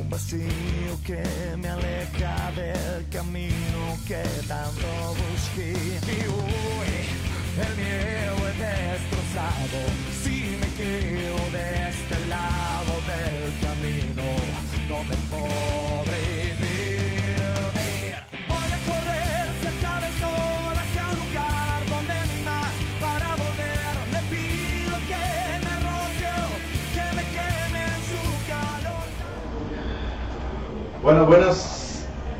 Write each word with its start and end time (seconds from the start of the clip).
un 0.00 0.10
vacío 0.10 0.92
que 1.04 1.22
me 1.56 1.68
aleja 1.68 2.52
del 2.54 3.08
camino 3.08 3.98
que. 4.06 4.22
Tanto 4.46 4.86
busqué 5.14 5.72
y 5.72 6.20
hoy 6.26 6.92
el 7.64 7.76
miedo 7.76 8.48
es 8.48 8.58
destrozado 8.58 9.97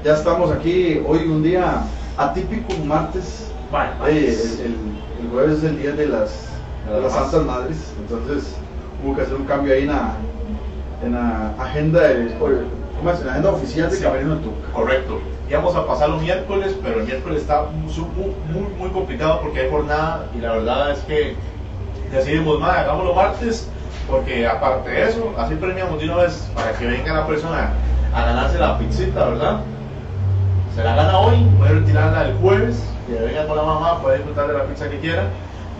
Ya 0.08 0.14
estamos 0.14 0.50
aquí. 0.50 1.02
Hoy 1.06 1.18
un 1.26 1.42
día 1.42 1.82
atípico, 2.16 2.72
un 2.80 2.88
martes. 2.88 3.52
Vale, 3.70 3.90
Eh, 3.90 3.94
martes. 3.98 4.58
el, 4.60 4.64
el- 4.64 5.24
el 5.26 5.30
jueves 5.30 5.58
es 5.58 5.64
el 5.64 5.78
día 5.82 5.92
de 5.92 6.06
las, 6.06 6.48
de 6.90 6.98
las 7.02 7.12
Santas 7.12 7.42
Madres. 7.44 7.92
Entonces 8.00 8.54
hubo 9.04 9.14
que 9.14 9.20
hacer 9.20 9.34
un 9.34 9.44
cambio 9.44 9.74
ahí 9.74 9.82
en 9.82 9.88
la, 9.88 10.14
en 11.04 11.12
la 11.12 11.52
agenda, 11.62 12.00
de, 12.08 12.34
¿cómo 12.38 13.10
es? 13.10 13.20
En 13.20 13.26
la 13.26 13.32
agenda 13.32 13.50
oficial 13.50 13.90
de 13.90 13.96
Sí. 13.96 14.02
Camerino 14.02 14.36
del 14.36 14.44
Tuca. 14.44 14.72
Correcto. 14.72 15.20
Íbamos 15.50 15.76
a 15.76 15.86
pasarlo 15.86 16.16
miércoles, 16.16 16.74
pero 16.82 17.00
el 17.00 17.04
miércoles 17.04 17.42
está 17.42 17.64
muy, 17.64 17.92
muy, 18.50 18.66
muy 18.78 18.88
complicado 18.88 19.42
porque 19.42 19.60
hay 19.60 19.70
jornada 19.70 20.24
y 20.34 20.38
la 20.40 20.52
verdad 20.54 20.90
es 20.92 21.00
que 21.00 21.36
decidimos, 22.10 22.58
más 22.60 22.78
hagámoslo 22.78 23.14
martes 23.14 23.68
porque 24.10 24.46
aparte 24.46 24.88
de 24.88 25.06
eso, 25.06 25.34
así 25.36 25.54
premiamos 25.56 25.98
de 26.00 26.06
una 26.06 26.16
vez 26.22 26.48
para 26.54 26.72
que 26.72 26.86
venga 26.86 27.12
la 27.12 27.26
persona 27.26 27.72
a 28.14 28.24
ganarse 28.24 28.58
la 28.58 28.78
pizzita, 28.78 29.26
¿verdad? 29.26 29.60
Se 30.78 30.84
la 30.84 30.94
gana 30.94 31.18
hoy, 31.18 31.38
puede 31.58 31.72
retirarla 31.80 32.28
el 32.28 32.34
jueves, 32.34 32.80
que 33.08 33.14
venga 33.14 33.48
con 33.48 33.56
la 33.56 33.64
mamá, 33.64 34.00
puede 34.00 34.18
disfrutar 34.18 34.46
de 34.46 34.52
la 34.58 34.62
pizza 34.62 34.88
que 34.88 35.00
quiera 35.00 35.24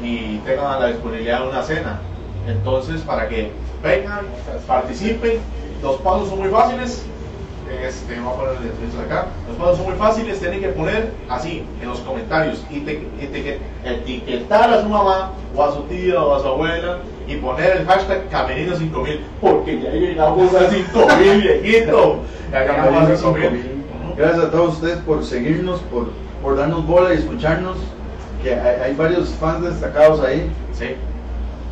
y 0.03 0.39
tengan 0.39 0.81
la 0.81 0.89
disponibilidad 0.89 1.43
de 1.43 1.49
una 1.51 1.63
cena. 1.63 2.01
Entonces, 2.49 3.03
para 3.03 3.29
que 3.29 3.53
vengan, 3.81 4.27
participen, 4.67 5.39
los 5.85 5.99
pasos 5.99 6.31
son 6.31 6.41
muy 6.41 6.49
fáciles. 6.49 7.05
Este, 7.87 8.17
vamos 8.17 8.35
a 8.35 8.37
poner 8.39 8.55
el 8.57 9.01
acá. 9.07 9.27
Los 9.47 9.57
pasos 9.57 9.77
son 9.77 9.87
muy 9.87 9.95
fáciles, 9.97 10.41
tienen 10.41 10.61
que 10.63 10.69
poner 10.71 11.13
así 11.29 11.65
en 11.81 11.89
los 11.89 12.01
comentarios, 12.01 12.65
ete- 12.69 13.07
ete- 13.21 13.59
etiquetar 13.85 14.69
a 14.73 14.83
su 14.83 14.89
mamá 14.89 15.31
o 15.55 15.63
a 15.63 15.75
su 15.77 15.83
tía 15.83 16.21
o 16.21 16.35
a 16.35 16.41
su 16.41 16.49
abuela 16.49 16.99
y 17.29 17.37
poner 17.37 17.77
el 17.77 17.87
hashtag 17.87 18.29
Camerino5000 18.33 19.21
porque 19.41 19.81
ya 19.81 19.91
llegamos 19.91 20.53
a 20.57 20.69
5000 20.69 21.41
viejito. 21.41 22.17
Ya 22.51 22.61
llegamos 22.63 22.81
a 22.87 22.91
Camerino 22.91 23.17
5000. 23.17 23.79
5000. 24.19 24.27
Gracias 24.27 24.45
a 24.45 24.51
todos 24.51 24.75
ustedes 24.75 24.99
por 24.99 25.25
seguirnos, 25.25 25.81
por, 25.83 26.09
por 26.43 26.57
darnos 26.57 26.87
bola 26.87 27.15
y 27.15 27.19
escucharnos. 27.19 27.77
Que 28.43 28.55
hay, 28.55 28.81
hay 28.83 28.95
varios 28.95 29.31
fans 29.31 29.65
destacados 29.65 30.21
ahí. 30.21 30.51
Sí, 30.73 30.95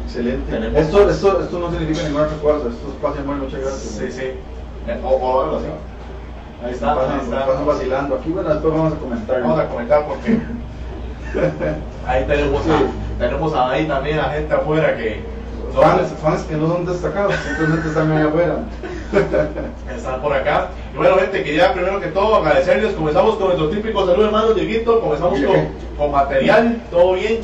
Excelente. 0.04 0.50
Tenemos- 0.50 0.78
Esto, 0.80 1.10
esto, 1.10 1.40
esto 1.42 1.58
no 1.58 1.70
significa 1.70 2.02
ninguna 2.06 2.24
otra 2.24 2.38
cosa. 2.38 2.68
Esto 2.68 2.88
es 2.88 2.94
paz 3.02 3.14
y 3.16 3.20
amor. 3.20 3.36
Muchas 3.36 3.60
gracias. 3.60 3.82
sí, 3.82 4.10
sí. 4.12 4.22
Eh, 4.88 5.00
O, 5.04 5.08
o 5.08 5.42
algo 5.42 5.56
así. 5.58 5.66
Ahí 6.64 6.72
está, 6.72 6.92
ahí 6.92 6.96
Pasan, 6.98 7.20
está. 7.20 7.46
pasan 7.46 7.66
vacilando. 7.66 8.14
Aquí, 8.16 8.30
bueno, 8.30 8.48
después 8.50 8.72
vamos 8.74 8.92
a 8.92 8.96
comentar. 8.96 9.42
Vamos 9.42 9.58
a 9.60 9.68
comentar 9.68 10.06
porque 10.06 10.38
ahí 12.06 12.24
tenemos, 12.26 12.62
Sí. 12.62 12.70
a, 12.70 13.18
tenemos 13.18 13.54
ahí 13.54 13.86
también 13.86 14.18
a 14.20 14.24
gente 14.30 14.54
afuera 14.54 14.96
que 14.96 15.22
Fans, 15.74 16.08
fans 16.22 16.42
que 16.44 16.56
no 16.56 16.68
son 16.68 16.86
destacados, 16.86 17.34
simplemente 17.46 17.88
están 17.88 18.10
ahí 18.12 18.26
afuera. 18.26 18.60
están 19.96 20.20
por 20.20 20.32
acá. 20.32 20.68
Y 20.94 20.96
bueno, 20.96 21.16
gente, 21.16 21.42
quería 21.44 21.72
primero 21.72 22.00
que 22.00 22.08
todo 22.08 22.36
agradecerles. 22.36 22.94
Comenzamos 22.94 23.36
con 23.36 23.46
nuestro 23.48 23.68
típico 23.70 24.06
saludo, 24.06 24.26
hermano 24.26 24.52
Dieguito. 24.52 25.00
Comenzamos 25.00 25.40
con, 25.40 25.56
con 25.96 26.10
material, 26.12 26.82
todo 26.90 27.14
bien. 27.14 27.40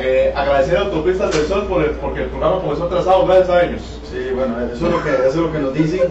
Eh, 0.00 0.32
agradecer 0.36 0.76
a 0.76 0.82
Autopistas 0.82 1.32
del 1.32 1.46
Sol 1.48 1.64
por 1.66 1.82
el- 1.82 1.90
porque 1.92 2.22
el 2.22 2.28
programa 2.28 2.60
comenzó 2.60 2.84
atrasado, 2.84 3.26
gracias 3.26 3.50
a 3.50 3.62
ellos. 3.64 3.82
Sí, 4.08 4.28
bueno, 4.34 4.54
eso 4.72 4.86
es 4.86 4.92
lo 4.92 5.02
que, 5.02 5.10
eso 5.10 5.26
es 5.28 5.34
lo 5.36 5.52
que 5.52 5.58
nos 5.58 5.74
dicen. 5.74 6.00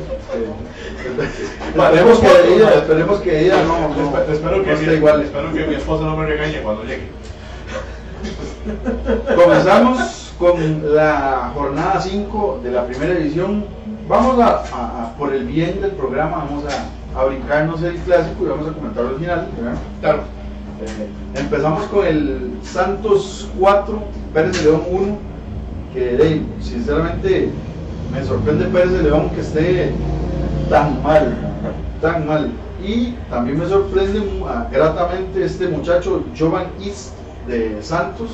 Esperemos, 1.69 2.19
que 2.19 2.53
ella, 2.55 2.73
esperemos 2.73 3.19
que 3.21 3.45
ella 3.45 3.63
no, 3.63 3.87
no, 3.89 4.11
Espe- 4.11 4.31
espero, 4.33 4.57
no 4.57 4.63
que 4.63 4.75
mi, 4.75 4.93
igual. 4.93 5.21
espero 5.21 5.53
que 5.53 5.65
mi 5.67 5.75
esposa 5.75 6.03
no 6.05 6.17
me 6.17 6.25
regañe 6.25 6.61
cuando 6.61 6.83
llegue. 6.83 7.07
Comenzamos 9.35 10.33
con 10.37 10.95
la 10.95 11.51
jornada 11.53 12.01
5 12.01 12.59
de 12.63 12.71
la 12.71 12.85
primera 12.85 13.13
edición. 13.13 13.65
Vamos 14.07 14.39
a, 14.39 14.47
a- 14.47 15.03
a- 15.03 15.13
por 15.17 15.33
el 15.33 15.45
bien 15.45 15.81
del 15.81 15.91
programa, 15.91 16.45
vamos 16.49 16.63
a, 16.65 17.19
a 17.19 17.25
brincarnos 17.25 17.81
el 17.83 17.95
clásico 17.97 18.45
y 18.45 18.49
vamos 18.49 18.67
a 18.69 18.73
comentar 18.73 19.05
el 19.05 19.15
final. 19.15 19.47
¿verdad? 19.57 19.79
Claro. 20.01 20.19
Eh, 20.81 21.39
empezamos 21.39 21.83
con 21.85 22.05
el 22.05 22.51
Santos 22.63 23.49
4, 23.59 23.99
Pérez 24.33 24.57
de 24.57 24.63
León 24.69 24.83
1, 24.91 25.17
que 25.93 26.41
sinceramente 26.61 27.49
me 28.13 28.23
sorprende 28.23 28.65
Pérez 28.65 28.91
de 28.93 29.03
León 29.03 29.29
que 29.31 29.41
esté 29.41 29.91
tan 30.69 31.01
mal, 31.03 31.35
tan 32.01 32.27
mal. 32.27 32.51
Y 32.81 33.15
también 33.29 33.57
me 33.59 33.65
sorprende 33.67 34.21
ah, 34.47 34.67
gratamente 34.71 35.43
este 35.43 35.67
muchacho 35.67 36.23
Jovan 36.37 36.67
East 36.81 37.13
de 37.47 37.81
Santos, 37.81 38.29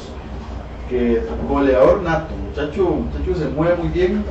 que 0.89 1.23
goleador 1.50 2.01
nato, 2.03 2.33
muchacho, 2.35 2.83
muchacho 2.89 3.39
se 3.39 3.47
mueve 3.50 3.75
muy 3.78 3.88
bien. 3.88 4.23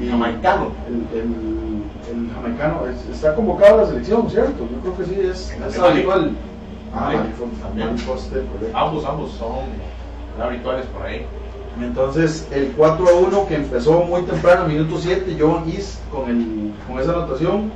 Y 0.00 0.08
Jamaicano. 0.08 0.68
El, 0.86 1.18
el- 1.18 1.82
el 2.10 2.30
jamaicano 2.34 2.86
es- 2.88 3.14
está 3.14 3.34
convocado 3.34 3.74
a 3.74 3.82
la 3.82 3.86
selección, 3.86 4.28
¿cierto? 4.30 4.66
Yo 4.70 4.80
creo 4.80 4.96
que 4.98 5.04
sí, 5.04 5.20
es, 5.20 5.50
es 5.66 5.78
habitual. 5.78 6.32
Ah, 6.94 7.12
también. 7.62 7.98
Foster. 7.98 8.44
Ambos, 8.74 9.04
ambos 9.04 9.30
son 9.32 9.56
habituales 10.42 10.84
por 10.86 11.02
ahí. 11.06 11.24
Entonces, 11.80 12.46
el 12.52 12.72
4 12.76 13.08
a 13.08 13.12
1 13.14 13.46
que 13.46 13.54
empezó 13.54 14.02
muy 14.02 14.22
temprano, 14.22 14.66
minuto 14.68 14.98
7, 14.98 15.36
Jovan 15.40 15.68
East 15.70 16.00
con, 16.10 16.28
el, 16.28 16.72
con 16.86 16.98
esa 17.00 17.12
anotación. 17.12 17.70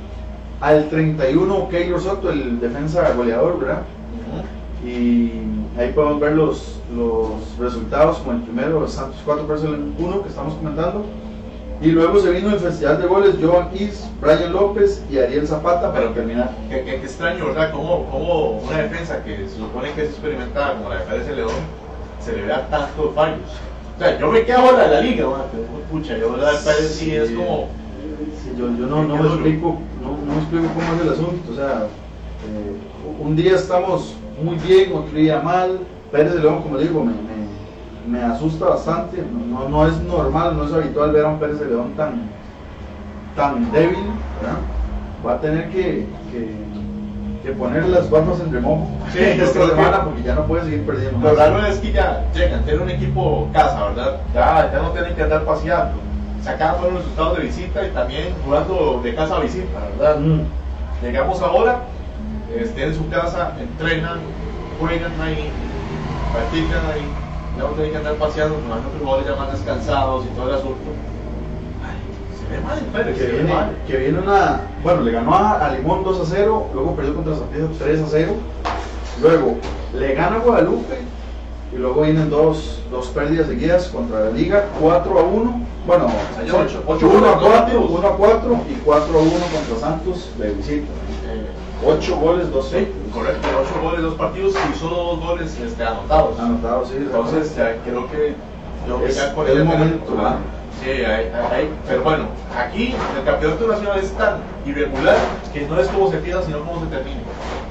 Al 0.61 0.89
31, 0.89 1.69
Keylor 1.69 1.99
Soto, 2.01 2.29
el 2.31 2.59
defensa 2.59 3.11
goleador, 3.13 3.59
¿verdad? 3.59 3.83
Y 4.85 5.31
ahí 5.79 5.91
podemos 5.93 6.19
ver 6.19 6.33
los, 6.33 6.79
los 6.95 7.57
resultados, 7.59 8.17
como 8.19 8.33
el 8.33 8.39
primero, 8.43 8.87
Santos 8.87 9.19
4 9.25 9.47
versus 9.47 9.69
1 9.97 10.21
que 10.23 10.29
estamos 10.29 10.53
comentando. 10.55 11.05
Y 11.79 11.91
luego 11.91 12.19
se 12.19 12.31
vino 12.31 12.49
el 12.49 12.59
festival 12.59 12.99
de 13.01 13.07
goles, 13.07 13.35
Jovan 13.41 13.69
East, 13.77 14.05
Brian 14.19 14.51
López 14.51 15.03
y 15.11 15.19
Ariel 15.19 15.47
Zapata 15.47 15.93
para 15.93 16.11
terminar. 16.13 16.51
Qué, 16.69 16.77
qué- 16.83 16.95
qué 16.99 17.05
extraño, 17.05 17.45
¿verdad? 17.47 17.71
Cómo, 17.71 18.09
cómo 18.11 18.49
una 18.67 18.79
defensa 18.81 19.23
que 19.23 19.47
se 19.47 19.57
supone 19.57 19.91
que 19.93 20.03
es 20.03 20.09
experimentada 20.09 20.73
como 20.75 20.89
la 20.89 20.99
de 20.99 21.05
Pérez 21.05 21.27
de 21.27 21.35
León 21.35 21.51
se 22.19 22.33
le 22.33 22.41
vea 22.43 22.67
tantos 22.69 23.13
fallos. 23.13 23.49
O 23.95 23.99
sea, 23.99 24.17
yo 24.19 24.31
me 24.31 24.43
quedo 24.43 24.57
ahora 24.59 24.87
de 24.87 24.95
la 24.95 25.01
liga, 25.01 25.23
¿no? 25.25 25.35
pero 25.51 25.63
pucha, 25.91 26.17
yo 26.17 26.35
la 26.35 26.51
de 26.53 26.57
Pérez 26.57 26.95
sí 26.95 27.15
es 27.15 27.29
como. 27.31 27.67
Sí, 28.43 28.51
yo, 28.57 28.65
yo 28.75 28.85
no, 28.87 29.03
no 29.03 29.15
me 29.17 29.27
explico, 29.27 29.77
no, 30.01 30.09
no 30.25 30.33
me 30.33 30.39
explico 30.41 30.65
cómo 30.73 30.93
es 30.95 31.01
el 31.01 31.13
asunto. 31.13 31.51
O 31.51 31.55
sea, 31.55 31.83
eh, 32.47 33.21
un 33.21 33.35
día 33.35 33.55
estamos 33.55 34.15
muy 34.43 34.55
bien, 34.55 34.93
otro 34.95 35.15
día 35.15 35.41
mal. 35.41 35.79
Pérez 36.11 36.33
de 36.33 36.39
León, 36.39 36.61
como 36.63 36.77
digo, 36.79 37.03
me, 37.03 37.11
me, 37.11 37.36
me 38.07 38.23
asusta 38.23 38.65
bastante. 38.65 39.23
No, 39.49 39.67
no 39.67 39.87
es 39.87 39.99
normal, 40.01 40.57
no 40.57 40.65
es 40.65 40.73
habitual 40.73 41.11
ver 41.11 41.25
a 41.25 41.29
un 41.29 41.39
Pérez 41.39 41.59
de 41.59 41.65
León 41.65 41.93
tan, 41.95 42.21
tan 43.35 43.71
débil. 43.71 44.05
¿verdad? 44.41 44.57
Va 45.25 45.33
a 45.33 45.41
tener 45.41 45.69
que, 45.69 46.07
que, 46.31 46.55
que 47.43 47.51
poner 47.53 47.87
las 47.87 48.09
barbas 48.09 48.39
en 48.39 48.53
remojo 48.53 48.87
Sí, 49.11 49.19
esta 49.21 49.67
semana 49.67 50.03
porque 50.03 50.23
ya 50.23 50.35
no 50.35 50.45
puede 50.45 50.63
seguir 50.63 50.85
perdiendo. 50.85 51.19
Lo 51.19 51.35
raro 51.35 51.65
es 51.65 51.79
que 51.79 51.91
ya 51.91 52.23
llegan, 52.33 52.63
tienen 52.63 52.83
un 52.83 52.89
equipo 52.89 53.49
casa, 53.51 53.89
¿verdad? 53.89 54.21
Ya, 54.33 54.71
ya 54.71 54.79
no 54.81 54.91
tienen 54.91 55.15
que 55.15 55.23
andar 55.23 55.43
paseando. 55.43 55.95
Sacaban 56.41 56.81
buenos 56.81 56.99
resultados 57.01 57.37
de 57.37 57.43
visita 57.43 57.85
y 57.85 57.89
también 57.89 58.33
jugando 58.45 59.01
de 59.03 59.15
casa 59.15 59.35
a 59.35 59.39
visita, 59.41 59.79
¿verdad? 59.97 60.19
Mm. 60.19 60.41
Llegamos 61.03 61.41
ahora, 61.41 61.81
este, 62.55 62.85
en 62.85 62.95
su 62.95 63.09
casa, 63.09 63.53
entrenan, 63.59 64.19
juegan 64.79 65.11
ahí, 65.21 65.51
practican 66.31 66.85
ahí, 66.93 67.11
ya 67.57 67.63
no 67.63 67.69
tienen 67.69 67.91
que 67.91 67.97
andar 67.97 68.13
paseando, 68.15 68.55
con 68.55 68.69
los 68.69 68.79
jugadores 69.01 69.27
ya 69.27 69.35
más 69.35 69.51
descansados 69.51 70.25
y 70.25 70.29
todo 70.35 70.49
el 70.49 70.55
asunto. 70.55 70.89
Ay, 71.83 71.97
se 72.37 72.55
ve 72.55 72.61
mal 72.61 73.13
que 73.13 73.19
se 73.19 73.25
ve 73.27 73.33
viene, 73.33 73.53
mal. 73.53 73.75
que 73.87 73.97
viene 73.97 74.19
una. 74.19 74.61
Bueno, 74.83 75.01
le 75.01 75.11
ganó 75.11 75.33
a, 75.35 75.65
a 75.65 75.73
Limón 75.73 76.03
2 76.03 76.19
a 76.21 76.25
0, 76.25 76.67
luego 76.73 76.95
perdió 76.95 77.15
contra 77.15 77.35
Zapizo 77.35 77.69
3 77.79 78.01
a 78.01 78.05
0, 78.07 78.33
luego 79.21 79.55
le 79.93 80.13
gana 80.13 80.35
a 80.37 80.39
Guadalupe 80.39 80.97
y 81.73 81.77
luego 81.77 82.01
vienen 82.03 82.29
dos, 82.29 82.81
dos 82.91 83.07
pérdidas 83.07 83.47
seguidas 83.47 83.87
contra 83.87 84.21
la 84.25 84.29
liga, 84.31 84.65
4 84.79 85.19
a 85.19 85.23
1, 85.23 85.61
bueno, 85.85 86.07
Hay 86.39 86.47
son 86.49 86.65
ocho- 86.65 86.83
ocho 86.85 87.09
1 87.09 87.25
a 87.27 87.31
goles, 87.35 87.41
dos 87.41 87.41
4, 87.41 87.59
partidos. 87.59 87.89
1 87.91 88.07
a 88.07 88.11
4 88.17 88.59
y 88.69 88.73
4 88.85 89.13
a 89.19 89.21
1 89.21 89.29
contra 89.31 89.79
Santos 89.79 90.29
de 90.37 90.49
visita. 90.51 90.85
Eh, 91.27 91.47
8 91.85 92.15
goles, 92.17 92.51
2 92.51 92.69
sí, 92.69 92.87
correcto, 93.17 93.47
8 93.61 93.81
goles, 93.81 94.01
2 94.01 94.13
partidos 94.15 94.53
y 94.73 94.77
solo 94.77 94.95
2 94.95 95.19
goles 95.25 95.59
este, 95.59 95.83
anotados. 95.83 96.39
anotados, 96.39 96.89
sí. 96.89 96.95
Entonces, 96.97 97.55
ya 97.55 97.75
creo 97.83 98.07
que 98.09 98.35
yo 98.87 99.01
Es 99.05 99.15
ya 99.15 99.33
con 99.33 99.47
el 99.47 99.63
momento, 99.65 100.15
¿verdad? 100.15 100.35
Sí, 100.81 100.89
hay- 100.91 101.69
pero 101.87 102.03
bueno, 102.03 102.25
aquí 102.55 102.93
el 103.17 103.25
campeonato 103.25 103.67
nacional 103.67 103.99
es 103.99 104.11
tan 104.11 104.35
irregular 104.65 105.15
que 105.51 105.61
no 105.67 105.79
es 105.79 105.87
como 105.87 106.09
se 106.11 106.17
empieza, 106.17 106.43
sino 106.43 106.59
como 106.59 106.81
se 106.81 106.87
termina. 106.87 107.21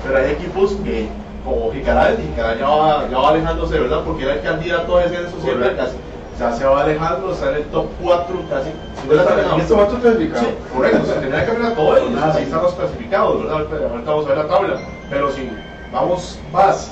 Pero 0.05 0.19
hay 0.19 0.33
equipos 0.33 0.73
que, 0.85 1.09
como 1.45 1.73
Jicaral, 1.73 2.19
Jicaral 2.19 2.59
ya 2.59 2.69
va, 2.69 3.09
ya 3.09 3.19
va 3.19 3.29
alejándose, 3.31 3.79
¿verdad? 3.79 4.03
Porque 4.05 4.25
era 4.25 4.35
el 4.35 4.43
candidato 4.43 4.97
a 4.97 5.03
descenso 5.03 5.31
siempre, 5.41 5.55
Correcto. 5.71 5.85
casi. 5.85 5.97
Ya 6.39 6.53
se 6.53 6.65
va 6.67 6.83
alejando, 6.83 7.33
está 7.33 7.51
en 7.51 7.57
el 7.57 7.65
top 7.65 7.87
4 8.03 8.35
casi. 8.51 8.69
En 9.09 9.61
este 9.61 9.75
momento 9.75 10.01
clasificado. 10.01 10.45
Sí, 10.45 10.55
correcto, 10.75 11.07
se 11.07 11.13
tendría 11.15 11.45
que 11.47 11.53
cambiar 11.53 11.75
todo 11.75 11.97
ellos, 11.97 12.11
Ah, 12.23 12.31
sí. 12.33 12.39
ahí 12.39 12.45
están 12.45 12.63
los 12.63 12.75
clasificados, 12.75 13.43
¿verdad? 13.43 13.57
Ahorita 13.91 14.11
vamos 14.11 14.27
a 14.27 14.29
ver 14.29 14.39
la 14.39 14.47
tabla, 14.49 14.77
pero 15.09 15.31
si 15.33 15.49
vamos 15.93 16.39
más, 16.53 16.91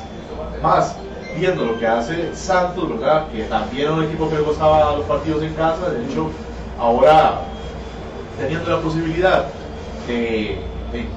más 0.62 0.96
viendo 1.36 1.64
lo 1.64 1.78
que 1.78 1.86
hace 1.86 2.34
Santos, 2.34 2.88
¿verdad? 2.88 3.26
Que 3.32 3.42
también 3.44 3.82
era 3.88 3.92
un 3.92 4.04
equipo 4.04 4.28
que 4.30 4.36
le 4.36 4.42
gustaba 4.42 4.96
los 4.96 5.04
partidos 5.04 5.42
en 5.42 5.52
casa, 5.54 5.90
de 5.90 6.04
hecho, 6.04 6.28
ahora 6.80 7.40
teniendo 8.40 8.70
la 8.70 8.78
posibilidad 8.80 9.46
de, 10.08 10.58
de- 10.92 11.08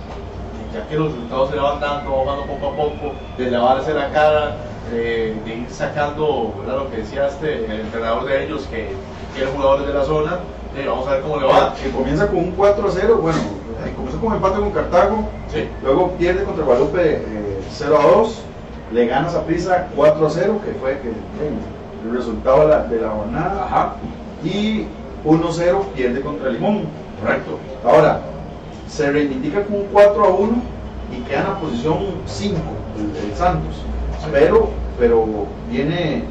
ya 0.74 0.86
que 0.90 0.96
los 0.96 1.14
resultados 1.14 1.50
se 1.50 1.56
le 1.56 1.62
van 1.62 1.80
dando, 1.80 2.26
bajando 2.26 2.46
poco 2.46 2.68
a 2.68 2.76
poco, 2.76 3.14
de 3.38 3.52
lavarse 3.52 3.94
la 3.94 4.10
cara, 4.12 4.58
de, 4.92 5.36
de 5.45 5.56
ir 5.56 5.68
sacando, 5.69 6.54
¿verdad? 6.60 6.84
Lo 6.84 6.92
que 6.92 6.98
decía 6.98 7.28
este, 7.28 7.66
el 7.66 7.81
entrenador 7.81 8.25
de 8.25 8.45
ellos, 8.45 8.68
que 8.69 8.89
quiere 9.36 9.51
jugadores 9.51 9.88
de 9.88 9.94
la 9.94 10.04
zona, 10.04 10.39
eh, 10.75 10.86
vamos 10.88 11.07
a 11.07 11.12
ver 11.13 11.22
cómo 11.22 11.38
le 11.39 11.48
va. 11.48 11.74
Que 11.75 11.89
comienza 11.92 12.28
con 12.28 12.38
un 12.38 12.51
4 12.51 12.88
a 12.88 12.92
0, 12.92 13.19
bueno, 13.22 13.38
eh, 13.86 13.94
comenzó 13.95 14.19
con 14.19 14.34
empate 14.34 14.60
con 14.60 14.72
Cartago, 14.72 15.30
Sí. 15.51 15.68
luego 15.84 16.12
pierde 16.12 16.44
contra 16.44 16.63
Guadalupe 16.66 17.16
eh, 17.16 17.60
0 17.72 17.98
a 18.00 18.07
2, 18.18 18.42
le 18.94 19.06
gana 19.07 19.28
a 19.30 19.42
Prisa 19.44 19.88
4 19.95 20.28
a 20.28 20.30
0, 20.30 20.60
que 20.66 20.72
fue 20.80 21.00
que, 21.00 21.10
eh, 21.10 21.13
el 22.06 22.16
resultado 22.16 22.62
de 22.62 22.68
la, 22.68 22.83
de 22.83 23.01
la 23.01 23.10
jornada, 23.10 23.66
Ajá, 23.66 23.94
y 24.44 24.86
1 25.25 25.48
a 25.48 25.51
0 25.51 25.86
pierde 25.95 26.22
contra 26.22 26.50
Limón. 26.50 26.83
correcto. 27.22 27.57
Ahora, 27.83 28.22
se 28.88 29.12
reivindica 29.12 29.63
con 29.63 29.75
un 29.78 29.86
4 29.92 30.24
a 30.24 30.30
1 30.30 30.62
y 31.12 31.22
queda 31.28 31.40
en 31.42 31.48
la 31.48 31.60
posición 31.60 31.98
5 32.25 32.56
el, 32.98 33.30
el 33.31 33.36
Santos. 33.36 33.75
Pero, 34.31 34.69
pero 35.00 35.25
viene 35.69 36.24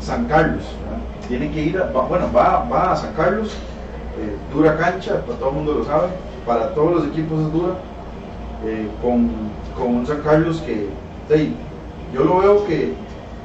San 0.00 0.26
Carlos. 0.26 0.62
¿verdad? 0.84 0.98
Tiene 1.28 1.50
que 1.50 1.62
ir, 1.62 1.78
a- 1.78 1.86
bueno, 1.86 2.26
va, 2.34 2.64
va 2.70 2.92
a 2.92 2.96
San 2.96 3.12
Carlos, 3.14 3.48
eh, 4.18 4.36
dura 4.54 4.76
cancha, 4.76 5.22
pues, 5.26 5.38
todo 5.38 5.50
el 5.50 5.54
mundo 5.56 5.74
lo 5.74 5.84
sabe, 5.84 6.08
para 6.46 6.72
todos 6.74 6.94
los 6.96 7.06
equipos 7.08 7.40
es 7.40 7.52
dura, 7.52 7.74
eh, 8.64 8.88
con, 9.02 9.30
con 9.76 9.96
un 9.96 10.06
San 10.06 10.20
Carlos 10.22 10.62
que, 10.64 10.88
hey, 11.28 11.54
yo 12.14 12.24
lo 12.24 12.38
veo 12.38 12.66
que 12.66 12.94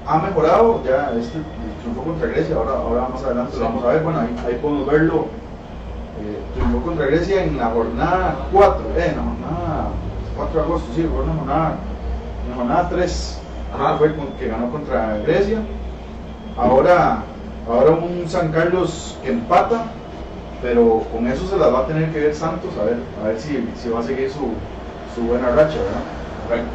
ha 0.08 0.20
mejorado, 0.20 0.82
ya 0.86 1.12
este 1.20 1.40
triunfó 1.82 2.04
contra 2.04 2.28
Grecia, 2.30 2.56
ahora, 2.56 2.72
ahora 2.72 3.08
más 3.14 3.24
adelante 3.24 3.54
Sí. 3.54 3.60
lo 3.60 3.66
vamos 3.66 3.84
a 3.84 3.88
ver, 3.90 4.04
bueno, 4.04 4.20
ahí, 4.20 4.36
ahí 4.48 4.60
podemos 4.62 4.88
verlo 4.88 5.26
eh, 6.22 6.40
triunfó 6.56 6.82
contra 6.86 7.06
Grecia 7.08 7.44
en 7.44 7.58
la 7.58 7.68
jornada 7.68 8.36
4, 8.52 8.82
eh, 8.98 9.08
en 9.10 9.18
la 9.18 9.24
jornada 9.24 9.88
4 10.38 10.60
de 10.60 10.66
agosto, 10.66 10.88
sí, 10.96 11.10
fue 11.14 11.22
en 11.24 11.28
la 11.30 11.36
jornada, 11.36 11.76
en 12.46 12.50
la 12.52 12.56
jornada 12.56 12.90
3, 12.90 13.40
Ajá. 13.74 13.98
fue 13.98 14.16
con- 14.16 14.28
que 14.34 14.48
ganó 14.48 14.70
contra 14.72 15.18
Grecia. 15.26 15.60
Ahora, 16.58 17.24
ahora 17.70 17.92
un 17.92 18.28
San 18.28 18.52
Carlos 18.52 19.18
que 19.24 19.32
empata, 19.32 19.86
pero 20.62 21.04
con 21.12 21.28
eso 21.28 21.48
se 21.48 21.58
las 21.58 21.74
va 21.74 21.80
a 21.80 21.88
tener 21.88 22.12
que 22.12 22.20
ver 22.20 22.36
Santos, 22.36 22.72
a 22.80 22.86
ver, 22.86 22.98
a 23.24 23.28
ver 23.28 23.40
si, 23.40 23.68
si 23.82 23.90
va 23.90 24.00
a 24.00 24.04
seguir 24.04 24.30
su, 24.32 24.52
su 25.16 25.22
buena 25.28 25.50
racha, 25.50 25.78
¿verdad? 25.78 26.04
correcto. 26.48 26.72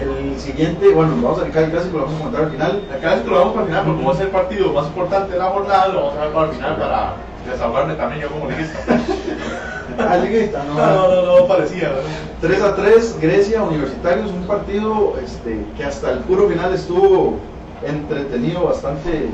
El 0.00 0.40
siguiente, 0.40 0.88
bueno, 0.92 1.12
vamos 1.22 1.38
a 1.38 1.42
dedicar 1.42 1.64
el 1.64 1.70
clásico, 1.70 1.98
lo 1.98 2.04
vamos 2.06 2.16
a 2.16 2.24
comentar 2.24 2.44
al 2.46 2.50
final. 2.50 2.82
Es 2.90 3.20
que 3.22 3.30
lo 3.30 3.38
vamos 3.38 3.52
para 3.52 3.62
el 3.62 3.68
final, 3.68 3.84
porque 3.84 3.98
como 4.00 4.12
es 4.12 4.20
el 4.20 4.28
partido 4.28 4.72
más 4.72 4.86
importante 4.86 5.32
de 5.32 5.38
la 5.38 5.44
jornada, 5.50 5.88
lo 5.88 6.00
vamos 6.00 6.16
a 6.16 6.20
ver 6.24 6.32
para 6.32 6.46
el 6.48 6.52
final 6.56 6.76
para 6.76 7.12
desahogarme 7.48 7.94
también 7.94 8.22
yo 8.22 8.28
como 8.30 8.50
liguista. 8.50 8.78
No. 10.68 10.74
No, 11.22 11.38
no, 11.40 11.46
parecía. 11.46 11.88
¿verdad? 11.90 12.02
3 12.40 12.62
a 12.62 12.76
3, 12.76 13.18
Grecia 13.20 13.62
Universitarios, 13.62 14.30
un 14.30 14.46
partido 14.46 15.14
este, 15.24 15.64
que 15.76 15.84
hasta 15.84 16.10
el 16.12 16.18
puro 16.20 16.48
final 16.48 16.74
estuvo 16.74 17.38
entretenido, 17.86 18.64
bastante, 18.66 19.28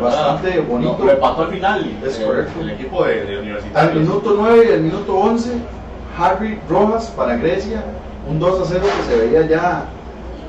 bastante 0.00 0.60
bonito. 0.60 0.96
Lo 1.04 1.10
empató 1.12 1.42
al 1.42 1.48
final. 1.48 1.90
Es 2.04 2.18
eh, 2.18 2.24
correcto. 2.24 2.60
El 2.60 2.70
equipo 2.70 3.04
de, 3.04 3.24
de 3.24 3.38
universitarios. 3.38 3.92
Al 3.94 4.00
minuto 4.00 4.34
9 4.38 4.66
y 4.68 4.72
al 4.72 4.80
minuto 4.80 5.14
11, 5.16 5.50
Harry 6.18 6.60
Rojas 6.68 7.12
para 7.16 7.36
Grecia, 7.36 7.82
un 8.28 8.38
2 8.38 8.60
a 8.60 8.64
0 8.66 8.80
que 8.84 9.12
se 9.14 9.20
veía 9.26 9.46
ya. 9.46 9.84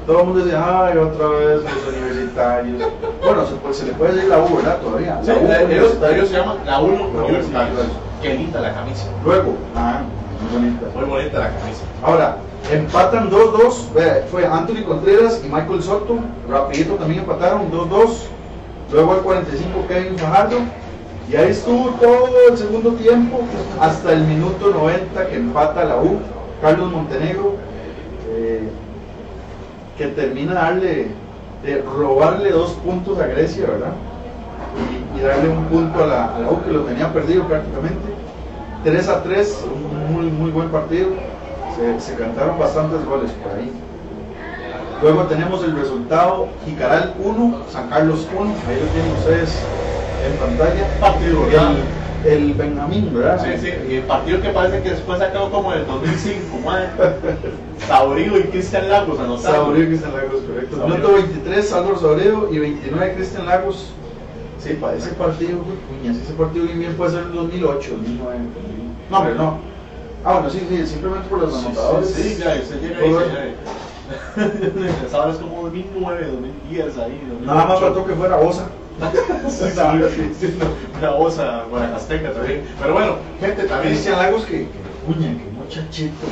Todo 0.06 0.20
el 0.20 0.26
mundo 0.28 0.46
decía, 0.46 0.64
ay, 0.86 0.98
otra 1.00 1.28
vez 1.30 1.62
los 1.64 1.96
universitarios. 1.96 2.84
Bueno, 3.24 3.46
se, 3.48 3.56
puede- 3.56 3.74
se 3.74 3.86
le 3.88 3.94
puede 3.94 4.14
decir 4.14 4.30
la 4.30 4.38
U, 4.38 4.56
¿verdad? 4.56 4.78
Todavía. 4.80 5.20
Sí, 5.24 5.32
La 5.48 5.62
U 5.62 5.66
Universitarios. 5.66 6.30
se 6.30 6.38
llaman 6.38 6.58
la 6.66 6.80
1 6.80 6.96
La 6.96 7.04
U 7.24 7.26
Universitarios. 7.26 7.80
Qué 8.26 8.34
linda 8.34 8.60
la 8.60 8.74
camisa. 8.74 9.06
Luego, 9.24 9.54
ah, 9.76 10.02
muy 10.42 10.60
bonita. 10.60 10.88
Muy 10.96 11.06
bonita 11.06 11.38
la 11.38 11.50
camisa. 11.60 11.84
Ahora, 12.02 12.38
empatan 12.72 13.30
2-2, 13.30 13.94
vea, 13.94 14.26
fue 14.32 14.48
Anthony 14.48 14.84
Contreras 14.84 15.44
y 15.46 15.48
Michael 15.48 15.84
Soto, 15.84 16.18
rapidito 16.50 16.96
también 16.96 17.20
empataron 17.20 17.72
2-2, 17.72 18.24
luego 18.92 19.14
al 19.14 19.20
45 19.20 19.86
Kevin 19.88 20.18
Fajardo, 20.18 20.58
y 21.32 21.36
ahí 21.36 21.52
estuvo 21.52 21.92
todo 22.02 22.30
el 22.50 22.58
segundo 22.58 22.94
tiempo, 22.94 23.42
hasta 23.80 24.14
el 24.14 24.24
minuto 24.24 24.72
90 24.72 25.28
que 25.28 25.36
empata 25.36 25.86
la 25.86 25.98
U, 25.98 26.18
Carlos 26.64 26.92
Montenegro, 26.92 27.58
eh, 28.32 28.68
que 30.00 30.08
termina 30.08 30.56
darle, 30.56 31.10
de 31.64 31.84
robarle 31.84 32.50
dos 32.50 32.72
puntos 32.72 33.20
a 33.20 33.28
Grecia, 33.28 33.68
¿verdad? 33.68 33.94
Y, 34.76 35.20
y 35.20 35.22
darle 35.22 35.50
un 35.50 35.66
punto 35.66 36.04
a 36.04 36.08
la, 36.08 36.36
a 36.36 36.40
la 36.40 36.52
U 36.52 36.62
que 36.64 36.72
lo 36.72 36.82
tenía 36.82 37.12
perdido 37.14 37.48
prácticamente. 37.48 38.14
3 38.84 39.10
a 39.10 39.24
3, 39.24 39.66
un 39.74 40.14
muy, 40.14 40.26
muy 40.32 40.52
buen 40.52 40.70
partido. 40.70 41.10
Se, 41.76 42.00
se 42.00 42.16
cantaron 42.16 42.60
bastantes 42.60 43.04
goles 43.06 43.32
por 43.32 43.52
ahí. 43.54 43.72
Luego 45.02 45.24
tenemos 45.24 45.64
el 45.64 45.76
resultado: 45.76 46.48
Jicaral 46.66 47.14
1, 47.24 47.62
San 47.70 47.90
Carlos 47.90 48.28
1. 48.38 48.42
Ahí 48.42 48.80
lo 48.80 48.88
tienen 48.88 49.12
ustedes 49.18 49.60
en 50.26 50.38
pantalla. 50.38 50.88
Partido. 51.00 51.46
El, 52.26 52.32
el 52.32 52.54
Benjamín, 52.54 53.12
¿verdad? 53.14 53.44
Sí, 53.44 53.50
sí, 53.60 53.74
y 53.90 53.96
el 53.96 54.04
partido 54.04 54.42
que 54.42 54.50
parece 54.50 54.82
que 54.82 54.92
después 54.92 55.20
sacado 55.20 55.52
como 55.52 55.74
en 55.74 55.80
el 55.80 55.88
2005, 55.88 56.58
madre. 56.66 56.88
Saurio 57.88 58.40
y 58.40 58.44
Cristian 58.46 58.90
Lagos 58.90 59.20
anotando. 59.20 59.38
Saurio 59.58 59.86
Cristian 59.86 60.14
Lagos, 60.14 60.42
correcto. 60.48 60.78
Minuto 60.88 61.14
23, 61.14 61.74
Álvaro 61.74 62.00
Saurio 62.00 62.50
y 62.52 62.60
29, 62.60 63.14
Cristian 63.16 63.46
Lagos. 63.46 63.94
Sí, 64.66 64.74
para 64.82 64.98
ese 64.98 65.10
partido, 65.12 65.60
puñas, 65.60 66.18
ese 66.18 66.34
partido 66.34 66.66
bien, 66.66 66.80
bien 66.80 66.94
puede 66.96 67.12
ser 67.12 67.22
el 67.24 67.34
2008, 67.34 67.90
2009. 67.92 68.40
No, 69.12 69.18
hombre, 69.20 69.36
no. 69.36 69.58
Ah, 70.24 70.34
bueno, 70.34 70.50
sí, 70.50 70.66
sí, 70.68 70.88
simplemente 70.88 71.30
por 71.30 71.40
los 71.40 71.54
Sí, 71.54 71.66
anotadores. 71.68 72.10
Sí, 72.10 72.24
sí, 72.24 72.38
ya, 72.40 72.56
se 72.66 72.80
llega 72.80 72.98
ahí, 73.00 73.10
Todo 73.12 73.20
se 73.20 73.26
eso. 73.26 73.34
llega 73.36 73.44
ahí. 73.44 73.56
Pensaba 75.02 75.32
es 75.32 75.38
como 75.38 75.62
2009, 75.64 76.28
2010 76.32 76.98
ahí. 76.98 77.22
2008. 77.30 77.46
Nada 77.46 77.66
más 77.66 77.80
faltó 77.80 78.06
que 78.08 78.14
fuera 78.14 78.38
Osa. 78.38 78.68
Sí, 79.50 79.66
sí, 79.70 80.34
sí, 80.40 80.58
Una 80.98 81.12
osa 81.12 81.66
guanacasteca 81.70 82.32
también. 82.32 82.64
Pero 82.82 82.94
bueno, 82.94 83.16
gente 83.40 83.64
también. 83.66 83.94
Cristian 83.94 84.18
Lagos 84.18 84.46
que, 84.46 84.62
que 84.62 84.70
puña, 85.06 85.30
que 85.38 85.50
muchachito. 85.52 86.26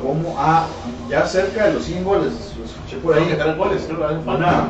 Como 0.00 0.36
ah, 0.38 0.66
ya 1.10 1.26
cerca 1.26 1.66
de 1.66 1.74
los 1.74 1.82
100 1.84 2.04
goles, 2.04 2.54
lo 2.58 2.64
escuché 2.64 2.96
por 3.02 3.14
ahí 3.14 3.24
que 3.26 3.34
tres 3.34 3.56
goles, 3.56 3.88
creo. 3.88 4.20
Una, 4.24 4.68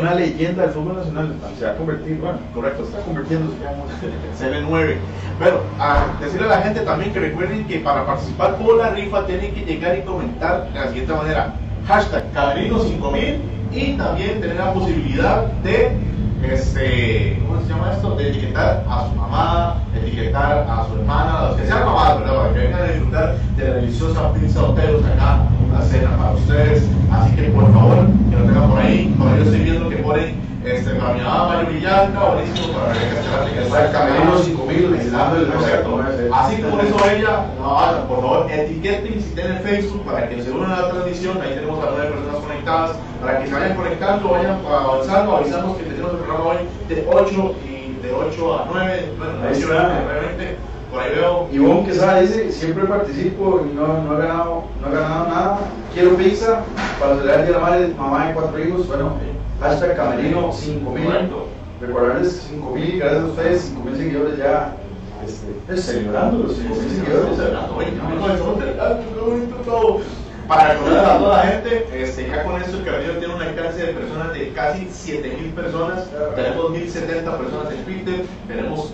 una 0.00 0.14
leyenda 0.14 0.62
del 0.62 0.70
fútbol 0.72 0.96
nacional 0.96 1.34
se 1.58 1.64
va 1.64 1.70
a 1.72 1.76
convertir, 1.76 2.18
bueno, 2.20 2.38
Correcto, 2.54 2.82
está 2.84 2.98
convirtiéndose 3.00 3.56
ya 3.62 3.72
en- 3.72 4.64
CL9. 4.66 4.96
Bueno, 5.38 5.56
a 5.78 6.06
decirle 6.20 6.46
a 6.46 6.50
la 6.50 6.62
gente 6.62 6.80
también 6.80 7.12
que 7.12 7.20
recuerden 7.20 7.66
que 7.66 7.78
para 7.80 8.06
participar 8.06 8.56
por 8.56 8.76
la 8.76 8.90
rifa 8.90 9.26
tienen 9.26 9.54
que 9.54 9.60
llegar 9.64 9.98
y 9.98 10.02
comentar 10.02 10.68
de 10.72 10.78
la 10.78 10.88
siguiente 10.88 11.12
manera. 11.12 11.54
Hashtag 11.88 12.24
Caberino5000 12.32 13.38
y 13.72 13.92
también 13.96 14.40
tener 14.40 14.56
la 14.56 14.72
posibilidad 14.72 15.44
de, 15.64 15.96
este, 16.42 17.42
¿cómo 17.46 17.60
se 17.62 17.68
llama 17.68 17.92
esto? 17.92 18.14
De 18.16 18.28
etiquetar 18.28 18.84
a 18.88 19.08
su 19.08 19.14
mamá, 19.16 19.76
etiquetar 19.94 20.66
a 20.68 20.86
su 20.86 20.94
hermana, 21.00 21.38
a 21.38 21.48
los 21.48 21.56
que 21.56 21.66
sean 21.66 21.84
mamás, 21.84 22.18
¿verdad? 22.20 22.36
Para 22.36 22.52
que 22.52 22.58
vengan 22.60 22.82
a 22.82 22.86
disfrutar 22.86 23.36
de 23.56 23.68
la 23.68 23.74
deliciosa 23.76 24.32
pizza 24.34 24.62
hotelos 24.62 25.04
acá, 25.04 25.38
una 25.72 25.84
cena 25.84 26.16
para 26.16 26.32
ustedes. 26.32 26.84
Así 27.10 27.34
que 27.34 27.42
por 27.44 27.72
favor, 27.72 28.06
que 28.30 28.36
lo 28.36 28.44
tengan 28.44 28.70
por 28.70 28.78
ahí. 28.78 29.14
Como 29.18 29.36
yo 29.36 29.42
estoy 29.42 29.60
viendo 29.60 29.88
que 29.88 29.96
ponen 29.96 30.52
Este, 30.64 30.94
para 30.94 31.14
mi 31.14 31.20
mamá 31.20 31.48
Mario 31.48 31.70
Villalca, 31.70 32.20
buenísimo 32.20 32.68
para 32.78 32.92
que 32.92 33.62
Está 33.62 33.86
el 33.86 33.92
camerino 33.92 34.38
5000, 34.38 34.92
legislando 34.92 35.36
el 35.40 35.46
concepto. 35.48 36.00
Así 36.32 36.62
como 36.62 36.80
eso 36.80 36.96
ella, 37.10 37.46
no, 37.58 38.08
por 38.08 38.20
favor, 38.20 38.50
etiqueten 38.50 39.20
si 39.20 39.30
tienen 39.34 39.58
Facebook 39.60 40.04
para 40.04 40.28
que 40.28 40.42
se 40.42 40.50
unan 40.50 40.70
a 40.70 40.82
la 40.82 40.90
transmisión. 40.90 41.40
Ahí 41.42 41.54
tenemos 41.54 41.82
a 41.82 41.90
nueve 41.90 42.10
personas 42.10 42.40
conectadas 42.42 42.96
para 43.20 43.40
que 43.40 43.46
se 43.48 43.54
vayan 43.54 43.76
conectando, 43.76 44.28
vayan 44.28 44.58
avanzando. 44.66 45.36
Avisamos 45.36 45.76
que 45.78 45.84
tenemos 45.84 46.12
el 46.12 46.18
programa 46.18 46.44
hoy 46.44 46.58
de 46.88 47.08
8 47.10 47.54
y 47.66 48.06
de 48.06 48.12
8 48.12 48.54
a 48.54 48.66
9. 48.70 49.12
Bueno, 49.18 49.38
de 49.38 49.48
8 49.48 49.58
está. 49.58 49.86
a 49.86 50.02
9, 50.04 50.56
por 50.92 51.02
ahí 51.02 51.14
veo. 51.14 51.48
Ivonne 51.50 51.84
Quesada 51.86 52.20
dice, 52.20 52.52
siempre 52.52 52.84
participo 52.84 53.66
y 53.68 53.74
no, 53.74 54.02
no, 54.02 54.14
he 54.14 54.20
ganado, 54.20 54.64
no 54.80 54.88
he 54.88 54.92
ganado 54.92 55.26
nada. 55.26 55.58
Quiero 55.94 56.16
pizza 56.16 56.62
para 57.00 57.16
celebrar 57.16 57.40
el 57.40 57.46
día 57.46 57.54
de 57.54 57.60
la 57.60 57.66
madre, 57.66 57.88
mamá 57.96 58.26
de 58.28 58.34
cuatro 58.34 58.64
hijos. 58.64 58.86
Bueno, 58.86 59.16
hashtag 59.60 59.96
camerino 59.96 60.52
5000. 60.52 61.04
Correcto. 61.04 61.48
Recordarles 61.80 62.32
5000, 62.50 62.98
gracias 62.98 63.22
a 63.22 63.26
ustedes, 63.26 63.62
5000 63.62 63.96
seguidores 63.96 64.38
ya. 64.38 64.76
Este, 65.26 65.72
es 65.72 65.84
celebrando 65.84 66.44
los 66.44 66.56
5000 66.56 66.90
seguidores. 66.90 67.38
Para 70.46 70.74
recordar 70.74 71.04
a 71.04 71.18
toda 71.18 71.36
la 71.38 71.50
gente, 71.50 71.88
este, 71.94 72.28
ya 72.28 72.44
con 72.44 72.60
esto 72.60 72.76
el 72.76 72.84
Caballero 72.84 73.16
tiene 73.18 73.34
un 73.34 73.40
alcance 73.40 73.86
de 73.86 73.92
personas 73.94 74.34
de 74.34 74.52
casi 74.52 74.86
7000 74.90 75.52
personas, 75.52 76.08
tenemos 76.34 76.70
1070 76.70 77.38
personas 77.38 77.72
en 77.72 77.84
Twitter, 77.84 78.26
tenemos 78.48 78.92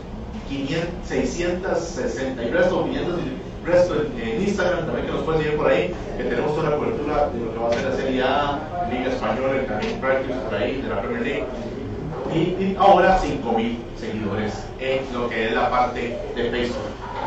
500, 0.48 0.88
660 1.06 2.42
y 2.42 2.50
resto, 2.50 2.84
500 2.84 3.20
y 3.20 3.66
resto 3.66 3.94
en, 4.22 4.42
Instagram, 4.42 4.86
también 4.86 5.06
que 5.06 5.12
nos 5.12 5.22
pueden 5.22 5.42
seguir 5.42 5.56
por 5.56 5.70
ahí, 5.70 5.94
que 6.16 6.24
tenemos 6.24 6.54
toda 6.54 6.70
la 6.70 6.76
cobertura 6.76 7.28
de 7.28 7.44
lo 7.44 7.52
que 7.52 7.58
va 7.58 7.68
a 7.68 7.72
ser 7.72 7.84
la 7.84 7.96
Serie 7.96 8.22
A, 8.22 8.88
Liga 8.90 9.12
Española, 9.12 9.66
Canadian 9.66 10.00
Practice 10.00 10.38
por 10.38 10.54
ahí, 10.54 10.80
de 10.80 10.88
la 10.88 11.00
Premier 11.02 11.22
League. 11.22 11.44
Y, 12.34 12.38
y 12.38 12.76
ahora 12.78 13.18
5000 13.18 13.78
seguidores 13.98 14.52
en 14.80 15.12
lo 15.12 15.28
que 15.28 15.48
es 15.48 15.54
la 15.54 15.70
parte 15.70 16.18
de 16.34 16.50
Facebook. 16.50 16.82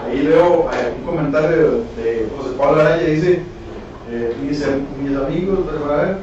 Ahí 0.05 0.25
veo 0.25 0.69
eh, 0.71 0.93
un 0.99 1.05
comentario 1.05 1.83
de 1.97 2.27
José 2.35 2.49
Pablo 2.57 2.81
Araya, 2.81 3.03
dice, 3.03 3.41
eh, 4.09 4.35
mis, 4.41 4.59
mis 4.99 5.17
amigos, 5.17 5.59
ver, 5.87 6.17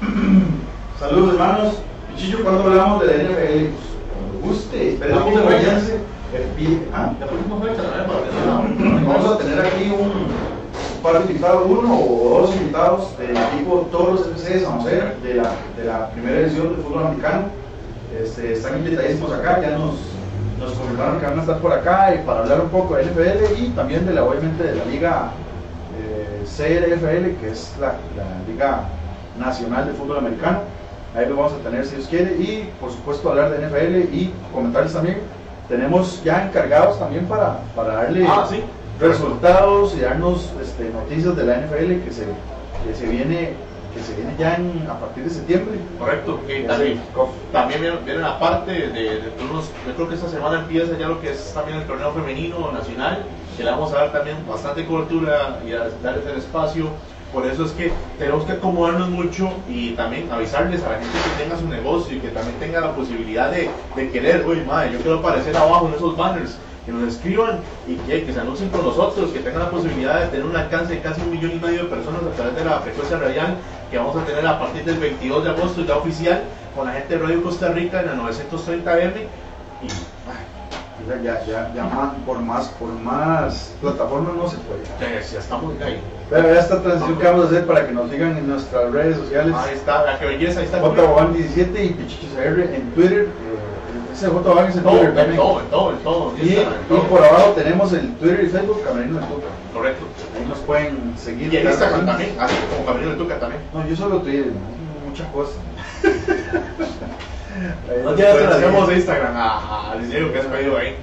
saludos 0.98 1.34
hermanos, 1.34 1.74
Pichicho, 2.10 2.42
cuando 2.42 2.64
hablamos 2.64 3.00
de 3.00 3.06
la 3.06 3.22
NFL? 3.24 3.97
Guste, 4.42 4.96
ah, 6.94 7.12
fecha 7.62 7.82
para 8.06 8.20
tener 8.20 8.42
una- 8.44 9.12
vamos 9.14 9.32
a 9.32 9.38
tener 9.38 9.60
aquí 9.60 9.90
un 9.90 11.02
par 11.02 11.14
de 11.14 11.20
invitados, 11.26 11.62
uno 11.68 11.94
o 11.98 12.40
dos 12.40 12.56
invitados 12.56 13.16
del 13.18 13.36
equipo 13.36 13.88
Toros 13.90 14.26
FC 14.26 14.54
de 14.54 14.60
San 14.60 14.78
José, 14.80 15.02
de 15.22 15.34
la, 15.34 15.50
de 15.76 15.84
la 15.84 16.10
primera 16.10 16.40
edición 16.40 16.76
de 16.76 16.82
fútbol 16.82 17.06
americano, 17.06 17.44
este, 18.22 18.52
están 18.52 18.78
invitadísimos 18.78 19.32
acá, 19.32 19.60
ya 19.60 19.76
nos, 19.78 19.94
nos 20.60 20.72
comentaron 20.72 21.18
que 21.20 21.26
van 21.26 21.38
a 21.38 21.42
estar 21.42 21.58
por 21.58 21.72
acá 21.72 22.14
y 22.14 22.26
para 22.26 22.40
hablar 22.40 22.60
un 22.60 22.68
poco 22.68 22.96
de 22.96 23.04
NFL 23.04 23.60
y 23.62 23.68
también 23.70 24.06
de 24.06 24.12
la, 24.14 24.24
obviamente, 24.24 24.62
de 24.64 24.74
la 24.74 24.84
liga 24.84 25.30
eh, 26.00 26.44
CRFL, 26.44 27.36
que 27.40 27.50
es 27.52 27.72
la, 27.80 27.94
la 28.16 28.52
liga 28.52 28.80
nacional 29.38 29.86
de 29.86 29.92
fútbol 29.92 30.18
americano. 30.18 30.60
Ahí 31.18 31.28
lo 31.28 31.34
vamos 31.34 31.52
a 31.54 31.56
tener 31.68 31.84
si 31.84 31.96
Dios 31.96 32.06
quiere 32.08 32.32
y 32.36 32.70
por 32.80 32.92
supuesto 32.92 33.30
hablar 33.30 33.50
de 33.50 33.66
NFL 33.66 34.14
y 34.14 34.32
comentarles 34.54 34.92
también. 34.92 35.18
Tenemos 35.68 36.22
ya 36.22 36.44
encargados 36.46 36.96
también 36.98 37.26
para, 37.26 37.58
para 37.74 37.94
darle 37.94 38.24
Ah, 38.28 38.46
sí. 38.48 38.62
resultados 39.00 39.96
y 39.96 40.00
darnos 40.00 40.52
este, 40.62 40.90
noticias 40.90 41.34
de 41.36 41.44
la 41.44 41.56
NFL 41.56 42.04
que 42.04 42.12
se, 42.12 42.24
que 42.86 42.94
se 42.94 43.06
viene 43.06 43.54
que 43.94 44.02
se 44.04 44.14
viene 44.14 44.34
ya 44.38 44.54
en- 44.56 44.86
a 44.88 45.00
partir 45.00 45.24
de 45.24 45.30
septiembre. 45.30 45.78
Correcto, 45.98 46.40
que 46.46 46.62
Ya 46.62 46.68
también, 46.68 47.00
también 47.52 47.80
vienen, 47.80 48.04
vienen 48.04 48.24
aparte 48.24 48.70
de, 48.70 48.90
de 49.22 49.30
turnos, 49.38 49.70
yo 49.86 49.94
creo 49.94 50.08
que 50.10 50.14
esta 50.14 50.28
semana 50.28 50.60
empieza 50.60 50.96
ya 50.98 51.08
lo 51.08 51.20
que 51.22 51.30
es 51.32 51.52
también 51.54 51.78
el 51.78 51.86
torneo 51.86 52.12
femenino 52.12 52.70
nacional, 52.70 53.24
que 53.56 53.64
le 53.64 53.70
vamos 53.70 53.90
a 53.92 53.96
dar 53.96 54.12
también 54.12 54.36
bastante 54.46 54.86
cobertura 54.86 55.58
y 55.66 55.72
a 55.72 55.88
darles 56.02 56.26
el 56.26 56.36
espacio. 56.38 56.90
Por 57.32 57.46
eso 57.46 57.64
es 57.66 57.72
que 57.72 57.92
tenemos 58.18 58.44
que 58.44 58.52
acomodarnos 58.52 59.10
mucho 59.10 59.50
y 59.68 59.90
también 59.90 60.30
avisarles 60.32 60.82
a 60.82 60.92
la 60.92 60.98
gente 60.98 61.12
que 61.12 61.44
tenga 61.44 61.58
su 61.58 61.68
negocio 61.68 62.16
y 62.16 62.20
que 62.20 62.28
también 62.28 62.58
tenga 62.58 62.80
la 62.80 62.94
posibilidad 62.94 63.50
de, 63.50 63.68
de 63.96 64.10
querer, 64.10 64.46
uy, 64.46 64.62
madre, 64.66 64.92
yo 64.92 64.98
quiero 64.98 65.18
aparecer 65.18 65.54
abajo 65.56 65.88
en 65.88 65.94
esos 65.94 66.16
banners, 66.16 66.56
que 66.86 66.92
nos 66.92 67.12
escriban 67.12 67.60
y 67.86 67.96
que, 67.96 68.24
que 68.24 68.32
se 68.32 68.40
anuncien 68.40 68.70
con 68.70 68.82
nosotros, 68.82 69.30
que 69.30 69.40
tengan 69.40 69.64
la 69.64 69.70
posibilidad 69.70 70.22
de 70.22 70.28
tener 70.28 70.46
un 70.46 70.56
alcance 70.56 70.94
de 70.94 71.00
casi 71.00 71.20
un 71.20 71.32
millón 71.32 71.52
y 71.52 71.58
medio 71.58 71.82
de 71.82 71.90
personas 71.90 72.22
a 72.22 72.34
través 72.34 72.56
de 72.56 72.64
la 72.64 72.78
frecuencia 72.78 73.18
radial 73.18 73.58
que 73.90 73.98
vamos 73.98 74.16
a 74.16 74.24
tener 74.24 74.46
a 74.46 74.58
partir 74.58 74.84
del 74.84 74.98
22 74.98 75.44
de 75.44 75.50
agosto 75.50 75.84
ya 75.84 75.96
oficial 75.96 76.44
con 76.74 76.86
la 76.86 76.94
gente 76.94 77.18
de 77.18 77.22
Radio 77.22 77.42
Costa 77.42 77.68
Rica 77.72 78.00
en 78.00 78.06
la 78.06 78.14
930M 78.14 79.12
y 79.82 79.88
Ya, 81.08 81.16
ya, 81.22 81.44
ya, 81.46 81.72
ya 81.74 81.84
más- 81.84 82.14
por 82.26 82.38
más 82.40 82.68
por 82.78 82.90
más 82.90 83.72
plataformas 83.80 84.34
no 84.34 84.48
se 84.48 84.56
puede. 84.58 84.82
ya, 85.00 85.20
ya 85.20 85.38
estamos 85.38 85.72
ahí. 85.82 86.00
Pero 86.28 86.52
ya 86.52 86.60
esta 86.60 86.82
transición 86.82 87.18
que 87.18 87.26
vamos 87.26 87.44
a 87.44 87.48
hacer 87.48 87.66
para 87.66 87.86
que 87.86 87.92
nos 87.92 88.10
sigan 88.10 88.36
en 88.36 88.48
nuestras 88.48 88.92
redes 88.92 89.16
sociales. 89.16 89.54
Ahí 89.56 89.74
está, 89.74 90.04
la 90.04 90.18
que 90.18 90.26
belleza, 90.26 90.60
ahí 90.60 90.66
está. 90.66 90.82
JBoban17 90.82 91.84
y 91.84 91.88
PichichoCR 91.94 92.74
en 92.74 92.90
Twitter. 92.94 93.22
eh, 93.22 94.12
ese 94.12 94.26
es 94.26 94.32
en 94.32 94.42
todo, 94.42 94.54
Twitter 94.98 95.18
en 95.30 95.36
todo, 95.36 95.60
en 95.60 95.66
todo, 95.68 95.90
en 95.92 95.98
todo. 95.98 96.32
Y, 96.42 96.58
por 97.08 97.24
abajo 97.24 97.52
tenemos 97.52 97.92
el 97.92 98.12
Twitter 98.16 98.44
y 98.44 98.48
Facebook 98.48 98.84
Camerino 98.84 99.20
del 99.20 99.28
Tuca. 99.28 99.46
Correcto. 99.72 100.04
Ahí 100.36 100.46
nos 100.48 100.58
pueden 100.58 101.14
seguir. 101.16 101.54
Y 101.54 101.56
en 101.56 101.68
Instagram 101.68 102.04
también, 102.04 102.36
así 102.38 102.54
como 102.74 102.84
Camino 102.84 103.10
de 103.12 103.16
Tuca 103.16 103.38
también. 103.38 103.62
No, 103.72 103.86
yo 103.86 103.96
solo 103.96 104.18
Twitter, 104.18 104.52
muchas 105.06 105.26
cosas. 105.28 105.56
Nos 108.04 108.16
ya 108.16 108.32
se 108.34 108.44
lo 108.44 108.50
hacemos 108.54 108.88
de 108.88 108.94
Instagram 108.96 109.36
a, 109.36 109.92
a 109.92 109.96
Diego 109.98 110.32
que 110.32 110.38
has 110.38 110.46
pedido 110.46 110.76
ahí. 110.78 110.94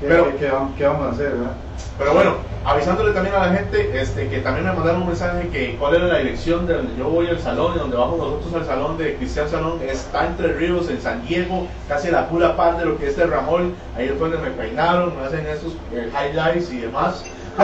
¿Qué, 0.00 0.06
Pero- 0.08 0.30
qué- 0.32 0.36
qué 0.36 0.50
vamos- 0.50 0.72
qué 0.76 0.86
vamos 0.86 1.06
a 1.06 1.10
hacer, 1.10 1.30
verdad? 1.30 1.52
Pero 1.98 2.14
bueno, 2.14 2.36
avisándole 2.64 3.12
también 3.12 3.34
a 3.36 3.46
la 3.46 3.52
gente 3.54 4.00
este, 4.00 4.28
que 4.28 4.38
también 4.38 4.66
me 4.66 4.72
mandaron 4.72 5.02
un 5.02 5.08
mensaje 5.08 5.48
que 5.48 5.76
cuál 5.76 5.94
era 5.94 6.06
la 6.06 6.18
dirección 6.18 6.66
de 6.66 6.74
donde 6.74 6.96
yo 6.96 7.08
voy 7.08 7.28
al 7.28 7.38
salón 7.38 7.74
y 7.76 7.78
donde 7.78 7.96
vamos 7.96 8.18
nosotros 8.18 8.54
al 8.54 8.66
salón 8.66 8.98
de 8.98 9.14
Cristian 9.16 9.48
Salón. 9.48 9.78
Está 9.86 10.26
entre 10.26 10.52
Ríos, 10.54 10.88
en 10.90 11.00
San 11.00 11.24
Diego, 11.26 11.66
casi 11.88 12.10
la 12.10 12.28
pura 12.28 12.56
par 12.56 12.78
de 12.78 12.86
lo 12.86 12.98
que 12.98 13.08
es 13.08 13.18
el 13.18 13.30
Ramón. 13.30 13.74
Ahí 13.96 14.08
donde 14.08 14.38
me 14.38 14.50
peinaron, 14.50 15.16
me 15.18 15.24
hacen 15.26 15.46
esos 15.46 15.74
eh, 15.92 16.08
highlights 16.10 16.72
y 16.72 16.78
demás. 16.78 17.24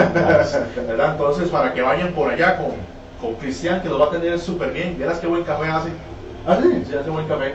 ¿Verdad? 0.86 1.12
Entonces, 1.12 1.48
para 1.48 1.72
que 1.72 1.80
vayan 1.82 2.12
por 2.12 2.30
allá 2.30 2.56
con, 2.58 2.72
con 3.20 3.34
Cristian, 3.40 3.80
que 3.82 3.88
los 3.88 4.00
va 4.00 4.04
a 4.04 4.08
atender 4.08 4.38
súper 4.38 4.70
bien. 4.72 4.96
Verás 4.98 5.18
qué 5.18 5.26
buen 5.26 5.42
café 5.44 5.66
hace. 5.68 5.88
¿Ah, 6.46 6.58
sí? 6.62 6.84
Sí, 6.86 6.94
hace 6.94 7.10
buen 7.10 7.26
café. 7.26 7.54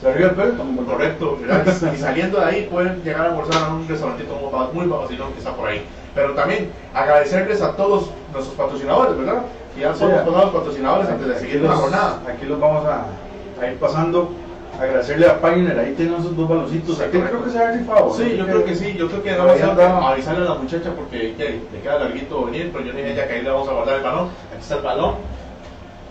Se 0.00 0.08
el 0.10 0.30
pelo, 0.30 0.86
Correcto, 0.86 1.38
¿verdad? 1.40 1.92
y 1.94 1.98
saliendo 1.98 2.40
de 2.40 2.44
ahí 2.44 2.68
pueden 2.70 3.02
llegar 3.02 3.26
a 3.26 3.28
almorzar 3.30 3.64
a 3.64 3.74
un 3.74 3.86
restaurantito 3.86 4.34
muy 4.72 4.86
vacilón 4.86 5.32
que 5.32 5.38
está 5.38 5.52
por 5.52 5.68
ahí. 5.68 5.84
Pero 6.14 6.34
también 6.34 6.70
agradecerles 6.94 7.60
a 7.62 7.76
todos 7.76 8.10
nuestros 8.32 8.56
patrocinadores, 8.56 9.16
¿verdad? 9.16 9.42
Que 9.74 9.82
ya 9.82 9.94
somos 9.94 10.16
ya. 10.16 10.24
todos 10.24 10.44
los 10.44 10.54
patrocinadores 10.54 11.08
antes 11.08 11.28
de 11.28 11.38
seguir 11.38 11.60
la 11.62 11.72
jornada. 11.72 12.20
Aquí 12.26 12.46
los 12.46 12.58
vamos 12.58 12.84
a, 12.86 13.06
a 13.60 13.70
ir 13.70 13.78
pasando. 13.78 14.30
Agradecerle 14.80 15.26
a 15.26 15.38
Pioneer, 15.38 15.78
ahí 15.78 15.92
tienen 15.92 16.14
esos 16.14 16.34
dos 16.34 16.48
baloncitos. 16.48 16.96
Sí, 16.96 17.04
creo 17.10 17.44
que 17.44 17.50
se 17.50 17.58
ha 17.58 17.72
rifado. 17.72 18.14
Sí, 18.14 18.36
yo 18.38 18.46
creo 18.46 18.64
que 18.64 18.74
sí, 18.74 18.94
yo 18.94 19.08
creo 19.08 19.22
que 19.22 19.32
no 19.32 19.42
a 19.42 20.12
avisarle 20.12 20.46
a 20.46 20.50
la 20.50 20.54
muchacha 20.54 20.90
porque 20.96 21.34
le 21.36 21.80
queda 21.82 21.98
larguito 21.98 22.46
venir, 22.46 22.70
pero 22.72 22.86
yo 22.86 22.92
le 22.94 22.98
dije 23.02 23.10
a 23.10 23.12
ella 23.12 23.28
que 23.28 23.34
ahí 23.34 23.42
le 23.42 23.50
vamos 23.50 23.68
a 23.68 23.72
guardar 23.72 23.96
el 23.96 24.02
balón. 24.02 24.28
Aquí 24.50 24.62
está 24.62 24.76
el 24.76 24.82
balón. 24.82 25.16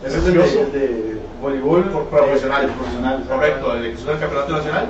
Ese 0.04 0.18
es 0.18 0.26
el 0.26 0.34
de, 0.34 0.60
el 0.60 0.72
de 0.72 1.20
voleibol 1.40 1.84
profesional. 2.10 2.66
profesional. 2.66 3.24
Correcto, 3.28 3.74
el 3.74 3.84
ejecución 3.86 4.08
del 4.10 4.20
campeonato 4.20 4.52
nacional. 4.52 4.86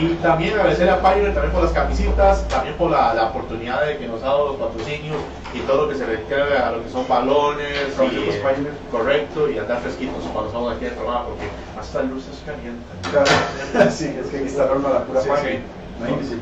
Y 0.00 0.08
también 0.14 0.54
agradecer 0.54 0.90
a 0.90 1.00
Pioneer 1.00 1.34
también 1.34 1.52
por 1.52 1.62
las 1.62 1.72
camisitas, 1.72 2.48
también 2.48 2.74
por 2.76 2.90
la, 2.90 3.14
la 3.14 3.26
oportunidad 3.28 3.86
de 3.86 3.96
que 3.96 4.08
nos 4.08 4.20
ha 4.24 4.26
dado 4.26 4.48
los 4.48 4.56
patrocinios 4.56 5.16
y 5.54 5.60
todo 5.60 5.82
lo 5.84 5.88
que 5.88 5.94
se 5.94 6.04
refiere 6.04 6.58
a 6.58 6.72
lo 6.72 6.82
que 6.82 6.90
son 6.90 7.06
balones. 7.06 7.68
Y, 7.92 7.96
Camisetas 7.96 8.36
Pioneer. 8.54 8.72
correcto, 8.90 9.48
y 9.48 9.58
andar 9.58 9.80
fresquitos 9.82 10.24
cuando 10.32 10.48
estamos 10.48 10.74
aquí 10.74 10.86
el 10.86 10.94
trabajo, 10.94 11.28
porque 11.28 11.46
hasta 11.78 12.00
el 12.00 12.08
luz 12.08 12.24
es 12.26 12.42
caliente. 12.44 12.82
Claro. 13.08 13.90
sí, 13.92 14.16
es 14.20 14.26
que 14.30 14.38
aquí 14.38 14.46
está 14.46 14.66
la 14.66 15.04
pura 15.04 15.20
Sí, 15.20 15.28
sí. 16.28 16.36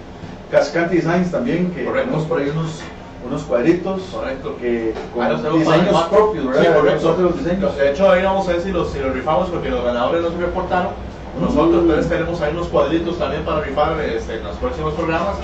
Cascante 0.50 0.96
Designs 0.96 1.30
también, 1.30 1.70
que 1.72 1.84
Correcto. 1.84 2.08
tenemos 2.08 2.26
por 2.28 2.40
ahí 2.40 2.48
unos, 2.48 2.80
unos 3.26 3.42
cuadritos 3.42 4.02
Correcto. 4.12 4.56
que 4.60 4.92
con 5.14 5.22
Ah, 5.24 5.28
los 5.30 5.42
tenemos 5.42 5.60
diseños 5.60 5.92
para- 5.94 6.08
propios, 6.10 6.46
¿verdad? 6.46 6.62
Sí, 6.62 6.68
correcto. 6.74 7.16
Los 7.20 7.38
diseños. 7.38 7.76
De 7.76 7.90
hecho, 7.90 8.10
ahí 8.10 8.22
vamos 8.22 8.48
a 8.48 8.52
ver 8.52 8.60
si 8.62 8.70
los, 8.72 8.90
si 8.90 8.98
los 8.98 9.12
rifamos 9.14 9.48
porque 9.48 9.70
los 9.70 9.84
ganadores 9.84 10.22
no 10.22 10.30
se 10.30 10.36
reportaron. 10.38 10.92
Nosotros 11.40 11.70
Mm. 11.76 11.80
entonces 11.88 12.08
tenemos 12.08 12.40
ahí 12.42 12.52
unos 12.52 12.68
cuadritos 12.68 13.18
también 13.18 13.42
para 13.44 13.60
rifar 13.60 13.98
este, 14.00 14.36
en 14.36 14.44
los 14.44 14.56
próximos 14.56 14.92
programas. 14.94 15.36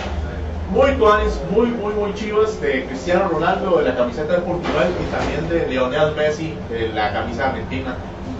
Muy 0.70 0.92
tuanes, 0.96 1.40
muy, 1.50 1.68
muy, 1.68 1.94
muy 1.94 2.12
chivas 2.14 2.60
de 2.60 2.84
Cristiano 2.84 3.28
Ronaldo, 3.30 3.78
de 3.78 3.84
la 3.86 3.96
camiseta 3.96 4.34
de 4.34 4.40
Portugal 4.40 4.88
y 5.00 5.16
también 5.16 5.48
de 5.48 5.66
Lionel 5.72 6.14
Messi, 6.14 6.54
de 6.68 6.88
la 6.88 7.10
camisa 7.12 7.48
argentina. 7.48 7.94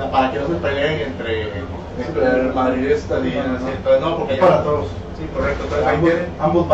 Para 0.07 0.33
que 0.33 0.38
no 0.38 0.47
se 0.47 0.55
peleen 0.55 1.00
entre, 1.00 1.52
entre 1.99 2.52
madridistas 2.55 3.25
y 3.25 3.37
entonces 3.37 4.00
no, 4.00 4.19
porque 4.19 4.37
ya- 4.37 4.47
Para 4.47 4.62
todos. 4.62 4.87
Sí, 5.19 5.26
correcto. 5.35 5.64
Entonces 5.64 5.87
ahí 5.87 5.97
Ambos, 5.97 6.11
tienen 6.11 6.28
ambos 6.38 6.67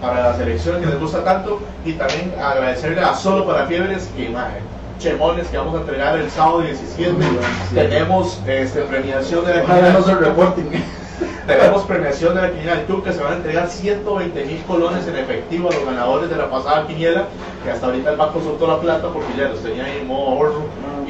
para 0.00 0.22
la 0.30 0.36
selección 0.36 0.80
que 0.80 0.86
les 0.86 0.98
gusta 0.98 1.22
tanto 1.22 1.60
y 1.84 1.92
también 1.92 2.34
agradecerle 2.42 3.00
a 3.02 3.14
Solo 3.14 3.46
para 3.46 3.66
Fiebres 3.66 4.10
que 4.16 4.30
madre, 4.30 4.60
chemones 4.98 5.48
que 5.48 5.58
vamos 5.58 5.74
a 5.74 5.80
entregar 5.80 6.18
el 6.18 6.30
sábado 6.30 6.62
17. 6.62 7.12
Sí. 7.12 7.74
Tenemos 7.74 8.40
este, 8.46 8.80
premiación 8.82 9.44
de 9.44 9.56
la. 9.56 9.62
Tenemos 11.46 11.82
premiación 11.82 12.34
de 12.34 12.40
la 12.42 12.50
quiniela 12.50 12.76
del 12.76 12.86
Tuca, 12.86 13.12
se 13.12 13.22
van 13.22 13.34
a 13.34 13.36
entregar 13.36 13.68
120 13.68 14.44
mil 14.46 14.62
colones 14.62 15.06
en 15.06 15.16
efectivo 15.16 15.68
a 15.70 15.74
los 15.74 15.84
ganadores 15.84 16.30
de 16.30 16.36
la 16.36 16.48
pasada 16.48 16.86
quiniela, 16.86 17.24
que 17.62 17.70
hasta 17.70 17.86
ahorita 17.86 18.10
el 18.12 18.16
banco 18.16 18.40
soltó 18.42 18.66
la 18.66 18.80
plata 18.80 19.08
porque 19.12 19.28
ya 19.36 19.48
los 19.50 19.60
tenía 19.62 19.84
ahí 19.84 19.98
en 20.00 20.06
modo 20.08 20.28
ahorro 20.30 20.62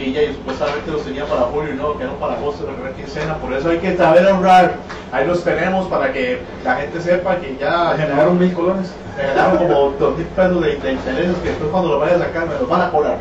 y 0.04 0.12
ya 0.12 0.20
supuestamente 0.32 0.90
los 0.90 1.02
tenía 1.02 1.24
para 1.24 1.42
julio 1.42 1.72
y 1.74 1.76
no, 1.76 1.96
que 1.98 2.04
no 2.04 2.12
para 2.14 2.34
agosto 2.34 2.64
la 2.66 2.72
primera 2.74 2.94
quincena, 2.94 3.36
por 3.38 3.52
eso 3.52 3.68
hay 3.70 3.78
que 3.78 3.96
saber 3.96 4.28
ahorrar. 4.28 4.74
Ahí 5.12 5.26
los 5.26 5.42
tenemos 5.44 5.86
para 5.88 6.12
que 6.12 6.40
la 6.64 6.76
gente 6.76 7.00
sepa 7.00 7.36
que 7.36 7.56
ya 7.60 7.94
Generaron 7.96 8.38
mil 8.38 8.52
colones. 8.52 8.92
me 9.16 9.26
ganaron 9.26 9.58
como 9.58 9.90
dos 9.98 10.16
mil 10.18 10.26
pesos 10.26 10.60
de, 10.60 10.76
de 10.76 10.92
intereses 10.92 11.36
que 11.42 11.48
después 11.50 11.70
cuando 11.70 11.90
los 11.90 12.00
vaya 12.00 12.16
a 12.16 12.18
sacar 12.18 12.46
me 12.46 12.54
los 12.54 12.68
van 12.68 12.82
a 12.82 12.90
cobrar. 12.90 13.18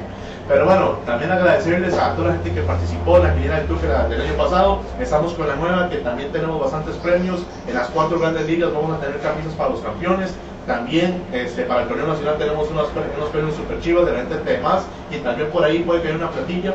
Pero 0.48 0.66
bueno, 0.66 0.98
también 1.06 1.32
agradecerles 1.32 1.98
a 1.98 2.16
toda 2.16 2.28
la 2.30 2.34
gente 2.34 2.52
que 2.52 2.62
participó 2.64 3.16
en 3.18 3.24
la 3.24 3.34
quiniela 3.34 3.58
del 3.60 3.68
Tuque 3.68 3.88
la- 3.88 4.08
del 4.10 4.22
año 4.22 4.34
pasado. 4.34 4.80
Estamos 5.00 5.34
con 5.36 5.48
la 5.48 5.56
nueva, 5.56 5.90
que 5.90 5.98
también 5.98 6.32
tenemos 6.34 6.60
bastantes 6.60 6.96
premios. 6.98 7.44
En 7.66 7.76
las 7.76 7.88
cuatro 7.88 8.20
grandes 8.20 8.46
ligas 8.48 8.74
vamos 8.74 8.98
a 8.98 9.00
tener 9.00 9.20
camisas 9.22 9.54
para 9.54 9.70
los 9.70 9.80
campeones. 9.80 10.36
También 10.68 11.22
este, 11.34 11.64
para 11.64 11.84
el 11.84 11.88
torneo 11.88 12.08
nacional 12.08 12.38
tenemos 12.38 12.70
unos, 12.70 12.88
unos 13.18 13.30
premios 13.30 13.56
super 13.56 13.80
chivas 13.82 14.06
de 14.06 14.14
la 14.14 14.20
gente 14.20 14.38
de 14.38 14.58
más. 14.60 14.84
Y 15.12 15.18
también 15.18 15.50
por 15.50 15.64
ahí 15.64 15.80
puede 15.80 16.02
caer 16.02 16.16
una 16.16 16.32
platilla. 16.32 16.74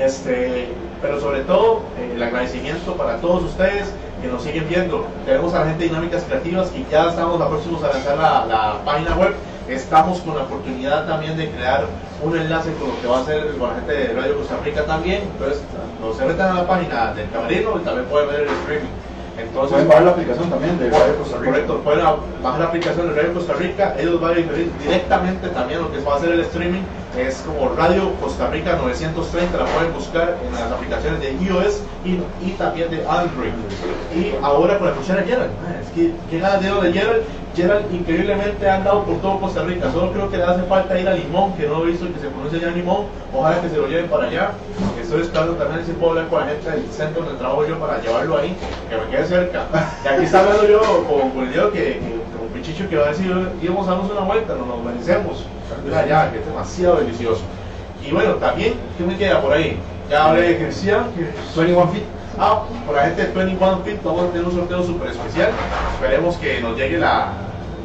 Este, 0.00 0.68
pero 1.02 1.20
sobre 1.20 1.40
todo 1.40 1.82
eh, 1.98 2.12
el 2.14 2.22
agradecimiento 2.22 2.94
para 2.94 3.16
todos 3.16 3.44
ustedes 3.44 3.92
que 4.22 4.28
nos 4.28 4.42
siguen 4.42 4.68
viendo. 4.68 5.06
Tenemos 5.26 5.54
a 5.54 5.60
la 5.60 5.66
gente 5.66 5.84
Dinámicas 5.84 6.24
Creativas 6.24 6.72
y 6.74 6.86
ya 6.90 7.08
estamos 7.08 7.40
a 7.40 7.48
próximos 7.48 7.82
a 7.84 7.92
lanzar 7.92 8.16
la, 8.16 8.46
la 8.46 8.84
página 8.84 9.16
web. 9.16 9.34
Estamos 9.68 10.20
con 10.20 10.34
la 10.34 10.44
oportunidad 10.44 11.06
también 11.06 11.36
de 11.36 11.50
crear 11.50 11.84
un 12.22 12.36
enlace 12.36 12.72
con 12.74 12.88
lo 12.88 13.00
que 13.00 13.06
va 13.06 13.18
a 13.18 13.20
hacer 13.20 13.54
con 13.58 13.68
la 13.68 13.74
gente 13.76 13.92
de 13.92 14.14
Radio 14.14 14.38
Costa 14.38 14.56
Rica 14.64 14.84
también. 14.86 15.22
Entonces, 15.22 15.62
nos 16.00 16.16
se 16.16 16.24
metan 16.24 16.56
a 16.56 16.62
la 16.62 16.66
página 16.66 17.12
del 17.12 17.28
camerino 17.30 17.78
y 17.80 17.84
también 17.84 18.06
pueden 18.06 18.28
ver 18.28 18.40
el 18.40 18.48
streaming. 18.48 18.88
Entonces, 19.38 19.70
Pueden 19.70 19.88
bajar 19.88 20.02
la 20.02 20.10
aplicación 20.10 20.50
también 20.50 20.78
de 20.78 20.90
Radio 20.90 21.16
Costa 21.16 21.36
Rica. 21.38 21.50
Correcto, 21.50 21.80
pueden 21.82 22.04
bajar 22.42 22.60
la 22.60 22.66
aplicación 22.66 23.08
de 23.08 23.14
Radio 23.14 23.34
Costa 23.34 23.52
Rica, 23.54 23.94
ellos 23.98 24.20
van 24.20 24.32
a 24.32 24.34
diferir 24.34 24.70
directamente 24.82 25.48
también 25.48 25.80
lo 25.80 25.92
que 25.92 26.00
va 26.00 26.14
a 26.14 26.16
hacer 26.16 26.32
el 26.32 26.40
streaming, 26.40 26.82
es 27.16 27.36
como 27.46 27.74
Radio 27.74 28.12
Costa 28.20 28.48
Rica 28.48 28.76
930, 28.76 29.56
la 29.56 29.64
pueden 29.64 29.92
buscar 29.94 30.36
en 30.44 30.52
las 30.52 30.70
aplicaciones 30.70 31.20
de 31.20 31.32
iOS 31.32 31.82
y, 32.04 32.18
y 32.46 32.52
también 32.52 32.90
de 32.90 33.06
Android. 33.08 33.52
Y 34.14 34.34
ahora 34.42 34.78
con 34.78 34.88
la 34.88 34.94
cuchara 34.94 35.22
Gerald, 35.22 35.50
ah, 35.66 35.80
es 35.82 35.88
que 35.90 36.12
qué 36.30 36.38
ganas 36.38 36.62
de 36.62 36.68
de 36.68 36.92
Gerald, 36.92 37.22
Gerald 37.56 37.92
increíblemente 37.92 38.68
ha 38.68 38.76
andado 38.76 39.04
por 39.04 39.16
todo 39.16 39.40
Costa 39.40 39.62
Rica, 39.62 39.90
solo 39.90 40.12
creo 40.12 40.30
que 40.30 40.36
le 40.36 40.44
hace 40.44 40.62
falta 40.64 40.98
ir 40.98 41.08
a 41.08 41.14
Limón, 41.14 41.54
que 41.54 41.66
no 41.66 41.82
he 41.82 41.86
visto 41.86 42.06
que 42.12 42.20
se 42.20 42.28
pronuncia 42.28 42.60
ya 42.60 42.68
Limón, 42.68 43.06
ojalá 43.34 43.60
que 43.60 43.68
se 43.68 43.76
lo 43.76 43.88
lleven 43.88 44.08
para 44.08 44.28
allá. 44.28 44.50
Estoy 45.00 45.22
esperando 45.22 45.54
también 45.54 45.84
si 45.86 45.92
puedo 45.92 46.12
hablar 46.12 46.28
con 46.28 46.40
la 46.40 46.46
gente 46.46 46.70
del 46.70 46.86
centro 46.92 47.22
donde 47.24 47.38
trabajo 47.38 47.66
yo 47.66 47.78
para 47.78 48.00
llevarlo 48.00 48.38
ahí, 48.38 48.54
que 48.88 48.96
me 48.96 49.10
quede 49.10 49.26
cerca. 49.26 49.66
Y 50.04 50.08
aquí 50.08 50.24
está 50.24 50.40
hablando 50.40 50.68
yo 50.68 50.80
con, 51.08 51.30
con 51.30 51.44
el 51.44 51.52
Diego 51.52 51.72
que, 51.72 52.00
que 52.27 52.27
con 52.68 52.74
Pichicho 52.74 52.88
que 52.88 52.96
va 52.96 53.06
a 53.06 53.08
decir, 53.10 53.26
íbamos 53.62 53.86
a 53.86 53.92
darnos 53.92 54.10
una 54.10 54.20
vuelta, 54.20 54.54
nos 54.54 54.68
lo 54.68 54.76
merecemos. 54.78 55.44
Ya, 56.08 56.30
que 56.30 56.38
es 56.38 56.46
demasiado 56.46 56.96
delicioso. 56.96 57.42
Y 58.06 58.10
bueno, 58.10 58.34
también, 58.34 58.74
¿qué 58.96 59.04
me 59.04 59.16
queda 59.16 59.40
por 59.40 59.52
ahí? 59.52 59.78
Ya 60.10 60.26
hablé 60.26 60.54
de 60.54 60.58
Cristian, 60.58 61.06
que 61.16 61.30
21 61.58 61.88
Feet. 61.88 62.02
Ah, 62.38 62.62
por 62.86 62.94
la 62.94 63.02
gente 63.04 63.26
de 63.26 63.32
21 63.32 63.80
Fit 63.84 64.02
vamos 64.02 64.24
a 64.24 64.26
tener 64.28 64.46
un 64.46 64.54
sorteo 64.54 64.82
súper 64.82 65.10
especial. 65.10 65.50
Esperemos 65.94 66.36
que 66.36 66.60
nos 66.60 66.76
llegue 66.76 66.98
la, 66.98 67.32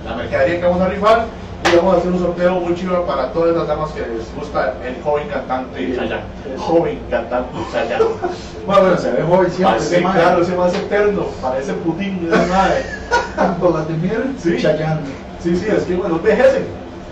la 0.06 0.16
mercadería 0.16 0.60
que 0.60 0.66
vamos 0.66 0.82
a 0.82 0.90
rifar 0.90 1.26
y 1.74 1.78
vamos 1.78 1.96
a 1.96 1.98
hacer 1.98 2.12
un 2.12 2.20
sorteo 2.20 2.54
muy 2.60 2.76
chido 2.76 3.04
para 3.06 3.32
todas 3.32 3.56
las 3.56 3.68
damas 3.68 3.92
que 3.92 4.02
les 4.02 4.36
gusta 4.36 4.76
el 4.86 5.02
joven 5.04 5.28
cantante 5.28 5.96
Chayanne. 5.96 6.24
Joven 6.58 7.00
cantante 7.10 7.58
Chayanne. 7.72 8.06
Bueno, 8.66 8.82
bueno, 8.82 8.98
se 8.98 9.12
ve 9.12 9.24
joven 9.24 9.52
siempre. 9.52 9.78
Parece, 9.78 9.96
ese 9.96 10.04
claro, 10.04 10.42
ese 10.42 10.56
más 10.56 10.74
eterno, 10.74 11.26
parece 11.42 11.74
Putin, 11.74 12.30
esa 12.32 12.46
madre. 12.48 12.86
Vladimir 13.60 14.36
Sí. 14.38 14.62
Chayanne. 14.62 15.02
Sí, 15.40 15.56
sí, 15.56 15.66
es 15.70 15.84
que 15.84 15.96
bueno, 15.96 16.16
envejecen. 16.18 16.66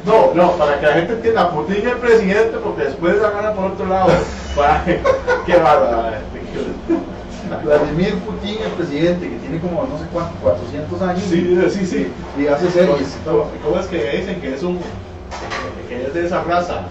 No, 0.06 0.34
no, 0.34 0.52
para 0.54 0.80
que 0.80 0.86
la 0.86 0.93
gente 0.93 1.13
entienda, 1.13 1.52
Putin 1.52 1.78
es 1.78 1.86
el 1.86 1.97
presidente 1.97 2.58
porque 2.63 2.84
después 2.86 3.17
la 3.21 3.32
gana 3.32 3.54
por 3.54 3.65
otro 3.65 3.86
lado. 3.86 4.10
Para 4.56 4.84
que, 4.84 5.00
qué 5.45 5.56
bárbaro. 5.58 6.12
Vladimir 7.57 8.15
Putin, 8.19 8.57
el 8.63 8.71
presidente, 8.71 9.29
que 9.29 9.35
tiene 9.37 9.59
como 9.59 9.83
no 9.83 9.97
sé 9.97 10.05
cuántos, 10.13 10.39
400 10.41 11.01
años. 11.01 11.23
Sí, 11.29 11.57
sí, 11.69 11.85
sí. 11.85 12.07
Y 12.39 12.47
hace 12.47 12.69
series 12.71 13.17
y. 13.25 13.47
¿Cómo 13.63 13.79
es 13.79 13.85
que 13.87 14.17
dicen 14.17 14.41
que 14.41 14.53
es 14.55 14.63
un 14.63 14.79
que 15.87 16.05
es 16.07 16.13
de 16.13 16.25
esa 16.25 16.43
raza? 16.43 16.81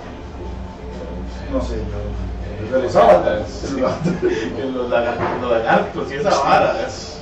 No 1.53 1.61
sé, 1.63 1.75
yo. 1.77 2.77
De 2.77 2.83
los. 2.85 2.93
Que 4.57 4.65
los 4.73 4.89
lagar- 4.91 5.17
los 5.41 5.51
lagartos 5.51 6.11
y 6.13 6.15
esa 6.15 6.31
vara. 6.39 6.87
es- 6.87 7.21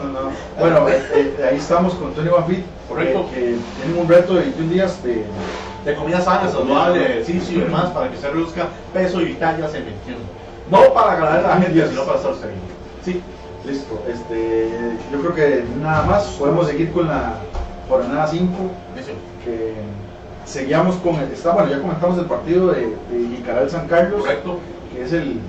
No, 0.00 0.04
no, 0.12 0.20
no. 0.24 0.30
Bueno, 0.58 0.88
eh, 0.88 1.02
eh, 1.14 1.48
ahí 1.50 1.56
estamos 1.58 1.94
con 1.94 2.12
Tony 2.14 2.28
Fit, 2.48 2.64
Correcto. 2.88 3.26
Que, 3.30 3.34
que 3.40 3.56
tienen 3.82 3.98
un 4.00 4.08
reto 4.08 4.34
de 4.34 4.40
21 4.42 4.72
días 4.72 5.02
de. 5.02 5.24
De 5.84 5.94
comida 5.94 6.20
sana, 6.20 6.50
saludable, 6.50 7.02
ejercicio 7.02 7.58
y 7.58 7.60
demás, 7.62 7.90
para 7.90 8.10
que 8.10 8.16
se 8.16 8.28
reduzca 8.28 8.66
peso 8.92 9.20
y 9.22 9.34
tallas 9.34 9.72
en 9.74 9.84
21. 9.86 10.18
No 10.70 10.92
para 10.92 11.14
ganar 11.16 11.44
a 11.44 11.48
la 11.48 11.56
gente, 11.62 11.88
sino 11.88 12.04
para 12.04 12.18
estar 12.18 12.32
bien. 12.34 12.60
Sí. 13.04 13.22
Listo. 13.66 14.02
Este, 14.08 14.70
yo 15.12 15.20
creo 15.20 15.34
que 15.34 15.64
nada 15.80 16.02
más. 16.04 16.24
Podemos 16.38 16.66
seguir 16.66 16.92
con 16.92 17.06
la 17.08 17.34
jornada 17.88 18.26
5. 18.26 18.46
Eso. 18.98 19.10
Que 19.44 19.74
seguíamos 20.44 20.96
con 20.96 21.16
el. 21.16 21.32
Está, 21.32 21.52
bueno, 21.52 21.70
ya 21.70 21.80
comentamos 21.80 22.18
el 22.18 22.26
partido 22.26 22.72
de, 22.72 22.96
de 23.10 23.36
Jicaral 23.36 23.68
San 23.70 23.88
Carlos. 23.88 24.20
Correcto. 24.22 24.58
que 24.92 25.02
es 25.02 25.12
el, 25.12 25.40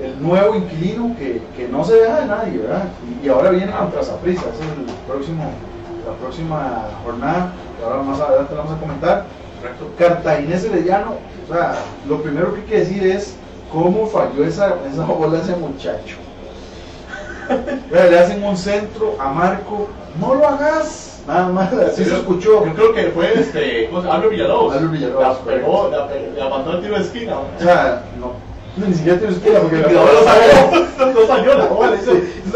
el, 0.00 0.06
el 0.06 0.22
nuevo 0.22 0.54
inquilino 0.56 1.14
que, 1.18 1.42
que 1.56 1.68
no 1.68 1.84
se 1.84 1.94
deja 1.94 2.20
de 2.20 2.26
nadie, 2.26 2.58
¿verdad? 2.58 2.84
Y, 3.22 3.26
y 3.26 3.28
ahora 3.28 3.50
viene 3.50 3.72
contra 3.72 4.02
Saprissa, 4.02 4.42
ese 4.54 4.64
es 4.64 4.70
el 4.70 4.94
próximo, 5.06 5.44
la 6.06 6.14
próxima 6.14 6.88
jornada, 7.04 7.52
que 7.78 7.84
ahora 7.84 8.02
más 8.02 8.20
adelante 8.20 8.54
la 8.54 8.62
vamos 8.62 8.76
a 8.76 8.80
comentar. 8.80 9.24
Correcto. 9.60 9.90
Cartaginés 9.98 10.64
Herediano, 10.64 11.16
o 11.48 11.52
sea, 11.52 11.74
lo 12.08 12.22
primero 12.22 12.54
que 12.54 12.60
hay 12.60 12.66
que 12.66 12.78
decir 12.78 13.06
es 13.06 13.34
cómo 13.72 14.06
falló 14.06 14.44
esa, 14.44 14.76
esa 14.90 15.04
bola 15.04 15.38
ese 15.38 15.56
muchacho. 15.56 16.16
Le 17.90 18.18
hacen 18.18 18.44
un 18.44 18.56
centro 18.56 19.16
a 19.18 19.30
Marco, 19.30 19.88
no 20.20 20.34
lo 20.34 20.46
hagas, 20.46 21.22
nada 21.26 21.48
más, 21.48 21.72
así 21.72 22.04
se 22.04 22.14
escuchó. 22.14 22.64
Yo 22.66 22.74
creo 22.74 22.92
que 22.94 23.04
fue 23.08 23.32
este. 23.40 23.88
Albert 23.88 24.30
Villalobos. 24.30 24.74
Albert 24.74 24.92
Villalobos, 24.92 25.22
La 25.22 25.34
pegó, 25.44 25.88
la, 25.90 26.08
la 26.36 26.48
mandó 26.50 26.72
al 26.72 26.82
tiro 26.82 26.94
de 26.96 27.00
esquina. 27.02 27.36
O 27.38 27.62
sea, 27.62 28.04
no, 28.20 28.32
ni 28.86 28.94
siquiera 28.94 29.18
tienes 29.18 29.38
que 29.38 29.50
ir 29.50 29.58
porque 29.58 29.76
Y 29.76 29.94
no 29.94 30.04
lo 30.04 30.24
salió, 30.24 31.14
no 31.20 31.26
salió 31.26 31.58
la 31.58 31.64
bola, 31.66 31.96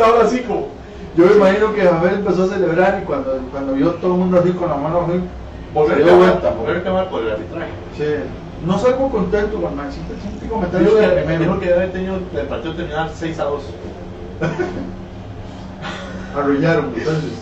ahora 0.05 0.25
así 0.25 0.40
como. 0.40 0.68
Yo 1.14 1.27
me 1.27 1.33
imagino 1.33 1.75
que 1.75 1.83
Javier 1.83 2.14
empezó 2.14 2.44
a 2.44 2.48
celebrar 2.48 3.01
y 3.03 3.05
cuando, 3.05 3.38
cuando 3.51 3.75
vio 3.75 3.90
todo 3.94 4.14
el 4.14 4.18
mundo 4.18 4.40
así 4.40 4.51
con 4.53 4.68
la 4.70 4.77
mano 4.77 5.07
así, 5.07 5.20
Volver 5.75 6.09
a 6.09 6.14
vuelta. 6.16 6.51
volver 6.51 6.77
a 6.79 6.83
quemar 6.83 7.09
por 7.11 7.22
el 7.22 7.31
arbitraje. 7.33 7.70
Sí. 7.96 8.05
No 8.66 8.79
salgo 8.79 9.11
contento 9.11 9.61
con 9.61 9.77
Maxito, 9.77 10.14
siempre 10.22 10.48
comentario 10.48 10.88
Dijo 10.88 11.01
de 11.01 11.09
que, 11.09 11.12
primero. 11.22 11.40
dijo 11.44 11.61
que 11.61 11.66
debe 11.66 11.79
haber 11.79 11.92
tenido 11.92 12.14
el 12.16 12.46
partido 12.46 12.75
terminar 12.75 13.11
6 13.14 13.38
a 13.40 13.44
2. 13.44 13.62
Arruinaron, 16.37 16.92
entonces. 16.96 17.33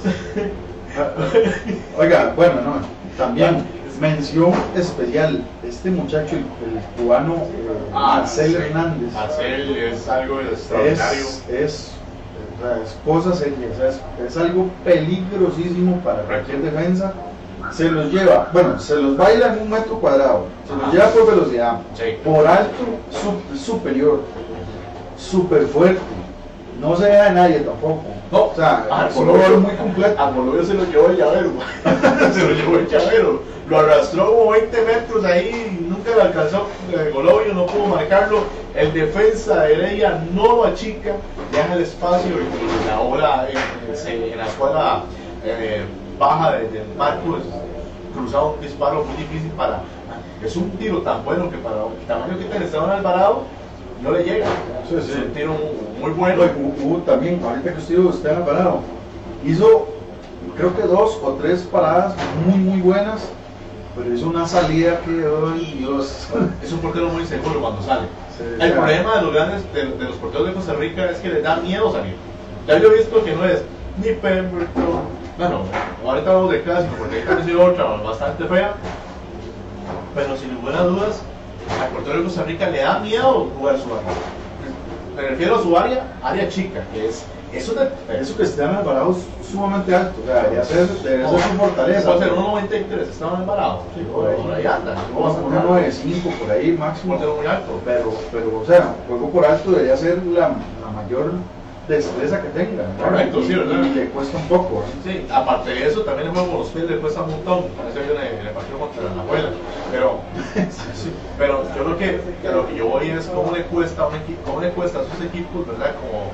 Oiga, 1.99 2.33
bueno, 2.35 2.55
no, 2.63 2.73
también 3.17 3.65
mención 4.01 4.53
especial, 4.75 5.45
este 5.63 5.91
muchacho, 5.91 6.35
el, 6.37 6.39
el 6.43 6.83
cubano 6.97 7.35
eh, 7.35 7.91
Marcel 7.93 8.57
Hernández, 8.57 9.13
Marcel 9.13 9.77
es 9.77 10.09
algo 10.09 10.41
extraordinario. 10.41 11.21
es, 11.21 11.45
es, 11.51 11.93
es 12.83 12.97
cosa 13.05 13.35
seria, 13.35 13.69
o 13.73 13.77
sea, 13.77 13.89
es, 13.89 14.01
es 14.27 14.37
algo 14.39 14.69
peligrosísimo 14.85 15.99
para 16.01 16.23
cualquier 16.23 16.63
defensa. 16.63 17.13
Se 17.73 17.91
los 17.91 18.13
lleva, 18.13 18.49
bueno, 18.53 18.79
se 18.81 18.97
los 18.97 19.17
baila 19.17 19.55
en 19.55 19.63
un 19.63 19.71
metro 19.71 19.95
cuadrado, 20.01 20.47
se 20.69 20.75
los 20.77 20.93
lleva 20.93 21.07
por 21.11 21.27
velocidad, 21.35 21.79
Sí. 21.95 22.05
por 22.25 22.47
alto, 22.47 22.75
su- 23.11 23.59
superior, 23.59 24.21
súper 25.17 25.67
fuerte, 25.67 26.01
no 26.81 26.97
se 26.97 27.05
deja 27.07 27.25
de 27.25 27.31
nadie 27.31 27.61
tampoco. 27.61 28.03
No, 28.33 28.45
o 28.45 28.55
sea, 28.55 28.87
Bolivia- 29.15 29.35
jugador 29.35 29.59
muy 29.59 29.75
completo. 29.75 30.23
Al 30.23 30.35
Bolivia 30.35 30.65
se 30.65 30.75
lo 30.75 30.85
llevó 30.85 31.07
el 31.09 31.17
llavero. 31.17 31.51
se 32.33 32.43
lo 32.45 32.51
llevó 32.55 32.77
el 32.79 32.89
llavero. 32.89 33.43
Lo 33.69 33.79
arrastró 33.79 34.35
como 34.35 34.51
20 34.53 34.83
metros 34.85 35.25
ahí 35.25 35.79
nunca 35.89 36.11
lo 36.17 36.23
alcanzó. 36.23 36.67
El 36.93 37.13
Golovio 37.13 37.53
no 37.55 37.67
pudo 37.67 37.87
marcarlo. 37.87 38.39
El 38.75 38.93
defensa 38.93 39.63
de 39.65 39.75
Heredia 39.75 40.25
no 40.33 40.45
lo 40.57 40.65
achica. 40.65 41.13
Deja 41.53 41.75
el 41.75 41.83
espacio 41.83 42.31
y 42.31 42.89
la 42.89 43.01
hora 43.01 43.49
en, 43.51 43.97
se- 43.97 44.33
en 44.33 44.39
la 44.39 44.47
escuadra 44.47 45.03
eh, 45.45 45.85
baja 46.21 46.53
de- 46.53 46.69
del 46.69 46.87
marco 46.97 47.39
es 47.39 47.45
cruzado 48.15 48.53
un 48.55 48.61
disparo 48.61 49.05
muy 49.05 49.17
difícil 49.17 49.51
para. 49.57 49.83
Es 50.45 50.55
un 50.57 50.71
tiro 50.73 50.99
tan 51.03 51.25
bueno 51.25 51.51
que 51.51 51.57
para 51.59 51.77
el 51.77 52.07
tamaño 52.07 52.39
que 52.39 52.45
tiene 52.45 52.65
Esteban 52.67 52.91
Alvarado 52.91 53.43
no 54.03 54.13
le 54.13 54.23
llega. 54.23 54.47
Sí, 54.89 54.97
sí. 55.03 55.11
Es 55.13 55.17
un 55.17 55.33
tiro 55.33 55.55
muy 56.01 56.11
bueno. 56.13 56.43
Hubo- 56.83 56.99
también, 56.99 57.41
ahorita 57.45 57.73
que 57.73 57.79
usted 57.79 57.99
está 58.11 58.45
parado, 58.45 58.81
hizo 59.45 59.89
creo 60.57 60.75
que 60.77 60.83
dos 60.83 61.19
o 61.23 61.33
tres 61.41 61.63
paradas 61.63 62.15
muy 62.47 62.59
muy 62.59 62.81
buenas, 62.81 63.21
pero 63.97 64.15
hizo 64.15 64.29
una 64.29 64.47
salida 64.47 65.01
que, 65.01 65.25
ay 65.55 65.77
Dios. 65.79 66.29
Es 66.63 66.71
un 66.73 66.81
portero 66.81 67.09
muy 67.09 67.25
seguro 67.27 67.61
cuando 67.61 67.83
sale. 67.83 68.03
Sí, 68.37 68.45
El 68.45 68.57
claro. 68.57 68.75
problema 68.77 69.17
de 69.17 69.23
los 69.23 69.35
grandes, 69.35 69.75
de, 69.75 69.85
de 69.87 70.05
los 70.05 70.17
porteros 70.17 70.47
de 70.49 70.55
Costa 70.55 70.73
Rica 70.75 71.11
es 71.11 71.19
que 71.19 71.29
les 71.29 71.43
da 71.43 71.57
miedo 71.57 71.93
salir. 71.93 72.15
Ya 72.67 72.79
yo 72.79 72.91
he 72.93 72.99
visto 72.99 73.23
que 73.25 73.35
no 73.35 73.45
es 73.45 73.63
ni 74.03 74.13
Pemberton, 74.13 75.01
bueno, 75.39 75.61
ahorita 76.07 76.33
vamos 76.33 76.51
de 76.51 76.63
clásico 76.63 76.95
porque 76.99 77.17
ahí 77.17 77.23
también 77.23 77.43
ha 77.43 77.51
sido 77.51 77.65
otra 77.65 77.85
bastante 77.85 78.45
fea, 78.45 78.75
pero 80.15 80.37
sin 80.37 80.55
ninguna 80.55 80.83
dudas, 80.83 81.23
al 81.81 81.89
portero 81.91 82.19
de 82.19 82.25
Costa 82.25 82.43
Rica 82.45 82.69
le 82.69 82.83
da 82.83 82.99
miedo 82.99 83.49
jugar 83.57 83.79
su 83.79 83.87
área. 83.95 84.13
Me 85.17 85.23
refiero 85.23 85.57
a 85.57 85.63
su 85.63 85.77
área, 85.77 86.05
área 86.23 86.49
chica, 86.49 86.83
que 86.93 87.09
es, 87.09 87.25
es 87.53 87.69
una... 87.69 87.89
Eso 88.15 88.37
que 88.37 88.45
Esteban 88.45 88.77
Alvarado 88.77 89.11
es 89.11 89.51
sumamente 89.51 89.95
alto, 89.95 90.15
o 90.23 90.27
sea, 90.27 90.43
debería 90.43 90.65
ser, 90.65 90.89
debería 90.89 91.29
ser 91.29 91.41
su 91.41 91.49
fortaleza. 91.59 92.13
Puede 92.13 92.25
ser 92.25 92.33
1.93, 92.33 93.01
estaba 93.11 93.39
embarado. 93.39 93.83
Sí, 93.95 94.07
por 94.13 94.29
ahí. 94.29 94.37
Por 94.41 94.55
ahí 94.55 94.67
anda. 94.67 94.95
Como 95.13 95.33
una 95.47 95.65
9.5 95.65 96.39
por 96.39 96.51
ahí 96.51 96.73
máximo. 96.73 97.15
portero 97.15 97.37
muy 97.37 97.47
alto. 97.47 97.81
Pero, 97.85 98.15
pero, 98.33 98.61
o 98.61 98.65
sea, 98.65 98.95
juego 99.09 99.31
por 99.31 99.45
alto 99.45 99.71
debería 99.73 99.97
ser 99.97 100.23
la, 100.27 100.49
la 100.49 100.91
mayor 100.95 101.33
destreza 101.89 102.43
que 102.43 102.49
tenga. 102.51 102.85
Correcto, 102.97 103.41
y, 103.41 103.47
sí, 103.47 103.55
¿verdad? 103.55 103.85
Y 103.85 103.95
le 103.95 104.07
cuesta 104.11 104.37
un 104.37 104.49
poco. 104.49 104.83
¿eh? 104.83 104.93
Sí, 105.05 105.27
aparte 105.31 105.71
de 105.71 105.87
eso, 105.87 106.03
también 106.03 106.29
el 106.29 106.35
juego 106.35 106.51
con 106.51 106.59
los 106.61 106.69
pies 106.69 106.91
le 106.91 106.99
cuesta 106.99 107.23
un 107.23 107.31
montón. 107.31 107.65
En 107.91 108.11
el, 108.11 108.41
en 108.41 108.47
el 108.47 108.53
partido 108.53 108.79
contra 108.79 109.03
la 109.03 109.23
abuela. 109.23 109.51
Pero, 109.91 110.21
sí, 110.95 111.13
pero 111.39 111.65
yo 111.77 111.85
creo 111.85 111.99
que 111.99 112.21
lo 112.49 112.67
que 112.69 112.77
yo 112.77 112.87
voy 112.87 113.11
es 113.11 113.27
cómo 113.27 113.53
le 113.53 113.65
cuesta 113.65 114.03
a, 114.03 114.07
un 114.07 114.15
cómo 114.45 114.61
le 114.61 114.71
cuesta 114.71 115.01
a 115.01 115.05
sus 115.05 115.25
equipos, 115.25 115.67
¿verdad? 115.67 115.95
Como 115.97 116.33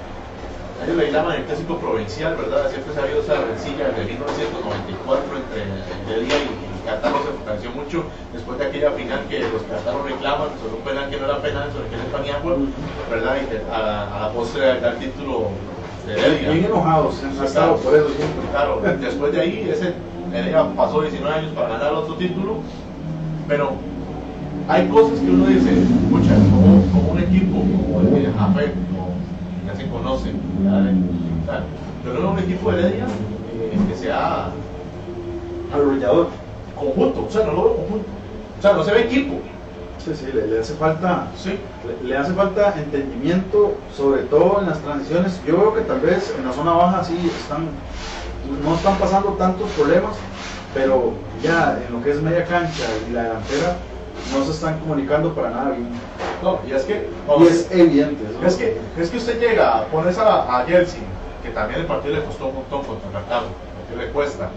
ellos 0.85 0.97
le 0.97 1.11
llaman 1.11 1.37
el 1.37 1.45
clásico 1.45 1.79
provincial, 1.79 2.37
¿verdad? 2.37 2.69
Siempre 2.71 2.93
se 2.93 3.01
ha 3.01 3.03
habido 3.05 3.23
esa 3.23 3.41
rencilla 3.41 3.89
de 3.97 4.05
1994 4.05 5.37
entre 5.37 5.63
Heredia 6.13 6.37
y, 6.37 6.49
y 6.53 6.66
Cartago 6.87 7.18
se 7.18 7.33
fortaleció 7.35 7.70
mucho 7.72 8.05
después 8.33 8.59
de 8.59 8.66
aquella 8.66 8.90
final 8.92 9.20
que 9.29 9.40
los 9.40 9.62
Cartagos 9.62 10.05
reclaman 10.05 10.49
sobre 10.62 10.75
un 10.79 10.83
penal 10.83 11.11
que 11.11 11.16
no 11.18 11.25
era 11.27 11.42
penal, 11.42 11.68
sobre 11.72 11.88
que 11.88 11.94
era 11.96 12.05
Paniagua, 12.12 12.57
¿verdad? 13.11 13.37
Y 13.42 13.70
a, 13.70 14.16
a 14.16 14.20
la 14.20 14.33
postre 14.33 14.81
da 14.81 14.90
el 14.90 14.99
título 14.99 15.51
de 16.07 16.12
Heredia. 16.14 16.51
Bien 16.53 16.64
enojados, 16.66 17.22
han 17.22 17.77
por 17.79 17.94
eso 17.94 18.09
siempre. 18.14 18.49
Claro, 18.51 18.81
después 19.01 19.33
de 19.33 19.40
ahí, 19.40 19.68
ese, 19.68 19.94
Heredia 20.33 20.66
pasó 20.77 21.03
19 21.03 21.35
años 21.35 21.53
para 21.53 21.68
ganar 21.70 21.92
otro 21.92 22.14
título, 22.14 22.59
pero 23.49 23.72
hay 24.68 24.87
cosas 24.88 25.18
que 25.18 25.31
uno 25.31 25.46
dice, 25.46 25.70
escucha, 25.72 26.35
como, 26.35 26.83
como 26.92 27.12
un 27.12 27.18
equipo, 27.18 27.59
como 27.59 28.01
el 28.01 28.11
de 28.12 28.31
como 28.31 29.14
ya 29.66 29.75
se 29.75 29.88
conoce, 29.88 30.31
ya, 30.64 30.70
o 30.70 31.46
sea, 31.46 31.62
yo 32.05 32.12
creo 32.12 32.22
que 32.22 32.27
un 32.27 32.38
equipo 32.38 32.70
de 32.70 32.79
Heredia 32.79 33.05
eh, 33.05 33.79
que 33.88 33.94
sea 33.96 34.51
Arrollador. 35.72 36.46
Conjunto, 36.77 37.27
o 37.27 37.31
sea, 37.31 37.45
no 37.45 37.53
lo 37.53 37.65
veo 37.65 37.77
conjunto, 37.77 38.07
o 38.59 38.62
sea, 38.62 38.73
no 38.75 38.85
se 38.85 38.93
ve 38.93 39.01
equipo, 39.03 39.41
Sí, 39.99 40.15
sí, 40.15 40.31
le, 40.33 40.47
le 40.47 40.61
hace 40.61 40.75
falta 40.75 41.27
sí, 41.37 41.59
Le, 41.85 42.09
le 42.09 42.17
hace 42.17 42.33
falta 42.33 42.75
entendimiento, 42.79 43.75
sobre 43.97 44.23
todo 44.23 44.61
en 44.61 44.67
las 44.67 44.79
transiciones. 44.79 45.41
Yo 45.45 45.57
veo 45.59 45.75
que 45.75 45.81
tal 45.81 45.99
vez 45.99 46.33
en 46.39 46.47
la 46.47 46.53
zona 46.53 46.75
baja 46.75 47.03
sí 47.03 47.29
están, 47.41 47.67
no 48.62 48.77
están 48.77 48.97
pasando 48.99 49.31
tantos 49.31 49.69
problemas, 49.71 50.15
pero 50.73 51.15
ya 51.43 51.81
en 51.85 51.93
lo 51.93 52.05
que 52.05 52.12
es 52.12 52.23
media 52.23 52.45
cancha 52.45 52.85
y 53.09 53.12
la 53.15 53.25
delantera 53.25 53.77
no 54.33 54.45
se 54.45 54.53
están 54.53 54.79
comunicando 54.79 55.35
para 55.35 55.51
nada 55.51 55.71
bien. 55.71 55.89
no, 56.41 56.61
y 56.69 56.73
es 56.73 56.85
que, 56.85 57.09
Y 57.41 57.47
es 57.49 57.69
evidente. 57.73 58.23
Es 58.45 58.55
que, 58.55 58.79
es 58.97 59.11
que 59.11 59.17
usted 59.17 59.41
llega, 59.41 59.87
pones 59.87 60.19
a, 60.19 60.59
a 60.59 60.67
Yeltsin, 60.67 61.03
que 61.43 61.51
también 61.51 61.81
el 61.81 61.87
partido 61.87 62.15
le 62.15 62.23
costó 62.25 62.47
un 62.47 62.55
montón 62.57 62.85
contra 62.85 63.11
Cartago, 63.11 63.47
el 63.47 63.83
partido 63.83 64.03
le 64.07 64.12
cuesta. 64.12 64.51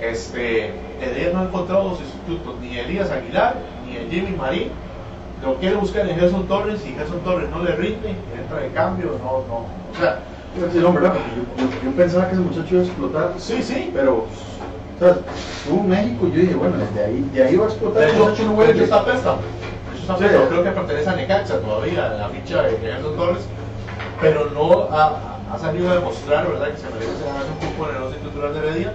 Este, 0.00 0.72
Heredia 1.00 1.32
no 1.32 1.40
ha 1.40 1.44
encontrado 1.44 1.90
dos 1.90 1.98
sustitutos, 1.98 2.54
ni 2.60 2.78
Elías 2.78 3.10
Aguilar, 3.10 3.54
ni 3.86 3.96
el 3.96 4.10
Jimmy 4.10 4.36
Marín. 4.36 4.70
Lo 5.42 5.56
quiere 5.56 5.76
buscar 5.76 6.08
en 6.08 6.16
Gerson 6.18 6.46
Torres 6.48 6.80
y 6.86 6.92
Gerson 6.92 7.20
Torres 7.20 7.48
no 7.50 7.62
le 7.62 7.72
rinde, 7.76 8.14
entra 8.38 8.58
de 8.60 8.68
cambio, 8.70 9.12
no, 9.22 9.44
no. 9.48 9.54
O 9.56 10.00
sea, 10.00 10.20
Sí, 10.72 10.78
no, 10.80 10.90
¿verdad? 10.90 11.12
Yo, 11.36 11.62
yo- 11.64 11.70
yo 11.84 11.90
pensaba 11.94 12.28
que 12.28 12.32
ese 12.32 12.40
muchacho 12.40 12.66
iba 12.70 12.80
a 12.80 12.86
explotar, 12.86 13.34
sí, 13.36 13.62
sí. 13.62 13.90
pero 13.92 14.24
o 14.24 14.98
sea, 14.98 15.16
estuvo 15.60 15.80
en 15.80 15.88
México 15.90 16.26
y 16.28 16.30
yo 16.32 16.40
dije, 16.40 16.54
bueno, 16.54 16.76
de 16.94 17.04
ahí, 17.04 17.30
de 17.34 17.42
ahí 17.44 17.56
va 17.56 17.66
a 17.66 17.68
explotar. 17.68 18.02
De 18.02 18.08
hecho, 18.10 18.24
muchacho 18.24 18.42
no 18.44 18.62
hecho 18.62 18.84
está 18.84 19.12
está 19.12 19.36
Sí. 20.18 20.24
Creo 20.48 20.64
que 20.64 20.70
pertenece 20.70 21.10
a 21.10 21.16
Necaxa 21.16 21.60
todavía, 21.60 22.08
la 22.08 22.28
ficha 22.30 22.62
de 22.62 22.78
Gerson 22.78 23.16
Torres, 23.16 23.42
pero 24.18 24.48
no 24.54 24.88
ha, 24.90 25.36
ha 25.52 25.58
salido 25.58 25.90
a 25.90 25.94
demostrar, 25.96 26.48
¿verdad?, 26.48 26.70
que 26.70 26.78
se 26.78 26.88
merece 26.88 27.12
un 27.12 27.68
cupo 27.68 27.90
en 27.90 27.96
el 27.96 28.02
11 28.04 28.18
titular 28.20 28.52
de 28.54 28.58
Heredia. 28.60 28.92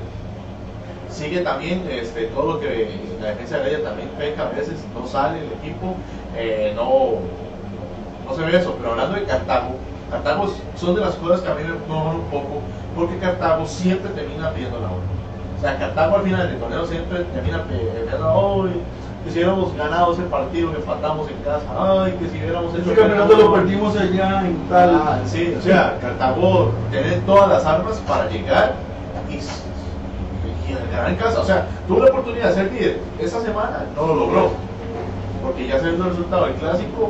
Sigue 1.12 1.42
también 1.42 1.88
este, 1.90 2.26
todo 2.28 2.54
lo 2.54 2.60
que 2.60 2.90
la 3.22 3.30
defensa 3.30 3.58
de 3.58 3.62
Heredia 3.62 3.84
también 3.84 4.10
peca 4.18 4.48
a 4.48 4.50
veces, 4.50 4.76
no 4.96 5.06
sale 5.06 5.40
el 5.40 5.52
equipo, 5.54 5.96
eh, 6.36 6.74
no, 6.76 7.20
no 8.26 8.36
se 8.36 8.42
ve 8.44 8.58
eso. 8.58 8.76
Pero 8.78 8.92
hablando 8.92 9.16
de 9.16 9.26
Cartago, 9.26 9.76
Cartago 10.10 10.54
son 10.76 10.96
de 10.96 11.02
las 11.02 11.16
cosas 11.16 11.42
que 11.42 11.50
a 11.50 11.56
mí 11.56 11.64
me 11.64 11.76
enojan 11.76 12.16
un 12.16 12.26
poco, 12.32 12.62
porque 12.96 13.18
Cartago 13.18 13.66
siempre 13.66 14.10
termina 14.12 14.52
pidiendo 14.52 14.80
la 14.80 14.88
hora. 14.88 15.04
O 15.58 15.62
sea, 15.62 15.78
Cartago 15.78 16.16
al 16.16 16.24
final 16.24 16.48
del 16.48 16.60
torneo 16.60 16.86
siempre 16.86 17.24
termina 17.26 17.64
pidiendo, 17.66 18.34
hoy 18.34 18.72
que 19.24 19.32
si 19.32 19.38
hubiéramos 19.38 19.76
ganado 19.76 20.14
ese 20.14 20.24
partido 20.24 20.72
que 20.72 20.78
empatamos 20.78 21.30
en 21.30 21.38
casa, 21.44 21.66
ay, 21.78 22.14
que 22.14 22.28
si 22.30 22.38
hubiéramos 22.44 22.74
hecho... 22.74 22.92
Ese 22.92 23.02
campeonato 23.02 23.38
lo 23.38 23.54
perdimos 23.54 23.96
allá 23.96 24.42
en 24.46 24.58
tal. 24.68 24.96
Ah, 24.96 25.20
sí, 25.26 25.56
o 25.58 25.62
sea, 25.62 25.98
Cartago 26.02 26.72
tiene 26.90 27.18
todas 27.28 27.50
las 27.50 27.66
armas 27.66 27.98
para 28.08 28.28
llegar 28.30 28.74
y, 29.30 29.40
en 31.10 31.16
casa. 31.16 31.40
O 31.42 31.46
sea, 31.46 31.68
tuvo 31.88 32.00
la 32.04 32.12
oportunidad 32.12 32.50
de 32.50 32.54
ser 32.56 32.72
líder 32.72 33.02
esa 33.20 33.42
semana, 33.42 33.86
no 33.96 34.08
lo 34.08 34.16
logró. 34.16 34.52
Porque 35.44 35.68
ya 35.68 35.80
sabiendo 35.80 36.06
el 36.06 36.10
resultado 36.12 36.46
del 36.46 36.56
clásico, 36.56 37.10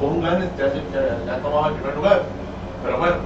por 0.00 0.10
un 0.12 0.22
gane 0.22 0.48
ya, 0.58 0.66
ya, 0.66 1.18
ya 1.26 1.36
tomaba 1.42 1.68
el 1.68 1.74
primer 1.74 1.96
lugar. 1.96 2.22
Pero 2.84 2.98
bueno, 2.98 3.16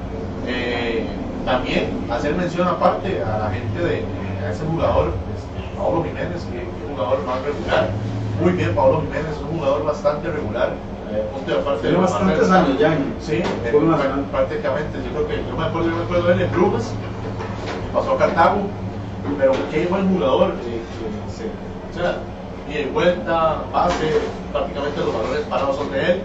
eh, 0.47 1.07
también 1.45 2.07
hacer 2.11 2.35
mención 2.35 2.67
aparte 2.69 3.23
a 3.23 3.39
la 3.39 3.51
gente 3.51 3.79
de, 3.81 3.89
de- 3.89 4.47
a 4.47 4.51
ese 4.51 4.65
jugador, 4.67 5.13
este, 5.35 5.79
Pablo 5.79 6.05
Jiménez, 6.05 6.45
que 6.51 6.59
es 6.59 6.69
un 6.89 6.95
jugador 6.97 7.25
más 7.25 7.41
regular. 7.43 7.91
Muy 8.43 8.53
bien, 8.53 8.75
Pablo 8.75 9.01
Jiménez 9.03 9.31
es 9.37 9.41
un 9.43 9.59
jugador 9.59 9.85
bastante 9.85 10.31
regular. 10.31 10.73
Eh, 11.13 11.29
punto 11.33 11.55
aparte 11.61 11.83
Tiene 11.83 11.99
bastantes 11.99 12.51
años 12.51 12.79
ya 12.79 12.99
Sí, 13.21 13.35
eh, 13.37 14.25
prácticamente. 14.33 14.99
Yo 15.05 15.11
creo 15.13 15.29
que 15.29 15.45
yo 15.49 15.57
me 15.57 15.65
acuerdo, 15.65 15.91
yo 15.91 15.97
me 15.97 16.03
acuerdo 16.05 16.27
de 16.29 16.35
él 16.35 16.41
en 16.43 16.53
Brujas, 16.53 16.93
pasó 17.93 18.13
a 18.13 18.19
Cartago, 18.19 18.67
pero 19.39 19.53
qué 19.71 19.87
buen 19.87 20.09
jugador. 20.13 20.55
eh, 20.67 20.83
que 21.27 21.33
se, 21.33 21.45
o 21.47 21.93
sea, 21.93 22.19
y 22.67 22.85
vuelta, 22.91 23.65
base, 23.73 24.11
prácticamente 24.53 25.01
los 25.01 25.15
valores 25.15 25.45
parados 25.47 25.77
son 25.77 25.91
de 25.93 26.13
él. 26.13 26.23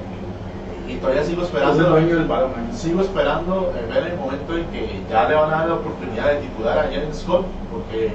Y 0.87 0.95
todavía 0.95 1.23
sigo 1.23 1.43
Es 1.43 1.49
el 1.49 1.55
esperando. 1.57 1.95
del 1.95 2.27
balón. 2.27 2.51
¿eh? 2.51 2.73
Sigo 2.75 3.01
esperando 3.01 3.71
eh, 3.75 3.85
ver 3.93 4.07
el 4.11 4.17
momento 4.17 4.57
en 4.57 4.65
que 4.67 5.03
ya 5.09 5.27
le 5.29 5.35
van 5.35 5.53
a 5.53 5.57
dar 5.59 5.67
la 5.67 5.73
oportunidad 5.75 6.27
de 6.33 6.35
titular 6.39 6.79
a 6.79 6.83
Jalen 6.83 7.13
Scott, 7.13 7.45
porque 7.71 8.07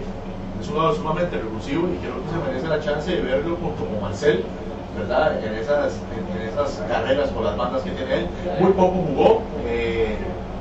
es 0.60 0.68
un 0.68 0.74
jugador 0.74 0.96
sumamente 0.96 1.36
recursivo 1.36 1.88
y 1.88 1.98
creo 1.98 2.14
que 2.22 2.30
se 2.30 2.38
merece 2.50 2.68
la 2.68 2.80
chance 2.80 3.10
de 3.14 3.22
verlo 3.22 3.56
con- 3.58 3.74
como 3.74 4.00
Marcel, 4.00 4.44
¿verdad? 4.98 5.44
En 5.44 5.54
esas, 5.54 6.00
en, 6.16 6.40
en 6.42 6.48
esas 6.48 6.82
carreras 6.88 7.28
por 7.30 7.44
las 7.44 7.56
bandas 7.56 7.82
que 7.82 7.90
tiene 7.90 8.14
él. 8.14 8.26
Muy 8.60 8.72
poco 8.72 8.96
jugó, 9.06 9.42
eh, 9.66 10.16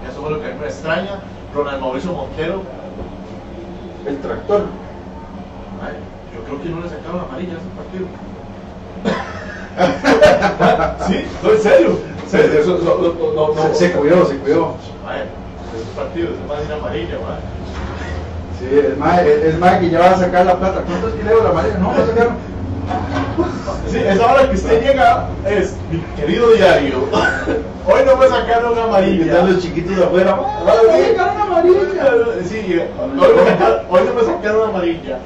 eso 0.08 0.26
es 0.26 0.32
lo 0.32 0.39
que 0.41 0.48
a 0.48 0.50
mí 0.50 0.56
me 0.60 0.65
extraña. 0.67 1.19
Ronald 1.56 1.82
Mauricio 1.82 2.12
Montero, 2.13 2.62
El 4.06 4.18
tractor. 4.20 4.66
ay, 5.84 5.94
yo 6.36 6.44
creo 6.44 6.62
que 6.62 6.70
no 6.70 6.82
le 6.82 6.89
sacaron 6.89 7.22
amarilla 7.22 7.54
a 7.54 7.58
ese 7.58 7.70
partido. 7.76 8.06
sí, 11.08 11.26
no, 11.44 11.50
en 11.52 11.60
serio. 11.62 12.00
en 12.24 12.30
serio, 12.30 12.60
eso- 12.60 12.80
no, 12.84 12.96
no, 12.98 13.13
no, 13.34 13.54
no, 13.56 13.62
Se, 13.74 13.88
se 13.88 13.92
cuidó, 13.94 14.26
se 14.26 14.38
cuidó. 14.38 14.76
Ese 15.76 15.86
partido 15.96 16.30
es 16.34 16.39
más 16.48 16.68
de 16.68 16.74
amarilla, 16.74 17.16
madre. 17.20 17.42
Sí, 18.60 18.66
es 18.78 18.98
más, 18.98 19.20
es 19.22 19.58
más 19.60 19.80
que 19.80 19.89
ya 19.89 20.00
va 20.00 20.12
a 20.12 20.18
sacar 20.18 20.46
la 20.46 20.58
plata. 20.60 20.82
¿Cuántos 20.86 21.13
kilos 21.13 21.44
la 21.44 21.50
amarilla? 21.50 21.78
No, 21.80 21.88
va 21.88 21.94
a 21.96 22.06
sacar. 22.06 22.30
Sí, 23.89 23.98
esa 23.98 24.34
hora 24.34 24.50
que 24.50 24.56
usted 24.56 24.82
llega 24.82 25.30
es, 25.48 25.76
mi 25.91 26.00
querido 26.19 26.50
diario, 26.52 27.08
hoy 27.86 28.02
no 28.06 28.17
me 28.17 28.28
sacaron 28.28 28.78
amarilla. 28.78 29.26
están 29.26 29.54
los 29.54 29.62
chiquitos 29.62 29.96
de 29.98 30.04
afuera. 30.04 30.39
¡Ah, 30.39 30.74
me 30.88 31.08
sacaron 31.10 31.41
amarilla! 31.41 32.12
Sí, 32.43 32.80
hoy 32.80 33.10
no, 33.15 33.22
me 33.22 33.52
sacaron, 33.52 33.80
hoy 33.89 34.02
no 34.06 34.13
me 34.13 34.24
sacaron 34.24 34.69
amarilla. 34.69 35.19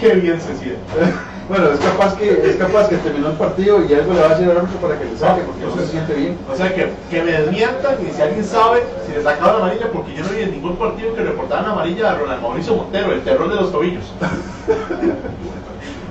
Qué 0.00 0.14
bien 0.14 0.40
se 0.40 0.56
siente. 0.56 0.80
Bueno, 1.48 1.70
es 1.72 1.80
capaz 1.80 2.14
que 2.14 2.30
es 2.30 2.56
capaz 2.56 2.90
que 2.90 2.98
terminó 2.98 3.28
el 3.28 3.36
partido 3.36 3.82
y 3.82 3.94
algo 3.94 4.12
le 4.12 4.20
va 4.20 4.26
a 4.26 4.28
decir 4.34 4.50
al 4.50 4.58
árbitro 4.58 4.80
para 4.80 4.98
que 4.98 5.06
le 5.06 5.16
saque 5.16 5.40
porque 5.44 5.64
no 5.64 5.76
se 5.76 5.86
siente 5.86 6.12
bien. 6.12 6.36
O 6.52 6.54
sea, 6.54 6.74
que, 6.74 6.92
que 7.08 7.22
me 7.22 7.32
desmientan 7.32 7.96
y 8.06 8.12
si 8.12 8.20
alguien 8.20 8.44
sabe 8.44 8.82
si 9.06 9.12
le 9.12 9.22
sacaron 9.22 9.62
amarilla, 9.62 9.90
porque 9.90 10.14
yo 10.14 10.24
no 10.24 10.28
vi 10.28 10.42
en 10.42 10.50
ningún 10.50 10.76
partido 10.76 11.14
que 11.14 11.22
reportaran 11.22 11.64
amarilla 11.64 12.10
a 12.10 12.18
Ronald 12.18 12.42
Mauricio 12.42 12.74
Montero, 12.74 13.12
el 13.12 13.22
terror 13.22 13.48
de 13.48 13.56
los 13.56 13.72
tobillos. 13.72 14.12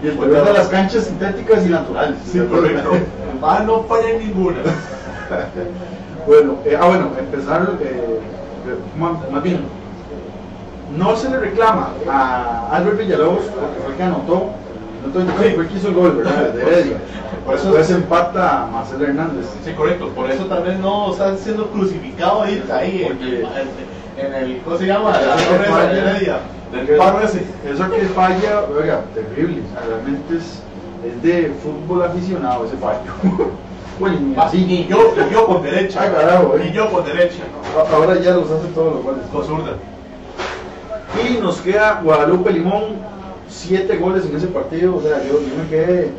Y 0.03 0.07
el 0.07 0.13
poder 0.13 0.43
de 0.45 0.53
las 0.53 0.67
canchas 0.67 1.05
sintéticas 1.05 1.65
y 1.65 1.69
naturales. 1.69 2.15
Sí, 2.31 2.39
correcto. 2.39 2.91
Ah, 3.39 3.61
no 3.65 3.83
falla 3.83 4.17
ninguna. 4.17 4.57
Bueno, 6.25 6.55
eh, 6.65 6.77
ah, 6.77 6.87
bueno, 6.87 7.11
empezar, 7.17 7.69
eh, 7.81 8.19
más, 8.97 9.11
más 9.31 9.41
bien, 9.43 9.61
no 10.97 11.15
se 11.15 11.29
le 11.29 11.39
reclama 11.39 11.91
a 12.09 12.67
Albert 12.71 12.97
Villalobos, 12.97 13.43
porque 13.45 13.79
fue 13.81 13.91
el 13.91 13.95
que 13.97 14.03
anotó 14.03 14.49
29 15.13 15.53
fue 15.55 15.63
el 15.63 15.69
que 15.69 15.77
hizo 15.77 15.87
el 15.87 15.93
gol, 15.93 16.17
¿verdad? 16.17 16.49
De 16.53 16.61
Heredia. 16.63 16.97
Por 17.45 17.55
eso- 17.55 17.65
Después 17.67 17.91
empata 17.91 18.67
Marcelo 18.71 19.05
Hernández. 19.05 19.45
Sí, 19.63 19.71
correcto. 19.71 20.09
Por 20.09 20.29
eso 20.29 20.45
tal 20.47 20.63
vez 20.63 20.77
no 20.79 21.11
está 21.13 21.37
siendo 21.37 21.67
crucificado 21.67 22.41
ahí, 22.41 22.61
ahí 22.73 23.03
en, 23.03 23.17
Porque- 23.17 23.41
en- 23.41 24.25
en 24.25 24.33
el, 24.33 24.61
¿cómo 24.63 24.77
se 24.77 24.85
llama? 24.85 25.11
La 25.11 25.35
Eso 25.35 25.49
que 25.49 25.65
torre 25.65 26.39
Eso 26.73 27.91
que 27.91 28.01
falla, 28.07 28.63
oiga, 28.79 29.01
terrible. 29.13 29.61
O 29.67 29.73
sea, 29.73 29.87
realmente 29.87 30.37
es, 30.37 30.61
es 31.05 31.21
de 31.23 31.53
fútbol 31.63 32.03
aficionado 32.03 32.65
ese 32.65 32.77
fallo. 32.77 33.11
Oye, 33.99 34.19
ni 34.19 34.35
Ah, 34.35 34.43
así. 34.43 34.63
Ni 34.65 34.85
yo, 34.85 35.13
ni 35.17 35.33
yo 35.33 35.45
con 35.47 35.63
derecha. 35.63 36.01
Ah, 36.03 36.11
carajo, 36.13 36.55
eh. 36.57 36.65
Ni 36.65 36.71
yo 36.71 36.89
con 36.91 37.03
derecha. 37.05 37.43
Ahora 37.93 38.15
ya 38.19 38.31
los 38.35 38.49
hace 38.51 38.67
todos 38.75 38.95
los 38.95 39.03
goles. 39.03 39.21
Con 39.31 39.43
zurda. 39.45 39.73
Y 41.27 41.41
nos 41.41 41.57
queda 41.61 42.01
Guadalupe 42.03 42.51
Limón, 42.51 42.83
siete 43.49 43.97
goles 43.97 44.25
en 44.25 44.35
ese 44.35 44.47
partido. 44.47 44.97
O 44.97 45.01
sea, 45.01 45.17
yo, 45.23 45.39
yo 45.39 45.63
me 45.63 45.69
quedé 45.69 46.11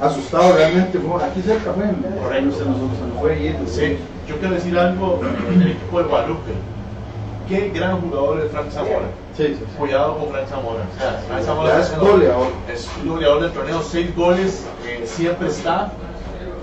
asustado 0.00 0.52
realmente. 0.56 0.98
Fue, 0.98 1.24
aquí 1.24 1.40
cerca 1.42 1.72
fue. 1.72 1.84
Correcto. 2.22 2.56
Se 2.58 2.64
nos, 2.64 2.76
se 2.76 3.06
nos 3.08 3.20
fue 3.20 3.40
ir. 3.42 3.56
Sí, 3.66 3.96
yo 4.28 4.36
quiero 4.36 4.54
decir 4.54 4.78
algo 4.78 5.20
del 5.50 5.72
equipo 5.72 5.98
de 5.98 6.04
Guadalupe. 6.08 6.52
Qué 7.50 7.68
gran 7.74 8.00
jugador 8.00 8.40
es 8.42 8.52
Frank 8.52 8.70
Zamora. 8.70 9.06
Sí, 9.36 9.48
sí, 9.48 9.56
sí. 9.56 9.64
Cuidado 9.76 10.16
con 10.18 10.28
Frank 10.30 10.46
Zamora. 10.48 10.84
O 10.94 11.00
sea, 11.00 11.20
Frank 11.26 11.42
Zamora 11.42 11.68
Ya 11.72 11.80
es 11.80 11.98
goleador. 11.98 12.46
Es 12.72 12.88
goleador 13.04 13.42
del 13.42 13.50
torneo, 13.50 13.82
seis 13.82 14.14
goles, 14.14 14.64
eh, 14.86 15.02
siempre 15.04 15.48
está, 15.48 15.90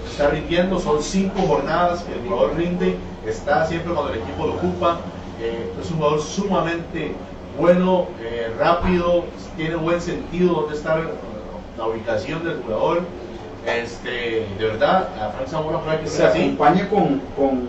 está 0.10 0.30
rindiendo, 0.30 0.80
son 0.80 1.04
cinco 1.04 1.42
jornadas 1.42 2.04
que 2.04 2.14
el 2.14 2.22
jugador 2.22 2.56
rinde, 2.56 2.96
está 3.26 3.68
siempre 3.68 3.94
cuando 3.94 4.14
el 4.14 4.20
equipo 4.20 4.48
lo 4.48 4.54
ocupa, 4.54 5.00
eh, 5.42 5.70
es 5.82 5.92
un 5.92 5.98
jugador 5.98 6.22
sumamente 6.22 7.12
bueno, 7.60 8.06
eh, 8.22 8.50
rápido, 8.58 9.26
tiene 9.58 9.76
buen 9.76 10.00
sentido 10.00 10.54
dónde 10.54 10.76
está 10.78 11.02
la 11.78 11.86
ubicación 11.86 12.46
del 12.46 12.62
jugador. 12.62 13.02
Este, 13.66 14.48
de 14.58 14.66
verdad, 14.66 15.10
a 15.22 15.32
Frank 15.32 15.50
Zamora 15.50 15.80
ojalá 15.80 16.00
que 16.00 16.08
Se 16.08 16.24
así. 16.26 16.40
acompaña 16.44 16.88
con, 16.88 17.22
con 17.36 17.68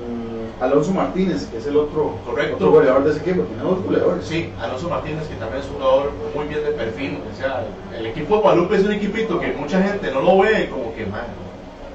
Alonso 0.60 0.92
Martínez, 0.92 1.46
que 1.46 1.58
es 1.58 1.66
el 1.66 1.76
otro, 1.76 2.16
Correcto. 2.26 2.56
otro 2.56 2.70
goleador 2.72 3.04
de 3.04 3.10
ese 3.10 3.20
equipo. 3.20 3.42
Tiene 3.42 3.62
dos 3.62 3.82
goleadores. 3.84 4.24
Sí, 4.26 4.50
Alonso 4.60 4.88
Martínez, 4.88 5.26
que 5.28 5.34
también 5.36 5.62
es 5.62 5.68
un 5.68 5.76
jugador 5.76 6.10
muy 6.34 6.46
bien 6.46 6.64
de 6.64 6.70
perfil. 6.72 7.18
O 7.32 7.36
sea, 7.36 7.64
el 7.96 8.06
equipo 8.06 8.36
de 8.36 8.42
Guadalupe 8.42 8.76
es 8.76 8.84
un 8.84 8.92
equipito 8.92 9.38
que 9.38 9.52
mucha 9.52 9.80
gente 9.82 10.10
no 10.10 10.20
lo 10.20 10.38
ve 10.38 10.68
como 10.68 10.92
que 10.94 11.06
mal. 11.06 11.26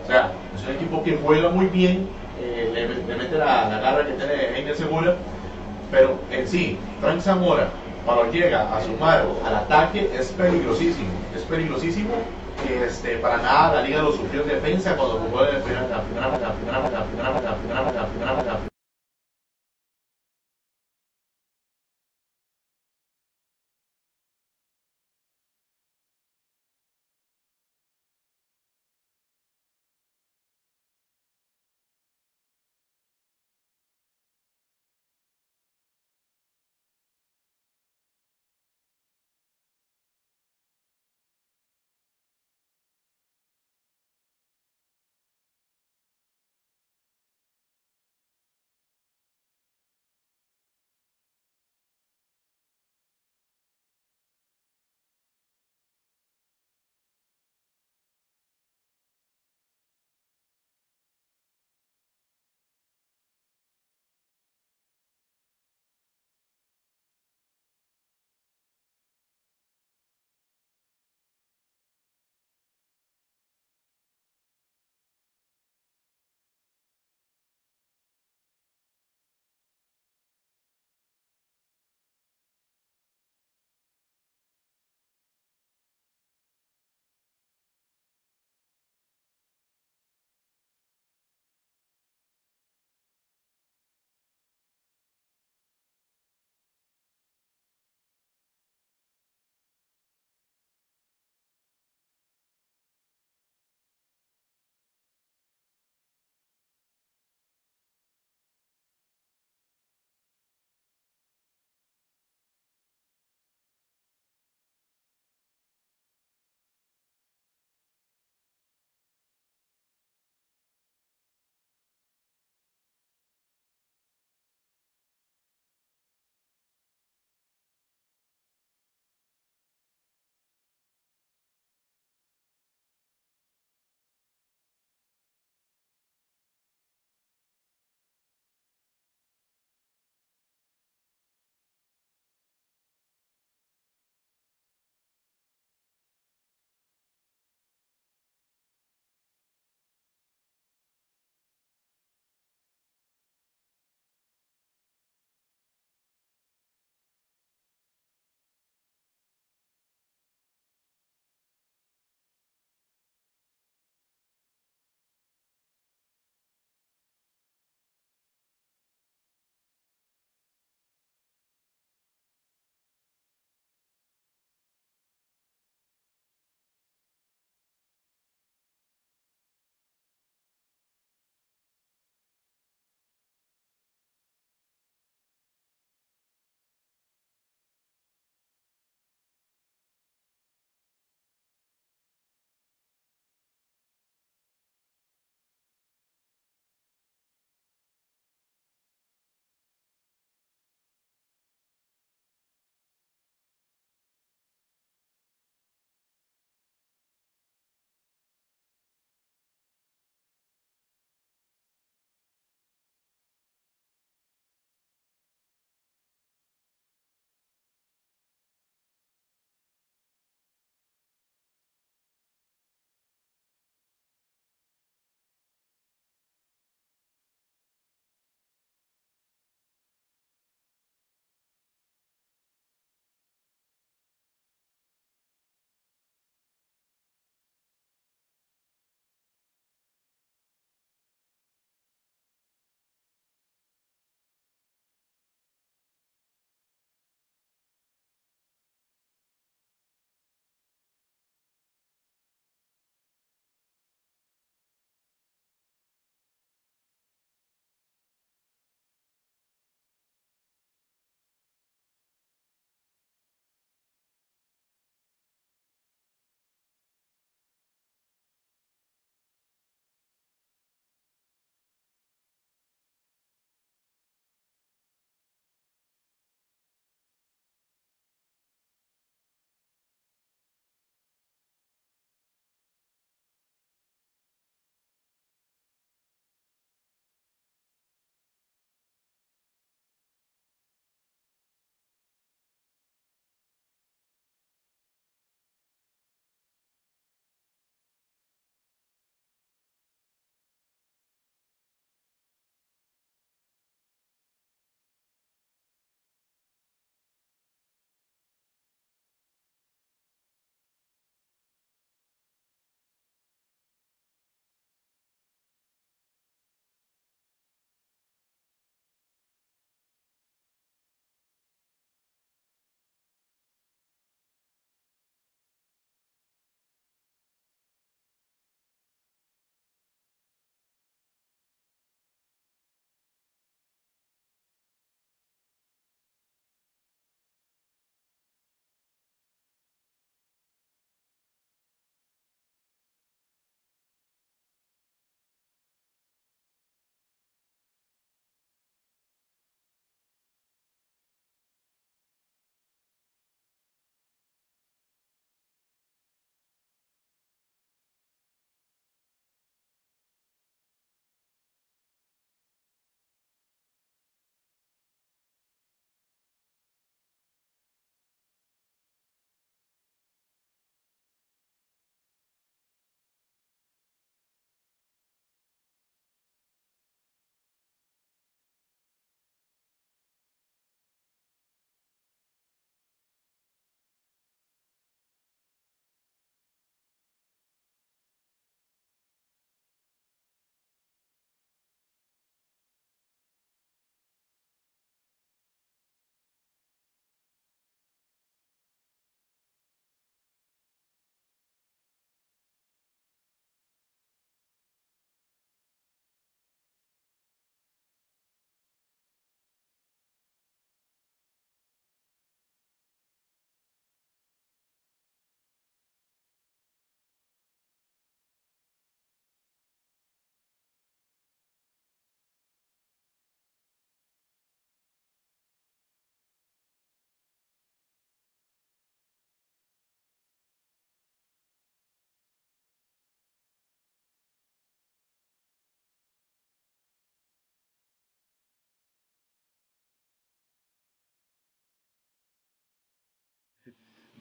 O 0.03 0.07
sea, 0.07 0.31
es 0.55 0.63
un 0.67 0.75
equipo 0.75 1.03
que 1.03 1.17
juega 1.23 1.49
muy 1.49 1.65
bien, 1.67 2.07
eh, 2.39 2.71
le, 2.73 2.87
le 2.87 3.15
mete 3.21 3.37
la, 3.37 3.69
la 3.69 3.79
garra 3.79 4.05
que 4.05 4.13
tiene 4.13 4.33
Heiner 4.57 4.75
Segura, 4.75 5.15
pero 5.91 6.15
en 6.31 6.47
sí, 6.47 6.77
Frank 7.01 7.19
Zamora, 7.21 7.69
cuando 8.05 8.31
llega 8.31 8.75
a 8.75 8.81
sumar 8.81 9.25
al 9.45 9.55
ataque, 9.55 10.09
es 10.17 10.27
peligrosísimo. 10.31 11.09
Es 11.35 11.41
peligrosísimo. 11.43 12.09
Este, 12.69 13.17
para 13.17 13.37
nada 13.37 13.75
la 13.75 13.81
liga 13.81 14.01
lo 14.01 14.11
sufrió 14.11 14.41
en 14.43 14.49
defensa 14.49 14.95
cuando 14.95 15.19
jugó 15.19 15.45
en 15.45 15.55
la 15.55 15.63
primera, 15.63 15.87
la 18.43 18.72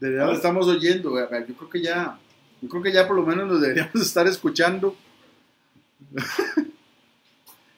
De 0.03 0.11
verdad 0.11 0.27
lo 0.27 0.33
estamos 0.33 0.67
oyendo. 0.67 1.17
Yo 1.17 1.29
creo 1.57 1.71
que 1.71 1.81
ya, 1.81 2.19
yo 2.61 2.69
creo 2.69 2.83
que 2.83 2.93
ya 2.93 3.07
por 3.07 3.15
lo 3.17 3.23
menos 3.25 3.47
nos 3.47 3.61
deberíamos 3.61 3.95
estar 4.03 4.27
escuchando. 4.27 4.97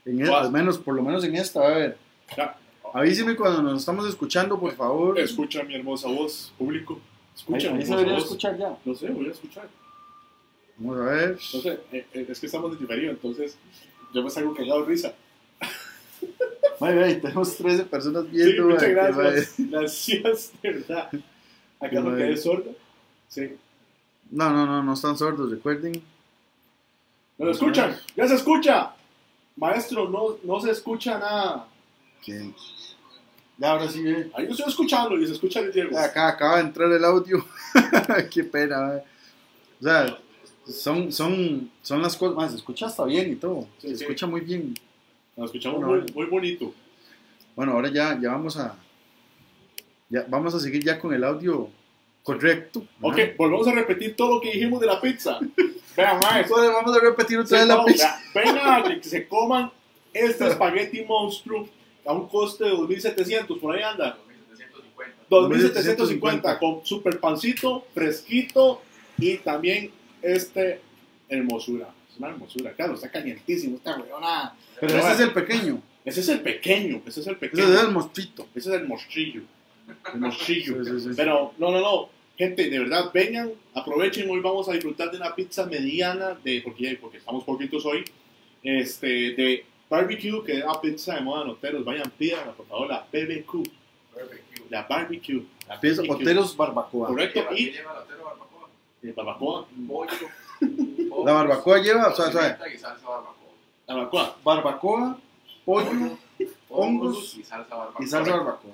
en 0.06 0.20
el- 0.20 0.30
al 0.32 0.50
menos, 0.50 0.78
por 0.78 0.94
lo 0.94 1.02
menos 1.02 1.22
en 1.24 1.34
esta, 1.36 1.60
a 1.66 1.68
ver. 1.68 1.98
Ya, 2.36 2.56
Avíseme 2.94 3.34
cuando 3.36 3.62
nos 3.62 3.80
estamos 3.80 4.08
escuchando, 4.08 4.58
por 4.58 4.72
favor. 4.74 5.18
escucha 5.18 5.62
mi 5.64 5.74
hermosa 5.74 6.08
voz, 6.08 6.52
público. 6.56 6.98
Escucha 7.36 7.68
Ahí- 7.68 7.74
ahí 7.74 7.82
se 7.82 7.92
hermosa 7.92 7.96
debería 7.96 8.14
voz. 8.14 8.24
escuchar 8.24 8.58
ya. 8.58 8.78
No 8.84 8.94
sé, 8.94 9.08
voy 9.10 9.28
a 9.28 9.32
escuchar. 9.32 9.68
Vamos 10.78 11.00
a 11.00 11.04
ver. 11.10 11.30
No 11.32 11.60
sé, 11.60 11.80
eh, 11.92 12.06
eh, 12.14 12.26
es 12.28 12.40
que 12.40 12.46
estamos 12.46 12.72
en 12.72 12.78
diferido, 12.78 13.10
entonces 13.10 13.58
yo 14.14 14.22
me 14.22 14.30
salgo 14.30 14.54
cagado 14.54 14.80
de 14.82 14.86
risa. 14.86 15.14
Tenemos 16.78 17.56
13 17.56 17.84
personas 17.84 18.24
Sí, 18.24 18.30
viendo. 18.36 18.64
muchas 18.68 18.82
ay, 18.82 18.88
qué 18.88 18.94
gracias. 18.94 19.54
Gracias, 19.58 20.52
de 20.62 20.70
verdad. 20.72 21.10
Acá 21.86 22.16
quedé 22.16 22.36
sordo. 22.36 22.72
Sí. 23.28 23.56
No, 24.30 24.50
no, 24.50 24.66
no, 24.66 24.82
no 24.82 24.94
están 24.94 25.16
sordos, 25.16 25.50
recuerden. 25.50 26.02
¿No 27.38 27.46
lo 27.46 27.50
escuchan? 27.52 27.96
¡Ya 28.16 28.26
se 28.28 28.34
escucha! 28.36 28.92
Maestro, 29.56 30.08
no, 30.08 30.36
no 30.42 30.60
se 30.60 30.70
escucha 30.70 31.18
nada. 31.18 31.66
que- 32.24 32.52
Ya, 33.58 33.70
ahora 33.72 33.88
sí, 33.88 34.02
eh. 34.06 34.30
Ahí 34.34 34.46
yo 34.46 34.52
estoy 34.52 34.68
escuchando 34.68 35.16
y 35.18 35.26
se 35.26 35.32
escucha 35.34 35.60
el 35.60 35.72
Diego. 35.72 35.96
Acá 35.98 36.28
acaba 36.28 36.56
de 36.56 36.62
entrar 36.62 36.90
el 36.90 37.04
audio. 37.04 37.44
Qué 38.32 38.44
pena. 38.44 38.96
eh. 38.96 39.02
O 39.80 39.84
sea, 39.84 40.18
son, 40.66 41.12
son, 41.12 41.70
son 41.82 42.02
las 42.02 42.16
cosas. 42.16 42.34
Más, 42.36 42.50
se 42.52 42.56
escucha 42.56 42.86
hasta 42.86 43.04
bien 43.04 43.32
y 43.32 43.36
todo. 43.36 43.68
Sí, 43.78 43.88
se 43.90 43.96
sí. 43.98 44.04
escucha 44.04 44.26
muy 44.26 44.40
bien. 44.40 44.74
Nos 45.36 45.46
escuchamos 45.46 45.80
Bueno, 45.84 46.02
muy, 46.04 46.12
muy 46.12 46.26
bonito. 46.26 46.72
Bueno, 47.54 47.72
ahora 47.72 47.88
ya, 47.90 48.18
ya 48.20 48.30
vamos 48.30 48.56
a. 48.56 48.74
Ya, 50.08 50.26
vamos 50.28 50.54
a 50.54 50.60
seguir 50.60 50.84
ya 50.84 50.98
con 50.98 51.12
el 51.14 51.24
audio 51.24 51.70
correcto. 52.22 52.86
Ok, 53.00 53.18
volvemos 53.36 53.66
a 53.68 53.72
repetir 53.72 54.16
todo 54.16 54.36
lo 54.36 54.40
que 54.40 54.52
dijimos 54.52 54.80
de 54.80 54.86
la 54.86 55.00
pizza. 55.00 55.38
Vean. 55.96 56.18
Entonces, 56.36 56.72
vamos 56.72 56.96
a 56.96 57.00
repetir 57.00 57.38
otra 57.38 57.58
vez 57.58 57.68
la 57.68 57.84
pizza. 57.84 58.20
Venga, 58.34 59.00
que 59.00 59.08
se 59.08 59.28
coman 59.28 59.70
este 60.12 60.46
espagueti 60.48 61.04
monstruo 61.04 61.68
a 62.06 62.12
un 62.12 62.28
coste 62.28 62.64
de 62.64 62.72
2.700, 62.72 63.60
por 63.60 63.76
ahí 63.76 63.82
anda. 63.82 64.18
2.750 65.30 66.58
con 66.58 66.84
super 66.84 67.18
pancito, 67.18 67.86
fresquito 67.94 68.82
y 69.18 69.38
también 69.38 69.90
este 70.22 70.80
hermosura. 71.28 71.88
Es 72.10 72.18
una 72.18 72.28
hermosura, 72.28 72.72
claro, 72.72 72.94
está 72.94 73.10
calientísimo, 73.10 73.76
está 73.76 73.96
weona. 73.96 74.54
Pero 74.80 74.98
ese 74.98 75.12
es 75.12 75.20
el 75.20 75.32
pequeño. 75.32 75.82
Ese 76.04 76.20
es 76.20 76.28
el 76.28 76.40
pequeño, 76.40 77.00
ese 77.06 77.20
es 77.20 77.26
el 77.26 77.32
Ese 77.32 77.40
pequeño. 77.40 77.74
es 77.74 77.80
el 77.80 77.90
mostrito. 77.90 78.46
Ese 78.54 78.68
es 78.68 78.80
el 78.80 78.86
mostrillo. 78.86 79.42
El 80.12 80.20
mostrillo. 80.20 80.84
Sí, 80.84 80.90
sí, 80.90 81.00
sí. 81.00 81.10
Pero 81.16 81.52
no, 81.58 81.70
no, 81.70 81.80
no. 81.80 82.08
Gente, 82.36 82.68
de 82.68 82.78
verdad, 82.80 83.10
vengan, 83.12 83.52
aprovechen. 83.74 84.28
Hoy 84.28 84.40
vamos 84.40 84.68
a 84.68 84.72
disfrutar 84.72 85.10
de 85.10 85.18
una 85.18 85.34
pizza 85.34 85.66
mediana, 85.66 86.36
de, 86.42 86.60
porque, 86.62 86.98
porque 87.00 87.18
estamos 87.18 87.44
poquitos 87.44 87.86
hoy, 87.86 88.04
este, 88.62 89.06
de 89.06 89.64
barbecue, 89.88 90.42
que 90.44 90.58
es 90.58 90.64
la 90.64 90.80
pizza 90.80 91.14
de 91.14 91.20
moda 91.20 91.42
en 91.44 91.50
hoteles. 91.50 91.84
Vayan, 91.84 92.10
pídanla, 92.10 92.52
por 92.52 92.66
favor, 92.66 92.88
la 92.88 93.06
BBQ, 93.12 93.68
la 94.70 94.82
barbecue. 94.82 95.46
La 95.68 95.76
BBQ. 95.76 96.10
Oteros 96.10 96.56
barbacoa. 96.56 97.08
Correcto, 97.08 97.40
y 97.54 97.68
eh, 99.02 99.12
barbacoa. 99.14 99.66
La 101.24 101.32
barbacoa 101.32 101.78
lleva, 101.78 102.08
o 102.08 102.14
sea, 102.14 102.58
barbacoa. 103.86 104.36
barbacoa, 104.42 105.18
pollo 105.64 106.18
hongos 106.68 107.36
y 107.36 107.42
salsa 107.44 107.76
barbacoa. 107.76 108.04
y 108.04 108.08
salsa 108.08 108.32
barbacoa. 108.32 108.72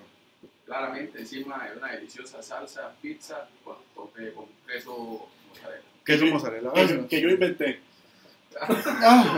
Claramente 0.71 1.19
encima 1.19 1.67
de 1.69 1.77
una 1.79 1.89
deliciosa 1.91 2.41
salsa, 2.41 2.93
pizza 3.03 3.49
con 3.65 3.75
tope 3.93 4.33
con 4.33 4.45
queso 4.69 5.27
mozzarella. 5.49 5.83
Queso 6.05 6.27
mozzarella. 6.27 6.71
Que, 6.73 7.07
que 7.09 7.21
yo 7.21 7.29
inventé. 7.31 7.81
Ah, 8.61 9.35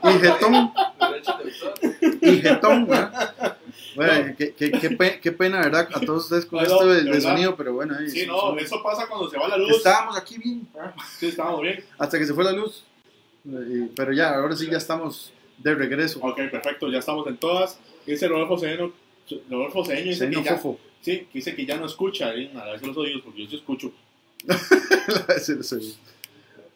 y 0.04 0.18
jetón, 0.18 0.72
y 2.22 2.36
jetón. 2.40 2.88
Bueno, 3.94 4.34
qué, 4.38 4.54
qué, 4.54 4.70
qué, 4.72 5.20
qué 5.20 5.32
pena, 5.32 5.60
¿verdad? 5.60 5.86
A 5.94 6.00
todos 6.00 6.24
ustedes 6.24 6.46
con 6.46 6.58
No, 6.60 6.64
esto 6.64 6.86
de, 6.86 7.20
sonido, 7.20 7.54
pero 7.54 7.74
bueno. 7.74 7.94
ahí, 7.98 8.08
Sí, 8.08 8.20
sí, 8.20 8.26
no, 8.26 8.54
sí. 8.58 8.64
eso 8.64 8.82
pasa 8.82 9.06
cuando 9.06 9.28
se 9.28 9.36
va 9.38 9.46
la 9.48 9.58
luz. 9.58 9.76
Estábamos 9.76 10.16
aquí 10.16 10.38
bien, 10.38 10.66
Sí, 11.18 11.26
estábamos 11.28 11.60
bien. 11.60 11.84
hasta 11.98 12.18
que 12.18 12.24
se 12.24 12.32
fue 12.32 12.44
la 12.44 12.52
luz. 12.52 12.82
Eh, 13.46 13.90
Pero 13.94 14.12
ya, 14.14 14.36
ahora 14.36 14.56
sí 14.56 14.68
ya 14.70 14.78
estamos 14.78 15.32
de 15.58 15.74
regreso. 15.74 16.18
Ok, 16.22 16.36
perfecto, 16.50 16.88
ya 16.88 16.98
estamos 17.00 17.26
en 17.26 17.36
todas. 17.36 17.78
Dice 18.06 18.26
Rodolfo 18.28 18.58
Cedeño, 18.58 18.92
Rodolfo 19.50 19.84
Cedeño 19.84 20.10
dice, 20.10 20.28
que 20.30 20.42
ya, 20.42 20.56
Fofo. 20.56 20.78
sí, 21.00 21.26
dice 21.32 21.54
que 21.54 21.66
ya 21.66 21.76
no 21.78 21.86
escucha, 21.86 22.34
¿eh? 22.34 22.50
a 22.54 22.72
veces 22.72 22.86
los 22.88 22.96
oídos, 22.96 23.22
porque 23.24 23.44
yo 23.44 23.50
sí 23.50 23.56
escucho. 23.56 23.92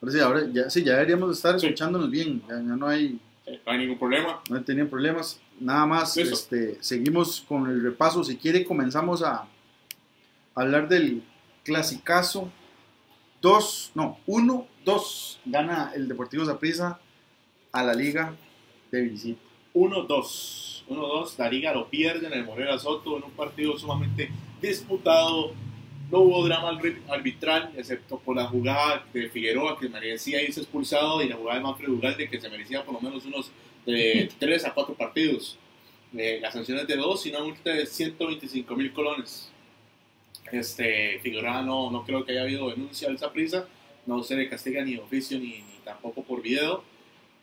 Sí, 0.09 0.21
ahora 0.21 0.47
ya, 0.53 0.69
sí, 0.71 0.85
ya 0.85 0.93
deberíamos 0.93 1.37
estar 1.37 1.59
Sí. 1.59 1.67
escuchándonos 1.67 2.11
bien. 2.11 2.41
Ya, 2.49 2.55
ya 2.55 2.61
no 2.77 2.87
hay 2.87 3.19
No 3.65 3.73
hay 3.73 3.79
ningún 3.79 3.99
problema. 3.99 4.41
no 4.51 4.63
tenido 4.63 4.89
problemas. 4.89 5.41
Nada 5.59 5.87
más, 5.87 6.17
este, 6.17 6.77
seguimos 6.81 7.41
con 7.49 7.69
el 7.69 7.83
repaso. 7.83 8.23
Si 8.23 8.37
quiere, 8.37 8.65
comenzamos 8.65 9.23
a 9.23 9.47
hablar 10.55 10.89
del 10.89 11.23
clasicazo 11.65 12.51
2, 13.41 13.93
no, 13.95 14.19
1, 14.27 14.67
2. 14.85 15.41
Gana 15.47 15.93
el 15.95 16.07
Deportivo 16.09 16.45
Zaprisa 16.45 17.01
a 17.73 17.83
la 17.83 17.95
Liga 17.95 18.35
de 18.93 19.01
visita. 19.03 19.41
1-2. 19.77 20.85
1-2, 20.89 21.39
la 21.39 21.51
liga 21.51 21.73
lo 21.75 21.89
pierde 21.89 22.27
en 22.29 22.33
el 22.33 22.45
Morera 22.45 22.79
Soto 22.79 23.17
en 23.19 23.25
un 23.25 23.31
partido 23.33 23.77
sumamente 23.79 24.31
disputado. 24.63 25.53
No 26.11 26.21
hubo 26.21 26.45
drama 26.47 26.71
arbit- 26.73 27.01
arbitral, 27.09 27.73
excepto 27.77 28.19
por 28.19 28.37
la 28.37 28.47
jugada 28.47 29.05
de 29.13 29.29
Figueroa 29.29 29.79
que 29.79 29.89
merecía 29.89 30.41
irse 30.43 30.61
expulsado 30.61 31.21
y 31.23 31.29
la 31.29 31.37
jugada 31.37 31.59
de 31.59 31.65
Manfred 31.65 31.89
Ugalde 31.91 32.29
que 32.29 32.41
se 32.41 32.49
merecía 32.49 32.85
por 32.85 32.95
lo 32.95 33.01
menos 33.01 33.25
unos 33.27 33.51
de 33.87 34.31
3 34.39 34.65
a 34.67 34.75
4 34.75 34.95
partidos. 34.95 35.59
Eh, 36.17 36.39
la 36.41 36.51
sanción 36.53 36.79
es 36.79 36.87
de 36.87 36.97
2 36.97 37.27
y 37.27 37.31
una 37.31 37.41
multa 37.41 37.71
de 37.71 37.85
125 37.85 38.77
mil 38.77 38.93
colones. 38.93 39.51
Este, 40.53 41.19
Figueroa 41.19 41.63
no, 41.63 41.91
no 41.91 42.05
creo 42.05 42.25
que 42.25 42.33
haya 42.33 42.43
habido 42.43 42.71
denuncia 42.71 43.09
al 43.09 43.19
prisa, 43.33 43.67
no 44.07 44.23
se 44.23 44.37
le 44.37 44.49
castiga 44.49 44.85
ni 44.85 44.97
oficio 44.97 45.39
ni, 45.41 45.59
ni 45.59 45.79
tampoco 45.85 46.23
por 46.23 46.41
video. 46.41 46.85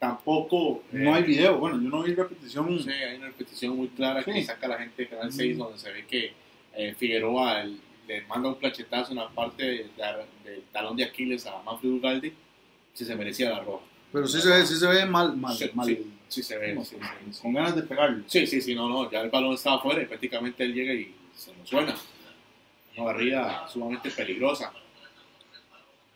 Tampoco. 0.08 0.84
No 0.92 1.14
hay 1.16 1.24
video, 1.24 1.58
bueno, 1.60 1.82
yo 1.82 1.88
no 1.90 2.04
vi 2.04 2.14
repetición. 2.14 2.78
Sí, 2.84 2.90
hay 2.90 3.16
una 3.16 3.28
repetición 3.28 3.78
muy 3.78 3.88
clara 3.88 4.22
que 4.22 4.44
saca 4.44 4.68
la 4.68 4.78
gente 4.78 5.04
de 5.04 5.08
Canal 5.08 5.30
Mm. 5.30 5.32
6 5.32 5.58
donde 5.58 5.80
se 5.80 5.92
ve 5.94 6.06
que 6.06 6.34
eh, 6.76 6.94
Figueroa 6.98 7.62
el- 7.62 7.80
le 8.08 8.22
manda 8.24 8.50
un 8.50 8.56
plachetazo 8.56 9.12
en 9.12 9.20
la 9.20 9.30
parte 9.30 9.64
de- 9.64 9.78
de- 9.96 10.50
del 10.52 10.62
talón 10.74 10.98
de 10.98 11.06
Aquiles 11.06 11.46
a 11.48 11.62
Manfred 11.64 11.90
Ugalde 11.92 12.34
si 12.94 13.06
se 13.06 13.16
merecía 13.16 13.50
la 13.52 13.62
roja. 13.62 13.86
Pero 14.12 14.28
sí 14.28 14.42
se 14.42 14.50
ve, 14.50 14.66
sí 14.66 14.76
se 14.76 14.88
ve 14.88 15.06
mal, 15.06 15.38
mal, 15.38 15.56
Sí, 15.56 15.70
mal. 15.74 15.86
sí, 15.88 16.06
sí 16.28 16.44
se 16.44 16.58
ve. 16.58 16.74
No, 16.74 16.84
sí. 16.84 16.98
Con 17.42 17.54
ganas 17.54 17.74
de 17.76 17.84
pegarle. 17.84 18.24
Sí, 18.28 18.46
sí, 18.46 18.60
sí, 18.60 18.76
no, 18.76 18.90
no, 18.90 19.10
ya 19.10 19.22
el 19.22 19.30
balón 19.30 19.54
estaba 19.54 19.78
afuera 19.78 20.02
y 20.02 20.06
prácticamente 20.06 20.64
él 20.66 20.74
llega 20.74 20.94
y 20.94 21.16
se 21.34 21.56
nos 21.56 21.70
suena. 21.70 21.96
Una 22.98 23.06
barrida 23.06 23.68
sumamente 23.70 24.12
peligrosa. 24.12 24.74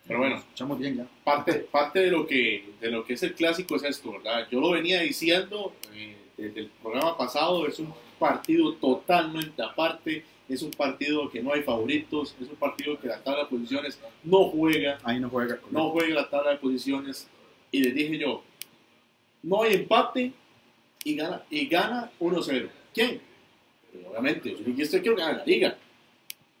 Pero 0.08 0.20
bueno, 0.20 0.36
Escuchamos 0.36 0.78
bien 0.78 0.96
ya. 0.96 1.06
parte, 1.22 1.52
parte 1.70 2.00
de, 2.00 2.10
lo 2.10 2.26
que, 2.26 2.64
de 2.80 2.90
lo 2.90 3.04
que 3.04 3.12
es 3.12 3.22
el 3.22 3.34
clásico 3.34 3.76
es 3.76 3.84
esto, 3.84 4.12
¿verdad? 4.12 4.48
Yo 4.50 4.58
lo 4.60 4.70
venía 4.70 5.00
diciendo 5.02 5.74
eh, 5.94 6.16
desde 6.36 6.60
el 6.60 6.66
programa 6.82 7.16
pasado, 7.16 7.66
es 7.68 7.78
un 7.78 7.92
partido 8.18 8.72
totalmente 8.74 9.62
aparte, 9.62 10.24
es 10.48 10.62
un 10.62 10.70
partido 10.70 11.30
que 11.30 11.42
no 11.42 11.52
hay 11.52 11.62
favoritos, 11.62 12.34
es 12.40 12.48
un 12.48 12.56
partido 12.56 12.98
que 12.98 13.06
la 13.08 13.22
tabla 13.22 13.44
de 13.44 13.50
posiciones 13.50 14.00
no 14.24 14.44
juega, 14.44 14.98
Ahí 15.04 15.20
no 15.20 15.28
juega. 15.28 15.56
correcto. 15.58 15.68
no 15.70 15.90
juega 15.90 16.14
la 16.14 16.30
tabla 16.30 16.52
de 16.52 16.56
posiciones, 16.56 17.28
y 17.70 17.82
les 17.82 17.94
dije 17.94 18.16
yo, 18.18 18.42
no 19.42 19.62
hay 19.62 19.74
empate 19.74 20.32
y 21.04 21.14
gana, 21.16 21.42
y 21.50 21.66
gana 21.66 22.10
1-0. 22.18 22.68
¿Quién? 22.94 23.20
Obviamente, 24.10 24.56
yo 24.64 25.00
quiero 25.02 25.16
ganar 25.16 25.36
la 25.38 25.44
liga. 25.44 25.76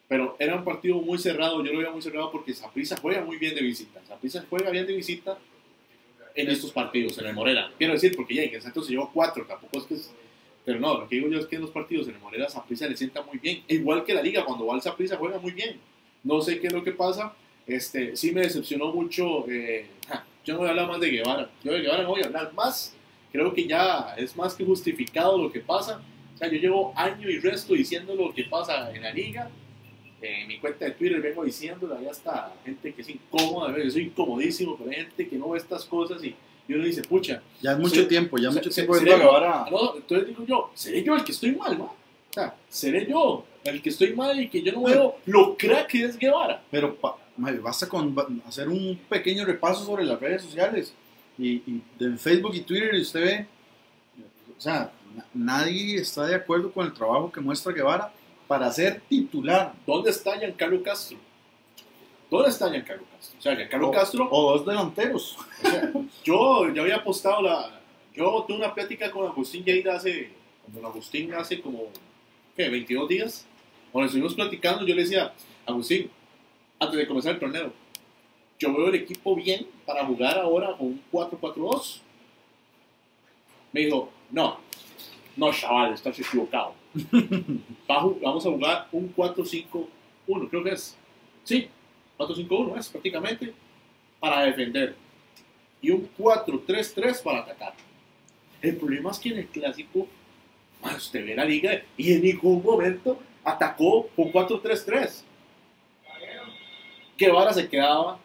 Pero 0.08 0.36
era 0.38 0.56
un 0.56 0.64
partido 0.64 0.96
muy 1.02 1.18
cerrado, 1.18 1.62
yo 1.62 1.70
lo 1.72 1.78
veía 1.78 1.90
muy 1.90 2.00
cerrado 2.02 2.32
porque 2.32 2.54
Saprissa 2.54 2.96
juega 3.00 3.22
muy 3.22 3.36
bien 3.36 3.54
de 3.54 3.60
visita. 3.60 4.00
Saprissa 4.08 4.44
juega 4.48 4.70
bien 4.70 4.86
de 4.86 4.94
visita 4.94 5.38
en 6.34 6.48
estos 6.50 6.72
partidos, 6.72 7.18
en 7.18 7.26
el 7.26 7.34
Morera. 7.34 7.70
Quiero 7.76 7.92
decir, 7.92 8.16
porque 8.16 8.34
ya 8.34 8.42
en 8.44 8.54
el 8.54 8.62
Santos 8.62 8.86
se 8.86 8.92
llevó 8.92 9.10
cuatro, 9.12 9.44
tampoco 9.46 9.78
es 9.78 9.84
que 9.84 9.94
es- 9.94 10.10
Pero 10.64 10.80
no, 10.80 10.98
lo 11.00 11.08
que 11.08 11.16
digo 11.16 11.28
yo 11.28 11.38
es 11.38 11.46
que 11.46 11.56
en 11.56 11.62
los 11.62 11.70
partidos 11.70 12.08
en 12.08 12.14
el 12.14 12.20
Morera 12.20 12.48
Saprissa 12.48 12.86
le 12.86 12.96
sienta 12.96 13.22
muy 13.22 13.38
bien. 13.38 13.62
E 13.68 13.76
igual 13.76 14.04
que 14.04 14.12
la 14.12 14.20
liga, 14.22 14.44
cuando 14.44 14.66
va 14.66 14.74
al 14.74 14.82
Saprissa 14.82 15.16
juega 15.16 15.38
muy 15.38 15.52
bien. 15.52 15.78
No 16.24 16.40
sé 16.42 16.60
qué 16.60 16.66
es 16.66 16.72
lo 16.74 16.84
que 16.84 16.92
pasa. 16.92 17.34
Este, 17.66 18.14
sí 18.16 18.32
me 18.32 18.42
decepcionó 18.42 18.92
mucho. 18.92 19.48
eh, 19.48 19.86
yo 20.44 20.54
no 20.54 20.60
voy 20.60 20.68
a 20.68 20.70
hablar 20.70 20.88
más 20.88 21.00
de 21.00 21.10
Guevara. 21.10 21.50
Yo 21.64 21.72
de 21.72 21.80
Guevara 21.80 22.02
no 22.02 22.10
voy 22.10 22.22
a 22.22 22.26
hablar 22.26 22.52
más. 22.54 22.94
Creo 23.32 23.52
que 23.54 23.66
ya 23.66 24.14
es 24.18 24.36
más 24.36 24.54
que 24.54 24.64
justificado 24.64 25.36
lo 25.38 25.50
que 25.50 25.60
pasa. 25.60 26.02
O 26.34 26.38
sea, 26.38 26.48
yo 26.48 26.58
llevo 26.58 26.92
año 26.96 27.28
y 27.30 27.38
resto 27.38 27.72
diciendo 27.74 28.14
lo 28.14 28.34
que 28.34 28.44
pasa 28.44 28.94
en 28.94 29.02
la 29.02 29.10
liga. 29.12 29.50
Eh, 30.20 30.42
en 30.42 30.48
mi 30.48 30.58
cuenta 30.58 30.84
de 30.84 30.90
Twitter 30.92 31.20
vengo 31.20 31.44
diciéndolo, 31.44 32.00
ya 32.02 32.10
está 32.10 32.52
gente 32.64 32.92
que 32.92 33.02
es 33.02 33.08
incómoda, 33.08 33.76
yo 33.78 33.88
soy 33.90 34.02
incomodísimo, 34.04 34.76
pero 34.76 34.90
hay 34.90 34.96
gente 34.96 35.28
que 35.28 35.36
no 35.36 35.50
ve 35.50 35.58
estas 35.58 35.84
cosas 35.84 36.22
y, 36.24 36.34
y 36.66 36.74
uno 36.74 36.84
dice, 36.84 37.02
pucha, 37.02 37.40
Ya 37.62 37.72
es 37.72 37.78
mucho 37.78 38.00
Sí. 38.02 38.06
tiempo, 38.06 38.36
ya 38.36 38.50
Se- 38.50 38.56
mucho 38.58 38.70
tiempo 38.70 38.94
seré 38.94 39.04
viendo 39.06 39.24
a 39.24 39.26
yo- 39.26 39.32
Guevara. 39.40 39.70
no, 39.70 39.96
entonces 39.96 40.28
digo 40.28 40.44
yo, 40.44 40.70
seré 40.74 41.02
yo 41.04 41.14
el 41.14 41.22
que 41.24 41.32
estoy 41.32 41.52
mal, 41.54 41.78
¿no? 41.78 41.84
O 41.84 42.32
sea, 42.32 42.54
seré 42.68 43.06
yo 43.06 43.44
El 43.64 43.82
que 43.82 43.90
estoy 43.90 44.14
mal 44.14 44.40
y 44.40 44.48
que 44.48 44.62
yo 44.62 44.72
no 44.72 44.82
veo 44.84 45.16
lo 45.26 45.54
crack 45.56 45.88
que 45.88 46.04
es 46.04 46.16
Guevara. 46.18 46.62
Pero 46.70 46.94
pa- 46.96 47.16
basta 47.36 47.86
con 47.88 48.14
hacer 48.46 48.68
un 48.68 48.96
pequeño 49.08 49.44
repaso 49.44 49.84
sobre 49.84 50.04
las 50.04 50.18
redes 50.18 50.42
sociales. 50.42 50.94
Y, 51.38 51.48
y 51.66 51.82
de 51.98 52.16
Facebook 52.16 52.54
y 52.54 52.60
Twitter 52.62 52.94
y 52.94 53.02
usted 53.02 53.20
ve, 53.20 53.46
o 54.56 54.60
sea, 54.60 54.90
na- 55.14 55.26
nadie 55.34 55.96
está 55.96 56.26
de 56.26 56.34
acuerdo 56.34 56.72
con 56.72 56.86
el 56.86 56.92
trabajo 56.94 57.30
que 57.30 57.40
muestra 57.40 57.72
Guevara 57.72 58.12
para 58.48 58.72
ser 58.72 59.00
titular. 59.08 59.74
¿Dónde 59.86 60.10
está 60.10 60.36
Giancarlo 60.38 60.82
Castro? 60.82 61.18
¿Dónde 62.30 62.48
está 62.48 62.68
Giancarlo 62.70 63.04
Castro? 63.14 63.38
O 63.38 63.42
sea, 63.42 63.54
Giancarlo 63.56 63.88
O- 63.88 63.92
Castro, 63.92 64.28
O 64.30 64.52
dos 64.52 64.66
delanteros. 64.66 65.36
o 65.62 65.68
sea, 65.68 65.92
yo 66.24 66.74
ya 66.74 66.82
había 66.82 66.96
apostado 66.96 67.42
la. 67.42 67.80
Yo 68.14 68.44
tuve 68.48 68.56
una 68.56 68.74
plática 68.74 69.10
con 69.12 69.26
Agustín 69.26 69.64
Lleida 69.64 69.94
hace. 69.96 70.30
Con 70.74 70.84
Agustín 70.84 71.32
hace 71.34 71.60
como. 71.60 71.84
¿Qué? 72.56 72.68
22 72.68 73.08
días. 73.08 73.46
Cuando 73.92 74.06
estuvimos 74.06 74.34
platicando, 74.34 74.84
yo 74.86 74.94
le 74.94 75.02
decía, 75.02 75.32
Agustín, 75.64 76.10
antes 76.80 76.98
de 76.98 77.06
comenzar 77.06 77.34
el 77.34 77.38
torneo, 77.40 77.72
yo 78.58 78.74
veo 78.74 78.88
el 78.88 78.96
equipo 78.96 79.34
bien 79.36 79.66
para 79.86 80.04
jugar 80.04 80.38
ahora 80.38 80.76
con 80.76 80.88
un 80.88 81.02
4-4-2. 81.12 82.00
Me 83.72 83.82
dijo, 83.82 84.10
no, 84.30 84.58
no, 85.36 85.52
chaval, 85.52 85.94
estás 85.94 86.18
equivocado. 86.18 86.74
Vamos 87.86 88.46
a 88.46 88.50
jugar 88.50 88.88
un 88.92 89.14
4-5-1, 89.14 89.88
creo 90.50 90.64
que 90.64 90.70
es. 90.70 90.96
Sí, 91.44 91.68
4-5-1 92.18 92.78
es 92.78 92.88
prácticamente 92.88 93.54
para 94.20 94.42
defender. 94.42 94.96
Y 95.80 95.90
un 95.90 96.08
4-3-3 96.18 97.22
para 97.22 97.40
atacar. 97.40 97.74
El 98.60 98.76
problema 98.76 99.10
es 99.10 99.18
que 99.18 99.28
en 99.28 99.38
el 99.38 99.46
clásico, 99.46 100.08
usted 100.96 101.24
ve 101.24 101.34
la 101.34 101.44
liga 101.44 101.82
y 101.96 102.12
en 102.12 102.22
ningún 102.22 102.62
momento 102.62 103.20
atacó 103.44 104.08
con 104.16 104.32
4-3-3. 104.32 105.22
Guevara 107.16 107.52
se 107.52 107.68
quedaba, 107.68 108.18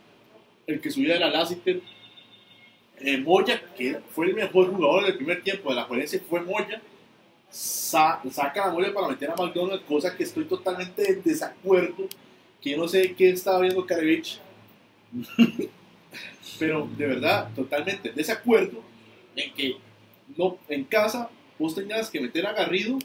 el 0.68 0.80
que 0.80 0.92
subía 0.92 1.16
era 1.16 1.30
Lassiter. 1.30 1.82
Eh, 3.00 3.18
Moya, 3.18 3.62
que 3.76 4.00
fue 4.10 4.28
el 4.28 4.36
mejor 4.36 4.72
jugador 4.72 5.06
del 5.06 5.18
primer 5.18 5.44
tiempo 5.44 5.70
de 5.70 5.76
la 5.76 5.84
Juelense, 5.84 6.20
fue 6.20 6.42
Moya. 6.42 6.82
Sa- 7.56 8.20
saca 8.32 8.66
la 8.68 8.74
Moya 8.74 8.92
para 8.94 9.08
meter 9.10 9.30
a 9.30 9.36
McDonald's, 9.36 9.86
cosa 9.88 10.16
que 10.18 10.24
estoy 10.24 10.46
totalmente 10.46 11.08
en 11.12 11.22
desacuerdo. 11.22 12.08
Que 12.60 12.72
yo 12.72 12.78
no 12.78 12.88
sé 12.88 13.14
qué 13.14 13.30
estaba 13.30 13.60
viendo 13.60 13.86
Karevich. 13.86 14.40
Pero 16.60 16.88
de 16.98 17.08
verdad, 17.08 17.50
totalmente 17.56 18.10
en 18.10 18.16
desacuerdo 18.16 18.82
en 19.36 19.54
que 19.54 19.78
no, 20.38 20.58
en 20.68 20.84
casa 20.84 21.30
vos 21.60 21.74
tengas 21.76 22.10
que 22.10 22.20
meter 22.22 22.46
a 22.46 22.54
Garrido 22.54 22.98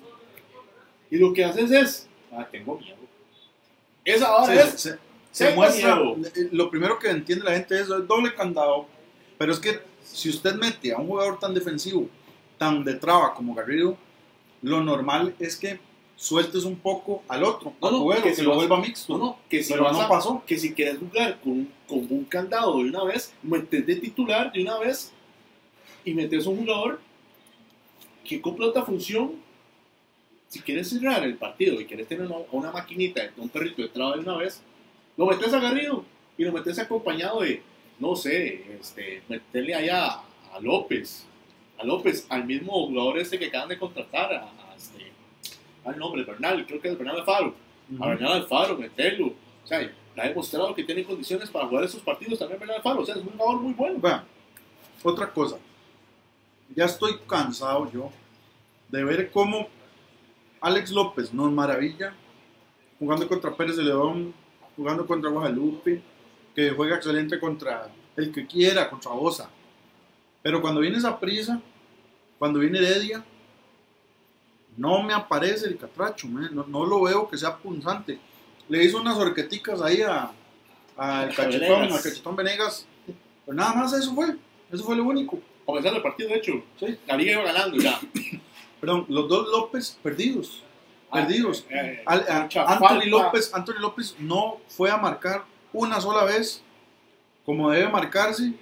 y 1.11 1.17
lo 1.17 1.33
que 1.33 1.45
haces 1.45 1.71
es, 1.71 2.09
ah, 2.33 2.47
tengo 2.51 2.79
miedo. 2.79 2.97
Esa 4.05 4.27
ahora 4.29 4.47
Se, 4.55 4.61
es, 4.63 4.81
se- 4.81 4.99
se 5.31 5.55
muestra, 5.55 5.97
miedo. 5.97 6.17
lo 6.53 6.71
primero 6.71 6.99
que 6.99 7.09
entiende 7.11 7.45
la 7.45 7.53
gente 7.53 7.81
es 7.81 7.89
el 7.91 8.07
doble 8.07 8.35
candado, 8.35 8.87
pero 9.39 9.53
es 9.53 9.59
que 9.59 9.81
si 10.03 10.29
usted 10.31 10.55
mete 10.55 10.93
a 10.93 10.99
un 10.99 11.07
jugador 11.07 11.39
tan 11.39 11.55
defensivo, 11.55 12.09
tan 12.59 12.85
de 12.85 12.95
traba 12.95 13.35
como 13.35 13.55
Garrido, 13.55 13.97
lo 14.63 14.83
normal 14.83 15.35
es 15.39 15.57
que 15.57 15.79
sueltes 16.17 16.65
un 16.65 16.77
poco 16.77 17.23
al 17.29 17.45
otro, 17.45 17.75
No, 17.81 18.09
que 18.17 18.23
que, 18.23 18.35
si 18.35 18.43
lo 18.43 18.51
vas- 18.51 18.57
vuelva 18.59 18.81
mixto. 18.81 19.17
No, 19.17 19.25
no, 19.25 19.39
que 19.49 19.63
si, 19.63 19.73
Pero 19.73 19.85
vas 19.85 19.93
no 19.93 20.01
a- 20.03 20.09
pasó. 20.09 20.43
que 20.47 20.59
si 20.59 20.73
quieres 20.75 20.99
jugar 20.99 21.39
con, 21.41 21.69
con 21.87 22.07
un 22.11 22.25
candado 22.25 22.77
de 22.79 22.85
una 22.91 23.05
vez, 23.05 23.33
metes 23.43 23.87
de 23.87 23.97
titular 23.97 24.51
de 24.53 24.63
una 24.63 24.79
vez 24.79 25.13
y 26.05 26.15
metes 26.15 26.47
un 26.47 26.57
jugador 26.59 27.01
que 28.25 28.41
cumpla 28.41 28.67
otra 28.67 28.83
función. 28.85 29.33
Si 30.49 30.61
quieres 30.61 30.89
cerrar 30.89 31.23
el 31.25 31.37
partido 31.37 31.81
y 31.81 31.85
quieres 31.85 32.09
tener 32.09 32.27
una, 32.27 32.37
una 32.53 32.73
maquinita, 32.73 33.21
un 33.37 33.49
perrito 33.51 33.83
de 33.83 33.89
traba 33.89 34.15
de 34.15 34.21
una 34.21 34.37
vez, 34.39 34.63
lo 35.17 35.27
metes 35.27 35.53
a 35.53 35.61
Garrido 35.61 36.05
y 36.39 36.45
lo 36.45 36.53
metes 36.53 36.79
acompañado 36.79 37.43
de, 37.43 37.63
no 38.01 38.17
sé, 38.17 38.65
este, 38.81 39.23
meterle 39.29 39.75
allá 39.75 40.21
a 40.53 40.61
López, 40.61 41.27
a 41.79 41.85
López, 41.85 42.27
al 42.29 42.45
mismo 42.45 42.73
jugador 42.87 43.19
este 43.19 43.39
que 43.39 43.47
acaban 43.47 43.69
de 43.69 43.79
contratar, 43.79 44.33
a, 44.35 44.43
a 44.45 44.75
este, 44.77 45.13
al 45.85 45.99
nombre, 45.99 46.25
Bernal, 46.25 46.67
creo 46.67 46.81
que 46.81 46.89
es 46.89 46.99
Bernal 46.99 47.21
Alfaro 47.21 47.55
Ujú. 47.93 48.05
a 48.05 48.09
Bernal 48.09 48.33
Alfaro, 48.33 48.77
meterlo. 48.77 49.29
O 49.65 49.67
sea, 49.67 49.91
ha 50.17 50.29
demostrado 50.29 50.75
que 50.75 50.85
tiene 50.85 51.05
condiciones 51.05 51.49
para 51.51 51.67
jugar 51.67 51.85
esos 51.85 52.03
partidos 52.03 52.39
también 52.39 52.59
Bernal 52.59 52.79
Alfaro. 52.79 53.01
O 53.03 53.07
sea, 53.07 53.15
es 53.15 53.23
un 53.23 53.31
jugador 53.31 53.61
muy 53.61 53.73
bueno. 53.75 53.99
Vean, 54.01 54.25
otra 55.03 55.33
cosa. 55.33 55.59
Ya 56.75 56.85
estoy 56.85 57.19
cansado 57.27 57.91
yo 57.91 58.11
de 58.89 59.05
ver 59.05 59.31
cómo 59.31 59.69
Alex 60.61 60.91
López 60.91 61.33
nos 61.33 61.53
maravilla 61.53 62.15
jugando 62.99 63.29
contra 63.29 63.55
Pérez 63.55 63.77
de 63.77 63.85
León, 63.85 64.35
jugando 64.77 65.07
contra 65.07 65.31
Guadalupe, 65.31 66.03
que 66.55 66.71
juega 66.71 66.97
excelente 66.97 67.39
contra 67.39 67.89
el 68.17 68.33
que 68.33 68.47
quiera, 68.47 68.91
contra 68.91 69.13
Osa. 69.13 69.49
Pero 70.43 70.61
cuando 70.61 70.81
viene 70.81 70.99
esa 70.99 71.19
prisa, 71.19 71.61
cuando 72.39 72.59
viene 72.61 72.79
Heredia, 72.79 73.25
no 74.77 75.03
me 75.03 75.13
aparece 75.13 75.67
el 75.67 75.77
catracho, 75.77 76.29
man. 76.29 76.51
no, 76.53 76.65
no 76.67 76.87
lo 76.87 77.03
veo 77.03 77.29
que 77.29 77.37
sea 77.37 77.57
punzante. 77.57 78.19
Le 78.69 78.85
hizo 78.85 79.01
unas 79.01 79.17
horqueticas 79.17 79.81
ahí 79.83 80.03
a, 80.03 80.31
al 80.97 81.31
A 81.31 81.35
cachetón, 81.35 81.81
Venegas. 81.81 81.97
al 81.97 82.03
cachetón 82.11 82.37
Venegas. 82.37 82.87
Pero 83.45 83.57
nada 83.57 83.75
más 83.75 83.93
eso 83.93 84.15
fue, 84.15 84.37
eso 84.71 84.85
fue 84.85 84.95
lo 84.97 85.05
único. 85.05 85.41
Comenzando 85.65 85.97
el 85.97 86.03
partido, 86.03 86.29
de 86.31 86.37
hecho, 86.37 86.53
Sí. 86.79 86.99
la 87.07 87.17
liga 87.17 87.33
iba 87.33 87.43
ganando 87.43 87.77
ya. 87.79 87.99
Perdón, 88.81 89.07
los 89.09 89.29
dos 89.29 89.49
López 89.49 89.99
perdidos. 90.03 90.63
Perdidos. 91.13 91.67
Eh, 91.71 92.03
Al- 92.07 92.27
a- 92.29 92.43
mucha 92.43 92.65
Anthony. 92.65 93.07
López, 93.09 93.53
Anthony 93.55 93.81
López 93.81 94.15
no 94.19 94.59
fue 94.69 94.91
a 94.91 94.97
marcar 94.99 95.45
una 95.73 96.01
sola 96.01 96.25
vez 96.25 96.63
como 97.45 97.71
debe 97.71 97.89
marcarse, 97.89 98.53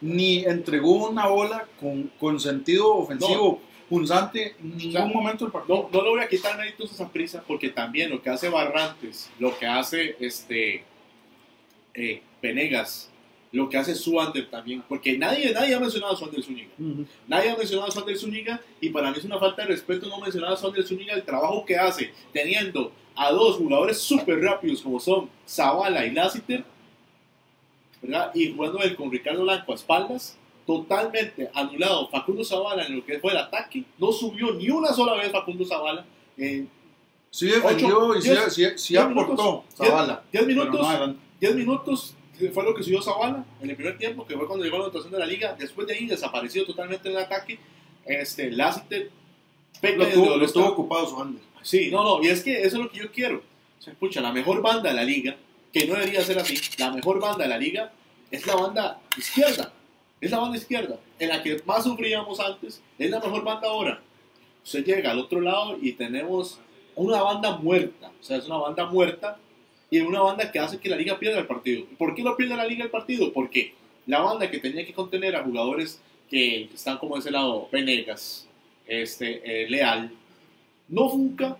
ni 0.00 0.44
entregó 0.44 1.08
una 1.08 1.26
bola 1.26 1.66
con, 1.78 2.10
con 2.18 2.40
sentido 2.40 2.94
ofensivo 2.96 3.60
punzante 3.88 4.54
en 4.60 4.76
ningún 4.76 4.92
sea, 4.92 5.04
momento 5.06 5.44
del 5.44 5.52
partido. 5.52 5.88
No, 5.92 5.98
no 5.98 6.04
le 6.04 6.10
voy 6.10 6.20
a 6.20 6.28
quitar 6.28 6.56
méritos 6.56 6.90
a 6.90 6.94
esa 6.94 7.08
prisa 7.08 7.42
porque 7.46 7.68
también 7.70 8.10
lo 8.10 8.22
que 8.22 8.30
hace 8.30 8.48
Barrantes, 8.48 9.30
lo 9.38 9.58
que 9.58 9.66
hace 9.66 10.16
este 10.20 10.84
eh, 11.94 12.22
Venegas, 12.40 13.10
lo 13.52 13.68
que 13.68 13.76
hace 13.76 13.96
Suander 13.96 14.48
también, 14.48 14.82
porque 14.88 15.18
nadie, 15.18 15.52
nadie 15.52 15.74
ha 15.74 15.80
mencionado 15.80 16.14
a 16.14 16.16
Suander 16.16 16.42
Zúñiga. 16.42 16.70
Nadie 17.26 17.50
ha 17.50 17.56
mencionado 17.56 17.88
a 17.88 17.90
Sander 17.90 18.16
Zúñiga 18.16 18.60
y 18.80 18.90
para 18.90 19.10
mí 19.10 19.18
es 19.18 19.24
una 19.24 19.38
falta 19.38 19.62
de 19.62 19.68
respeto 19.68 20.08
no 20.08 20.20
mencionar 20.20 20.52
a 20.52 20.56
Sander 20.56 20.86
Zúñiga 20.86 21.14
el 21.14 21.24
trabajo 21.24 21.64
que 21.64 21.76
hace 21.76 22.12
teniendo 22.32 22.92
a 23.16 23.32
dos 23.32 23.56
jugadores 23.56 23.98
súper 23.98 24.40
rápidos 24.40 24.80
como 24.82 25.00
son 25.00 25.28
Zavala 25.46 26.06
y 26.06 26.12
Lassiter, 26.12 26.64
¿verdad? 28.02 28.30
Y 28.34 28.52
jugando 28.54 28.78
él 28.80 28.96
con 28.96 29.10
Ricardo 29.10 29.42
Blanco 29.42 29.72
a 29.72 29.74
espaldas, 29.74 30.36
totalmente 30.66 31.50
anulado 31.54 32.08
Facundo 32.08 32.44
Zavala 32.44 32.84
en 32.86 32.96
lo 32.96 33.04
que 33.04 33.18
fue 33.18 33.32
el 33.32 33.38
ataque, 33.38 33.84
no 33.98 34.12
subió 34.12 34.52
ni 34.54 34.70
una 34.70 34.92
sola 34.92 35.14
vez 35.14 35.32
Facundo 35.32 35.64
Zavala 35.64 36.04
en 36.36 36.68
Sí 37.32 37.46
defendió 37.46 37.98
Ocho, 38.06 38.18
y 38.18 38.22
sí, 38.22 38.28
diez- 38.30 38.48
sí- 38.50 38.64
sí 38.76 38.94
diez 38.94 39.04
aportó 39.04 39.32
minutos. 39.36 39.64
Zavala. 39.76 40.22
10 40.32 40.44
pero 40.44 40.46
minutos, 40.64 40.80
no. 40.98 41.14
10 41.40 41.54
minutos 41.54 42.14
fue 42.52 42.64
lo 42.64 42.74
que 42.74 42.82
subió 42.82 43.00
Zavala 43.02 43.44
en 43.60 43.70
el 43.70 43.76
primer 43.76 43.96
tiempo, 43.98 44.26
que 44.26 44.36
fue 44.36 44.46
cuando 44.46 44.64
llegó 44.64 44.78
la 44.78 44.84
anotación 44.84 45.12
de 45.12 45.18
la 45.20 45.26
liga. 45.26 45.54
Después 45.58 45.86
de 45.86 45.94
ahí 45.94 46.06
desapareció 46.06 46.64
totalmente 46.66 47.08
en 47.08 47.16
el 47.16 47.22
ataque. 47.22 47.58
Este, 48.04 48.50
Lassiter 48.50 49.10
Lo 49.82 50.08
tuvo, 50.08 50.36
lo 50.36 50.44
está. 50.44 50.58
tuvo 50.60 50.68
ocupado 50.72 51.06
su 51.06 51.20
Ander. 51.20 51.42
Sí, 51.62 51.90
no, 51.90 52.02
no, 52.02 52.22
y 52.24 52.28
es 52.28 52.42
que 52.42 52.62
eso 52.62 52.78
es 52.78 52.82
lo 52.82 52.90
que 52.90 52.98
yo 52.98 53.12
quiero. 53.12 53.42
O 53.78 53.82
sea, 53.82 53.92
escucha, 53.92 54.20
la 54.20 54.32
mejor 54.32 54.60
banda 54.62 54.88
de 54.90 54.96
la 54.96 55.04
liga, 55.04 55.36
que 55.72 55.86
no 55.86 55.94
debería 55.94 56.22
ser 56.22 56.38
así, 56.38 56.58
la 56.78 56.90
mejor 56.90 57.20
banda 57.20 57.44
de 57.44 57.50
la 57.50 57.58
liga 57.58 57.92
es 58.30 58.46
la 58.46 58.56
banda 58.56 59.00
izquierda. 59.16 59.72
Es 60.20 60.30
la 60.30 60.38
banda 60.38 60.58
izquierda, 60.58 60.98
en 61.18 61.28
la 61.30 61.42
que 61.42 61.62
más 61.64 61.84
sufríamos 61.84 62.40
antes, 62.40 62.82
es 62.98 63.10
la 63.10 63.20
mejor 63.20 63.42
banda 63.42 63.68
ahora. 63.68 64.02
Usted 64.62 64.84
llega 64.84 65.10
al 65.10 65.18
otro 65.18 65.40
lado 65.40 65.78
y 65.80 65.92
tenemos 65.92 66.58
una 66.94 67.22
banda 67.22 67.56
muerta, 67.56 68.12
o 68.20 68.22
sea, 68.22 68.36
es 68.36 68.44
una 68.44 68.58
banda 68.58 68.84
muerta 68.84 69.38
y 69.90 70.00
una 70.00 70.20
banda 70.20 70.52
que 70.52 70.58
hace 70.58 70.78
que 70.78 70.90
la 70.90 70.96
liga 70.96 71.18
pierda 71.18 71.38
el 71.38 71.46
partido. 71.46 71.86
¿Por 71.96 72.14
qué 72.14 72.22
no 72.22 72.36
pierde 72.36 72.54
la 72.54 72.66
liga 72.66 72.84
el 72.84 72.90
partido? 72.90 73.32
Porque 73.32 73.72
la 74.06 74.20
banda 74.20 74.50
que 74.50 74.58
tenía 74.58 74.84
que 74.84 74.92
contener 74.92 75.34
a 75.36 75.42
jugadores 75.42 76.02
que 76.28 76.64
están 76.64 76.98
como 76.98 77.14
de 77.14 77.20
ese 77.20 77.30
lado, 77.30 77.68
Venegas, 77.72 78.46
este, 78.86 79.64
eh, 79.64 79.70
Leal, 79.70 80.12
no 80.88 81.08
funca 81.08 81.56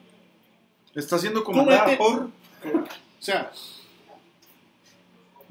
Está 0.95 1.19
siendo 1.19 1.45
comandada 1.45 1.97
por. 1.97 2.25
o 2.25 2.31
sea, 3.19 3.53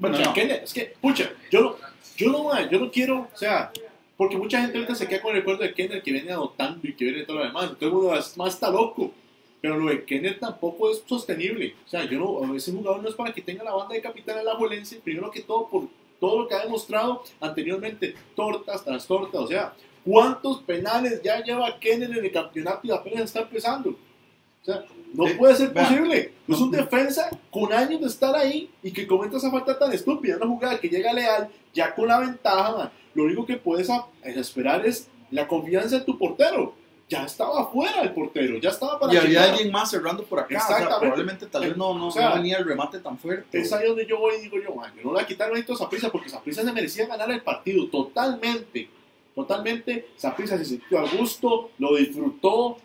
Bueno, 0.00 0.16
pucha, 0.16 0.28
no. 0.28 0.34
¿qué 0.34 0.44
le- 0.46 0.64
es 0.64 0.72
que, 0.72 0.92
pucha, 1.00 1.30
yo 1.50 1.60
no, 1.60 1.76
yo 2.16 2.30
no, 2.32 2.70
yo 2.70 2.80
no 2.80 2.90
quiero, 2.90 3.28
o 3.32 3.36
sea, 3.36 3.70
porque 4.16 4.36
mucha 4.36 4.60
gente 4.60 4.76
ahorita 4.76 4.94
se 4.96 5.06
queda 5.06 5.22
con 5.22 5.30
el 5.30 5.36
recuerdo 5.38 5.62
de 5.62 5.72
Kenner 5.72 6.02
que 6.02 6.10
viene 6.10 6.32
adoptando 6.32 6.80
y 6.82 6.94
que 6.94 7.04
viene 7.04 7.22
todo 7.24 7.38
lo 7.38 7.44
demás, 7.44 7.70
todo 7.78 7.88
el 7.88 7.94
mundo 7.94 8.16
es- 8.16 8.36
más 8.36 8.54
está 8.54 8.70
loco, 8.70 9.12
pero 9.60 9.76
lo 9.76 9.90
de 9.90 10.04
Kenner 10.04 10.38
tampoco 10.40 10.90
es 10.90 11.02
sostenible, 11.06 11.74
o 11.86 11.88
sea, 11.88 12.04
yo 12.04 12.18
no, 12.18 12.54
ese 12.56 12.72
jugador 12.72 13.02
no 13.02 13.08
es 13.08 13.14
para 13.14 13.32
que 13.32 13.42
tenga 13.42 13.62
la 13.62 13.74
banda 13.74 13.94
de 13.94 14.00
capitán 14.00 14.38
de 14.38 14.44
la 14.44 14.56
Juelense, 14.56 14.96
primero 15.04 15.30
que 15.30 15.42
todo 15.42 15.68
por 15.68 15.84
todo 16.18 16.40
lo 16.42 16.48
que 16.48 16.54
ha 16.54 16.64
demostrado 16.64 17.22
anteriormente, 17.40 18.14
tortas 18.36 18.84
tras 18.84 19.06
tortas, 19.06 19.40
o 19.40 19.46
sea, 19.46 19.72
¿cuántos 20.04 20.62
penales 20.62 21.22
ya 21.22 21.42
lleva 21.42 21.78
Kenner 21.78 22.10
en 22.10 22.24
el 22.24 22.32
campeonato 22.32 22.80
y 22.84 22.90
apenas 22.90 23.22
está 23.24 23.40
empezando? 23.40 23.90
O 23.90 24.64
sea, 24.64 24.84
No 25.12 25.24
puede 25.36 25.54
ser 25.56 25.72
posible. 25.72 26.32
es 26.48 26.58
un 26.60 26.70
defensa 26.70 27.30
con 27.50 27.72
años 27.72 28.00
de 28.00 28.06
estar 28.06 28.34
ahí 28.34 28.70
y 28.82 28.92
que 28.92 29.06
cometa 29.06 29.36
esa 29.36 29.50
falta 29.50 29.78
tan 29.78 29.92
estúpida. 29.92 30.36
Una 30.36 30.46
jugada 30.46 30.78
que 30.80 30.88
llega 30.88 31.12
leal, 31.12 31.48
ya 31.74 31.94
con 31.94 32.08
la 32.08 32.20
ventaja, 32.20 32.76
man, 32.76 32.90
lo 33.14 33.24
único 33.24 33.44
que 33.46 33.56
puedes 33.56 33.90
a- 33.90 34.06
esperar 34.22 34.84
es 34.86 35.08
la 35.30 35.46
confianza 35.48 35.96
en 35.96 36.04
tu 36.04 36.18
portero. 36.18 36.74
Ya 37.08 37.24
estaba 37.24 37.66
fuera 37.72 38.02
el 38.02 38.12
portero, 38.12 38.58
ya 38.58 38.70
estaba 38.70 39.00
para 39.00 39.12
Y 39.12 39.16
había 39.16 39.42
alguien 39.50 39.72
más 39.72 39.90
cerrando 39.90 40.22
por 40.22 40.38
acá. 40.38 40.46
O 40.46 40.50
sea, 40.60 40.60
Exactamente. 40.76 40.98
probablemente 41.00 41.46
tal 41.46 41.62
vez 41.62 41.76
no, 41.76 41.98
no, 41.98 42.06
O 42.06 42.10
sea, 42.12 42.28
no 42.28 42.34
venía 42.36 42.58
el 42.58 42.64
remate 42.64 43.00
tan 43.00 43.18
fuerte. 43.18 43.58
Es 43.60 43.72
ahí 43.72 43.88
donde 43.88 44.06
yo 44.06 44.18
voy 44.20 44.34
y 44.36 44.42
digo 44.42 44.58
yo, 44.62 44.72
man, 44.76 44.92
yo 44.94 45.02
no 45.02 45.08
le 45.10 45.14
voy 45.14 45.22
a 45.22 45.26
quitar 45.26 45.50
mérito 45.50 45.72
a 45.72 45.76
Saprissa 45.76 46.10
porque 46.12 46.28
Saprissa 46.28 46.62
se 46.62 46.72
merecía 46.72 47.06
ganar 47.06 47.28
el 47.32 47.42
partido 47.42 47.88
totalmente. 47.88 48.88
Totalmente. 49.34 50.08
Saprissa 50.16 50.56
se 50.58 50.64
sintió 50.64 50.98
a 51.00 51.08
gusto, 51.08 51.70
lo 51.78 51.96
disfrutó, 51.96 52.76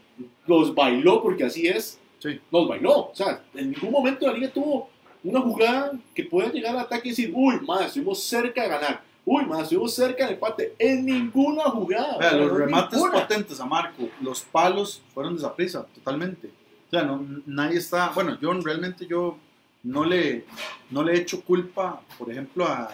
los 0.47 0.73
bailó 0.73 1.21
porque 1.21 1.43
así 1.43 1.67
es. 1.67 1.99
Sí. 2.25 2.41
Los 2.51 2.67
bailó. 2.67 3.09
O 3.09 3.11
sea, 3.13 3.43
en 3.53 3.69
ningún 3.69 3.91
momento 3.91 4.25
la 4.25 4.33
liga 4.33 4.49
tuvo 4.49 4.89
una 5.23 5.41
jugada 5.41 5.91
que 6.15 6.23
pueda 6.23 6.51
llegar 6.51 6.75
al 6.75 6.81
ataque 6.81 7.09
y 7.09 7.11
decir, 7.11 7.31
uy, 7.35 7.59
más, 7.61 7.87
estuvimos 7.87 8.23
cerca 8.23 8.63
de 8.63 8.69
ganar. 8.69 9.03
Uy, 9.23 9.45
más, 9.45 9.63
estuvimos 9.63 9.93
cerca 9.93 10.25
del 10.25 10.33
empate. 10.33 10.73
En 10.79 11.05
ninguna 11.05 11.63
jugada. 11.65 12.17
Pero 12.19 12.45
los 12.45 12.57
remates 12.57 12.93
ninguna. 12.93 13.21
potentes 13.21 13.59
a 13.59 13.65
Marco, 13.65 14.09
los 14.21 14.41
palos 14.41 15.03
fueron 15.13 15.33
de 15.33 15.39
esa 15.39 15.55
prisa, 15.55 15.85
totalmente. 15.93 16.47
O 16.87 16.89
sea, 16.89 17.03
no, 17.03 17.23
nadie 17.45 17.77
está. 17.77 18.09
Bueno, 18.09 18.39
yo 18.39 18.53
realmente 18.53 19.05
yo 19.05 19.37
no 19.83 20.03
le, 20.03 20.45
no 20.89 21.03
le 21.03 21.15
echo 21.15 21.41
culpa, 21.41 22.01
por 22.17 22.31
ejemplo, 22.31 22.65
a, 22.65 22.91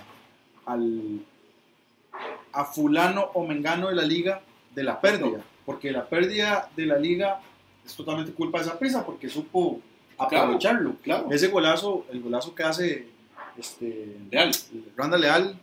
al, 0.65 1.21
a 2.51 2.65
Fulano 2.65 3.32
o 3.34 3.45
Mengano 3.45 3.88
de 3.88 3.95
la 3.95 4.03
liga 4.03 4.41
de 4.75 4.84
la 4.84 4.99
pérdida. 4.99 5.41
Porque 5.65 5.91
la 5.91 6.05
pérdida 6.05 6.69
de 6.75 6.86
la 6.86 6.97
liga 6.97 7.41
es 7.86 7.95
totalmente 7.95 8.32
culpa 8.34 8.59
de 8.59 8.65
esa 8.65 8.77
prisa, 8.79 9.05
porque 9.05 9.29
supo 9.29 9.79
aprovecharlo. 10.17 10.95
Claro. 11.03 11.27
Ese 11.32 11.47
golazo, 11.47 12.05
el 12.11 12.21
golazo 12.21 12.53
que 12.53 12.63
hace 12.63 13.07
este, 13.57 14.17
Leal. 14.32 14.51
Randa 14.95 15.17
Leal, 15.17 15.57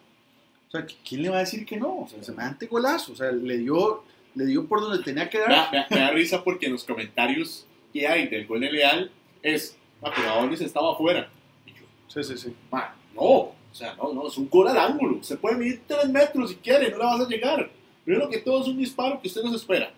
o 0.69 0.71
sea, 0.71 0.87
¿quién 1.09 1.23
le 1.23 1.29
va 1.31 1.37
a 1.37 1.41
decir 1.41 1.65
que 1.65 1.77
no? 1.77 2.01
O 2.01 2.09
sea, 2.09 2.23
semejante 2.23 2.67
golazo, 2.67 3.13
o 3.13 3.17
sea, 3.17 3.31
le 3.33 3.59
dio, 3.59 4.03
le 4.35 4.47
dio 4.47 4.67
por 4.67 4.81
donde 4.81 5.03
tenía 5.03 5.29
que 5.31 5.39
Me, 5.39 5.45
dar. 5.55 5.73
me- 5.73 5.87
me 5.91 6.01
da 6.03 6.11
risa 6.11 6.43
porque 6.45 6.67
en 6.67 6.73
los 6.73 6.85
comentarios 6.85 7.67
que 7.93 8.07
hay 8.07 8.29
del 8.29 8.47
gol 8.47 8.61
de 8.61 8.73
Leal 8.73 9.11
es, 9.43 9.77
ah, 10.03 10.11
pero 10.15 10.31
Adonis 10.31 10.61
estaba 10.61 10.93
afuera. 10.93 11.31
Y 11.67 11.71
yo, 11.71 11.85
Sí, 12.09 12.23
sí, 12.23 12.37
sí. 12.37 12.55
Man, 12.71 12.85
no, 13.15 13.23
o 13.23 13.55
sea, 13.73 13.95
no, 13.95 14.13
no, 14.13 14.27
es 14.29 14.37
un 14.37 14.49
gol 14.51 14.69
al 14.69 14.77
ángulo. 14.79 15.23
Se 15.23 15.37
puede 15.37 15.57
medir 15.57 15.83
3 15.87 16.09
metros 16.11 16.51
si 16.51 16.57
quiere, 16.57 16.91
no 16.91 16.99
le 16.99 17.05
vas 17.05 17.21
a 17.21 17.29
llegar. 17.29 17.71
Primero 18.05 18.29
que 18.29 18.39
todo 18.39 18.61
es 18.63 18.69
un 18.69 18.77
disparo 18.79 19.21
que 19.21 19.29
usted 19.29 19.43
no 19.43 19.51
se 19.51 19.57
espera. 19.57 19.91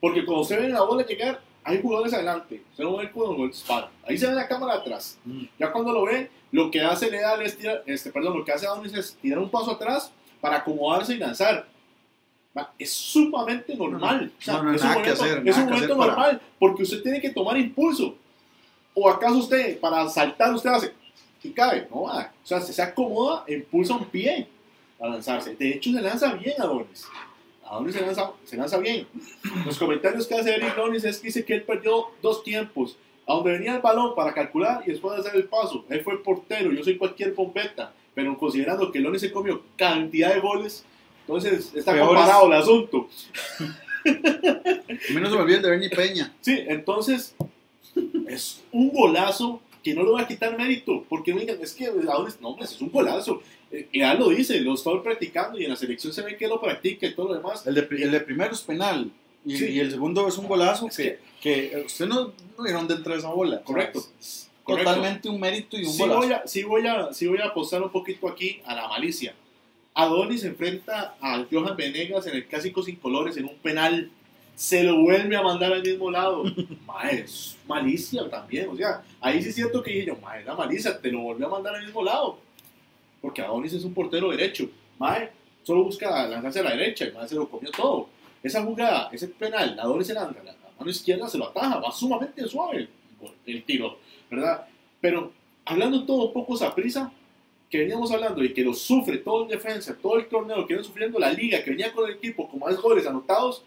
Porque 0.00 0.24
cuando 0.24 0.42
usted 0.42 0.60
ve 0.60 0.68
la 0.68 0.82
bola 0.82 1.04
llegar, 1.06 1.40
hay 1.64 1.80
jugadores 1.80 2.12
adelante. 2.12 2.62
Usted 2.70 2.84
no 2.84 2.96
ve 2.98 3.10
cuando 3.10 3.44
el 3.44 3.50
disparo. 3.50 3.88
Ahí 4.06 4.16
se 4.18 4.26
ve 4.26 4.34
la 4.34 4.46
cámara 4.46 4.74
atrás. 4.74 5.18
Mm. 5.24 5.44
Ya 5.58 5.72
cuando 5.72 5.92
lo 5.92 6.04
ve, 6.04 6.30
lo 6.52 6.70
que 6.70 6.80
hace 6.82 7.10
Leal 7.10 7.42
es 7.42 7.56
tirar, 7.56 7.82
este, 7.86 8.10
perdón, 8.12 8.38
lo 8.38 8.44
que 8.44 8.52
hace 8.52 8.66
Adonis 8.66 8.92
es 8.94 9.14
tirar 9.16 9.38
un 9.38 9.50
paso 9.50 9.70
atrás 9.72 10.12
para 10.40 10.56
acomodarse 10.58 11.14
y 11.14 11.18
lanzar. 11.18 11.66
Es 12.78 12.92
sumamente 12.92 13.74
normal. 13.74 14.30
O 14.38 14.42
sea, 14.42 14.54
No, 14.58 14.62
no, 14.64 14.74
es 14.74 14.82
un 14.82 14.88
momento, 14.90 15.12
hacer, 15.12 15.38
es 15.38 15.44
nada 15.44 15.58
un 15.62 15.66
que 15.66 15.72
momento 15.74 15.74
hacer 15.74 15.96
para- 15.96 16.06
normal 16.12 16.40
porque 16.58 16.82
usted 16.84 17.02
tiene 17.02 17.20
que 17.20 17.30
tomar 17.30 17.56
impulso. 17.58 18.14
¿O 18.94 19.08
acaso 19.08 19.38
usted, 19.38 19.80
para 19.80 20.08
saltar, 20.08 20.54
usted 20.54 20.70
hace 20.70 20.92
y 21.42 21.50
cae? 21.50 21.88
No, 21.90 22.02
va. 22.02 22.30
o 22.42 22.46
sea, 22.46 22.60
se, 22.60 22.72
se 22.72 22.80
acomoda 22.82 23.44
impulsa 23.48 23.94
un 23.96 24.04
pie 24.04 24.46
para 24.98 25.14
lanzarse. 25.14 25.56
De 25.56 25.70
hecho, 25.70 25.90
se 25.90 26.00
lanza 26.00 26.32
bien 26.34 26.54
Adonis. 26.60 27.06
Adonis 27.66 27.94
se 27.94 28.00
lanza, 28.02 28.32
se 28.44 28.56
lanza 28.56 28.78
bien. 28.78 29.06
Los 29.64 29.78
comentarios 29.78 30.26
que 30.26 30.34
hace 30.34 30.54
Eric 30.54 30.76
Lonis 30.76 31.04
es 31.04 31.18
que 31.18 31.28
dice 31.28 31.44
que 31.44 31.54
él 31.54 31.62
perdió 31.62 32.06
dos 32.22 32.42
tiempos. 32.44 32.96
A 33.26 33.34
donde 33.34 33.52
venía 33.52 33.76
el 33.76 33.80
balón 33.80 34.14
para 34.14 34.34
calcular 34.34 34.82
y 34.86 34.90
después 34.90 35.14
de 35.14 35.20
hacer 35.22 35.36
el 35.36 35.44
paso. 35.44 35.84
Él 35.88 36.02
fue 36.02 36.22
portero, 36.22 36.70
yo 36.72 36.84
soy 36.84 36.98
cualquier 36.98 37.32
bombeta. 37.32 37.92
Pero 38.14 38.36
considerando 38.38 38.92
que 38.92 39.00
Lonis 39.00 39.22
se 39.22 39.32
comió 39.32 39.62
cantidad 39.76 40.34
de 40.34 40.40
goles, 40.40 40.84
entonces 41.20 41.72
está 41.74 41.92
Peores. 41.92 42.08
comparado 42.08 42.46
el 42.46 42.52
asunto. 42.52 43.08
A 44.06 45.20
no 45.20 45.30
se 45.30 45.36
me 45.36 45.42
olvida 45.42 45.56
el 45.56 45.62
de 45.62 45.70
Bernie 45.70 45.90
Peña. 45.90 46.32
Sí, 46.42 46.62
entonces 46.68 47.34
es 48.28 48.62
un 48.70 48.90
golazo 48.90 49.60
que 49.84 49.94
no 49.94 50.02
le 50.02 50.10
voy 50.10 50.22
a 50.22 50.26
quitar 50.26 50.56
mérito, 50.58 51.04
porque 51.08 51.32
no 51.32 51.38
digan, 51.40 51.58
es 51.60 51.74
que 51.74 51.86
Adonis, 51.86 52.40
no, 52.40 52.56
pues 52.56 52.72
es 52.72 52.80
un 52.80 52.90
golazo. 52.90 53.42
Eh, 53.70 53.88
Ya 53.92 54.14
lo 54.14 54.30
dice, 54.30 54.58
lo 54.60 54.74
estoy 54.74 55.00
practicando 55.00 55.58
y 55.60 55.64
en 55.64 55.70
la 55.70 55.76
selección 55.76 56.12
se 56.12 56.22
ve 56.22 56.36
que 56.36 56.48
lo 56.48 56.60
practica 56.60 57.06
y 57.06 57.14
todo 57.14 57.28
lo 57.28 57.34
demás. 57.34 57.66
El 57.66 57.74
de, 57.74 57.86
el 57.90 58.10
de 58.10 58.20
primero 58.20 58.52
es 58.52 58.62
penal. 58.62 59.10
Y, 59.44 59.56
Sí. 59.58 59.66
y 59.66 59.78
el 59.80 59.90
segundo 59.90 60.26
es 60.26 60.38
un 60.38 60.48
golazo 60.48 60.88
Es 60.88 60.96
que, 60.96 61.18
que 61.42 61.82
usted 61.86 62.06
no, 62.06 62.32
no 62.56 62.64
vieron 62.64 62.88
dentro 62.88 63.12
de 63.12 63.18
esa 63.18 63.28
bola. 63.28 63.60
Correcto. 63.62 64.02
Totalmente 64.66 65.28
un 65.28 65.38
mérito 65.38 65.76
y 65.78 65.84
un 65.84 65.92
Sí 65.92 65.98
golazo. 65.98 66.20
voy, 66.20 66.32
a, 66.32 66.46
sí, 66.46 66.62
voy 66.62 66.86
a, 66.86 67.12
sí 67.12 67.26
voy 67.26 67.38
a 67.38 67.46
apostar 67.48 67.82
un 67.82 67.90
poquito 67.90 68.26
aquí 68.26 68.62
a 68.64 68.74
la 68.74 68.88
malicia. 68.88 69.34
Adonis 69.92 70.40
se 70.40 70.46
enfrenta 70.48 71.16
a 71.20 71.44
Johan 71.52 71.76
Venegas 71.76 72.26
en 72.26 72.36
el 72.36 72.46
clásico 72.46 72.82
sin 72.82 72.96
colores 72.96 73.36
en 73.36 73.44
un 73.44 73.56
penal. 73.56 74.10
Se 74.54 74.82
lo 74.84 75.00
vuelve 75.00 75.36
a 75.36 75.42
mandar 75.42 75.72
al 75.72 75.82
mismo 75.82 76.10
lado. 76.10 76.44
Mae, 76.86 77.20
es 77.20 77.56
malicia 77.66 78.28
también. 78.28 78.68
O 78.68 78.76
sea, 78.76 79.02
ahí 79.20 79.42
sí 79.42 79.48
es 79.48 79.54
cierto 79.54 79.82
que 79.82 79.90
dije 79.90 80.06
yo, 80.06 80.16
mae, 80.16 80.44
la 80.44 80.54
malicia, 80.54 81.00
te 81.00 81.10
lo 81.10 81.20
volvió 81.20 81.46
a 81.46 81.50
mandar 81.50 81.74
al 81.74 81.84
mismo 81.84 82.02
lado. 82.04 82.38
Porque 83.20 83.42
Adonis 83.42 83.72
es 83.72 83.84
un 83.84 83.94
portero 83.94 84.30
derecho. 84.30 84.68
Mae, 84.98 85.30
solo 85.62 85.84
busca 85.84 86.26
lanzarse 86.26 86.60
a 86.60 86.64
la 86.64 86.70
derecha 86.70 87.06
y 87.06 87.12
Mae 87.12 87.26
se 87.26 87.34
lo 87.34 87.48
comió 87.48 87.70
todo. 87.70 88.08
Esa 88.42 88.62
jugada, 88.62 89.08
ese 89.10 89.28
penal, 89.28 89.78
Adonis 89.80 90.06
se 90.06 90.14
lanza, 90.14 90.42
la 90.44 90.54
mano 90.78 90.90
izquierda 90.90 91.26
se 91.28 91.38
lo 91.38 91.48
ataja, 91.48 91.78
va 91.78 91.90
sumamente 91.90 92.46
suave 92.46 92.88
el, 93.46 93.64
tiro, 93.64 93.98
¿verdad? 94.30 94.66
Pero 95.00 95.32
hablando 95.64 96.04
todo 96.04 96.26
un 96.26 96.32
poco 96.34 96.54
esa 96.54 96.74
prisa 96.74 97.10
que 97.70 97.78
veníamos 97.78 98.12
hablando 98.12 98.44
y 98.44 98.52
que 98.52 98.62
lo 98.62 98.74
sufre 98.74 99.18
todo 99.18 99.44
en 99.44 99.48
defensa, 99.48 99.96
todo 100.00 100.18
el 100.18 100.28
torneo, 100.28 100.66
que 100.66 100.74
viene 100.74 100.84
sufriendo 100.84 101.18
la 101.18 101.32
liga, 101.32 101.64
que 101.64 101.70
venía 101.70 101.92
con 101.92 102.08
el 102.08 102.16
equipo 102.16 102.48
con 102.48 102.60
más 102.60 102.76
goles 102.76 103.06
anotados, 103.06 103.64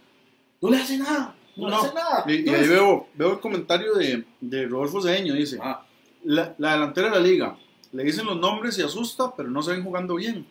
no 0.62 0.70
le 0.70 0.78
hace 0.78 0.98
nada, 0.98 1.36
no, 1.56 1.64
No, 1.64 1.70
le 1.70 1.76
no. 1.76 1.82
hace 1.82 1.94
nada. 1.96 2.24
Y, 2.28 2.50
y 2.50 2.54
ahí 2.54 2.68
veo, 2.68 3.08
veo 3.16 3.34
el 3.34 3.40
comentario 3.40 3.94
de, 3.96 4.24
de 4.42 4.68
Rodolfo 4.68 5.02
Cedeño, 5.02 5.34
dice, 5.34 5.58
Ah, 5.62 5.86
la, 6.24 6.56
la 6.58 6.74
delantera 6.74 7.10
de 7.10 7.16
la 7.16 7.22
liga, 7.22 7.58
le 7.92 8.04
dicen 8.04 8.26
los 8.26 8.38
nombres 8.38 8.78
y 8.78 8.82
asusta, 8.82 9.34
pero 9.36 9.50
no 9.50 9.62
se 9.62 9.72
ven 9.72 9.84
jugando 9.84 10.16
bien. 10.16 10.46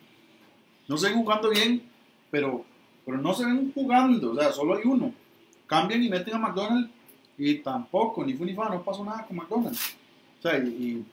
No 0.88 0.96
se 0.96 1.09
ven 1.09 1.18
jugando 1.18 1.50
bien, 1.50 1.82
pero, 2.30 2.64
pero 3.04 3.18
no 3.18 3.34
se 3.34 3.44
ven 3.44 3.72
jugando, 3.74 4.32
o 4.32 4.36
sea, 4.36 4.52
solo 4.52 4.74
hay 4.76 4.82
uno. 4.84 5.12
Cambian 5.66 6.02
y 6.02 6.09
meten 6.09 6.34
a 6.34 6.38
McDonald's 6.38 6.90
y 7.36 7.57
tampoco, 7.57 8.24
ni 8.24 8.34
fu 8.34 8.44
ni 8.44 8.54
fa, 8.54 8.68
no 8.68 8.82
pasó 8.82 9.04
nada 9.04 9.24
con 9.26 9.36
McDonald's. 9.36 9.96
O 10.38 10.42
sea, 10.42 10.59
y, 10.59 11.04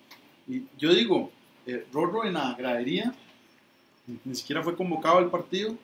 y- 0.47 0.53
y 0.55 0.65
yo 0.77 0.93
digo, 0.93 1.31
eh, 1.65 1.85
Rorro 1.91 2.25
en 2.25 2.33
la 2.33 2.53
gradería, 2.53 3.13
ni 4.25 4.35
siquiera 4.35 4.61
fue 4.61 4.75
convocado 4.75 5.17
al 5.17 5.29
partido, 5.29 5.75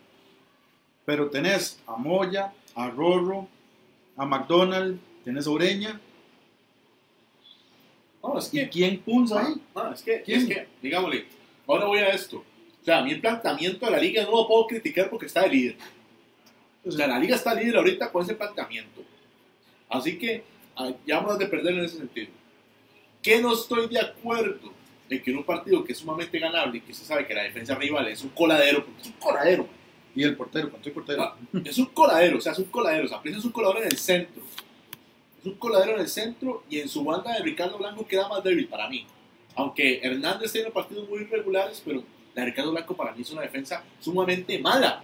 pero 1.05 1.29
tenés 1.29 1.79
a 1.87 1.95
Moya, 1.95 2.53
a 2.75 2.89
Rorro, 2.89 3.47
a 4.17 4.25
McDonald's, 4.25 4.99
tenés 5.23 5.47
a 5.47 5.49
Ureña, 5.51 5.99
no, 8.21 8.37
es 8.37 8.53
¿y 8.53 8.59
que 8.59 8.69
quién 8.69 8.99
punza 8.99 9.45
ahí? 9.45 9.55
No, 9.75 9.93
es 9.93 10.01
que, 10.01 10.21
¿Quién? 10.21 10.41
es 10.41 10.47
que, 10.47 10.67
digámosle, 10.81 11.25
ahora 11.67 11.85
voy 11.85 11.99
a 11.99 12.09
esto. 12.09 12.43
O 12.81 12.85
sea, 12.85 12.99
a 12.99 13.03
mí 13.03 13.11
el 13.11 13.21
planteamiento 13.21 13.85
de 13.85 13.91
la 13.91 13.99
liga 13.99 14.23
no 14.23 14.31
lo 14.31 14.47
puedo 14.47 14.67
criticar 14.67 15.09
porque 15.09 15.25
está 15.25 15.43
de 15.43 15.49
líder. 15.49 15.75
O 16.85 16.91
sea, 16.91 17.07
la 17.07 17.19
liga 17.19 17.35
está 17.35 17.53
líder 17.53 17.77
ahorita 17.77 18.11
con 18.11 18.23
ese 18.23 18.35
planteamiento. 18.35 19.03
Así 19.89 20.17
que 20.17 20.43
ah, 20.75 20.91
ya 21.05 21.19
vamos 21.19 21.39
de 21.39 21.47
perder 21.47 21.75
en 21.75 21.85
ese 21.85 21.97
sentido. 21.97 22.29
¿Qué 23.21 23.41
no 23.41 23.53
estoy 23.53 23.87
de 23.87 23.99
acuerdo? 23.99 24.71
En 25.09 25.21
que 25.21 25.31
en 25.31 25.37
un 25.37 25.43
partido 25.43 25.83
que 25.83 25.93
es 25.93 25.97
sumamente 25.97 26.37
ganable 26.39 26.77
y 26.77 26.81
que 26.81 26.93
se 26.93 27.03
sabe 27.03 27.25
que 27.25 27.33
la 27.33 27.43
defensa 27.43 27.75
rival 27.75 28.07
es 28.07 28.23
un 28.23 28.29
coladero, 28.29 28.85
porque 28.85 29.01
es 29.01 29.07
un 29.07 29.13
coladero, 29.13 29.67
Y 30.15 30.23
el 30.23 30.35
portero, 30.35 30.69
¿cuánto? 30.69 30.89
Ah, 31.19 31.35
es 31.63 31.77
un 31.77 31.85
coladero, 31.85 32.37
o 32.37 32.41
sea, 32.41 32.51
es 32.51 32.59
un 32.59 32.65
coladero. 32.65 33.05
O 33.05 33.07
sea, 33.07 33.21
es 33.23 33.45
un 33.45 33.51
coladero 33.51 33.81
en 33.81 33.87
el 33.87 33.97
centro. 33.97 34.41
Es 35.39 35.45
un 35.45 35.53
coladero 35.55 35.93
en 35.95 36.01
el 36.01 36.09
centro 36.09 36.63
y 36.69 36.79
en 36.79 36.89
su 36.89 37.03
banda 37.03 37.33
de 37.33 37.43
Ricardo 37.43 37.77
Blanco 37.77 38.05
queda 38.05 38.27
más 38.27 38.43
débil 38.43 38.67
para 38.67 38.89
mí. 38.89 39.05
Aunque 39.55 39.99
Hernández 40.03 40.51
tiene 40.51 40.69
partidos 40.71 41.07
muy 41.07 41.19
irregulares, 41.21 41.81
pero 41.85 42.03
la 42.33 42.43
de 42.43 42.49
Ricardo 42.49 42.71
Blanco 42.71 42.95
para 42.95 43.13
mí 43.13 43.21
es 43.21 43.31
una 43.31 43.41
defensa 43.41 43.83
sumamente 43.99 44.59
mala. 44.59 45.03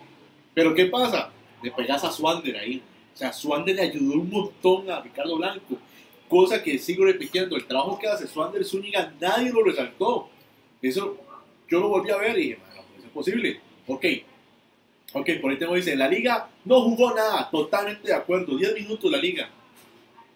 Pero 0.53 0.74
¿qué 0.74 0.86
pasa? 0.88 1.30
Le 1.62 1.72
pegas 1.72 2.03
a 2.03 2.12
Swander 2.12 2.58
ahí. 2.58 2.82
O 3.14 3.18
sea, 3.18 3.32
Swander 3.32 3.76
le 3.76 3.84
ayudó 3.84 4.16
un 4.16 4.30
montón 4.30 4.89
a 4.89 5.01
Ricardo 5.01 5.38
Blanco. 5.38 5.78
Cosa 6.28 6.62
que 6.62 6.80
sigo 6.80 7.06
repitiendo, 7.06 7.56
el 7.56 7.66
trabajo 7.66 7.97
que 7.99 8.08
hace 8.08 8.28
Swander 8.28 8.66
Zúñiga 8.66 9.14
nadie 9.22 9.51
lo 9.51 9.64
resaltó. 9.64 10.30
Eso 10.82 11.18
yo 11.70 11.80
lo 11.80 11.89
volví 11.89 12.12
a 12.12 12.18
ver 12.18 12.38
y 12.38 12.41
dije, 12.41 12.58
"Mano, 12.58 12.82
no 12.97 13.03
es 13.06 13.12
posible. 13.12 13.60
Ok, 13.88 14.06
Ok, 15.18 15.30
por 15.41 15.49
ahí 15.49 15.57
tengo 15.57 15.76
dice, 15.76 15.95
la 15.95 16.09
liga 16.09 16.49
no 16.66 16.82
jugó 16.82 17.16
nada, 17.16 17.49
totalmente 17.49 18.09
de 18.09 18.13
acuerdo, 18.13 18.57
10 18.57 18.74
minutos 18.74 19.09
la 19.09 19.18
liga, 19.18 19.49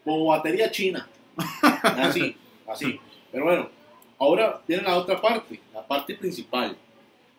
como 0.05 0.27
batería 0.27 0.71
china, 0.71 1.05
así, 1.83 2.33
así. 2.65 2.97
Pero 3.29 3.43
bueno, 3.43 3.69
ahora 4.17 4.61
viene 4.65 4.83
la 4.83 4.97
otra 4.97 5.19
parte, 5.19 5.59
la 5.73 5.85
parte 5.85 6.15
principal, 6.15 6.77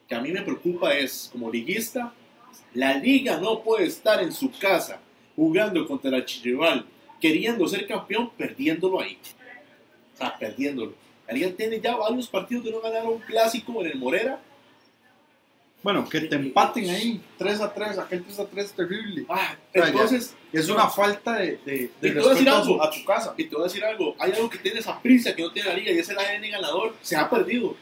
que 0.07 0.15
a 0.15 0.21
mí 0.21 0.31
me 0.33 0.43
preocupa 0.43 0.93
es, 0.93 1.31
como 1.33 1.51
liguista, 1.51 2.13
la 2.75 2.95
liga 2.99 3.39
no 3.39 3.63
puede 3.63 3.87
estar 3.87 4.23
en 4.23 4.33
su 4.33 4.51
casa 4.59 5.01
jugando 5.35 5.87
contra 5.87 6.11
la 6.11 6.19
archirrival 6.19 6.85
queriendo 7.19 7.67
ser 7.67 7.87
campeón, 7.87 8.31
perdiéndolo 8.37 9.01
ahí. 9.01 9.17
O 10.15 10.17
sea, 10.19 10.37
perdiéndolo. 10.39 10.93
La 11.27 11.33
liga 11.33 11.51
tiene 11.57 11.81
ya 11.81 11.97
varios 11.97 12.29
partidos 12.29 12.65
de 12.65 12.73
no 12.73 12.81
ganar 12.81 13.07
un 13.07 13.21
clásico 13.21 13.81
en 13.81 13.93
el 13.93 13.99
Morera. 13.99 14.43
Bueno, 15.83 16.07
que 16.09 16.21
te 16.21 16.37
empaten 16.37 16.91
ahí 16.91 17.23
3 17.39 17.61
a 17.63 17.73
3, 17.73 17.99
aquel 17.99 18.23
3 18.23 18.39
a 18.41 18.47
3 18.47 18.73
terrible. 18.73 19.25
Ah, 19.31 19.55
entonces, 19.73 20.35
Es 20.53 20.69
una 20.69 20.89
falta 20.89 21.37
de, 21.37 21.59
de, 21.65 21.91
respeto 22.13 22.31
a, 22.31 22.63
su- 22.65 22.71
algo. 22.73 22.83
a 22.83 22.91
tu 22.91 23.05
casa. 23.05 23.35
y 23.37 23.45
te 23.45 23.55
voy 23.55 23.63
a 23.65 23.69
decir 23.69 23.83
algo, 23.85 24.15
hay 24.19 24.33
algo 24.33 24.51
que 24.51 24.59
tiene 24.59 24.81
esa 24.81 25.01
prisa 25.01 25.35
que 25.35 25.43
no 25.43 25.51
tiene 25.53 25.69
la 25.71 25.75
liga 25.75 25.91
y 25.93 25.99
es 25.99 26.09
el 26.11 26.19
ADN 26.19 26.51
ganador. 26.51 26.95
Se 27.01 27.17
ha 27.17 27.31
perdido. 27.31 27.77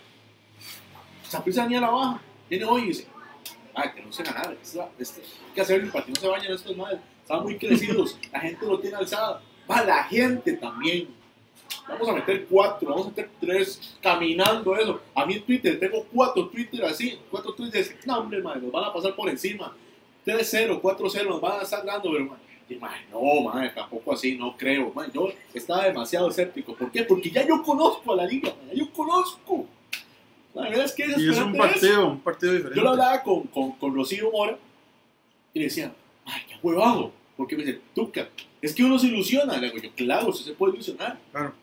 Esa 1.26 1.42
prisa 1.42 1.66
ni 1.66 1.74
a 1.76 1.80
la 1.80 1.90
baja. 1.90 2.20
Viene 2.48 2.64
hoy 2.64 2.82
y 2.82 2.86
dice, 2.88 3.06
ah, 3.74 3.92
que 3.92 4.00
no 4.02 4.12
se 4.12 4.22
ganar. 4.22 4.56
Esta- 4.62 4.88
este, 4.98 5.20
hay 5.22 5.54
que 5.54 5.60
hacer 5.60 5.90
para 5.90 6.04
que 6.04 6.12
no 6.12 6.20
se 6.20 6.28
vayan 6.28 6.52
estos 6.52 6.76
madres. 6.76 7.00
Están 7.22 7.42
muy 7.42 7.58
crecidos. 7.58 8.16
La 8.32 8.40
gente 8.40 8.64
lo 8.64 8.78
tiene 8.78 8.96
alzada. 8.96 9.42
Va 9.70 9.82
la 9.84 10.04
gente 10.04 10.52
también. 10.54 11.08
Vamos 11.88 12.08
a 12.08 12.12
meter 12.12 12.46
cuatro, 12.46 12.90
vamos 12.90 13.06
a 13.06 13.10
meter 13.10 13.30
tres, 13.40 13.96
caminando 14.02 14.76
eso. 14.76 15.00
A 15.14 15.24
mí 15.26 15.34
en 15.34 15.42
Twitter 15.42 15.78
tengo 15.78 16.04
cuatro 16.12 16.48
Twitter 16.48 16.84
así, 16.84 17.18
cuatro 17.30 17.52
Twitter. 17.52 17.96
No, 18.06 18.18
hombre, 18.18 18.42
madre, 18.42 18.60
nos 18.62 18.72
van 18.72 18.84
a 18.84 18.92
pasar 18.92 19.14
por 19.14 19.28
encima. 19.28 19.74
3-0, 20.26 20.82
4-0, 20.82 21.26
nos 21.26 21.40
van 21.40 21.60
a 21.60 21.62
estar 21.62 21.84
dando, 21.84 22.10
pero 22.12 22.26
madre, 22.26 22.42
y, 22.68 22.74
no, 23.10 23.40
madre, 23.48 23.70
tampoco 23.70 24.12
así, 24.12 24.36
no 24.36 24.54
creo. 24.56 24.92
Madre, 24.92 25.10
yo 25.14 25.32
estaba 25.54 25.84
demasiado 25.84 26.28
escéptico. 26.28 26.74
¿Por 26.74 26.90
qué? 26.90 27.02
Porque 27.04 27.30
ya 27.30 27.46
yo 27.46 27.62
conozco 27.62 28.12
a 28.12 28.16
la 28.16 28.26
liga, 28.26 28.52
ya 28.68 28.74
yo 28.74 28.92
conozco. 28.92 29.66
La 30.54 30.68
verdad 30.68 30.84
es 30.84 30.92
que 30.92 31.04
es 31.04 31.18
Y 31.18 31.30
es 31.30 31.38
un 31.38 31.54
partido, 31.54 32.08
un 32.08 32.20
partido 32.20 32.52
diferente. 32.52 32.78
yo 32.78 32.84
lo 32.84 32.90
hablaba 32.90 33.22
con, 33.22 33.44
con, 33.44 33.72
con 33.72 33.94
Rocío 33.94 34.30
Mora 34.30 34.58
y 35.54 35.58
le 35.58 35.64
decía, 35.66 35.94
ay, 36.26 36.42
qué 36.46 36.56
huevado. 36.62 37.12
Porque 37.38 37.56
me 37.56 37.64
dice, 37.64 37.80
Tuca, 37.94 38.28
es 38.60 38.74
que 38.74 38.82
uno 38.82 38.98
se 38.98 39.06
ilusiona. 39.06 39.56
Le 39.56 39.70
digo 39.70 39.78
yo, 39.78 39.90
claro, 39.94 40.28
usted 40.30 40.44
se 40.44 40.52
puede 40.54 40.74
ilusionar. 40.74 41.16
Claro. 41.30 41.54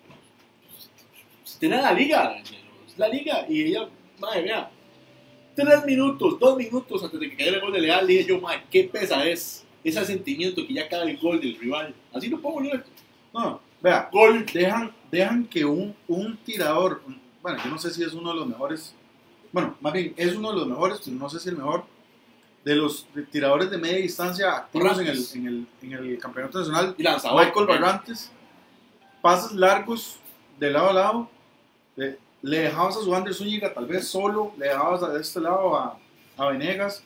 La 1.62 1.92
liga, 1.92 2.38
es 2.88 2.98
la 2.98 3.10
liga. 3.10 3.46
Y 3.50 3.64
ella, 3.64 3.90
madre 4.18 4.44
mía, 4.44 4.72
tres 5.54 5.86
minutos, 5.86 6.40
dos 6.40 6.58
minutos 6.58 7.04
antes 7.04 7.20
de 7.20 7.30
que 7.30 7.36
cayera 7.36 7.58
el 7.58 7.62
gol 7.62 7.74
de 7.74 7.82
Leal, 7.82 8.08
le 8.08 8.14
dije 8.14 8.30
yo, 8.30 8.40
madre, 8.40 8.64
qué 8.72 8.86
pesa 8.86 9.28
es 9.28 9.66
ese 9.84 10.06
sentimiento 10.06 10.66
que 10.66 10.74
ya 10.74 10.88
cae 10.88 11.12
el 11.12 11.18
gol 11.18 11.42
del 11.42 11.58
rival. 11.60 11.94
Así 12.14 12.30
lo 12.30 12.40
pongo 12.42 12.64
yo. 12.64 12.72
No, 13.34 13.60
vea, 13.82 14.10
Gol. 14.14 14.46
dejan, 14.54 14.94
dejan 15.12 15.46
que 15.46 15.66
un, 15.66 15.94
un 16.08 16.38
tirador, 16.38 17.02
bueno, 17.42 17.62
yo 17.62 17.70
no 17.70 17.78
sé 17.78 17.94
si 17.94 18.02
es 18.02 18.14
uno 18.14 18.30
de 18.30 18.36
los 18.38 18.48
mejores, 18.48 18.96
bueno, 19.52 19.76
más 19.82 19.92
bien 19.92 20.14
es 20.16 20.36
uno 20.36 20.52
de 20.52 20.60
los 20.60 20.68
mejores, 20.68 21.02
pero 21.04 21.18
no 21.18 21.30
sé 21.30 21.42
si 21.42 21.50
el 21.50 21.58
mejor, 21.58 21.84
de 22.66 22.76
los 22.76 23.06
de 23.14 23.22
tiradores 23.22 23.70
de 23.70 23.78
media 23.78 23.98
distancia 24.00 24.52
activos 24.58 25.00
en 25.00 25.08
el, 25.08 25.26
en, 25.36 25.48
el, 25.48 25.68
en 25.84 25.94
el 25.94 26.18
campeonato 26.20 26.58
nacional, 26.60 26.96
Y 26.98 27.04
lanzador. 27.04 27.46
Michael 27.46 27.68
Barrantes, 27.68 28.32
pases 29.22 29.52
largos 29.54 30.18
de 30.60 30.72
lado 30.72 30.90
a 30.90 30.94
lado, 30.94 31.30
le, 31.96 32.18
le 32.42 32.60
dejabas 32.60 32.98
a 32.98 33.02
su 33.02 33.14
Ander 33.16 33.34
Zúñiga 33.34 33.74
tal 33.74 33.86
vez 33.86 34.08
solo, 34.08 34.52
le 34.58 34.66
dejabas 34.68 35.04
a- 35.04 35.10
de 35.10 35.22
este 35.22 35.40
lado 35.40 35.76
a, 35.78 35.98
a 36.38 36.50
Venegas, 36.50 37.04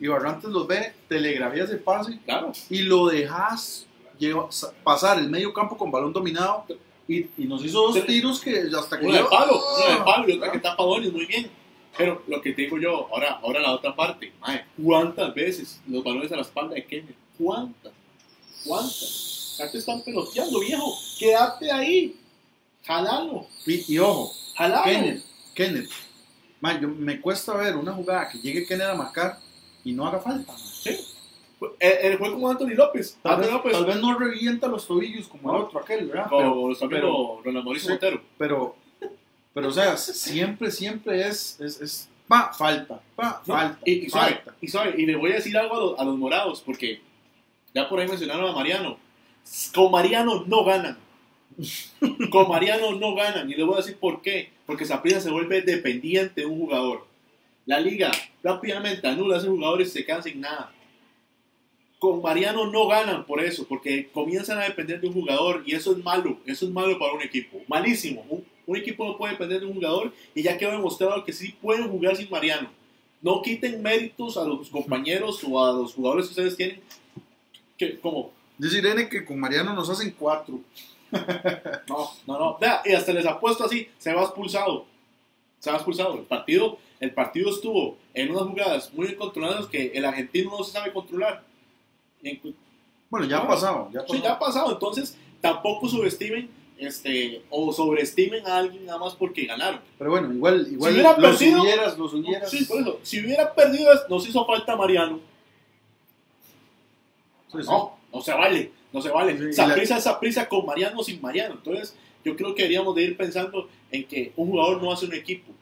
y 0.00 0.06
Barrantes 0.08 0.50
los 0.50 0.66
ve, 0.66 0.94
telegrafías 1.08 1.70
el 1.70 1.78
pase, 1.80 2.18
Claro. 2.24 2.52
y 2.70 2.82
lo 2.82 3.06
dejas 3.06 3.86
lleva- 4.18 4.50
sa- 4.50 4.72
pasar 4.82 5.18
el 5.18 5.28
medio 5.28 5.52
campo 5.52 5.76
con 5.76 5.90
balón 5.90 6.12
dominado 6.12 6.64
y, 7.06 7.26
y 7.36 7.44
nos 7.46 7.62
hizo 7.64 7.82
dos 7.92 8.04
tiros 8.06 8.40
que 8.40 8.62
hasta 8.76 8.98
que 8.98 9.04
Uno 9.06 9.14
de 9.16 9.24
palo, 9.24 9.60
uno 9.76 9.98
de 9.98 10.04
palo 10.04 10.28
y 10.28 10.32
otra 10.36 10.48
Ah. 10.48 10.52
que 10.52 10.58
tapa 10.58 10.82
Donis, 10.82 11.12
muy 11.12 11.26
bien. 11.26 11.50
Pero 11.98 12.22
lo 12.26 12.40
que 12.42 12.52
te 12.52 12.62
digo 12.62 12.78
yo, 12.78 13.08
ahora, 13.12 13.40
ahora 13.42 13.60
la 13.60 13.72
otra 13.72 13.94
parte, 13.96 14.32
mae, 14.40 14.64
¿cuántas 14.82 15.34
veces 15.34 15.80
los 15.88 16.04
balones 16.04 16.30
a 16.32 16.36
la 16.36 16.42
espalda 16.42 16.74
de 16.74 16.84
Kenneth? 16.84 17.16
¿Cuántas? 17.38 17.92
¿Cuántas? 18.64 19.56
Ya 19.58 19.70
te 19.70 19.78
están 19.78 20.02
peloteando, 20.02 20.60
viejo. 20.60 20.92
Quédate 21.18 21.70
ahí. 21.72 22.16
Jalalo, 22.84 23.46
Y, 23.66 23.94
y 23.94 23.98
ojo, 23.98 24.30
jalalo. 24.54 24.84
Kenneth, 24.84 25.24
Kenneth, 25.54 25.90
man, 26.60 26.80
yo- 26.80 26.88
me 26.88 27.20
cuesta 27.20 27.54
ver 27.56 27.76
una 27.76 27.92
jugada 27.92 28.28
que 28.28 28.38
llegue 28.38 28.64
Kenneth 28.66 28.86
a 28.88 28.94
marcar 28.94 29.38
y 29.84 29.92
no 29.92 30.06
haga 30.06 30.20
falta. 30.20 30.52
man. 30.52 30.60
Sí. 30.60 30.96
El, 31.80 31.92
el 32.12 32.18
fue 32.18 32.30
como 32.30 32.48
Anthony 32.50 32.74
López. 32.76 33.18
Tal, 33.22 33.32
Anthony 33.32 33.44
vez, 33.46 33.52
López. 33.54 33.72
tal 33.72 33.84
vez 33.86 33.96
no 33.96 34.18
revienta 34.18 34.68
los 34.68 34.86
tobillos 34.86 35.26
como 35.26 35.50
el 35.56 35.62
otro, 35.62 35.80
aquel, 35.80 36.06
¿verdad? 36.06 36.26
Pero, 36.30 36.50
Como 36.54 36.74
su 36.74 36.84
amigo 36.84 37.40
Ronald 37.44 37.64
Mauricio 37.64 37.98
sí. 37.98 38.18
Pero, 38.38 38.76
pero, 39.56 39.68
o 39.68 39.72
sea, 39.72 39.96
siempre, 39.96 40.70
siempre 40.70 41.26
es, 41.26 41.58
es, 41.62 41.80
es 41.80 42.08
pa, 42.28 42.52
falta, 42.52 43.00
pa, 43.14 43.42
No, 43.46 43.54
falta, 43.54 43.78
y, 43.86 44.06
falta. 44.10 44.54
y 44.60 45.06
le 45.06 45.16
voy 45.16 45.32
a 45.32 45.36
decir 45.36 45.56
algo 45.56 45.74
a 45.74 45.80
los, 45.80 45.98
a 45.98 46.04
los 46.04 46.18
morados, 46.18 46.60
porque 46.60 47.00
ya 47.74 47.88
por 47.88 47.98
ahí 47.98 48.06
mencionaron 48.06 48.50
a 48.50 48.52
Mariano. 48.52 48.98
Con 49.74 49.90
Mariano 49.90 50.44
no 50.46 50.62
ganan. 50.62 50.98
Con 52.30 52.50
Mariano 52.50 52.92
no 52.96 53.14
ganan. 53.14 53.50
Y 53.50 53.54
le 53.54 53.64
voy 53.64 53.76
a 53.76 53.78
decir 53.78 53.96
por 53.96 54.20
qué. 54.20 54.50
Porque 54.66 54.84
Saprissa 54.84 55.22
se 55.22 55.30
vuelve 55.30 55.62
dependiente 55.62 56.42
de 56.42 56.46
un 56.46 56.58
jugador. 56.58 57.06
La 57.64 57.80
liga 57.80 58.10
rápidamente 58.42 59.08
anula 59.08 59.36
a 59.36 59.38
esos 59.38 59.48
jugadores 59.48 59.88
y 59.88 59.92
se 59.92 60.04
quedan 60.04 60.22
sin 60.22 60.38
nada. 60.38 60.70
Con 61.98 62.20
Mariano 62.20 62.70
no 62.70 62.88
ganan 62.88 63.24
por 63.24 63.42
eso, 63.42 63.66
porque 63.66 64.10
comienzan 64.12 64.58
a 64.58 64.64
depender 64.64 65.00
de 65.00 65.08
un 65.08 65.14
jugador 65.14 65.62
y 65.64 65.74
eso 65.74 65.92
es 65.92 66.04
malo. 66.04 66.40
Eso 66.44 66.66
es 66.66 66.72
malo 66.72 66.98
para 66.98 67.14
un 67.14 67.22
equipo. 67.22 67.62
Malísimo. 67.68 68.22
Un, 68.28 68.44
un 68.66 68.76
equipo 68.76 69.04
no 69.04 69.16
puede 69.16 69.32
depender 69.32 69.60
de 69.60 69.66
un 69.66 69.74
jugador 69.74 70.12
y 70.34 70.42
ya 70.42 70.58
quedó 70.58 70.72
demostrado 70.72 71.24
que 71.24 71.32
sí 71.32 71.54
pueden 71.60 71.88
jugar 71.88 72.16
sin 72.16 72.28
Mariano. 72.30 72.68
No 73.22 73.40
quiten 73.42 73.82
méritos 73.82 74.36
a 74.36 74.44
los 74.44 74.68
compañeros 74.68 75.42
o 75.48 75.64
a 75.64 75.72
los 75.72 75.94
jugadores 75.94 76.26
que 76.26 76.30
ustedes 76.30 76.56
tienen. 76.56 76.80
Que, 77.78 77.98
como, 77.98 78.30
Dice 78.58 78.78
Irene 78.78 79.08
que 79.08 79.24
con 79.24 79.38
Mariano 79.38 79.74
nos 79.74 79.88
hacen 79.90 80.14
cuatro. 80.18 80.60
no, 81.88 82.10
no, 82.26 82.38
no. 82.38 82.58
Vea, 82.58 82.82
y 82.84 82.92
hasta 82.92 83.12
les 83.12 83.26
apuesto 83.26 83.64
así, 83.64 83.88
se 83.98 84.12
va 84.12 84.22
expulsado. 84.22 84.86
Se 85.58 85.70
va 85.70 85.76
expulsado. 85.76 86.14
El 86.14 86.24
partido, 86.24 86.78
el 87.00 87.12
partido 87.12 87.50
estuvo 87.50 87.96
en 88.14 88.30
unas 88.30 88.44
jugadas 88.44 88.92
muy 88.94 89.14
controladas 89.14 89.66
que 89.66 89.92
el 89.94 90.04
argentino 90.04 90.50
no 90.56 90.64
se 90.64 90.72
sabe 90.72 90.92
controlar. 90.92 91.44
Bueno, 93.10 93.26
ya 93.26 93.38
ha 93.38 93.46
pasado, 93.48 93.88
ya 93.92 94.00
ha 94.00 94.02
Sí, 94.02 94.08
pasado. 94.08 94.22
ya 94.24 94.32
ha 94.32 94.38
pasado. 94.38 94.72
Entonces, 94.72 95.16
tampoco 95.40 95.88
subestimen 95.88 96.48
este, 96.78 97.42
o 97.50 97.72
sobreestimen 97.72 98.46
a 98.46 98.58
alguien 98.58 98.84
nada 98.86 98.98
más 98.98 99.14
porque 99.14 99.46
ganaron. 99.46 99.80
Pero 99.98 100.10
bueno, 100.10 100.32
igual, 100.32 100.66
igual 100.70 100.92
hubiera 100.92 101.16
los 101.18 101.36
perdido- 101.38 101.62
hubieras, 101.62 101.98
los. 101.98 102.12
Sí, 102.50 102.64
por 102.64 102.80
eso. 102.80 103.00
Si 103.02 103.20
hubiera 103.20 103.54
perdido, 103.54 103.90
nos 104.08 104.28
hizo 104.28 104.44
falta 104.46 104.76
Mariano. 104.76 105.20
Sí, 107.52 107.58
sí. 107.62 107.68
No, 107.68 107.96
no 108.12 108.20
se 108.20 108.32
vale, 108.32 108.72
no 108.92 109.00
se 109.00 109.10
vale. 109.10 109.38
Sí, 109.38 109.52
Saprisa 109.52 109.96
es 109.98 110.08
prisa 110.20 110.48
con 110.48 110.66
Mariano 110.66 111.02
sin 111.02 111.20
Mariano. 111.20 111.54
Entonces, 111.54 111.96
yo 112.24 112.36
creo 112.36 112.54
que 112.54 112.62
deberíamos 112.62 112.94
de 112.94 113.02
ir 113.04 113.16
pensando 113.16 113.68
en 113.90 114.04
que 114.04 114.32
un 114.36 114.50
jugador 114.50 114.82
no 114.82 114.92
hace 114.92 115.06
un 115.06 115.14
equipo. 115.14 115.52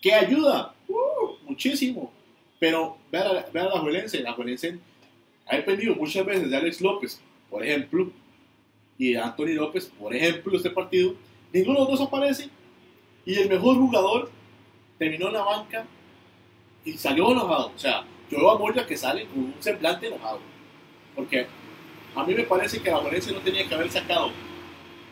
¿Qué 0.00 0.12
ayuda? 0.14 0.74
Uh, 0.88 1.32
muchísimo. 1.48 2.12
Pero 2.58 2.96
vean 3.10 3.26
a, 3.28 3.32
la- 3.32 3.40
a 3.62 3.64
la 3.74 3.80
Juelense. 3.80 4.20
La 4.20 4.32
Juelense 4.34 4.78
ha 5.46 5.56
dependido 5.56 5.94
muchas 5.94 6.24
veces 6.24 6.50
de 6.50 6.56
Alex 6.56 6.80
López, 6.80 7.20
por 7.50 7.64
ejemplo, 7.64 8.10
y 8.98 9.12
de 9.12 9.18
Anthony 9.18 9.54
López, 9.54 9.86
por 9.98 10.14
ejemplo, 10.14 10.56
este 10.56 10.70
partido. 10.70 11.14
Ninguno 11.52 11.80
de 11.84 11.90
los 11.90 11.98
dos 11.98 12.08
aparece. 12.08 12.48
Y 13.24 13.34
el 13.34 13.48
mejor 13.48 13.76
jugador 13.76 14.30
terminó 14.98 15.28
en 15.28 15.34
la 15.34 15.42
banca 15.42 15.86
y 16.84 16.92
salió 16.96 17.30
enojado. 17.32 17.72
O 17.74 17.78
sea, 17.78 18.04
yo 18.30 18.38
veo 18.38 18.50
a 18.50 18.58
Moya 18.58 18.86
que 18.86 18.96
sale 18.96 19.26
con 19.26 19.38
un 19.44 19.54
semblante 19.58 20.06
enojado. 20.06 20.40
Porque 21.14 21.46
a 22.14 22.24
mí 22.24 22.34
me 22.34 22.44
parece 22.44 22.80
que 22.80 22.90
la 22.90 22.98
Juelense 22.98 23.32
no 23.32 23.40
tenía 23.40 23.66
que 23.68 23.74
haber 23.74 23.90
sacado. 23.90 24.30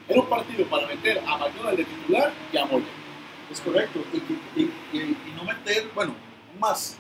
Era 0.08 0.20
un 0.20 0.28
partido 0.28 0.66
para 0.66 0.86
meter 0.86 1.18
a 1.18 1.38
McDonald 1.38 1.78
de 1.78 1.84
titular 1.84 2.32
y 2.52 2.56
a 2.56 2.66
Moya. 2.66 2.84
Es 3.50 3.60
correcto. 3.60 4.00
Y 4.56 5.34
no 5.36 5.44
meter, 5.44 5.90
bueno, 5.94 6.14
más. 6.58 6.98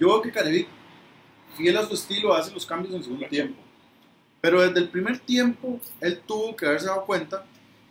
Yo 0.00 0.08
veo 0.08 0.22
que 0.22 0.32
Carevic, 0.32 0.68
fiel 1.56 1.76
a 1.76 1.86
su 1.86 1.94
estilo, 1.94 2.32
hace 2.34 2.52
los 2.52 2.66
cambios 2.66 2.92
en 2.92 2.98
el 2.98 3.04
segundo 3.04 3.26
tiempo. 3.26 3.63
Pero 4.44 4.60
desde 4.60 4.78
el 4.80 4.90
primer 4.90 5.20
tiempo, 5.20 5.80
él 6.02 6.20
tuvo 6.26 6.54
que 6.54 6.66
haberse 6.66 6.84
dado 6.84 7.06
cuenta 7.06 7.46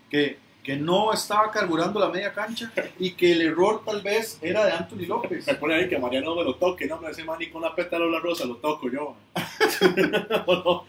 que, 0.08 0.38
que 0.62 0.76
no 0.78 1.12
estaba 1.12 1.49
carburando 1.49 1.99
la 1.99 2.10
media 2.10 2.32
cancha 2.32 2.72
y 2.99 3.14
que 3.14 3.32
el 3.32 3.41
error 3.41 3.82
tal 3.84 4.04
vez 4.04 4.38
era 4.39 4.64
de 4.64 4.72
Anthony 4.72 5.08
López. 5.08 5.45
Se 5.45 5.56
pone 5.56 5.74
ahí 5.74 5.89
que 5.89 5.97
Mariano 5.97 6.36
me 6.36 6.43
lo 6.43 6.54
toque, 6.58 6.86
no 6.86 7.01
me 7.01 7.08
hace 7.08 7.24
más 7.24 7.39
ni 7.39 7.49
con 7.49 7.64
la 7.64 7.74
pétalo 7.74 8.08
la 8.08 8.20
rosa, 8.20 8.45
lo 8.45 8.58
toco 8.58 8.88
yo. 8.88 9.16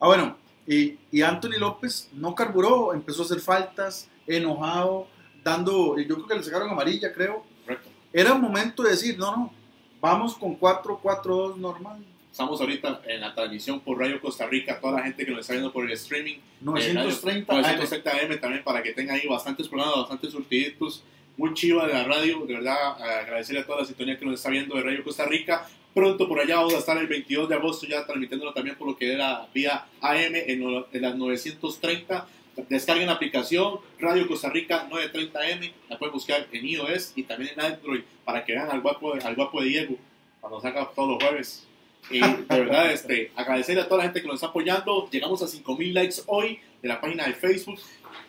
Ah, 0.00 0.06
bueno, 0.06 0.36
y, 0.64 0.96
y 1.10 1.22
Anthony 1.22 1.58
López 1.58 2.10
no 2.12 2.32
carburó, 2.34 2.92
empezó 2.92 3.22
a 3.22 3.24
hacer 3.24 3.40
faltas, 3.40 4.08
enojado, 4.28 5.08
dando, 5.42 5.98
yo 5.98 6.14
creo 6.14 6.26
que 6.28 6.34
le 6.36 6.42
sacaron 6.44 6.70
amarilla, 6.70 7.12
creo. 7.12 7.42
Correcto. 7.64 7.88
Era 8.12 8.34
un 8.34 8.42
momento 8.42 8.84
de 8.84 8.90
decir, 8.90 9.18
no, 9.18 9.34
no, 9.34 9.52
vamos 10.00 10.36
con 10.36 10.60
4-4-2 10.60 11.56
normal. 11.56 12.04
Estamos 12.34 12.60
ahorita 12.60 13.00
en 13.06 13.20
la 13.20 13.32
transmisión 13.32 13.78
por 13.78 13.96
Radio 13.96 14.20
Costa 14.20 14.44
Rica, 14.48 14.80
toda 14.80 14.94
la 14.94 15.04
gente 15.04 15.24
que 15.24 15.30
nos 15.30 15.42
está 15.42 15.52
viendo 15.52 15.72
por 15.72 15.84
el 15.84 15.92
streaming. 15.92 16.38
930 16.62 17.52
Eh, 17.52 17.56
AM. 17.58 17.62
930 17.62 18.10
AM 18.10 18.40
también 18.40 18.64
para 18.64 18.82
que 18.82 18.92
tengan 18.92 19.14
ahí 19.14 19.28
bastantes 19.28 19.68
programas, 19.68 19.98
bastantes 19.98 20.32
surtiditos. 20.32 21.04
Muy 21.36 21.54
chiva 21.54 21.86
de 21.86 21.92
la 21.92 22.02
radio, 22.02 22.44
de 22.44 22.54
verdad, 22.54 23.00
agradecerle 23.20 23.60
a 23.60 23.64
toda 23.64 23.82
la 23.82 23.84
sintonía 23.84 24.18
que 24.18 24.24
nos 24.24 24.34
está 24.34 24.50
viendo 24.50 24.74
de 24.74 24.82
Radio 24.82 25.04
Costa 25.04 25.26
Rica. 25.26 25.64
Pronto 25.94 26.26
por 26.26 26.40
allá 26.40 26.56
vamos 26.56 26.74
a 26.74 26.78
estar 26.78 26.98
el 26.98 27.06
22 27.06 27.48
de 27.48 27.54
agosto 27.54 27.86
ya 27.86 28.04
transmitiéndolo 28.04 28.52
también 28.52 28.74
por 28.74 28.88
lo 28.88 28.96
que 28.96 29.12
era 29.12 29.46
vía 29.54 29.86
AM 30.00 30.34
en, 30.34 30.84
en 30.92 31.02
las 31.02 31.14
930. 31.14 32.26
Descarguen 32.68 33.06
la 33.06 33.12
aplicación 33.12 33.78
Radio 34.00 34.26
Costa 34.26 34.50
Rica 34.50 34.88
930M, 34.90 35.72
la 35.88 35.98
pueden 36.00 36.12
buscar 36.12 36.48
en 36.50 36.66
iOS 36.66 37.12
y 37.14 37.22
también 37.22 37.52
en 37.56 37.60
Android 37.60 38.00
para 38.24 38.44
que 38.44 38.54
vean 38.54 38.72
al 38.72 38.80
guapo, 38.80 39.14
al 39.14 39.34
guapo 39.36 39.60
de 39.62 39.68
Diego 39.68 39.96
cuando 40.40 40.60
saca 40.60 40.90
todos 40.96 41.10
los 41.10 41.22
jueves. 41.22 41.68
Y 42.10 42.20
de 42.20 42.44
verdad, 42.48 42.92
este, 42.92 43.32
agradecerle 43.34 43.82
a 43.82 43.88
toda 43.88 43.98
la 43.98 44.04
gente 44.04 44.20
que 44.20 44.26
nos 44.26 44.36
está 44.36 44.48
apoyando. 44.48 45.08
Llegamos 45.10 45.42
a 45.42 45.48
5000 45.48 45.94
likes 45.94 46.16
hoy 46.26 46.58
de 46.82 46.88
la 46.88 47.00
página 47.00 47.26
de 47.26 47.34
Facebook. 47.34 47.78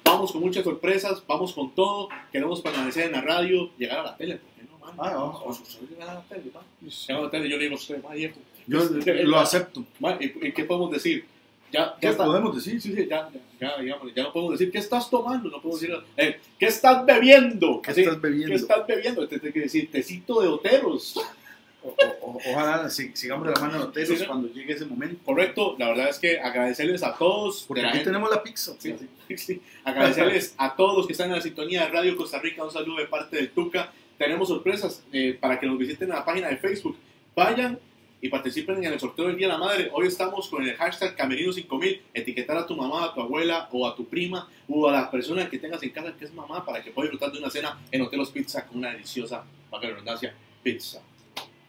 Vamos 0.03 0.31
con 0.31 0.41
muchas 0.41 0.63
sorpresas, 0.63 1.23
vamos 1.27 1.53
con 1.53 1.73
todo. 1.73 2.09
Queremos 2.31 2.61
permanecer 2.61 3.07
en 3.07 3.11
la 3.13 3.21
radio, 3.21 3.71
llegar 3.77 3.99
a 3.99 4.03
la 4.03 4.17
tele. 4.17 4.37
¿por 4.37 4.51
qué 4.55 4.63
no, 4.63 4.77
mano? 4.77 5.01
Ah, 5.01 5.13
vamos. 5.13 5.79
Llegar 5.89 6.09
a 6.09 6.13
la 6.15 6.21
tele, 6.23 6.51
man. 6.53 6.63
Llegar 6.81 7.21
a 7.21 7.25
la 7.25 7.31
tele, 7.31 7.49
yo 7.49 7.57
le 7.57 7.63
digo, 7.63 7.75
usted, 7.75 8.01
ma, 8.01 8.13
Diego, 8.13 8.35
Yo 8.67 8.81
este, 8.81 9.23
lo 9.23 9.37
ma, 9.37 9.41
acepto. 9.43 9.83
¿y, 10.19 10.51
qué 10.51 10.63
podemos 10.63 10.91
decir? 10.91 11.25
Ya, 11.71 11.95
¿Qué 11.99 12.05
ya 12.07 12.11
está. 12.11 12.25
podemos 12.25 12.55
decir? 12.55 12.79
Sí, 12.79 12.93
sí, 12.93 13.07
ya, 13.09 13.29
ya, 13.29 13.39
ya, 13.59 13.81
digamos, 13.81 14.13
ya 14.15 14.23
no 14.23 14.31
podemos 14.31 14.57
decir 14.57 14.71
qué 14.71 14.77
estás 14.77 15.09
tomando, 15.09 15.49
no 15.49 15.61
podemos 15.61 15.81
decir 15.81 15.95
eh, 16.15 16.39
qué 16.57 16.67
estás 16.67 17.05
bebiendo. 17.05 17.81
¿Qué 17.81 17.91
Así, 17.91 18.01
estás 18.01 18.21
bebiendo? 18.21 18.47
¿Qué 18.49 18.55
estás 18.55 18.87
bebiendo? 18.87 19.27
Te 19.27 19.39
tengo 19.39 19.53
que 19.53 19.61
decir 19.61 19.91
tecito 19.91 20.41
de 20.41 20.47
oteros. 20.47 21.19
O- 21.85 21.95
o- 22.31 22.41
ojalá 22.51 22.89
si- 22.89 23.11
sigamos 23.15 23.45
de 23.47 23.53
la 23.53 23.59
mano 23.59 23.77
de 23.77 23.83
hoteles 23.85 24.19
Sí, 24.19 24.25
cuando 24.25 24.47
llegue 24.51 24.73
ese 24.73 24.85
momento. 24.85 25.17
Correcto, 25.23 25.75
la 25.77 25.89
verdad 25.89 26.09
es 26.09 26.17
que 26.17 26.39
agradecerles 26.39 27.03
a 27.03 27.15
todos. 27.15 27.63
Porque 27.67 27.81
aquí 27.83 27.89
gente- 27.97 28.05
tenemos 28.05 28.29
la 28.31 28.41
pizza. 28.41 28.73
Sí, 28.79 28.95
sí. 29.37 29.61
Agradecerles 29.83 30.55
a 30.57 30.75
todos 30.75 30.97
los 30.97 31.05
que 31.07 31.13
están 31.13 31.29
en 31.29 31.35
la 31.35 31.41
sintonía 31.41 31.81
de 31.85 31.89
Radio 31.89 32.17
Costa 32.17 32.39
Rica. 32.39 32.63
Un 32.63 32.71
saludo 32.71 32.97
de 32.97 33.05
parte 33.05 33.35
del 33.35 33.49
Tuca. 33.51 33.91
Tenemos 34.17 34.47
sorpresas 34.47 35.03
eh, 35.13 35.37
para 35.39 35.59
que 35.59 35.67
nos 35.67 35.77
visiten 35.77 36.09
en 36.09 36.15
la 36.15 36.25
página 36.25 36.47
de 36.49 36.57
Facebook. 36.57 36.97
Vayan 37.35 37.77
y 38.21 38.29
participen 38.29 38.83
en 38.83 38.93
el 38.93 38.99
sorteo 38.99 39.27
del 39.27 39.35
Día 39.37 39.47
de 39.47 39.53
la 39.53 39.59
Madre. 39.59 39.89
Hoy 39.93 40.07
estamos 40.07 40.47
con 40.49 40.65
el 40.65 40.75
hashtag 40.77 41.15
Camerino5000. 41.15 42.01
Etiquetar 42.13 42.57
a 42.57 42.65
tu 42.65 42.75
mamá, 42.75 43.05
a 43.05 43.13
tu 43.13 43.21
abuela 43.21 43.69
o 43.71 43.87
a 43.87 43.95
tu 43.95 44.05
prima 44.07 44.49
o 44.67 44.89
a 44.89 44.91
la 44.91 45.11
persona 45.11 45.47
que 45.49 45.59
tengas 45.59 45.83
en 45.83 45.91
casa 45.91 46.13
que 46.17 46.25
es 46.25 46.33
mamá 46.33 46.65
para 46.65 46.81
que 46.81 46.89
pueda 46.91 47.09
disfrutar 47.09 47.31
de 47.31 47.39
una 47.39 47.51
cena 47.51 47.77
en 47.91 48.01
Hotelos 48.01 48.31
Pizza 48.31 48.65
con 48.65 48.77
una 48.79 48.91
deliciosa, 48.91 49.43
para 49.69 49.89
redundancia, 49.89 50.33
pizza. 50.63 51.01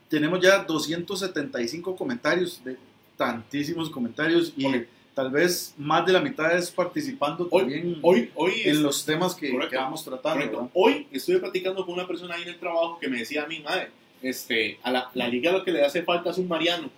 Tenemos 0.09 0.41
ya 0.41 0.59
275 0.65 1.97
comentarios, 1.97 2.63
de 2.65 2.77
tantísimos 3.17 3.91
comentarios 3.91 4.53
y 4.57 4.67
tal 5.15 5.31
vez 5.31 5.75
más 5.79 6.05
de 6.07 6.13
la 6.13 6.21
mitad 6.21 6.55
es 6.57 6.71
participando 6.71 7.49
Hoy, 7.51 7.63
también 7.63 7.99
hoy, 8.03 8.31
hoy 8.35 8.53
es- 8.61 8.67
en 8.67 8.83
los 8.83 9.05
temas 9.05 9.35
que, 9.35 9.51
Correcto. 9.51 9.71
que 9.71 9.77
vamos 9.77 10.05
tratando. 10.05 10.71
Hoy 10.75 11.07
estuve 11.11 11.39
platicando 11.39 11.85
con 11.85 11.95
una 11.95 12.07
persona 12.07 12.35
ahí 12.35 12.43
en 12.43 12.49
el 12.51 12.59
trabajo 12.59 12.99
que 13.01 13.09
me 13.09 13.19
decía 13.19 13.45
a 13.45 13.47
mí, 13.47 13.61
madre, 13.61 13.91
este, 14.23 14.79
a 14.83 14.91
la, 14.91 15.11
la 15.15 15.29
liga 15.29 15.51
lo 15.53 15.65
que 15.65 15.73
le 15.73 15.85
hace 15.85 16.03
falta 16.03 16.31
es 16.31 16.39
un 16.39 16.47
Mariano. 16.49 16.91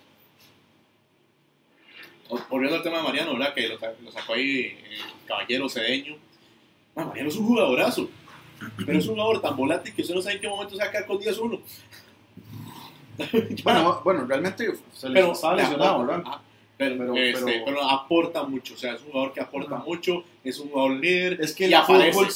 Volviendo 2.51 2.77
al 2.77 2.83
tema 2.83 2.99
de 2.99 3.03
Mariano, 3.05 3.33
¿verdad? 3.33 3.55
Que 3.55 3.69
lo, 3.69 3.79
lo 4.05 4.13
sacó 4.13 4.35
ahí 4.35 4.77
el 4.91 5.27
caballero 5.27 5.69
cedeño. 5.69 6.17
Ma, 6.95 7.07
Mariano 7.07 7.31
es 7.31 7.37
un 7.37 7.47
jugadorazo, 7.47 8.11
pero 8.85 8.99
es 8.99 9.07
un 9.07 9.15
jugador 9.15 9.41
tan 9.41 9.57
volátil 9.57 9.95
que 9.95 10.03
usted 10.03 10.15
no 10.15 10.21
sabe 10.21 10.35
en 10.35 10.41
qué 10.43 10.49
momento 10.49 10.75
se 10.75 10.83
va 10.83 10.89
a 10.89 10.91
quedar 10.91 11.07
con 11.07 11.19
10-1. 11.19 11.61
Bueno, 13.65 14.01
bueno, 14.05 14.25
realmente 14.27 14.65
se 14.95 15.09
les 15.09 15.15
pero, 15.23 15.33
estaba 15.33 15.57
lesionado, 15.57 16.07
¿verdad? 16.07 16.23
Ah, 16.27 16.41
pero, 16.77 16.97
Pero- 16.97 17.17
este, 17.17 17.63
pero- 17.65 17.83
aporta 17.83 18.45
mucho, 18.45 18.75
o 18.75 18.77
sea, 18.77 18.95
es 18.95 19.03
un 19.03 19.09
jugador 19.11 19.33
que 19.33 19.41
aporta 19.41 19.75
Ajá. 19.77 19.85
mucho, 19.85 20.23
es 20.45 20.59
un 20.61 20.71
jugador 20.71 20.93
líder. 20.93 21.41
Es 21.41 21.53
que 21.55 21.65
el 21.67 21.75
aparece. 21.75 22.13
fútbol 22.13 22.27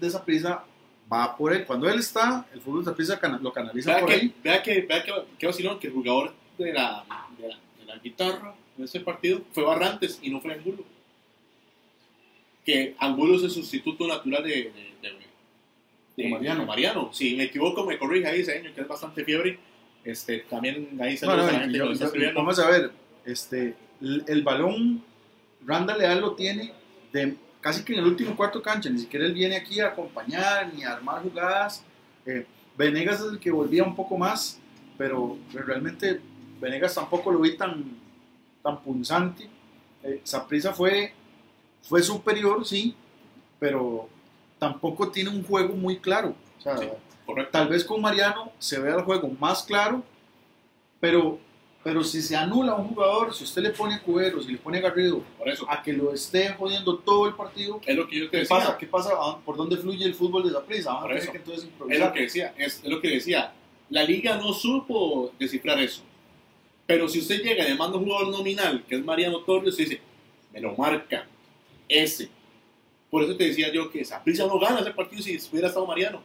de 0.00 0.06
esa 0.06 0.24
prisa 0.24 0.64
va 1.12 1.36
por 1.36 1.52
él. 1.52 1.66
Cuando 1.66 1.88
él 1.88 1.98
está, 1.98 2.46
el 2.54 2.60
fútbol 2.60 2.84
de 2.84 2.92
prisa 2.92 3.18
lo 3.42 3.52
canaliza 3.52 3.90
Vea 3.92 4.00
por 4.00 4.08
que, 4.08 4.14
ahí. 4.14 4.34
vea 4.44 4.62
que, 4.62 4.80
vea 4.82 5.02
que, 5.02 5.12
que 5.38 5.46
vacilón 5.46 5.78
que 5.80 5.88
el 5.88 5.92
jugador 5.92 6.32
de 6.56 6.72
la, 6.72 7.04
de 7.36 7.48
la, 7.48 7.56
de 7.80 7.84
la 7.86 7.96
guitarra 7.98 8.54
en 8.78 8.84
ese 8.84 9.00
partido 9.00 9.40
fue 9.52 9.64
Barrantes 9.64 10.20
y 10.22 10.30
no 10.30 10.40
fue 10.40 10.54
Angulo. 10.54 10.84
Que 12.64 12.94
Angulo 12.98 13.36
es 13.36 13.42
el 13.42 13.50
sustituto 13.50 14.06
natural 14.06 14.42
de, 14.44 14.50
de, 14.50 14.64
de- 15.02 15.16
de- 16.16 16.28
Mariano. 16.28 16.66
Mariano. 16.66 17.10
Si 17.12 17.34
me 17.34 17.44
equivoco, 17.44 17.84
me 17.84 17.98
corrige 17.98 18.28
ahí, 18.28 18.44
señor, 18.44 18.72
que 18.72 18.82
es 18.82 18.88
bastante 18.88 19.24
fiebre. 19.24 19.58
Este, 20.04 20.38
también 20.48 20.98
ahí 21.00 21.16
se 21.16 21.26
No, 21.26 21.36
no, 21.36 21.42
yo- 21.78 21.84
yo- 22.20 22.34
vamos 22.34 22.58
a 22.58 22.68
ver, 22.70 22.90
este, 23.24 23.74
el, 24.00 24.24
el 24.26 24.42
balón, 24.42 25.02
Randall 25.66 25.98
Leal 25.98 26.20
lo 26.20 26.34
tiene 26.34 26.72
de 27.12 27.36
casi 27.60 27.84
que 27.84 27.92
en 27.92 27.98
el 28.00 28.06
último 28.06 28.34
cuarto 28.34 28.62
cancha, 28.62 28.88
ni 28.88 28.98
siquiera 28.98 29.26
él 29.26 29.34
viene 29.34 29.56
aquí 29.56 29.80
a 29.80 29.88
acompañar 29.88 30.72
ni 30.72 30.82
a 30.84 30.94
armar 30.94 31.22
jugadas. 31.22 31.84
Eh, 32.24 32.46
Venegas 32.78 33.20
es 33.20 33.32
el 33.32 33.38
que 33.38 33.50
volvía 33.50 33.84
un 33.84 33.94
poco 33.94 34.16
más, 34.16 34.58
pero, 34.96 35.36
pero 35.52 35.66
realmente 35.66 36.20
Venegas 36.60 36.94
tampoco 36.94 37.30
lo 37.30 37.40
vi 37.40 37.56
tan, 37.56 37.84
tan 38.62 38.80
punzante. 38.80 39.48
Eh, 40.02 40.20
Saprissa 40.24 40.72
fue, 40.72 41.12
fue 41.82 42.02
superior, 42.02 42.66
sí, 42.66 42.94
pero 43.58 44.08
tampoco 44.58 45.10
tiene 45.10 45.28
un 45.28 45.42
juego 45.44 45.74
muy 45.74 45.98
claro. 45.98 46.34
O 46.60 46.62
sea, 46.62 46.76
Sí. 46.78 46.86
Correcto. 47.26 47.50
Tal 47.52 47.68
vez 47.68 47.84
con 47.84 48.00
Mariano 48.00 48.52
se 48.58 48.78
vea 48.78 48.96
el 48.96 49.02
juego 49.02 49.28
más 49.40 49.62
claro, 49.62 50.02
pero, 51.00 51.38
pero 51.84 52.02
si 52.02 52.20
se 52.20 52.36
anula 52.36 52.72
a 52.72 52.76
un 52.76 52.88
jugador, 52.88 53.32
si 53.34 53.44
usted 53.44 53.62
le 53.62 53.70
pone 53.70 53.94
a 53.94 54.02
Cubero, 54.02 54.42
si 54.42 54.50
le 54.52 54.58
pone 54.58 54.78
a 54.78 54.80
Garrido, 54.80 55.22
Por 55.38 55.48
eso. 55.48 55.64
a 55.70 55.80
que 55.82 55.92
lo 55.92 56.12
esté 56.12 56.48
jodiendo 56.50 56.98
todo 56.98 57.26
el 57.28 57.34
partido, 57.34 57.80
Es 57.86 57.96
lo 57.96 58.06
que 58.08 58.18
yo 58.18 58.24
te 58.26 58.30
¿qué 58.32 58.36
decía. 58.38 58.56
pasa? 58.56 58.76
¿Qué 58.78 58.86
pasa? 58.86 59.10
¿A- 59.14 59.38
¿Por 59.38 59.56
dónde 59.56 59.76
fluye 59.76 60.04
el 60.04 60.14
fútbol 60.14 60.42
de 60.44 60.50
la 60.50 60.60
prisa? 60.60 60.92
A 60.98 61.02
tener 61.06 61.30
que 61.30 61.36
entonces 61.38 61.68
Es 61.88 61.98
lo 62.00 62.12
que 62.12 62.20
decía, 62.22 62.54
es, 62.58 62.80
es 62.82 62.90
lo 62.90 63.00
que 63.00 63.08
decía. 63.08 63.52
La 63.90 64.02
liga 64.02 64.36
no 64.36 64.52
supo 64.52 65.32
descifrar 65.38 65.78
eso. 65.80 66.02
Pero 66.86 67.08
si 67.08 67.20
usted 67.20 67.40
llega 67.42 67.68
y 67.68 67.76
manda 67.78 67.96
un 67.96 68.04
jugador 68.04 68.28
nominal, 68.28 68.84
que 68.88 68.96
es 68.96 69.04
Mariano 69.04 69.38
Torres, 69.40 69.68
usted 69.70 69.84
dice, 69.84 70.00
me 70.52 70.60
lo 70.60 70.74
marca, 70.74 71.26
ese. 71.88 72.28
Por 73.08 73.22
eso 73.22 73.36
te 73.36 73.44
decía 73.44 73.72
yo 73.72 73.90
que 73.90 74.04
Saprissa 74.04 74.46
no 74.46 74.58
gana 74.58 74.80
ese 74.80 74.90
partido 74.90 75.22
si 75.22 75.38
hubiera 75.52 75.68
estado 75.68 75.86
Mariano, 75.86 76.20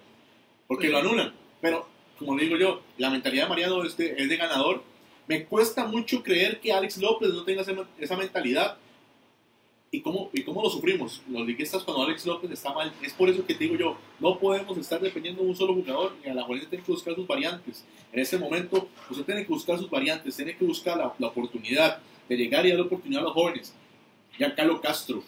porque 0.68 0.90
lo 0.90 1.00
anulan. 1.00 1.34
Pero, 1.62 1.88
como 2.20 2.38
digo 2.38 2.58
yo, 2.58 2.82
la 2.98 3.10
mentalidad 3.10 3.44
de 3.44 3.50
Mariano 3.50 3.84
es 3.84 3.98
de, 3.98 4.16
es 4.18 4.30
de 4.30 4.38
ganador. 4.38 4.84
Me 5.28 5.46
cuesta 5.46 5.86
mucho 5.86 6.22
creer 6.22 6.60
que 6.60 6.72
Alex 6.72 6.98
López 6.98 7.30
no 7.30 7.44
tenga 7.44 7.64
esa, 8.00 8.16
mentalidad. 8.16 8.78
¿Y 9.92 10.02
cómo, 10.02 10.30
¿Y 10.34 10.44
cómo 10.44 10.62
lo 10.62 10.70
sufrimos? 10.70 11.22
Los 11.30 11.48
liguistas 11.48 11.84
cuando 11.84 12.04
Alex 12.04 12.26
López 12.26 12.52
está 12.52 12.74
mal. 12.74 12.94
Es 13.02 13.14
por 13.14 13.30
eso 13.30 13.46
que 13.46 13.54
te 13.54 13.64
digo 13.64 13.76
yo, 13.76 13.98
no 14.20 14.38
podemos 14.38 14.78
estar 14.78 15.00
dependiendo 15.00 15.42
de 15.42 15.50
un 15.50 15.56
solo 15.56 15.74
jugador 15.74 16.16
y 16.24 16.30
a 16.30 16.34
la 16.34 16.44
juventud 16.44 16.68
tiene 16.68 16.84
que 16.84 16.92
buscar 16.92 17.16
sus 17.16 17.26
variantes. 17.26 17.86
En 18.12 18.20
ese 18.20 18.38
momento, 18.38 18.90
usted 19.10 19.26
tiene 19.26 19.42
que 19.44 19.54
buscar 19.54 19.78
sus 19.78 19.90
variantes, 19.90 20.36
tiene 20.36 20.56
que 20.56 20.66
buscar 20.66 20.98
la, 20.98 21.14
la 21.18 21.28
oportunidad 21.28 22.00
de 22.28 22.38
llegar 22.38 22.66
y 22.66 22.70
dar 22.70 22.80
la 22.80 22.86
oportunidad 22.86 23.22
a 23.22 23.26
los 23.26 23.34
jóvenes. 23.34 23.74
Giancarlo 24.38 24.82
Castro, 24.82 25.24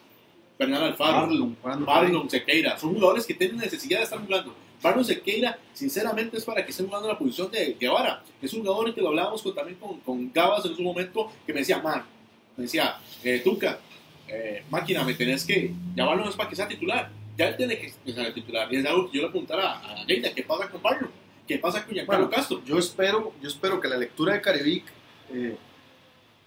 Bernal 0.58 0.84
Alfaro, 0.84 1.28
Marlon, 1.28 1.58
ahí. 1.64 1.80
Marlon 1.80 2.30
Sequeira, 2.30 2.78
son 2.78 2.94
jugadores 2.94 3.26
que 3.26 3.34
tienen 3.34 3.58
necesidad 3.58 4.00
de 4.00 4.04
estar 4.04 4.20
jugando. 4.20 4.54
Marlon 4.84 5.04
Sequeira, 5.04 5.58
sinceramente, 5.74 6.38
es 6.38 6.46
para 6.46 6.64
que 6.64 6.72
esté 6.72 6.84
jugando 6.84 7.08
en 7.08 7.14
la 7.14 7.20
posición 7.20 7.50
de 7.52 7.76
Guevara. 7.80 8.24
Es 8.42 8.54
un 8.54 8.62
jugador 8.62 8.94
que 8.94 9.02
lo 9.02 9.10
hablábamos 9.10 9.42
con, 9.42 9.56
también 9.56 9.78
con, 9.80 10.00
con 10.02 10.32
Gabas 10.32 10.66
en 10.66 10.76
su 10.76 10.82
momento, 10.82 11.32
que 11.46 11.54
me 11.54 11.60
decía, 11.60 11.80
man, 11.80 12.04
me 12.56 12.64
decía, 12.64 12.98
eh, 13.24 13.42
Tuca, 13.44 13.80
eh, 14.28 14.64
máquina, 14.70 15.04
me 15.04 15.14
tenés 15.14 15.46
que, 15.46 15.74
ya 15.96 16.06
Marlon 16.06 16.28
es 16.30 16.36
para 16.36 16.50
que 16.50 16.56
sea 16.56 16.68
titular, 16.68 17.10
ya 17.38 17.50
él 17.50 17.58
tiene 17.58 17.78
que 17.78 18.14
ser 18.14 18.34
titular. 18.34 18.72
Y 18.72 18.78
es 18.78 18.86
algo 18.86 19.10
que 19.10 19.18
yo 19.18 19.24
le 19.24 19.30
preguntara 19.30 19.80
a 19.80 20.04
Leida, 20.06 20.34
¿qué 20.34 20.44
pasa 20.44 20.70
con 20.70 20.82
Marlon? 20.82 21.12
¿Qué 21.48 21.58
pasa 21.58 21.86
con 21.86 21.94
Giancarlo 21.94 22.26
Bueno, 22.26 22.36
Castro? 22.36 22.62
Yo 22.66 22.78
espero, 22.78 23.34
yo 23.42 23.48
espero 23.48 23.80
que 23.80 23.88
la 23.88 23.98
lectura 23.98 24.34
de 24.34 24.42
Caribic 24.42 24.84
eh, 25.34 25.56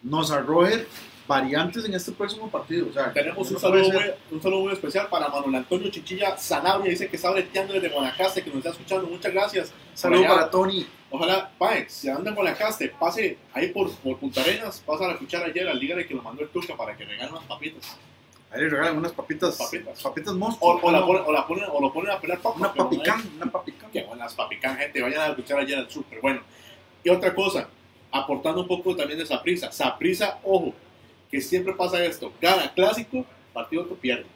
nos 0.03 0.31
arroje 0.31 0.87
variantes 1.35 1.85
en 1.85 1.95
este 1.95 2.11
próximo 2.11 2.51
partido. 2.51 2.89
O 2.91 2.93
sea, 2.93 3.13
Tenemos 3.13 3.47
un 3.47 3.55
no 3.55 3.61
saludo, 3.61 3.85
muy, 3.85 3.93
ser- 3.93 4.19
un 4.33 4.43
saludo 4.43 4.61
muy 4.63 4.73
especial 4.73 5.07
para 5.09 5.29
Manuel 5.29 5.55
Antonio 5.55 5.89
Chichilla 5.89 6.37
Sanabria, 6.37 6.91
dice 6.91 7.09
que 7.09 7.15
está 7.15 7.31
breteando 7.31 7.73
desde 7.75 7.89
Guanacaste, 7.89 8.43
que 8.43 8.49
nos 8.51 8.59
está 8.59 8.71
escuchando, 8.71 9.07
muchas 9.07 9.33
gracias. 9.33 9.73
Saludo 9.95 10.23
Por 10.23 10.27
allá. 10.27 10.35
para 10.41 10.51
Tony. 10.51 10.87
Ojalá, 11.13 11.51
Pae, 11.57 11.89
si 11.89 12.09
anda 12.09 12.31
en 12.31 12.35
Guanacaste, 12.37 12.89
pase 12.99 13.39
ahí 13.55 13.69
por, 13.69 13.91
por 13.99 14.19
Punta 14.19 14.41
Arenas, 14.43 14.83
pasa 14.85 15.05
a 15.05 15.09
la 15.09 15.19
cuchara 15.19 15.47
ayer 15.47 15.69
al 15.69 15.79
dígale 15.79 16.05
que 16.07 16.15
lo 16.15 16.23
mandó 16.23 16.43
el 16.43 16.49
Tuca 16.49 16.77
para 16.77 16.97
que 16.97 17.05
regale 17.05 17.31
unas 17.31 17.45
papitas. 17.45 17.97
Ahí 18.53 18.63
le 18.63 18.69
regalan 18.69 18.99
unas 18.99 19.13
papitas. 19.13 19.57
Papitas. 19.57 20.03
Papitas 20.03 20.35
monstruos. 20.35 20.81
o 20.83 20.91
la 20.91 21.07
ponen, 21.07 21.23
o, 21.25 21.31
la 21.33 21.47
ponen, 21.47 21.65
o 21.73 21.81
lo 21.81 21.93
ponen 21.93 22.11
a 22.11 22.21
pelar 22.21 22.39
papas. 22.41 22.59
Una 22.59 22.69
no 22.69 22.75
papicán, 22.75 23.21
es- 23.21 23.27
una 23.41 23.47
papicán. 23.53 23.91
Que 23.93 24.03
buenas 24.03 24.35
papicán, 24.35 24.77
gente, 24.77 25.01
vayan 25.01 25.21
a 25.21 25.29
la 25.29 25.37
cuchara 25.37 25.63
ayer 25.63 25.79
al 25.79 25.89
súper. 25.89 26.21
Bueno, 26.21 26.41
y 27.05 27.09
otra 27.11 27.33
cosa, 27.33 27.69
aportando 28.11 28.63
un 28.63 28.67
poco 28.67 28.97
también 28.97 29.21
de 29.21 29.27
Saprisa. 29.27 29.71
Saprisa, 29.71 30.39
ojo, 30.43 30.75
que 31.31 31.41
siempre 31.41 31.73
pasa 31.75 32.05
esto: 32.05 32.33
gana 32.41 32.73
clásico, 32.75 33.25
partido 33.53 33.83
otro 33.83 33.97
pierde. 33.97 34.27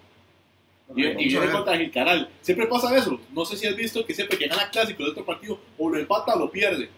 Y, 0.94 1.02
y 1.06 1.28
viene 1.28 1.50
contra 1.50 1.76
Gilcaral. 1.78 2.28
Siempre 2.42 2.66
pasa 2.66 2.94
eso. 2.96 3.18
No 3.32 3.44
sé 3.44 3.56
si 3.56 3.66
has 3.66 3.74
visto 3.74 4.04
que 4.04 4.14
siempre 4.14 4.36
que 4.36 4.46
gana 4.48 4.68
clásico 4.70 5.02
de 5.02 5.10
otro 5.10 5.24
partido, 5.24 5.58
o 5.78 5.88
lo 5.88 5.98
empata 5.98 6.34
o 6.34 6.38
lo 6.38 6.50
pierde. 6.50 6.90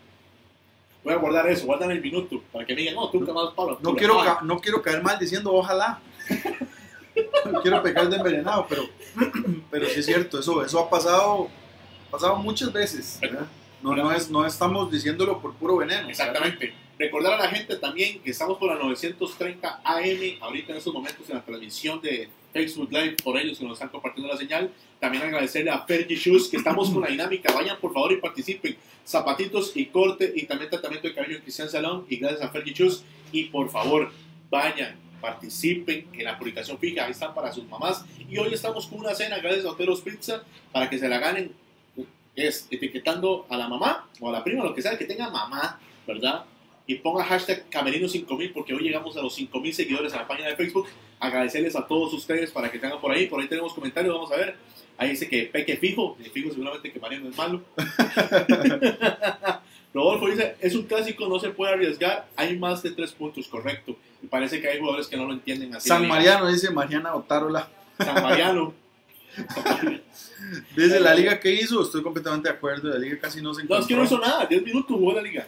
Voy 1.04 1.14
a 1.14 1.18
guardar 1.18 1.48
eso, 1.48 1.66
guardan 1.66 1.92
el 1.92 2.00
minuto 2.00 2.42
para 2.52 2.66
que 2.66 2.74
me 2.74 2.80
digan, 2.80 2.96
no, 2.96 3.08
tú 3.10 3.24
que 3.24 3.32
más 3.32 3.54
palo. 3.54 3.78
No 3.80 3.94
quiero, 3.94 4.18
ca- 4.24 4.40
no 4.42 4.58
quiero 4.58 4.82
caer 4.82 5.02
mal 5.04 5.16
diciendo 5.20 5.52
ojalá. 5.54 6.00
No 7.52 7.60
quiero 7.62 7.80
pegar 7.80 8.08
de 8.08 8.16
envenenado, 8.16 8.66
pero, 8.68 8.82
pero 9.70 9.86
sí 9.88 10.00
es 10.00 10.06
cierto, 10.06 10.40
eso, 10.40 10.64
eso 10.64 10.80
ha 10.80 10.90
pasado, 10.90 11.48
ha 12.08 12.10
pasado 12.10 12.36
muchas 12.36 12.72
veces. 12.72 13.20
No, 13.82 13.94
no, 13.94 14.10
es, 14.10 14.28
no 14.28 14.44
estamos 14.44 14.90
diciéndolo 14.90 15.40
por 15.40 15.54
puro 15.54 15.76
veneno. 15.76 16.08
Exactamente. 16.08 16.74
Recordar 16.98 17.34
a 17.34 17.44
la 17.44 17.48
gente 17.50 17.76
también 17.76 18.20
que 18.20 18.30
estamos 18.30 18.56
por 18.56 18.70
la 18.70 18.82
930 18.82 19.82
AM 19.84 20.20
ahorita 20.40 20.72
en 20.72 20.78
estos 20.78 20.94
momentos 20.94 21.28
en 21.28 21.36
la 21.36 21.44
transmisión 21.44 22.00
de 22.00 22.30
Facebook 22.54 22.90
Live 22.90 23.16
por 23.22 23.36
ellos 23.36 23.58
que 23.58 23.64
nos 23.64 23.74
están 23.74 23.90
compartiendo 23.90 24.32
la 24.32 24.38
señal. 24.38 24.72
También 24.98 25.24
agradecerle 25.24 25.70
a 25.70 25.80
Fergie 25.80 26.16
Shoes 26.16 26.48
que 26.48 26.56
estamos 26.56 26.88
con 26.88 27.02
la 27.02 27.08
dinámica. 27.08 27.52
Vayan 27.52 27.78
por 27.80 27.92
favor 27.92 28.12
y 28.12 28.16
participen. 28.16 28.76
Zapatitos 29.06 29.76
y 29.76 29.86
corte 29.86 30.32
y 30.34 30.46
también 30.46 30.70
tratamiento 30.70 31.06
de 31.06 31.14
cabello 31.14 31.36
en 31.36 31.42
Cristian 31.42 31.68
Salón 31.68 32.06
y 32.08 32.16
gracias 32.16 32.40
a 32.40 32.48
Fergie 32.48 32.72
Shoes. 32.72 33.04
Y 33.30 33.44
por 33.44 33.68
favor, 33.68 34.10
vayan, 34.48 34.96
participen 35.20 36.08
en 36.14 36.24
la 36.24 36.38
publicación 36.38 36.78
fija. 36.78 37.04
Ahí 37.04 37.10
están 37.10 37.34
para 37.34 37.52
sus 37.52 37.68
mamás. 37.68 38.06
Y 38.26 38.38
hoy 38.38 38.54
estamos 38.54 38.86
con 38.86 39.00
una 39.00 39.14
cena 39.14 39.38
gracias 39.38 39.66
a 39.66 39.70
Oteros 39.70 40.00
Pizza 40.00 40.42
para 40.72 40.88
que 40.88 40.98
se 40.98 41.10
la 41.10 41.18
ganen. 41.18 41.52
Es 42.34 42.68
etiquetando 42.70 43.44
a 43.50 43.56
la 43.58 43.68
mamá 43.68 44.08
o 44.18 44.30
a 44.30 44.32
la 44.32 44.42
prima, 44.42 44.64
lo 44.64 44.74
que 44.74 44.80
sea, 44.80 44.96
que 44.96 45.04
tenga 45.04 45.28
mamá, 45.28 45.78
¿verdad? 46.06 46.46
Y 46.86 46.96
ponga 46.96 47.24
hashtag 47.24 47.68
Camerino5000 47.70 48.52
porque 48.52 48.74
hoy 48.74 48.82
llegamos 48.84 49.16
a 49.16 49.22
los 49.22 49.34
5000 49.34 49.74
seguidores 49.74 50.12
en 50.12 50.18
la 50.20 50.28
página 50.28 50.48
de 50.48 50.56
Facebook. 50.56 50.86
Agradecerles 51.18 51.74
a 51.76 51.86
todos 51.86 52.12
ustedes 52.14 52.50
para 52.50 52.70
que 52.70 52.78
tengan 52.78 53.00
por 53.00 53.10
ahí. 53.12 53.26
Por 53.26 53.40
ahí 53.40 53.48
tenemos 53.48 53.74
comentarios, 53.74 54.14
vamos 54.14 54.30
a 54.32 54.36
ver. 54.36 54.56
Ahí 54.98 55.10
dice 55.10 55.28
que 55.28 55.42
Peque 55.44 55.76
Fijo, 55.76 56.16
y 56.24 56.28
Fijo 56.28 56.50
seguramente 56.50 56.90
que 56.92 56.98
Mariano 56.98 57.28
es 57.28 57.36
malo. 57.36 57.62
Rodolfo 59.92 60.28
dice, 60.28 60.56
es 60.60 60.74
un 60.74 60.82
clásico, 60.84 61.26
no 61.26 61.38
se 61.38 61.50
puede 61.50 61.72
arriesgar, 61.72 62.28
hay 62.36 62.58
más 62.58 62.82
de 62.82 62.90
tres 62.90 63.12
puntos, 63.12 63.48
correcto. 63.48 63.96
Y 64.22 64.26
parece 64.26 64.60
que 64.60 64.68
hay 64.68 64.78
jugadores 64.78 65.06
que 65.06 65.16
no 65.16 65.24
lo 65.24 65.32
entienden 65.32 65.74
así. 65.74 65.88
San 65.88 66.06
Mariano, 66.06 66.48
dice 66.48 66.70
Mariana 66.70 67.14
Otárola. 67.14 67.68
San 67.98 68.22
Mariano. 68.22 68.74
Dice 70.76 71.00
la 71.00 71.14
liga 71.14 71.40
que 71.40 71.52
hizo, 71.52 71.82
estoy 71.82 72.02
completamente 72.02 72.48
de 72.48 72.54
acuerdo, 72.54 72.88
la 72.88 72.98
liga 72.98 73.18
casi 73.18 73.42
no 73.42 73.52
se 73.52 73.64
No, 73.64 73.64
encontró. 73.64 73.80
es 73.82 73.86
que 73.86 73.94
no 73.96 74.04
hizo 74.04 74.18
nada, 74.18 74.46
10 74.46 74.62
minutos 74.64 74.96
jugó 74.96 75.12
la 75.12 75.20
liga. 75.22 75.46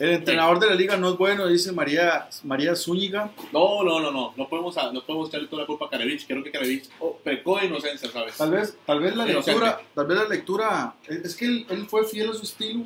El 0.00 0.10
entrenador 0.10 0.58
de 0.58 0.66
la 0.66 0.74
liga 0.74 0.96
no 0.96 1.10
es 1.10 1.16
bueno, 1.18 1.46
dice 1.46 1.72
María, 1.72 2.26
María 2.42 2.74
Zúñiga. 2.74 3.30
No, 3.52 3.82
no, 3.84 4.00
no, 4.00 4.10
no, 4.10 4.32
no 4.34 4.48
podemos, 4.48 4.74
no 4.92 5.04
podemos 5.04 5.28
echarle 5.28 5.46
toda 5.46 5.62
la 5.62 5.66
culpa 5.66 5.86
a 5.86 5.90
Karevich, 5.90 6.26
creo 6.26 6.42
que 6.42 6.50
Karevich 6.50 6.88
oh, 7.00 7.18
pecó 7.22 7.58
de 7.58 7.66
inocencia, 7.66 8.10
¿sabes? 8.10 8.34
Tal 8.36 8.50
vez, 8.50 8.76
tal 8.86 8.98
vez 9.00 9.14
la 9.14 9.28
Inocente. 9.28 9.60
lectura, 9.60 9.80
tal 9.94 10.06
vez 10.06 10.18
la 10.18 10.24
lectura, 10.28 10.94
es 11.06 11.36
que 11.36 11.44
él, 11.44 11.66
él 11.68 11.86
fue 11.86 12.04
fiel 12.06 12.30
a 12.30 12.32
su 12.32 12.42
estilo. 12.44 12.84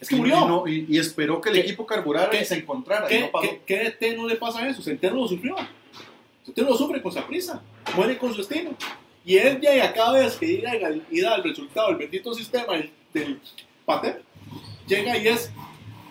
Es 0.00 0.08
que 0.08 0.16
y- 0.16 0.18
murió. 0.18 0.36
Y, 0.36 0.48
no- 0.48 0.66
y- 0.66 0.86
y 0.88 0.98
esperó 0.98 1.40
que 1.40 1.50
el 1.50 1.54
¿Qué- 1.54 1.60
equipo 1.62 1.86
carburara 1.86 2.30
qué- 2.30 2.42
y 2.42 2.44
se 2.44 2.56
encontrara. 2.56 3.06
y 3.06 3.10
¿Qué, 3.10 3.20
no 3.20 3.30
pasó. 3.30 3.48
qué, 3.48 3.60
qué 3.64 3.76
DT 3.84 4.16
no 4.16 4.26
le 4.26 4.34
pasa 4.36 4.58
a 4.64 4.68
eso? 4.68 4.82
Centeno 4.82 5.14
lo 5.16 5.28
sufrió. 5.28 5.54
Centeno 6.44 6.70
lo 6.70 6.76
sufre 6.76 7.00
con 7.00 7.14
prisa. 7.28 7.62
Muere 7.94 8.18
con 8.18 8.34
su 8.34 8.40
estilo. 8.40 8.70
Y 9.24 9.36
él 9.38 9.60
ya 9.60 9.74
y 9.74 9.80
a 9.80 9.92
cada 9.94 10.12
vez 10.12 10.34
que 10.34 10.46
llega 10.46 10.90
y- 10.90 11.02
y 11.12 11.20
da 11.20 11.36
el 11.36 11.44
resultado, 11.44 11.90
el 11.90 11.96
bendito 11.96 12.34
sistema 12.34 12.72
del, 12.74 12.90
del 13.14 13.40
Patep, 13.84 14.20
llega 14.86 15.16
y 15.16 15.28
es, 15.28 15.50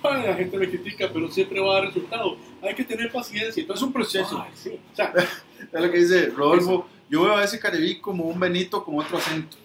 "Ay, 0.09 0.27
la 0.27 0.33
gente 0.35 0.57
me 0.57 0.69
critica, 0.69 1.09
pero 1.13 1.29
siempre 1.29 1.59
va 1.59 1.71
a 1.71 1.75
dar 1.75 1.85
resultado. 1.87 2.37
Hay 2.61 2.75
que 2.75 2.83
tener 2.83 3.11
paciencia. 3.11 3.61
Entonces 3.61 3.81
es 3.81 3.87
un 3.87 3.93
proceso. 3.93 4.41
Ay, 4.43 4.51
sí. 4.55 4.79
O 4.91 4.95
sea, 4.95 5.13
Es 5.71 5.81
lo 5.81 5.91
que 5.91 5.97
dice 5.97 6.27
Rodolfo. 6.27 6.87
Yo 7.09 7.23
veo 7.23 7.35
a 7.35 7.43
ese 7.43 7.59
Careví 7.59 7.99
como 7.99 8.25
un 8.25 8.39
Benito 8.39 8.83
con 8.83 8.99
otro 8.99 9.17
acento. 9.17 9.57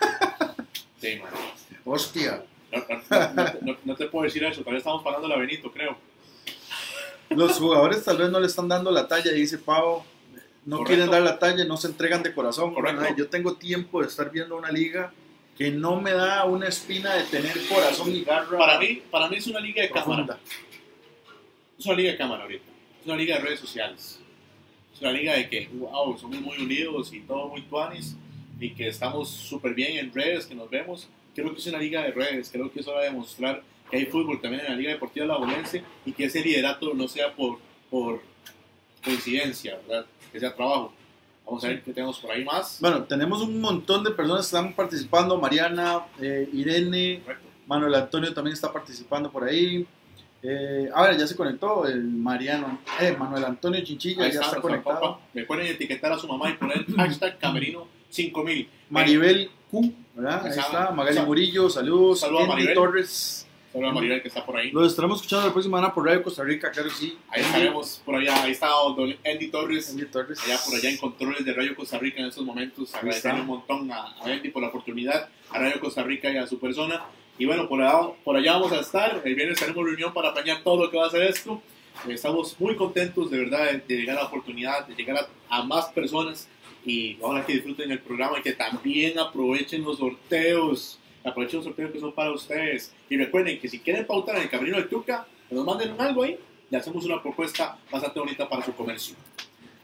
sí, 1.00 1.18
man. 1.20 1.30
Hostia. 1.84 2.44
No, 2.70 2.78
no, 3.10 3.32
no, 3.34 3.52
no- 3.62 3.76
no 3.84 3.96
te 3.96 4.06
puedo 4.06 4.24
decir 4.24 4.42
eso. 4.44 4.62
Tal 4.62 4.74
vez 4.74 4.80
estamos 4.80 5.02
parando 5.02 5.28
la 5.28 5.36
Benito, 5.36 5.70
creo. 5.70 5.96
Los 7.30 7.58
jugadores 7.58 8.04
tal 8.04 8.18
vez 8.18 8.30
no 8.30 8.40
le 8.40 8.46
están 8.46 8.68
dando 8.68 8.90
la 8.90 9.08
talla, 9.08 9.32
dice 9.32 9.58
Pau. 9.58 10.02
No 10.64 10.76
Correcto. 10.78 10.86
quieren 10.94 11.10
dar 11.10 11.22
la 11.22 11.38
talla, 11.38 11.64
no 11.64 11.76
se 11.76 11.88
entregan 11.88 12.22
de 12.22 12.32
corazón. 12.34 12.74
Yo 13.16 13.28
tengo 13.28 13.54
tiempo 13.56 14.00
de 14.00 14.06
estar 14.08 14.30
viendo 14.30 14.56
una 14.56 14.70
liga 14.70 15.12
que 15.62 15.70
no 15.70 16.00
me 16.00 16.10
da 16.10 16.44
una 16.44 16.66
espina 16.66 17.14
de 17.14 17.22
tener 17.22 17.56
corazón 17.68 18.12
y 18.12 18.24
garra. 18.24 18.58
Para 18.58 18.80
mí, 18.80 19.00
para 19.08 19.28
mí 19.28 19.36
es 19.36 19.46
una 19.46 19.60
liga 19.60 19.80
de 19.80 19.90
cámara. 19.90 20.26
profunda. 20.26 20.40
Es 21.78 21.86
una 21.86 21.94
liga 21.94 22.10
de 22.10 22.18
cámara 22.18 22.42
ahorita. 22.42 22.64
Es 23.00 23.06
una 23.06 23.16
liga 23.16 23.36
de 23.36 23.42
redes 23.42 23.60
sociales. 23.60 24.18
Es 24.92 25.00
una 25.00 25.12
liga 25.12 25.34
de 25.34 25.48
que, 25.48 25.68
wow, 25.74 26.18
somos 26.18 26.40
muy 26.40 26.58
unidos 26.58 27.12
y 27.12 27.20
todo 27.20 27.46
muy 27.46 27.62
tuanis 27.62 28.16
y 28.58 28.70
que 28.70 28.88
estamos 28.88 29.28
súper 29.28 29.72
bien 29.72 29.98
en 29.98 30.12
redes, 30.12 30.46
que 30.46 30.56
nos 30.56 30.68
vemos. 30.68 31.08
Creo 31.32 31.52
que 31.52 31.60
es 31.60 31.66
una 31.68 31.78
liga 31.78 32.02
de 32.02 32.10
redes. 32.10 32.50
Creo 32.50 32.68
que 32.72 32.80
es 32.80 32.88
hora 32.88 33.02
de 33.02 33.10
demostrar 33.10 33.62
que 33.88 33.98
hay 33.98 34.06
fútbol 34.06 34.40
también 34.40 34.64
en 34.66 34.72
la 34.72 34.76
Liga 34.76 34.90
Deportiva 34.90 35.26
Lagunense 35.26 35.84
y 36.04 36.10
que 36.10 36.24
ese 36.24 36.40
liderato 36.40 36.92
no 36.92 37.06
sea 37.06 37.32
por, 37.36 37.60
por 37.88 38.20
coincidencia, 39.04 39.78
¿verdad? 39.86 40.06
Que 40.32 40.40
sea 40.40 40.56
trabajo. 40.56 40.92
Vamos 41.44 41.64
a 41.64 41.68
ver 41.68 41.82
qué 41.82 41.92
tenemos 41.92 42.18
por 42.18 42.30
ahí 42.30 42.44
más. 42.44 42.78
Bueno, 42.80 43.04
tenemos 43.04 43.42
un 43.42 43.60
montón 43.60 44.04
de 44.04 44.10
personas 44.10 44.42
que 44.42 44.56
están 44.56 44.74
participando. 44.74 45.38
Mariana, 45.38 46.06
eh, 46.20 46.48
Irene, 46.52 47.20
Correcto. 47.24 47.48
Manuel 47.66 47.94
Antonio 47.94 48.32
también 48.32 48.54
está 48.54 48.72
participando 48.72 49.30
por 49.30 49.44
ahí. 49.44 49.86
Eh, 50.42 50.90
a 50.92 51.02
ver, 51.02 51.16
ya 51.18 51.26
se 51.26 51.36
conectó 51.36 51.86
el 51.86 52.02
Mariano. 52.02 52.80
Eh, 53.00 53.14
Manuel 53.16 53.44
Antonio 53.44 53.80
Chinchilla 53.84 54.28
ya 54.28 54.40
está 54.40 54.60
conectado. 54.60 55.00
papá. 55.00 55.20
Me 55.32 55.44
pueden 55.44 55.66
etiquetar 55.66 56.12
a 56.12 56.18
su 56.18 56.26
mamá 56.26 56.50
y 56.50 56.54
poner 56.54 56.84
hashtag 56.96 57.38
Camerino 57.38 57.86
5000. 58.10 58.68
Maribel 58.90 59.50
Q, 59.70 59.92
¿verdad? 60.14 60.46
Ahí 60.46 60.58
está. 60.58 60.90
Magali 60.90 61.20
Murillo, 61.20 61.70
saludos. 61.70 62.20
Saludos 62.20 62.44
a 62.44 62.46
Maribel. 62.48 62.74
Torres. 62.74 63.46
Maribel 63.74 64.20
que 64.22 64.28
está 64.28 64.44
por 64.44 64.56
ahí. 64.56 64.70
Los 64.70 64.90
estaremos 64.90 65.18
escuchando 65.18 65.46
la 65.46 65.52
próxima 65.52 65.78
semana 65.78 65.94
por 65.94 66.04
Radio 66.06 66.22
Costa 66.22 66.44
Rica, 66.44 66.70
claro 66.70 66.88
que 66.88 66.94
sí. 66.94 67.18
Ahí 67.30 67.42
estaremos 67.42 68.02
por 68.04 68.16
allá. 68.16 68.42
Ahí 68.42 68.52
está 68.52 68.68
don 68.68 69.14
Andy 69.24 69.48
Torres. 69.48 69.90
Andy 69.90 70.06
Torres. 70.06 70.38
Allá 70.44 70.58
por 70.64 70.74
allá 70.74 70.90
en 70.90 70.96
controles 70.98 71.44
de 71.44 71.52
Radio 71.54 71.74
Costa 71.74 71.98
Rica 71.98 72.20
en 72.20 72.26
estos 72.26 72.44
momentos. 72.44 72.94
Agradecerle 72.94 73.40
un 73.40 73.46
montón 73.46 73.90
a, 73.90 74.08
a 74.20 74.24
Andy 74.24 74.50
por 74.50 74.62
la 74.62 74.68
oportunidad, 74.68 75.28
a 75.50 75.58
Radio 75.58 75.80
Costa 75.80 76.02
Rica 76.02 76.30
y 76.30 76.36
a 76.36 76.46
su 76.46 76.58
persona. 76.58 77.02
Y 77.38 77.46
bueno, 77.46 77.68
por 77.68 77.80
allá, 77.82 78.08
por 78.24 78.36
allá 78.36 78.52
vamos 78.52 78.72
a 78.72 78.80
estar. 78.80 79.22
El 79.24 79.34
viernes 79.34 79.58
tenemos 79.58 79.84
reunión 79.84 80.12
para 80.12 80.28
apañar 80.28 80.62
todo 80.62 80.84
lo 80.84 80.90
que 80.90 80.98
va 80.98 81.06
a 81.06 81.10
ser 81.10 81.22
esto. 81.22 81.62
Eh, 82.06 82.12
Estamos 82.12 82.54
muy 82.60 82.76
contentos 82.76 83.30
de 83.30 83.38
verdad 83.38 83.64
de, 83.72 83.78
de 83.78 83.96
llegar 84.00 84.18
a 84.18 84.22
la 84.22 84.26
oportunidad, 84.28 84.86
de 84.86 84.94
llegar 84.94 85.16
a, 85.48 85.56
a 85.58 85.62
más 85.64 85.86
personas. 85.86 86.48
Y 86.84 87.16
ojalá 87.20 87.46
que 87.46 87.52
disfruten 87.54 87.90
el 87.92 88.00
programa 88.00 88.38
y 88.38 88.42
que 88.42 88.52
también 88.52 89.18
aprovechen 89.18 89.82
los 89.84 89.98
sorteos. 89.98 90.98
Aprovechen 91.24 91.58
los 91.58 91.64
sorteos 91.66 91.90
que 91.92 92.00
son 92.00 92.12
para 92.12 92.32
ustedes. 92.32 92.92
Y 93.08 93.16
recuerden 93.16 93.60
que 93.60 93.68
si 93.68 93.78
quieren 93.80 94.06
pautar 94.06 94.36
en 94.36 94.42
el 94.42 94.50
Camerino 94.50 94.76
de 94.78 94.84
Tuca, 94.84 95.26
nos 95.50 95.64
manden 95.64 95.94
algo 96.00 96.22
ahí. 96.24 96.38
Le 96.70 96.78
hacemos 96.78 97.04
una 97.04 97.22
propuesta 97.22 97.78
bastante 97.90 98.18
bonita 98.18 98.48
para 98.48 98.64
su 98.64 98.74
comercio. 98.74 99.14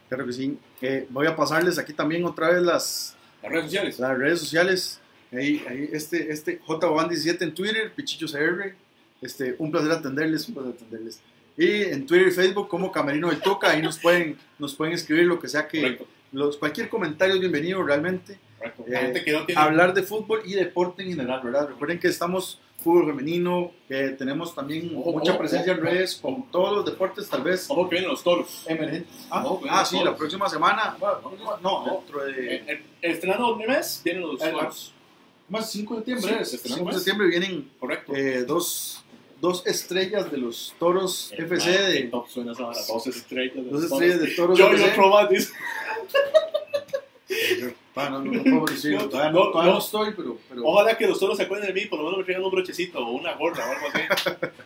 Claro 0.09 0.27
que 0.27 0.33
sí. 0.33 0.57
Eh, 0.81 1.07
voy 1.11 1.27
a 1.27 1.37
pasarles 1.37 1.79
aquí 1.79 1.93
también 1.93 2.25
otra 2.25 2.51
vez 2.51 2.63
las, 2.63 3.17
Las 3.43 3.53
redes 3.53 3.65
sociales. 3.67 3.99
las 3.99 4.19
redes 4.19 4.41
sociales. 4.41 5.01
Ahí, 5.31 5.63
ahí 5.69 5.89
este, 5.93 6.33
este 6.33 6.61
JBan17 6.63 7.43
en 7.43 7.55
Twitter, 7.55 7.93
Pichicho 7.95 8.27
CR. 8.27 8.75
Este, 9.21 9.55
un 9.59 9.71
placer 9.71 9.91
atenderles, 9.93 10.49
un 10.49 10.55
placer 10.55 10.73
atenderles. 10.75 11.21
Y 11.57 11.83
en 11.83 12.07
Twitter 12.07 12.29
y 12.29 12.31
Facebook 12.31 12.69
como 12.69 12.91
Camerino 12.91 13.29
del 13.29 13.41
Toca, 13.41 13.71
ahí 13.71 13.83
nos 13.83 13.99
pueden, 13.99 14.39
nos 14.59 14.75
pueden 14.75 14.95
escribir 14.95 15.25
lo 15.27 15.39
que 15.41 15.49
sea 15.49 15.67
que 15.69 15.83
Correcto. 15.83 16.07
los, 16.33 16.57
cualquier 16.57 16.89
comentario 16.89 17.35
es 17.35 17.41
bienvenido 17.41 17.83
realmente. 17.83 18.39
Correcto. 18.59 18.85
La 18.87 19.01
Eh, 19.01 19.03
gente 19.05 19.25
que 19.25 19.33
no 19.33 19.47
tiene. 19.47 19.61
Hablar 19.61 19.95
de 19.95 20.03
fútbol 20.03 20.43
y 20.45 20.53
deporte 20.55 21.03
en 21.03 21.11
general, 21.11 21.41
¿verdad? 21.43 21.69
Recuerden 21.69 21.99
que 21.99 22.09
estamos 22.09 22.61
fútbol 22.83 23.07
femenino, 23.07 23.73
que 23.89 24.11
tenemos 24.11 24.55
también 24.55 24.93
Ojo, 24.97 25.13
mucha 25.13 25.33
ojo, 25.33 25.41
presencia 25.41 25.73
en 25.73 25.79
ojo. 25.81 25.89
redes 25.89 26.15
con 26.17 26.49
todos 26.51 26.77
los 26.77 26.85
deportes 26.85 27.29
tal 27.29 27.43
vez 27.43 27.69
Ojo 27.69 27.89
que 27.89 27.97
vienen 27.97 28.11
los 28.11 28.23
toros. 28.23 28.65
emergentes. 28.69 29.27
Ah, 29.31 29.45
ah, 29.69 29.85
sí, 29.85 29.97
toros. 29.97 30.13
la 30.13 30.17
próxima 30.17 30.49
semana. 30.49 30.97
bueno, 31.01 31.21
no, 31.61 31.85
No. 31.87 31.97
dentro 31.97 32.25
de... 32.25 32.57
El, 32.57 32.69
el, 32.69 32.85
estrenando 33.13 33.55
un 33.55 33.59
mes 33.67 34.01
vienen 34.05 34.23
los 34.23 34.41
Eh, 34.41 34.51
toros. 34.53 34.93
Más 35.49 35.71
5 35.73 35.95
de 35.95 35.99
septiembre. 36.01 36.29
Sí, 36.31 36.39
es. 36.43 36.55
estrenando 36.55 36.85
5 36.85 36.91
de 36.91 36.95
septiembre 37.05 37.29
vienen 37.29 37.71
Correcto. 37.81 38.15
eh, 38.15 38.45
dos, 38.45 39.03
dos 39.41 39.67
estrellas 39.67 40.31
de 40.31 40.37
los 40.39 40.75
toros 40.79 41.33
Eh, 41.33 41.43
FC 41.43 41.71
qué 41.73 41.79
de... 41.83 42.03
top 42.05 42.29
suena 42.29 42.53
esa. 42.53 42.63
Dos 42.65 43.07
estrellas. 43.09 43.55
de 43.57 43.63
Dos 43.71 43.85
estrellas 43.85 44.21
de 44.21 44.27
toros 44.37 44.57
Yo 44.59 44.69
FC. 44.69 44.93
Ah, 45.01 45.29
no, 47.97 48.11
no, 48.11 48.21
no 48.21 48.43
No, 48.43 49.09
todavía, 49.09 49.31
no, 49.31 49.45
no, 49.45 49.51
todavía 49.51 49.71
no. 49.71 49.73
no 49.73 49.79
estoy, 49.79 50.13
pero... 50.17 50.39
pero 50.49 50.63
Ojalá 50.65 50.97
que 50.97 51.07
los 51.07 51.19
toros 51.19 51.37
se 51.37 51.43
acuerden 51.45 51.75
de 51.75 51.81
mí, 51.81 51.87
por 51.87 51.99
lo 51.99 52.05
menos 52.07 52.19
me 52.19 52.25
traigan 52.25 52.45
un 52.45 52.51
brochecito 52.51 52.99
o 52.99 53.11
una 53.13 53.35
gorra 53.35 53.65
o 53.69 53.73
algo 53.73 53.87
así. 53.93 54.03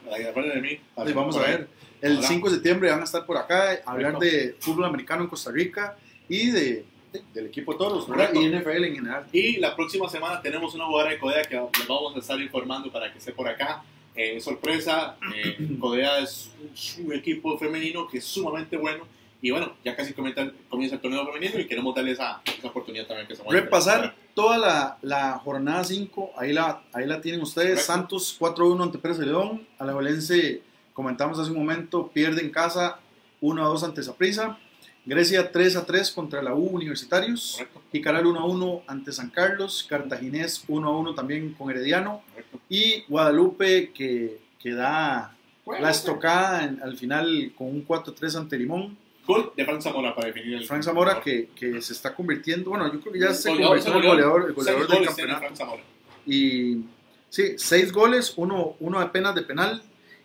para 0.04 0.16
que 0.16 0.22
se 0.22 0.28
acuerden 0.28 0.62
de 0.62 0.68
mí. 0.68 0.80
Vamos 1.14 1.36
a 1.36 1.40
ver. 1.40 1.68
El 2.00 2.12
Ojalá. 2.14 2.28
5 2.28 2.48
de 2.48 2.54
septiembre 2.56 2.90
van 2.90 3.00
a 3.00 3.04
estar 3.04 3.24
por 3.24 3.36
acá 3.36 3.80
a 3.84 3.90
hablar 3.92 4.18
de 4.18 4.56
fútbol 4.58 4.84
americano 4.86 5.22
en 5.22 5.28
Costa 5.28 5.50
Rica 5.52 5.96
y 6.28 6.50
de, 6.50 6.84
de- 7.12 7.22
del 7.32 7.46
equipo 7.46 7.76
Toros. 7.76 8.06
Y 8.34 8.48
NFL 8.48 8.84
en 8.84 8.94
general. 8.96 9.26
Y 9.32 9.58
la 9.58 9.74
próxima 9.76 10.08
semana 10.08 10.40
tenemos 10.42 10.74
una 10.74 10.84
jugadora 10.86 11.12
de 11.12 11.18
Codea 11.18 11.42
que 11.44 11.54
les 11.56 11.86
vamos 11.88 12.16
a 12.16 12.18
estar 12.18 12.40
informando 12.40 12.90
para 12.90 13.12
que 13.12 13.18
esté 13.18 13.32
por 13.32 13.46
acá. 13.48 13.82
Eh, 14.14 14.40
sorpresa, 14.40 15.16
eh, 15.34 15.56
Codea 15.80 16.18
es 16.18 16.50
un, 16.98 17.06
un 17.06 17.12
equipo 17.14 17.56
femenino 17.56 18.06
que 18.08 18.18
es 18.18 18.24
sumamente 18.24 18.76
bueno. 18.76 19.06
Y 19.44 19.50
bueno, 19.50 19.72
ya 19.84 19.96
casi 19.96 20.12
comienza, 20.14 20.48
comienza 20.70 20.94
el 20.96 21.02
torneo 21.02 21.26
femenino 21.26 21.58
y 21.60 21.66
queremos 21.66 21.94
darle 21.96 22.12
esa, 22.12 22.40
esa 22.56 22.68
oportunidad 22.68 23.06
también 23.08 23.26
que 23.26 23.34
se 23.34 23.42
Repasar 23.50 24.14
toda 24.34 24.56
la, 24.56 24.98
la 25.02 25.32
jornada 25.40 25.82
5, 25.82 26.30
ahí 26.38 26.52
la, 26.52 26.82
ahí 26.92 27.06
la 27.06 27.20
tienen 27.20 27.42
ustedes. 27.42 27.84
Correcto. 27.86 27.92
Santos 27.92 28.36
4-1 28.38 28.82
ante 28.84 28.98
Pérez 28.98 29.18
de 29.18 29.26
León. 29.26 29.66
Alajuelense, 29.80 30.62
comentamos 30.94 31.40
hace 31.40 31.50
un 31.50 31.58
momento, 31.58 32.08
pierde 32.14 32.40
en 32.40 32.50
casa 32.50 33.00
1-2 33.40 33.82
ante 33.82 34.02
Saprissa. 34.04 34.58
Grecia 35.04 35.50
3-3 35.50 36.14
contra 36.14 36.40
la 36.40 36.54
U 36.54 36.64
Universitarios. 36.76 37.54
Correcto, 37.58 37.82
Jicaral 37.90 38.24
1-1 38.24 38.82
ante 38.86 39.10
San 39.10 39.30
Carlos. 39.30 39.84
Cartaginés 39.88 40.64
1-1 40.68 41.16
también 41.16 41.52
con 41.54 41.68
Herediano. 41.68 42.22
correcto. 42.30 42.60
Y 42.68 43.02
Guadalupe 43.08 43.90
que, 43.90 44.38
que 44.60 44.70
da 44.72 45.34
la 45.80 45.90
estocada 45.90 46.62
en- 46.64 46.80
al 46.80 46.96
final 46.96 47.52
con 47.58 47.66
un 47.66 47.84
4-3 47.84 48.36
ante 48.36 48.56
Limón. 48.56 48.96
Gol 49.26 49.52
de 49.56 49.64
Frank 49.64 49.80
Zamora 49.80 50.14
para 50.14 50.28
definir 50.28 50.54
el. 50.54 50.64
Frank 50.66 50.82
Zamora 50.82 51.20
que, 51.20 51.48
que 51.54 51.80
se 51.80 51.92
está 51.92 52.14
convirtiendo, 52.14 52.70
bueno, 52.70 52.92
yo 52.92 53.00
creo 53.00 53.12
que 53.12 53.20
ya 53.20 53.32
se 53.34 53.50
Goleador, 53.50 53.68
convirtió 53.68 53.92
en 53.92 54.02
el 54.02 54.08
goleador, 54.08 54.44
el 54.48 54.52
goleador 54.52 54.88
del 54.88 55.06
campeonato. 55.06 55.78
Y 56.26 56.84
sí, 57.28 57.54
seis 57.56 57.92
goles, 57.92 58.34
uno, 58.36 58.76
uno 58.80 58.98
apenas 58.98 59.34
de 59.34 59.42
penal. 59.42 59.82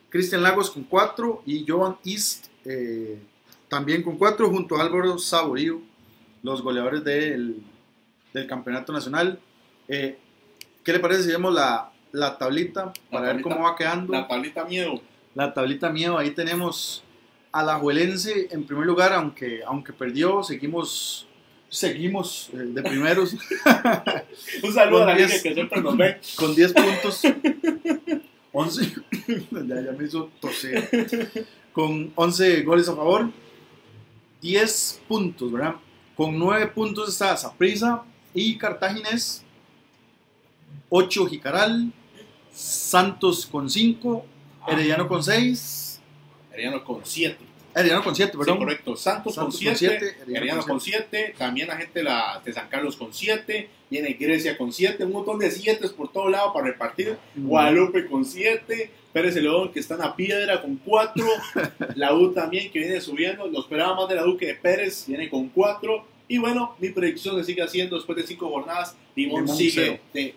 Cristian 0.09 0.41
Lagos 0.41 0.71
con 0.71 0.83
cuatro 0.83 1.43
y 1.45 1.65
Jovan 1.67 1.97
East 2.05 2.47
eh, 2.65 3.19
también 3.67 4.01
con 4.03 4.17
cuatro, 4.17 4.49
junto 4.49 4.77
a 4.77 4.81
Álvaro 4.81 5.17
Saborío, 5.17 5.81
los 6.43 6.61
goleadores 6.61 7.03
del, 7.03 7.61
del 8.33 8.47
campeonato 8.47 8.93
nacional. 8.93 9.39
Eh, 9.87 10.17
¿Qué 10.83 10.93
le 10.93 10.99
parece 10.99 11.23
si 11.23 11.29
vemos 11.29 11.53
la, 11.53 11.91
la 12.13 12.37
tablita 12.37 12.93
para 13.11 13.25
ver 13.25 13.29
tablita. 13.31 13.49
cómo 13.49 13.65
va 13.65 13.75
quedando? 13.75 14.13
La 14.13 14.27
tablita 14.27 14.65
miedo. 14.65 15.01
La 15.35 15.53
tablita 15.53 15.89
miedo, 15.89 16.17
ahí 16.17 16.31
tenemos 16.31 17.03
a 17.57 17.63
la 17.63 17.79
Juelense 17.79 18.49
en 18.51 18.65
primer 18.65 18.85
lugar, 18.85 19.13
aunque, 19.13 19.61
aunque 19.65 19.91
perdió, 19.91 20.43
seguimos, 20.43 21.25
seguimos 21.67 22.51
eh, 22.53 22.57
de 22.57 22.83
primeros. 22.83 23.33
Un 24.63 24.73
saludo 24.73 25.01
a 25.01 25.05
la 25.07 25.15
diez. 25.15 25.41
que 25.41 25.55
siempre 25.55 25.81
nos 25.81 25.97
ve. 25.97 26.19
con 26.35 26.53
10 26.53 26.73
puntos. 26.73 27.21
11. 28.51 28.93
ya, 29.67 29.81
ya 29.81 29.91
me 29.91 30.05
hizo 30.05 30.29
toser. 30.39 31.47
Con 31.73 32.11
11 32.13 32.61
goles 32.61 32.89
a 32.89 32.95
favor. 32.95 33.31
10 34.43 35.01
puntos, 35.07 35.51
¿verdad? 35.51 35.77
Con 36.15 36.37
9 36.37 36.67
puntos 36.67 37.09
está 37.09 37.35
Saprissa 37.35 38.03
y 38.35 38.55
Cartaginés. 38.55 39.43
8 40.89 41.25
Jicaral. 41.25 41.91
Santos 42.53 43.47
con 43.47 43.67
5. 43.67 44.25
Herediano 44.67 45.07
con 45.07 45.23
6. 45.23 46.01
Herediano 46.51 46.83
con 46.83 47.01
7. 47.03 47.46
Herediano 47.79 48.03
con 48.03 48.15
7, 48.15 48.31
Sí, 48.31 48.57
correcto. 48.57 48.95
Santos, 48.95 49.35
con 49.35 49.51
Santos 49.51 49.53
con 49.53 49.75
7. 49.75 49.77
siete, 49.77 50.17
Herediano 50.23 50.61
con 50.61 50.69
con 50.69 50.81
7. 50.81 51.35
También 51.37 51.67
la 51.67 51.77
gente 51.77 52.01
la, 52.01 52.41
de 52.43 52.51
San 52.51 52.67
Carlos 52.69 52.97
con 52.97 53.13
7. 53.13 53.69
Viene 53.89 54.13
Grecia 54.13 54.57
con 54.57 54.73
7. 54.73 55.05
Un 55.05 55.11
montón 55.11 55.37
de 55.37 55.51
7 55.51 55.87
por 55.89 56.11
todo 56.11 56.27
lado 56.27 56.51
para 56.53 56.67
repartir. 56.67 57.17
Mm. 57.35 57.47
Guadalupe 57.47 58.07
con 58.07 58.25
7. 58.25 58.91
Pérez 59.13 59.35
de 59.35 59.41
León 59.41 59.71
que 59.71 59.79
está 59.79 59.93
en 59.93 59.99
la 60.01 60.15
piedra 60.15 60.61
con 60.61 60.77
4. 60.77 61.25
la 61.95 62.15
U 62.15 62.33
también 62.33 62.71
que 62.71 62.79
viene 62.79 62.99
subiendo. 62.99 63.45
Lo 63.47 63.59
esperaba 63.59 63.95
más 63.95 64.09
de 64.09 64.15
la 64.15 64.25
U 64.25 64.37
que 64.37 64.47
de 64.47 64.55
Pérez. 64.55 65.05
Viene 65.07 65.29
con 65.29 65.49
4. 65.49 66.05
Y 66.29 66.39
bueno, 66.39 66.75
mi 66.79 66.89
predicción 66.89 67.37
se 67.37 67.43
sigue 67.43 67.61
haciendo 67.61 67.95
después 67.95 68.17
de 68.17 68.25
5 68.25 68.49
jornadas. 68.49 68.95
Limón, 69.15 69.43
Limón 69.43 69.55
sigue 69.55 69.71
cero. 69.71 69.99
de 70.13 70.35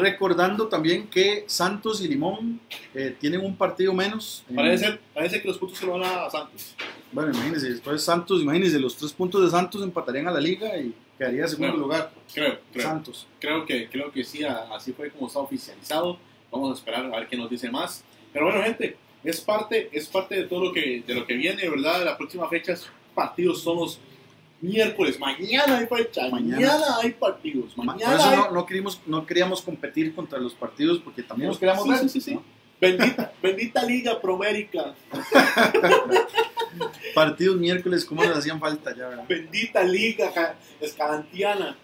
Recordando 0.00 0.68
también 0.68 1.08
que 1.08 1.44
Santos 1.46 2.00
y 2.00 2.08
Limón 2.08 2.60
eh, 2.94 3.16
tienen 3.18 3.40
un 3.44 3.56
partido 3.56 3.92
menos. 3.92 4.44
en- 4.48 4.56
Parece, 4.56 4.98
parece 5.14 5.42
que 5.42 5.48
los 5.48 5.58
puntos 5.58 5.78
se 5.78 5.86
lo 5.86 5.98
van 5.98 6.02
a 6.04 6.30
Santos. 6.30 6.74
Bueno, 7.12 7.32
imagínense, 7.32 7.70
después 7.70 8.02
Santos, 8.02 8.40
imagínense, 8.42 8.78
los 8.78 8.96
tres 8.96 9.12
puntos 9.12 9.42
de 9.42 9.50
Santos 9.50 9.82
empatarían 9.82 10.28
a 10.28 10.30
la 10.30 10.40
liga 10.40 10.76
y 10.78 10.94
quedaría 11.18 11.48
segundo 11.48 11.72
Bueno, 11.72 11.84
lugar. 11.86 12.12
Creo, 12.32 12.58
creo. 12.72 12.82
Santos. 12.84 13.26
creo 13.40 13.66
que 13.66 13.88
creo 13.88 14.12
que 14.12 14.22
sí, 14.24 14.44
así 14.44 14.92
fue 14.92 15.10
como 15.10 15.26
está 15.26 15.40
oficializado. 15.40 16.18
Vamos 16.52 16.70
a 16.70 16.74
esperar 16.78 17.06
a 17.06 17.18
ver 17.18 17.28
qué 17.28 17.36
nos 17.36 17.50
dice 17.50 17.70
más. 17.70 18.04
Pero 18.32 18.46
bueno, 18.46 18.62
gente, 18.62 18.96
es 19.24 19.40
parte, 19.40 19.88
es 19.92 20.06
parte 20.08 20.36
de 20.36 20.44
todo 20.44 20.64
lo 20.66 20.72
que, 20.72 21.02
de 21.06 21.14
lo 21.14 21.26
que 21.26 21.34
viene, 21.34 21.68
¿verdad? 21.68 22.04
La 22.04 22.16
próxima 22.16 22.48
fecha, 22.48 22.74
partidos 23.14 23.60
son 23.62 23.76
los 23.78 23.98
miércoles. 24.60 25.18
Mañana 25.18 25.78
hay 25.78 25.86
fecha, 25.86 26.28
mañana, 26.30 26.56
Mañana. 26.56 26.84
hay 27.02 27.10
partidos. 27.12 27.76
Mañana 27.76 28.12
Por 28.12 28.20
eso 28.20 28.30
hay- 28.30 28.36
no, 28.36 28.50
no, 28.50 28.66
queríamos, 28.66 29.00
no 29.06 29.26
queríamos 29.26 29.62
competir 29.62 30.14
contra 30.14 30.38
los 30.38 30.54
partidos 30.54 30.98
porque 30.98 31.22
también 31.22 31.52
Sí, 31.52 31.58
queríamos 31.60 31.88
ver. 31.88 31.98
sí, 32.00 32.08
sí, 32.08 32.20
sí. 32.20 32.34
¿no? 32.34 32.42
Bendita, 32.80 33.32
bendita 33.42 33.84
Liga 33.84 34.20
Promérica, 34.20 34.94
Partidos 37.14 37.56
miércoles, 37.58 38.04
¿cómo 38.04 38.22
les 38.22 38.32
hacían 38.36 38.60
falta 38.60 38.94
ya? 38.96 39.08
verdad? 39.08 39.24
bendita 39.28 39.82
Liga 39.82 40.32
ca- 40.32 40.54
Escalantiana. 40.80 41.76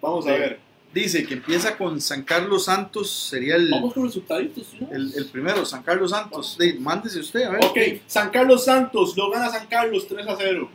Vamos 0.00 0.26
a 0.26 0.30
ver. 0.32 0.60
Dice 0.94 1.26
que 1.26 1.34
empieza 1.34 1.76
con 1.76 2.00
San 2.00 2.22
Carlos 2.22 2.64
Santos, 2.64 3.10
sería 3.10 3.56
el, 3.56 3.70
Vamos 3.70 3.92
con 3.92 4.06
resultaditos. 4.06 4.68
¿no? 4.80 4.88
el, 4.90 5.12
el 5.14 5.26
primero, 5.26 5.64
San 5.66 5.82
Carlos 5.82 6.12
Santos. 6.12 6.56
Mándese 6.78 7.20
usted, 7.20 7.42
a 7.42 7.50
ver. 7.50 7.64
Ok, 7.64 7.78
San 8.06 8.30
Carlos 8.30 8.64
Santos, 8.64 9.14
lo 9.16 9.30
gana 9.30 9.50
San 9.50 9.66
Carlos 9.66 10.06
3 10.08 10.26
a 10.26 10.36
0. 10.38 10.70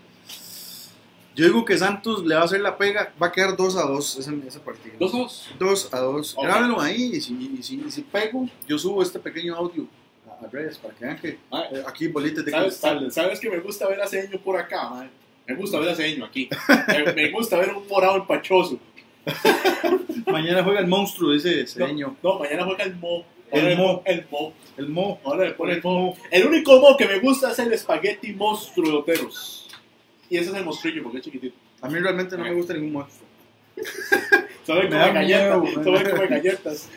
Yo 1.35 1.45
digo 1.45 1.65
que 1.65 1.77
Santos 1.77 2.23
le 2.25 2.35
va 2.35 2.41
a 2.41 2.43
hacer 2.45 2.61
la 2.61 2.77
pega, 2.77 3.11
va 3.21 3.27
a 3.27 3.31
quedar 3.31 3.55
2 3.57 3.75
a 3.77 3.83
2 3.83 4.17
ese, 4.19 4.31
ese 4.47 4.59
partido. 4.59 4.95
2 4.99 5.13
a 5.13 5.17
2. 5.17 5.49
2 5.59 5.89
a 5.93 5.99
2. 5.99 6.33
Ok. 6.37 6.43
Grábenlo 6.43 6.79
ahí 6.81 7.11
y 7.15 7.21
si, 7.21 7.33
y 7.59 7.63
si, 7.63 7.83
y 7.85 7.89
si 7.91 8.01
pego, 8.03 8.47
yo 8.67 8.77
subo 8.77 9.01
este 9.01 9.17
pequeño 9.19 9.55
audio 9.55 9.87
a, 10.29 10.45
a 10.45 10.49
redes 10.49 10.77
para 10.77 10.93
que 10.93 11.05
vean 11.05 11.17
que 11.19 11.39
Ah, 11.51 11.63
eh, 11.71 11.83
aquí 11.87 12.07
bolitas 12.07 12.45
de 12.45 12.51
¿Sabes, 12.51 12.67
cristal. 12.73 13.11
sabes, 13.11 13.39
que 13.39 13.49
me 13.49 13.59
gusta 13.59 13.87
ver 13.87 13.99
a 14.01 14.07
Cedeño 14.07 14.37
por 14.39 14.57
acá, 14.57 14.89
man? 14.89 15.09
Me 15.47 15.55
gusta 15.55 15.79
ver 15.79 15.89
a 15.89 15.95
Cedeño 15.95 16.23
aquí. 16.25 16.47
me, 17.05 17.13
me 17.13 17.31
gusta 17.31 17.57
ver 17.57 17.73
un 17.73 17.87
morado 17.87 18.17
empachoso. 18.17 18.77
Mañana 20.27 20.63
juega 20.63 20.79
el 20.81 20.87
monstruo, 20.87 21.31
dice 21.33 21.61
No, 21.61 21.67
Cedeño. 21.67 22.15
no, 22.21 22.39
mañana 22.39 22.65
juega 22.65 22.83
el 22.83 22.95
Mo. 22.95 23.25
El 23.51 23.61
Ahora 23.63 23.75
Mo. 23.75 24.01
El 24.05 24.25
Mo. 24.29 24.53
El 24.77 24.89
Mo. 24.89 25.19
Ahora 25.23 25.45
le 25.45 25.51
pone 25.53 25.73
el 25.73 25.83
Mo. 25.83 26.15
El 26.31 26.47
único 26.47 26.79
Mo 26.79 26.97
que 26.97 27.07
me 27.07 27.19
gusta 27.19 27.51
es 27.51 27.59
el 27.59 27.71
espagueti 27.73 28.33
monstruo 28.33 28.89
de 28.89 28.97
Oteros. 28.97 29.62
Y 30.33 30.37
ese 30.37 30.49
es 30.49 30.55
el 30.55 30.65
monstrillo 30.65 31.03
porque 31.03 31.19
es 31.19 31.23
chiquitito. 31.25 31.55
A 31.81 31.87
mí 31.87 31.99
realmente 31.99 32.35
no 32.35 32.43
me 32.43 32.53
gusta 32.55 32.73
ningún 32.73 32.93
monstruo. 32.93 33.27
Sabe 34.65 34.83
Me 34.83 34.89
come 34.89 34.97
da 34.97 35.11
galletas. 35.11 35.61
miedo, 35.61 35.83
Sabe 35.83 35.91
man. 36.03 36.11
come 36.11 36.27
galletas. 36.27 36.89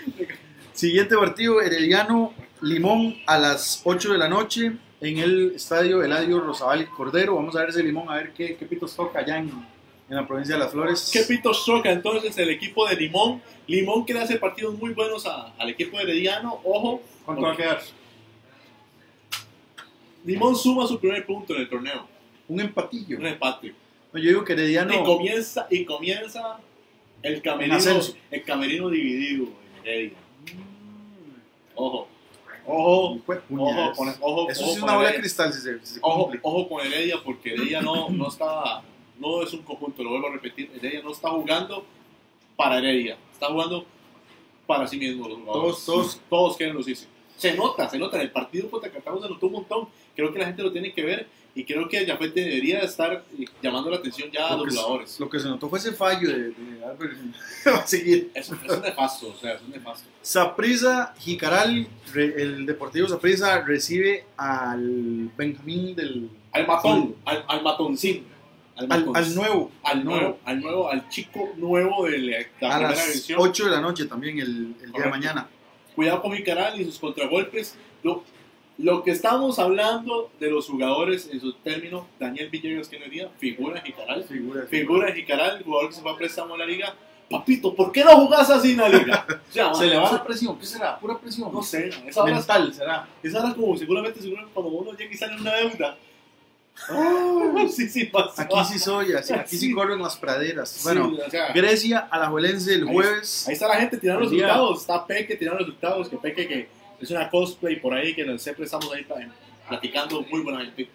Siguiente 0.72 1.14
partido, 1.16 1.61
Herediano 1.61 2.32
Limón 2.62 3.14
a 3.26 3.37
las 3.39 3.82
8 3.84 4.12
de 4.12 4.18
la 4.18 4.30
noche 4.30 4.72
en 5.03 5.18
el 5.18 5.53
estadio 5.55 6.03
Eladio 6.03 6.41
Rosabal 6.41 6.89
Cordero. 6.89 7.34
Vamos 7.37 7.55
a 7.57 7.61
ver 7.61 7.68
ese 7.68 7.82
Limón, 7.82 8.09
a 8.09 8.14
ver 8.14 8.32
qué, 8.32 8.57
qué 8.57 8.64
pitos 8.64 8.97
toca 8.97 9.18
allá 9.18 9.37
en, 9.37 9.51
en 10.09 10.16
la 10.16 10.26
provincia 10.26 10.55
de 10.55 10.61
Las 10.62 10.72
Flores. 10.72 11.11
¿Qué 11.12 11.20
pitos 11.24 11.62
choca 11.66 11.93
entonces 11.93 12.39
el 12.39 12.49
equipo 12.49 12.89
de 12.89 12.97
Limón? 12.97 13.43
Limón 13.66 14.07
que 14.07 14.14
le 14.14 14.20
hace 14.20 14.37
partidos 14.39 14.78
muy 14.78 14.95
buenos 14.95 15.26
a- 15.26 15.53
al 15.59 15.68
equipo 15.68 15.99
de 15.99 16.05
Herediano. 16.05 16.59
Ojo, 16.64 17.03
¿Cuánto 17.26 17.43
va 17.43 17.53
a 17.53 17.57
quedar? 17.57 17.82
Limón 20.24 20.57
suma 20.57 20.87
su 20.87 20.99
primer 20.99 21.24
punto 21.26 21.55
en 21.55 21.61
el 21.61 21.68
torneo. 21.68 22.16
Un 22.49 22.61
empatillo. 22.61 23.19
Un 23.19 23.27
empate. 23.27 23.75
No, 24.13 24.21
yo 24.21 24.29
digo 24.29 24.45
que 24.45 24.53
Herediano. 24.53 24.95
Y 24.95 25.05
comienza, 25.05 25.67
y 25.71 25.85
comienza 25.85 26.59
el 27.23 27.43
camerino, 27.43 28.01
el 28.31 28.45
camerino 28.45 28.89
dividido 28.89 29.47
en 29.83 29.89
Heredia. 29.89 30.19
Ojo, 31.75 32.09
ojo, 32.65 33.21
ojo, 33.51 33.93
con, 33.97 34.09
ojo, 34.21 34.51
Eso 34.51 34.63
ojo 34.63 34.73
sí 34.73 34.77
es 34.77 34.83
una 34.83 34.97
bola 34.97 35.13
de 35.13 35.19
cristal 35.19 35.53
si 35.53 35.61
se, 35.61 35.79
si 35.81 35.95
se 35.95 36.01
Ojo, 36.03 36.31
ojo 36.43 36.69
con 36.69 36.87
Heredia 36.87 37.17
porque 37.23 37.55
Heredia 37.55 37.83
no, 37.83 38.09
no 38.09 38.29
está, 38.29 38.83
no 39.19 39.43
es 39.43 39.53
un 39.53 39.63
conjunto, 39.63 40.03
lo 40.03 40.11
vuelvo 40.11 40.29
a 40.29 40.33
repetir, 40.33 40.71
Heredia 40.75 41.03
no 41.03 41.13
está 41.13 41.29
jugando 41.31 41.85
para 42.57 42.79
Heredia, 42.79 43.19
está 43.33 43.49
jugando 43.49 43.85
para 44.67 44.87
sí 44.87 44.97
mismo 44.97 45.29
los. 45.29 45.45
Todos, 45.45 45.85
todos. 45.85 46.21
todos 46.31 46.57
quieren 46.57 46.75
lucirse. 46.75 47.07
Se 47.37 47.55
nota, 47.55 47.89
se 47.89 47.99
nota, 47.99 48.17
en 48.17 48.23
el 48.23 48.31
partido 48.31 48.71
contra 48.71 48.91
Cartago 48.91 49.23
se 49.23 49.29
notó 49.29 49.47
un 49.47 49.53
montón, 49.53 49.89
creo 50.15 50.33
que 50.33 50.39
la 50.39 50.47
gente 50.47 50.63
lo 50.63 50.73
tiene 50.73 50.93
que 50.93 51.03
ver 51.03 51.29
y 51.57 51.65
creo 51.65 51.89
que 51.89 52.07
Jafet 52.07 52.35
debería 52.35 52.81
estar 52.81 53.25
eh, 53.39 53.45
llamando 53.63 53.91
la 53.91 53.97
atención 53.97 54.31
ya 54.31 54.47
a 54.49 54.57
Lo 54.57 54.65
los 54.67 54.75
se- 54.75 54.81
jugadores. 54.81 55.21
lo 55.21 55.29
que 55.31 55.41
se 55.41 55.49
notó 55.49 55.69
fue 55.69 55.79
ese 55.81 55.93
fallo 55.93 56.29
de, 56.29 56.51
de 56.51 56.85
Albert. 56.85 57.17
Va 57.67 57.79
a 57.79 57.87
seguir. 57.87 58.31
Es, 58.35 58.51
es 58.53 58.71
un 58.71 58.83
nefasto, 58.83 59.29
o 59.29 59.37
sea, 59.37 59.55
es 59.55 59.63
un 59.63 59.71
nefasto. 59.71 60.07
Saprisa 60.23 61.15
Jicaral, 61.19 61.89
el 62.15 62.67
Deportivo 62.67 63.09
Saprisa 63.09 63.63
recibe 63.63 64.27
al 64.37 65.31
Benjamín 65.37 65.97
del. 65.97 66.31
Al 66.53 66.67
matón, 66.67 67.17
al, 67.25 67.45
al 67.49 67.63
matoncín. 67.63 68.25
Al, 68.77 68.93
Al, 68.93 69.11
al 69.15 69.35
nuevo. 69.35 69.71
Al 69.83 70.05
nuevo, 70.05 70.39
al 70.45 70.61
nuevo, 70.61 70.91
al 70.91 71.09
chico 71.09 71.49
nuevo 71.57 72.05
de 72.07 72.19
la, 72.19 72.39
la 72.61 72.77
A 72.77 72.81
las 72.83 73.07
división. 73.09 73.39
8 73.41 73.65
de 73.65 73.71
la 73.71 73.81
noche 73.81 74.05
también 74.05 74.39
el, 74.39 74.75
el 74.83 74.93
día 74.93 75.05
de 75.05 75.11
mañana. 75.11 75.49
Cuidado 75.95 76.21
con 76.21 76.33
Jicaral 76.37 76.79
y 76.79 76.85
sus 76.85 76.99
contragolpes. 76.99 77.75
Lo 78.79 79.03
que 79.03 79.11
estamos 79.11 79.59
hablando 79.59 80.31
de 80.39 80.51
los 80.51 80.66
jugadores 80.68 81.29
en 81.33 81.41
su 81.41 81.55
término, 81.55 82.07
Daniel 82.18 82.51
Villegas, 82.51 82.89
que 82.89 82.99
no 82.99 83.07
día, 83.07 83.29
figura 83.39 83.79
en 83.79 83.85
Jicaral. 83.87 84.24
Figura. 84.24 84.66
Figura 84.66 85.09
en 85.09 85.14
Jicaral, 85.14 85.57
el 85.59 85.64
jugador 85.64 85.89
que 85.89 85.95
se 85.97 86.03
fue 86.03 86.12
a 86.12 86.16
préstamo 86.16 86.55
a 86.55 86.59
la 86.59 86.66
liga. 86.66 86.95
Papito, 87.31 87.74
¿por 87.74 87.91
qué 87.91 88.05
no 88.05 88.12
jugás 88.18 88.49
así 88.51 88.72
en 88.72 88.77
la 88.79 88.89
liga? 88.89 89.27
Sea, 89.51 89.74
Se 89.74 89.87
le 89.87 89.97
va 89.97 90.12
la 90.12 90.22
presión. 90.22 90.57
¿Qué 90.59 90.66
será? 90.66 90.99
Pura 91.01 91.18
presión. 91.18 91.53
No 91.53 91.62
sé, 91.62 91.91
esa 92.07 92.22
hora, 92.22 92.34
Mental 92.34 92.72
será. 92.72 93.09
esa 93.22 93.41
hora 93.45 93.55
como 93.55 93.76
seguramente, 93.76 94.21
seguramente 94.21 94.53
cuando 94.55 94.72
uno 94.72 94.92
llega 94.92 95.13
y 95.13 95.17
sale 95.17 95.33
en 95.34 95.41
una 95.41 95.55
deuda. 95.55 95.96
sí, 97.71 97.88
sí, 97.88 98.05
pasa. 98.05 98.42
Aquí 98.42 98.55
sí 98.72 98.79
soy, 98.79 99.13
así- 99.14 99.33
aquí 99.33 99.57
sí 99.57 99.68
Sí. 99.68 99.72
corren 99.72 100.01
las 100.01 100.17
praderas. 100.17 100.68
Sí, 100.68 100.80
Bueno, 100.84 101.11
o 101.26 101.30
sea, 101.30 101.53
Grecia 101.53 102.07
a 102.11 102.18
la 102.18 102.26
Juelense 102.29 102.75
el 102.75 102.87
Ahí- 102.87 102.95
jueves. 102.95 103.49
Ahí 103.49 103.55
está 103.55 103.68
la 103.68 103.76
gente 103.76 103.96
tirando 103.96 104.22
resultados. 104.22 104.80
Está 104.83 105.07
Peque 105.07 105.37
tirando 105.37 105.59
resultados. 105.61 106.09
Que 106.09 106.17
Peque 106.18 106.46
que 106.46 106.68
es 107.01 107.11
una 107.11 107.29
cosplay 107.31 107.81
por 107.81 107.95
ahí 107.95 108.14
que 108.14 108.39
siempre 108.39 108.64
estamos 108.64 108.93
ahí 108.93 109.05
pa- 109.05 109.17
platicando 109.68 110.23
muy 110.23 110.41
buena 110.43 110.64
gente. 110.64 110.89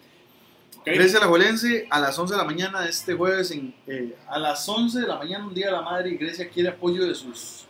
¿Ok? 0.78 0.86
Grecia 0.86 1.20
la 1.20 1.26
Juelense 1.26 1.86
a 1.90 2.00
las 2.00 2.18
11 2.18 2.34
de 2.34 2.38
la 2.38 2.44
mañana 2.44 2.86
este 2.88 3.14
jueves. 3.14 3.50
En, 3.52 3.74
eh, 3.86 4.16
a 4.28 4.38
las 4.38 4.68
11 4.68 5.00
de 5.00 5.06
la 5.06 5.16
mañana, 5.16 5.46
un 5.46 5.54
día 5.54 5.66
de 5.66 5.72
la 5.72 5.82
madre, 5.82 6.10
y 6.10 6.16
Grecia 6.16 6.48
quiere 6.48 6.70
apoyo 6.70 7.06
de 7.06 7.14
sus 7.14 7.66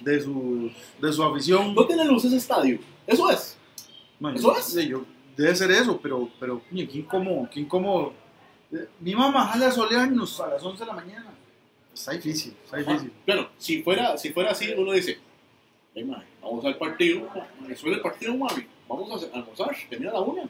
de 0.00 0.20
su, 0.20 0.70
de 1.00 1.12
su 1.12 1.22
afición. 1.22 1.74
No 1.74 1.86
tiene 1.86 2.04
luz 2.06 2.24
ese 2.24 2.36
estadio. 2.36 2.78
Eso 3.06 3.30
es. 3.30 3.56
Man, 4.18 4.34
¿Eso 4.36 4.56
es? 4.56 4.64
sí, 4.64 4.88
yo- 4.88 5.04
debe 5.36 5.54
ser 5.56 5.70
eso, 5.70 5.98
pero, 6.02 6.28
pero 6.38 6.60
coño, 6.68 6.86
qué 6.90 6.98
incómodo, 6.98 7.48
qué 7.50 7.60
incómodo. 7.60 8.12
Eh, 8.72 8.86
Mi 9.00 9.14
mamá 9.14 9.46
jala 9.48 9.70
solearnos 9.70 10.40
a 10.40 10.48
las 10.48 10.62
11 10.62 10.80
de 10.80 10.86
la 10.86 10.92
mañana. 10.94 11.26
Está 11.94 12.12
difícil, 12.12 12.54
está 12.64 12.76
difícil. 12.78 13.12
Bueno, 13.26 13.48
si 13.58 13.82
fuera, 13.82 14.16
si 14.16 14.30
fuera 14.30 14.50
así, 14.52 14.72
uno 14.76 14.92
dice, 14.92 15.12
"Ey, 15.12 15.18
mae, 15.18 15.29
vamos 16.42 16.64
al 16.64 16.76
partido, 16.76 17.28
me 17.66 17.76
suele 17.76 17.96
el 17.96 18.02
partido, 18.02 18.34
mami, 18.36 18.66
vamos 18.88 19.24
a 19.32 19.36
almorzar, 19.36 19.76
termina 19.88 20.10
a 20.10 20.14
la 20.14 20.20
una. 20.20 20.42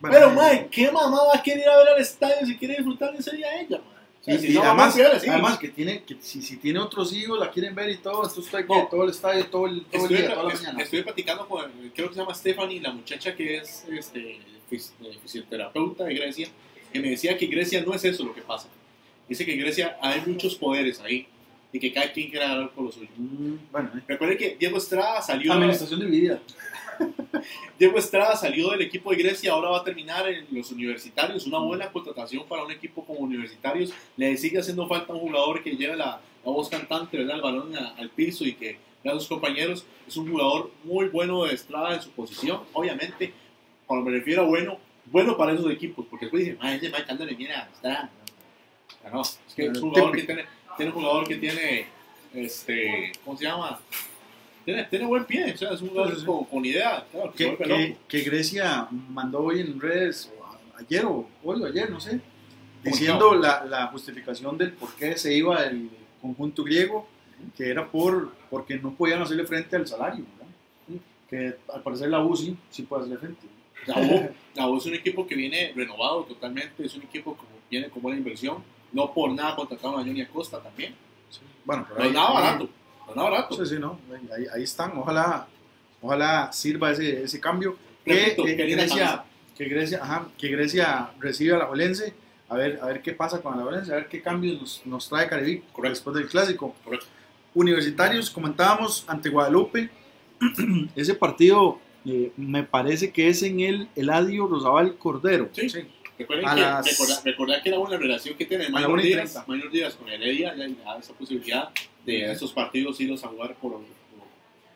Bueno, 0.00 0.16
Pero, 0.16 0.30
eh, 0.30 0.34
mae, 0.34 0.68
¿qué 0.70 0.90
mamá 0.90 1.24
va 1.24 1.38
a 1.38 1.42
querer 1.42 1.60
ir 1.60 1.68
a 1.68 1.76
ver 1.78 1.88
al 1.88 2.00
estadio 2.00 2.46
si 2.46 2.56
quiere 2.56 2.76
disfrutar 2.76 3.12
de 3.12 3.18
ese 3.18 3.36
día 3.36 3.60
ella, 3.60 3.78
mae? 3.78 3.94
O 4.20 4.24
sea, 4.24 4.34
Y, 4.34 4.38
si 4.38 4.52
y 4.52 4.54
no, 4.54 4.62
además, 4.62 5.58
que 5.58 5.68
tiene 5.68 6.02
que 6.02 6.16
si, 6.20 6.40
si 6.42 6.56
tiene 6.56 6.78
otros 6.78 7.12
hijos 7.12 7.38
la 7.38 7.50
quieren 7.50 7.74
ver 7.74 7.90
y 7.90 7.98
todo, 7.98 8.22
entonces 8.26 8.44
está 8.46 8.60
No. 8.62 8.86
todo 8.88 9.04
el 9.04 9.10
estadio 9.10 9.46
todo 9.46 9.66
el, 9.66 9.84
todo 9.86 10.06
el 10.06 10.16
día, 10.16 10.30
toda 10.34 10.44
la 10.48 10.54
mañana. 10.54 10.82
estuve 10.82 11.02
platicando 11.02 11.46
con, 11.48 11.70
creo 11.94 12.08
que 12.08 12.14
se 12.14 12.20
llama 12.20 12.34
Stephanie, 12.34 12.80
la 12.80 12.92
muchacha 12.92 13.34
que 13.34 13.58
es 13.58 13.84
este, 13.90 14.40
eh, 14.70 15.18
fisioterapeuta 15.22 16.04
de 16.04 16.14
Grecia, 16.14 16.48
que 16.92 17.00
me 17.00 17.10
decía 17.10 17.36
que 17.36 17.46
Grecia 17.46 17.82
no 17.82 17.94
es 17.94 18.04
eso 18.04 18.24
lo 18.24 18.34
que 18.34 18.42
pasa. 18.42 18.68
Dice 19.28 19.44
que 19.46 19.54
en 19.54 19.60
Grecia 19.60 19.98
hay 20.02 20.22
muchos 20.26 20.54
poderes 20.54 21.00
ahí 21.00 21.26
y 21.74 21.80
que 21.80 21.92
cada 21.92 22.10
quien 22.12 22.30
quiere 22.30 22.46
ganar 22.46 22.70
por 22.70 22.84
lo 22.84 22.92
suyo. 22.92 23.08
Mm, 23.16 23.54
bueno, 23.72 23.90
eh. 23.96 24.00
Recuerde 24.06 24.36
que 24.38 24.56
Diego 24.58 24.78
Estrada 24.78 25.20
salió, 25.20 25.52
administración 25.52 26.00
dividida. 26.00 26.38
Diego 27.78 27.98
Estrada 27.98 28.36
salió 28.36 28.70
del 28.70 28.82
equipo 28.82 29.10
de 29.10 29.16
Grecia, 29.16 29.52
ahora 29.52 29.70
va 29.70 29.78
a 29.78 29.84
terminar 29.84 30.28
en 30.28 30.46
los 30.52 30.70
universitarios. 30.70 31.46
Una 31.46 31.58
buena 31.58 31.90
contratación 31.90 32.44
para 32.48 32.62
un 32.64 32.70
equipo 32.70 33.04
como 33.04 33.18
universitarios. 33.20 33.92
Le 34.16 34.36
sigue 34.36 34.58
haciendo 34.60 34.86
falta 34.86 35.12
un 35.12 35.20
jugador 35.20 35.62
que 35.62 35.72
lleve 35.76 35.96
la, 35.96 36.20
la 36.44 36.50
voz 36.52 36.68
cantante, 36.68 37.18
¿verdad? 37.18 37.36
el 37.36 37.42
balón 37.42 37.76
a- 37.76 37.94
al 37.96 38.10
piso 38.10 38.44
y 38.44 38.54
que 38.54 38.78
vea 39.02 39.12
a 39.12 39.18
sus 39.18 39.26
compañeros. 39.28 39.84
Es 40.06 40.16
un 40.16 40.30
jugador 40.30 40.70
muy 40.84 41.08
bueno 41.08 41.44
de 41.44 41.54
Estrada 41.54 41.94
en 41.94 42.02
su 42.02 42.10
posición. 42.10 42.60
Obviamente, 42.72 43.32
cuando 43.86 44.08
me 44.08 44.16
refiero 44.16 44.42
a 44.42 44.44
bueno, 44.46 44.78
bueno 45.06 45.36
para 45.36 45.52
esos 45.52 45.70
equipos, 45.72 46.06
porque 46.08 46.26
después 46.26 46.44
dicen, 46.44 46.58
ah, 46.60 46.72
ese 46.74 46.86
Mike 46.88 47.04
Ando 47.08 47.24
le 47.26 47.34
viene 47.34 47.54
a 47.54 47.68
Estrada. 47.72 48.10
No, 49.04 49.10
no, 49.10 49.20
es 49.22 49.38
que 49.54 49.66
es 49.66 49.78
un 49.78 49.90
jugador 49.90 50.14
que 50.16 50.22
tiene, 50.22 50.44
tiene 50.76 50.92
un 50.92 50.98
jugador 51.00 51.26
que 51.28 51.36
tiene, 51.36 51.86
este, 52.32 53.12
¿cómo 53.24 53.36
se 53.36 53.44
llama? 53.44 53.80
Tiene, 54.64 54.84
tiene 54.84 55.04
buen 55.06 55.24
pie, 55.24 55.52
o 55.52 55.56
sea, 55.56 55.72
es 55.72 55.82
un 55.82 55.88
jugador 55.90 56.14
Sí, 56.14 56.20
sí. 56.20 56.26
con, 56.26 56.44
con 56.44 56.64
idea, 56.64 57.04
claro, 57.10 57.32
que 58.08 58.20
Grecia 58.22 58.88
mandó 59.10 59.40
hoy 59.40 59.60
en 59.60 59.78
redes, 59.80 60.32
o 60.38 60.44
a- 60.44 60.58
ayer 60.80 61.04
o 61.04 61.28
hoy 61.42 61.62
o 61.62 61.66
ayer, 61.66 61.90
no 61.90 62.00
sé, 62.00 62.12
¿Cómo 62.12 62.20
diciendo 62.82 63.34
la, 63.34 63.64
la 63.66 63.86
justificación 63.88 64.56
del 64.58 64.72
por 64.72 64.94
qué 64.94 65.16
se 65.16 65.34
iba 65.34 65.62
el 65.64 65.90
conjunto 66.20 66.64
griego, 66.64 67.06
que 67.56 67.68
era 67.68 67.86
por 67.90 68.32
porque 68.50 68.76
no 68.78 68.94
podían 68.94 69.20
hacerle 69.20 69.44
frente 69.44 69.76
al 69.76 69.86
salario, 69.86 70.24
¿verdad? 70.24 71.00
que 71.28 71.56
al 71.72 71.82
parecer 71.82 72.08
la 72.10 72.22
U 72.24 72.36
sí, 72.36 72.56
sí 72.70 72.82
puede 72.82 73.02
hacerle 73.02 73.18
frente. 73.18 73.46
La 73.86 73.98
U, 73.98 74.30
la 74.54 74.68
U 74.68 74.78
es 74.78 74.86
un 74.86 74.94
equipo 74.94 75.26
que 75.26 75.34
viene 75.34 75.72
renovado 75.74 76.24
totalmente, 76.24 76.84
es 76.86 76.94
un 76.94 77.02
equipo 77.02 77.36
que 77.36 77.42
viene 77.70 77.88
con 77.90 78.00
buena 78.02 78.16
inversión, 78.18 78.62
no 78.94 79.12
por 79.12 79.30
nada 79.32 79.54
contrataron 79.56 79.96
a 80.00 80.04
Johnny 80.04 80.22
Acosta 80.22 80.58
también, 80.62 80.94
Bueno, 81.66 81.84
pero 81.86 81.98
no 81.98 82.04
es 82.04 82.08
ahí- 82.10 82.14
nada 82.14 82.28
ahí- 82.28 82.34
barato, 82.34 82.68
no 83.08 83.14
nada 83.14 83.30
barato. 83.30 83.64
Sí, 83.66 83.74
sí, 83.74 83.78
no, 83.80 83.98
ahí, 84.34 84.46
ahí 84.54 84.62
están, 84.62 84.96
ojalá, 84.96 85.46
ojalá 86.00 86.50
sirva 86.52 86.90
ese, 86.92 87.22
ese 87.24 87.38
cambio. 87.40 87.76
Que, 88.04 88.14
Repito, 88.36 88.42
Grecia, 88.44 89.24
que, 89.56 89.64
Grecia, 89.66 89.98
ajá, 90.02 90.28
que 90.38 90.48
Grecia 90.48 91.10
reciba 91.18 91.56
a 91.56 91.58
la 91.60 91.66
Jolense, 91.66 92.14
a 92.48 92.54
ver, 92.56 92.78
a 92.82 92.86
ver 92.86 93.02
qué 93.02 93.12
pasa 93.12 93.40
con 93.42 93.56
la 93.56 93.64
Jolense, 93.64 93.92
a 93.92 93.96
ver 93.96 94.08
qué 94.08 94.20
cambios 94.22 94.60
nos, 94.60 94.86
nos 94.86 95.08
trae 95.08 95.28
Caribe 95.28 95.62
después 95.82 96.14
del 96.16 96.28
clásico. 96.28 96.74
Correcto. 96.84 97.06
Universitarios, 97.54 98.30
comentábamos 98.30 99.04
ante 99.08 99.28
Guadalupe, 99.30 99.88
ese 100.96 101.14
partido 101.14 101.78
eh, 102.04 102.32
me 102.36 102.62
parece 102.64 103.10
que 103.12 103.28
es 103.28 103.42
en 103.42 103.60
el 103.60 103.88
Eladio 103.96 104.46
Rosabal 104.46 104.96
Cordero. 104.98 105.48
Sí. 105.52 105.68
Recuerden 106.18 106.46
A 106.48 106.54
que 106.54 106.60
las- 106.60 107.24
recordar 107.24 107.62
que 107.62 107.68
era 107.70 107.78
una 107.78 107.96
relación 107.96 108.36
que 108.36 108.44
tiene 108.46 108.64
la 108.64 108.70
Mayor 108.70 109.02
Díaz. 109.02 109.42
Mayor 109.48 109.70
Díaz 109.70 109.94
con 109.94 110.08
Heredia, 110.08 110.54
ya 110.54 110.66
ya 110.68 110.98
esa 110.98 111.12
posibilidad 111.14 111.70
de 112.04 112.30
esos 112.30 112.52
partidos 112.52 113.00
irlos 113.00 113.24
a 113.24 113.28
jugar 113.28 113.54
por, 113.56 113.80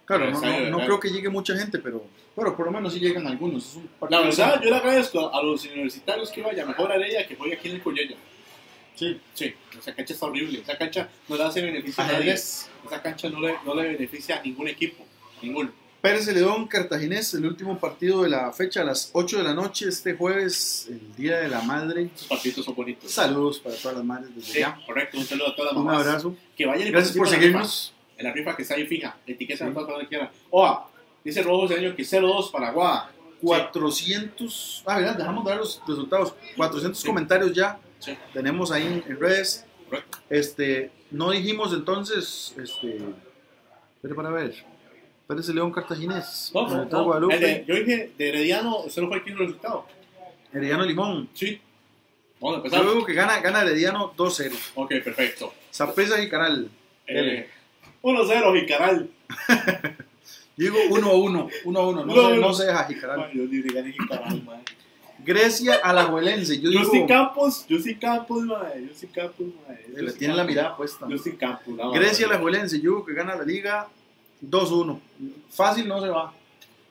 Claro, 0.05 0.31
no, 0.31 0.41
no, 0.41 0.71
no 0.71 0.79
creo 0.87 0.99
que 0.99 1.11
llegue 1.11 1.29
mucha 1.29 1.55
gente, 1.55 1.79
pero, 1.79 2.03
pero 2.35 2.57
por 2.57 2.65
lo 2.65 2.73
menos 2.73 2.95
sí 2.95 2.99
llegan 2.99 3.27
algunos. 3.27 3.67
Es 3.67 3.75
un 3.77 3.91
La 4.09 4.21
verdad, 4.21 4.61
yo 4.63 4.71
le 4.71 4.77
agradezco 4.77 5.35
a 5.35 5.43
los 5.43 5.67
universitarios 5.67 6.31
que 6.31 6.41
vaya 6.41 6.65
mejor 6.65 6.91
a 6.91 6.95
Heredia 6.95 7.27
que 7.27 7.37
juegue 7.37 7.57
aquí 7.57 7.69
en 7.69 7.75
el 7.75 7.83
Collella. 7.83 8.17
Sí. 8.95 9.21
Sí, 9.35 9.55
esa 9.79 9.95
cancha 9.95 10.15
está 10.15 10.25
horrible. 10.27 10.61
Esa 10.61 10.79
cancha 10.79 11.09
no 11.29 11.37
le 11.37 11.43
hace 11.45 11.61
beneficio 11.61 12.03
a 12.03 12.07
nadie. 12.07 12.33
Esa 12.33 13.03
cancha 13.03 13.29
no 13.29 13.39
le, 13.41 13.55
no 13.67 13.75
le 13.75 13.83
beneficia 13.91 14.39
a 14.39 14.43
ningún 14.43 14.67
equipo. 14.69 15.05
Ninguno. 15.43 15.71
Pérez 16.01 16.27
Celedón, 16.27 16.69
Cartaginés, 16.69 17.35
el 17.35 17.45
último 17.47 17.79
partido 17.79 18.23
de 18.23 18.29
la 18.29 18.53
fecha 18.53 18.83
a 18.83 18.85
las 18.85 19.11
8 19.13 19.39
de 19.39 19.43
la 19.45 19.53
noche, 19.55 19.89
este 19.89 20.15
jueves, 20.15 20.87
el 20.89 21.17
Día 21.17 21.39
de 21.39 21.49
la 21.49 21.61
Madre. 21.63 22.11
Esos 22.15 22.29
partidos 22.29 22.65
son 22.65 22.77
bonitos. 22.77 23.11
Saludos 23.11 23.59
para 23.59 23.75
todas 23.77 23.97
las 23.97 24.07
madres 24.07 24.33
desde 24.35 24.53
Sí, 24.53 24.59
allá. 24.63 24.79
correcto. 24.87 25.19
Un 25.19 25.25
saludo 25.25 25.49
a 25.49 25.57
todas 25.57 25.73
las 25.73 25.81
Un 25.81 25.87
mamás. 25.87 26.07
abrazo. 26.07 26.37
Que 26.57 26.67
vayan 26.67 26.87
y 26.87 26.91
Gracias 26.93 27.17
por 27.17 27.29
seguirnos. 27.29 27.93
En 28.17 28.25
la 28.25 28.33
rifa 28.33 28.55
que 28.55 28.63
está 28.63 28.75
ahí 28.75 28.87
fija. 28.87 29.17
Etiqueta 29.27 29.65
Sí. 29.65 29.71
a 29.71 29.75
todas 29.75 29.89
donde 29.89 30.07
quieran. 30.07 30.31
Oa, 30.51 30.89
dice 31.25 31.43
Rojo 31.43 31.67
Cedeño 31.69 31.95
que 31.97 32.05
0-2 32.05 32.51
para 32.53 32.71
Guada. 32.71 33.11
400, 33.41 34.83
ah, 34.87 34.99
verdad, 34.99 35.17
dejamos 35.17 35.45
de 35.45 35.51
dar 35.51 35.59
los 35.59 35.81
resultados. 35.87 36.35
400 36.57 37.01
Sí. 37.01 37.07
comentarios 37.07 37.53
ya 37.53 37.79
tenemos 38.33 38.71
ahí 38.71 38.87
en, 38.87 39.05
en 39.07 39.19
redes. 39.21 39.65
Correcto. 39.89 40.19
Este, 40.31 40.91
no 41.11 41.31
dijimos 41.31 41.73
entonces, 41.73 42.55
este, 42.61 43.01
pero 44.03 44.15
para 44.15 44.31
ver, 44.31 44.55
Pérez 45.29 45.45
Celedón, 45.47 45.71
Cartaginés, 45.73 46.51
No, 46.55 46.67
no, 46.67 47.21
no. 47.21 47.31
El 47.31 47.41
de- 47.41 47.65
yo 47.69 47.75
dije 47.75 48.13
de 48.17 48.29
Herediano, 48.31 48.79
usted 48.81 49.03
no 49.03 49.09
fue 49.09 49.19
el 49.19 49.25
que 49.25 49.31
dio 49.31 49.41
el 49.41 49.47
resultado. 49.47 49.87
Herediano 50.55 50.85
Limón. 50.87 51.29
Sí. 51.35 51.61
Vamos 52.41 52.57
a 52.57 52.61
Yo 52.61 52.65
empezar. 52.65 52.87
digo 52.95 53.05
que 53.05 53.13
gana, 53.13 53.39
gana 53.41 53.61
Herediano 53.61 54.15
2-0. 54.17 54.57
Ok, 54.75 54.89
perfecto. 55.05 55.53
Zapresa 55.71 56.19
y 56.23 56.31
Canal. 56.31 56.71
Eh, 57.07 57.47
1-0, 58.01 58.55
Jicaral. 58.61 59.11
Digo 60.57 60.79
1 60.91 61.07
a 61.11 61.15
1, 61.15 61.49
1 61.65 61.79
a 61.81 61.87
1, 61.89 62.05
no, 62.07 62.35
no 62.37 62.55
se 62.55 62.65
deja 62.65 62.85
Jicaral. 62.85 63.31
Dios 63.31 63.51
libre, 63.51 63.75
gane 63.75 63.93
Jicaral, 63.93 64.43
man. 64.45 64.63
Grecia 65.25 65.75
Alajuelense, 65.83 66.59
yo 66.59 66.71
Yo 66.71 66.79
digo, 66.81 66.91
sí 66.93 67.05
Campos, 67.07 67.67
yo 67.69 67.79
sí 67.81 67.97
Campos, 67.97 68.45
madre. 68.45 68.87
Yo 68.89 68.95
sí 68.95 69.09
Campos, 69.09 69.47
madre. 69.69 69.85
Yo 69.95 70.03
le 70.05 70.13
tiene 70.13 70.35
la 70.35 70.45
mirada 70.45 70.75
puesta. 70.75 71.07
Yo 71.07 71.19
sí 71.19 71.33
Campos. 71.33 71.77
la 71.77 71.91
Grecia. 71.91 72.27
Alajuelense, 72.27 72.77
yo 72.81 72.91
digo 72.93 73.05
que 73.05 73.13
gana 73.13 73.35
la 73.37 73.45
liga 73.45 73.89
2-1. 74.43 74.99
Fácil 75.51 75.89
no 75.89 76.01
se 76.01 76.09
va. 76.09 76.35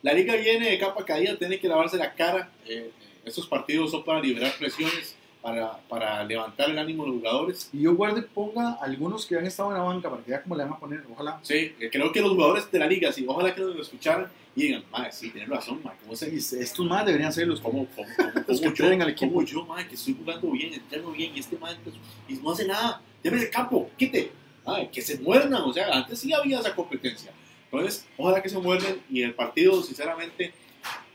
La 0.02 0.12
liga 0.12 0.36
viene 0.36 0.70
de 0.70 0.78
capa 0.78 1.04
caída, 1.04 1.36
tiene 1.36 1.58
que 1.58 1.68
lavarse 1.68 1.96
la 1.96 2.14
cara. 2.14 2.50
Eh, 2.66 2.74
eh, 2.74 2.90
estos 3.24 3.46
partidos 3.46 3.90
son 3.90 4.04
para 4.04 4.20
liberar 4.20 4.52
presiones, 4.58 5.16
para, 5.42 5.78
para 5.88 6.24
levantar 6.24 6.70
el 6.70 6.78
ánimo 6.78 7.04
de 7.04 7.10
los 7.10 7.18
jugadores. 7.18 7.70
Y 7.72 7.82
yo 7.82 7.94
guarde 7.94 8.22
ponga 8.22 8.74
algunos 8.80 9.26
que 9.26 9.36
han 9.36 9.46
estado 9.46 9.70
en 9.70 9.78
la 9.78 9.82
banca 9.82 10.08
para 10.08 10.22
que 10.22 10.30
vea 10.30 10.42
cómo 10.42 10.56
le 10.56 10.64
van 10.64 10.72
a 10.72 10.78
poner, 10.78 11.04
ojalá. 11.12 11.40
Sí, 11.42 11.74
eh, 11.80 11.88
creo 11.90 12.12
que 12.12 12.20
los 12.20 12.30
jugadores 12.30 12.70
de 12.70 12.78
la 12.78 12.86
liga, 12.86 13.12
sí, 13.12 13.24
ojalá 13.26 13.54
que 13.54 13.60
lo 13.60 13.80
escucharan 13.80 14.28
y 14.54 14.62
digan, 14.62 14.84
madre, 14.90 15.12
sí, 15.12 15.30
tienes 15.30 15.48
razón, 15.48 15.80
madre, 15.82 15.98
¿cómo 16.02 16.16
se 16.16 16.34
estos 16.34 16.86
más 16.86 17.04
deberían 17.06 17.32
ser 17.32 17.46
los 17.46 17.60
¿Cómo, 17.60 17.86
cómo, 17.94 18.08
cómo, 18.16 18.30
Los 18.46 18.60
cómo 18.60 18.72
que 18.72 18.82
yo, 18.82 18.86
al 18.86 19.08
equipo. 19.10 19.32
cómo 19.32 19.44
yo, 19.44 19.66
madre, 19.66 19.88
que 19.88 19.94
estoy 19.94 20.16
jugando 20.18 20.50
bien, 20.50 20.74
entreno 20.74 21.10
bien, 21.10 21.32
y 21.34 21.40
este 21.40 21.56
madre 21.58 21.78
pues, 21.84 21.96
y 22.28 22.34
no 22.42 22.52
hace 22.52 22.66
nada, 22.66 23.00
déme 23.22 23.40
el 23.40 23.50
campo, 23.50 23.90
quite, 23.96 24.30
Ay, 24.68 24.88
que 24.92 25.00
se 25.02 25.18
muerdan, 25.18 25.62
o 25.62 25.72
sea, 25.72 25.88
antes 25.92 26.18
sí 26.18 26.32
había 26.32 26.60
esa 26.60 26.74
competencia. 26.74 27.32
Entonces, 27.70 28.06
ojalá 28.16 28.42
que 28.42 28.48
se 28.48 28.58
muerden 28.58 29.00
y 29.10 29.22
el 29.22 29.34
partido, 29.34 29.82
sinceramente, 29.82 30.52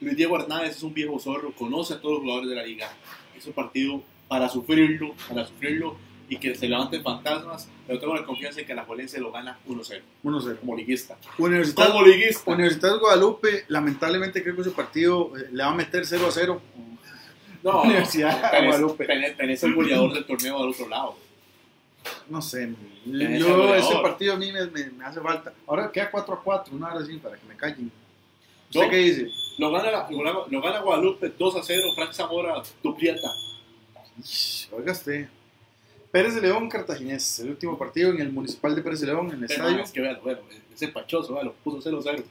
Luis 0.02 0.16
Diego 0.18 0.38
Hernández 0.40 0.78
es 0.78 0.84
un 0.84 0.94
viejo 0.94 1.18
zorro, 1.20 1.52
conoce 1.54 1.94
a 1.96 2.02
todos 2.02 2.16
los 2.16 2.22
jugadores 2.24 2.50
de 2.50 2.56
la 2.56 2.64
liga. 2.64 2.92
Es 3.38 3.46
un 3.48 3.54
partido 3.54 4.02
para 4.28 4.50
sufrirlo, 4.50 5.14
para 5.28 5.46
sufrirlo 5.48 5.96
y 6.30 6.38
que 6.38 6.56
se 6.56 6.68
levanten 6.68 7.04
fantasmas, 7.04 7.68
pero 7.86 8.00
tengo 8.00 8.16
la 8.16 8.24
confianza 8.24 8.62
en 8.62 8.66
que 8.68 8.74
la 8.74 8.84
Jolense 8.86 9.20
lo 9.20 9.32
gana 9.32 9.60
1-0, 9.68 10.02
1-0. 10.24 10.60
como 10.60 10.76
liguista. 10.76 11.18
Universidad, 11.38 11.88
Como 11.92 12.06
liguista. 12.06 12.52
Universidad 12.52 12.94
de 12.94 13.00
Guadalupe, 13.00 13.66
lamentablemente 13.68 14.42
creo 14.42 14.56
que 14.56 14.62
ese 14.62 14.72
partido 14.72 15.32
eh, 15.38 15.50
le 15.52 15.64
va 15.64 15.70
a 15.72 15.76
meter 15.76 16.06
0 16.06 16.26
a 16.28 16.32
0. 16.32 16.62
No, 17.64 17.82
Universidad 17.84 18.52
de 18.52 18.66
Guadalupe. 18.68 19.08
tenés- 19.08 19.38
tenés 19.38 19.64
el 19.64 19.74
goleador 19.74 20.14
del 20.14 20.26
torneo 20.26 20.62
al 20.62 20.70
otro 20.70 20.88
lado. 20.88 21.18
No 22.30 22.42
sé, 22.42 22.74
yo 23.06 23.76
ese 23.76 23.96
partido 24.02 24.34
a 24.34 24.38
mí 24.38 24.52
me, 24.52 24.66
me- 24.68 24.92
me 24.92 25.06
hace 25.06 25.20
falta. 25.22 25.54
Ahora 25.68 25.92
queda 25.92 26.10
4 26.12 26.34
a 26.34 26.42
4, 26.44 26.76
una 26.76 26.88
hora 26.94 27.04
así 27.04 27.18
para 27.18 27.38
que 27.38 27.46
me 27.46 27.56
callen. 27.56 27.92
¿Usted 28.70 28.82
No. 28.86 28.90
qué 28.90 28.98
dice? 28.98 29.28
Lo 29.58 29.72
gana, 29.72 29.92
la- 29.92 30.08
lo 30.10 30.18
gana, 30.20 30.40
lo 30.50 30.62
gana 30.62 30.80
Guadalupe 30.80 31.32
2 31.38 31.56
a 31.58 31.64
0, 31.64 31.84
Frank 31.96 32.12
Zamora 32.14 32.62
duplieta. 32.82 33.30
Oiga 34.72 34.92
usted. 34.92 35.28
Pérez 36.12 36.36
de 36.36 36.42
León, 36.42 36.70
Cartaginés, 36.70 37.40
el 37.40 37.50
último 37.50 37.78
partido 37.78 38.12
en 38.12 38.22
el 38.22 38.32
Municipal 38.32 38.76
de 38.76 38.82
Pérez 38.84 39.00
de 39.02 39.08
León, 39.08 39.28
en 39.32 39.42
el 39.42 39.48
Pero, 39.48 39.64
estadio. 39.64 39.84
Es 39.84 39.92
que 39.92 40.02
vean, 40.02 40.20
bueno, 40.24 40.40
ese 40.74 40.88
Pachoso, 40.90 41.42
lo 41.42 41.54
puso 41.54 41.82
0-0. 41.82 42.24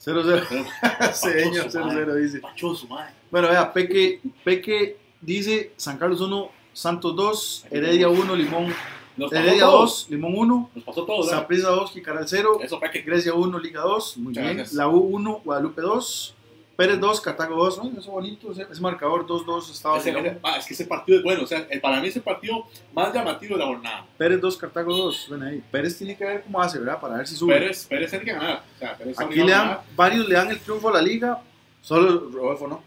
0-0. 0.00 0.42
Pero- 0.48 0.64
Señor, 1.14 1.66
Pachoso, 1.66 1.80
madre. 1.86 2.04
0-0 2.06 2.14
dice. 2.16 2.38
Pachoso, 2.40 2.86
madre. 2.88 3.12
Bueno, 3.30 3.48
vea, 3.48 3.72
Peque, 3.72 4.20
Peque 4.42 4.96
dice 5.20 5.72
San 5.76 5.96
Carlos 5.98 6.20
1, 6.20 6.50
Santos 6.74 7.16
2, 7.16 7.66
Heredia 7.70 8.08
1, 8.08 8.36
Limón 8.36 8.74
Nos 9.16 9.32
Heredia 9.32 9.64
todo. 9.64 9.80
2, 9.82 10.06
Limón 10.10 10.34
1, 10.36 10.70
Nos 10.74 10.84
pasó 10.84 11.04
todo, 11.04 11.24
¿verdad? 11.24 11.40
Saprissa 11.40 11.68
2, 11.70 11.90
Jicaral 11.92 12.24
0, 12.28 12.58
Eso 12.62 12.78
fue 12.78 12.90
que. 12.90 13.00
Grecia 13.02 13.32
1, 13.32 13.58
Liga 13.58 13.80
2, 13.82 14.16
muy 14.18 14.26
Muchas 14.28 14.44
bien. 14.44 14.56
gracias. 14.56 14.76
La 14.76 14.88
U 14.88 14.98
1, 14.98 15.40
Guadalupe 15.44 15.80
2, 15.80 16.34
Pérez 16.76 16.98
2, 16.98 17.20
Cartago 17.20 17.54
2, 17.54 17.84
¿no? 17.84 18.00
eso 18.00 18.10
bonito, 18.10 18.50
ese, 18.50 18.66
ese 18.68 18.80
marcador 18.80 19.24
2-2 19.24 19.70
estaba 19.70 19.98
Ese- 19.98 20.38
ah, 20.42 20.56
es 20.58 20.66
que 20.66 20.74
ese 20.74 20.86
partido 20.86 21.18
es 21.18 21.22
bueno. 21.24 21.44
O 21.44 21.46
sea, 21.46 21.64
eh, 21.70 21.78
para 21.78 22.00
mí 22.00 22.08
ese 22.08 22.20
partido 22.20 22.66
más 22.92 23.14
llamativo 23.14 23.54
de 23.54 23.60
la 23.60 23.66
jornada. 23.66 24.04
Pérez 24.18 24.40
2, 24.40 24.56
Cartago 24.56 24.92
2, 24.96 25.26
ven 25.30 25.42
ahí. 25.44 25.62
Pérez 25.70 25.96
tiene 25.96 26.16
que 26.16 26.24
ver 26.24 26.42
cómo 26.42 26.60
hace, 26.60 26.80
¿verdad? 26.80 27.00
Para 27.00 27.18
ver 27.18 27.28
si 27.28 27.36
sube. 27.36 27.54
Pérez, 27.54 27.86
Pérez 27.86 28.10
tiene 28.10 28.24
que 28.24 28.32
ganar. 28.32 28.64
O 28.74 28.78
sea, 28.80 28.98
Pérez 28.98 29.20
Aquí 29.20 29.36
le 29.36 29.52
dan, 29.52 29.78
varios 29.94 30.28
le 30.28 30.34
dan 30.34 30.50
el 30.50 30.58
triunfo 30.58 30.88
a 30.88 30.94
la 30.94 31.02
liga, 31.02 31.40
solo 31.80 32.28
Rodolfo 32.32 32.66
no. 32.66 32.82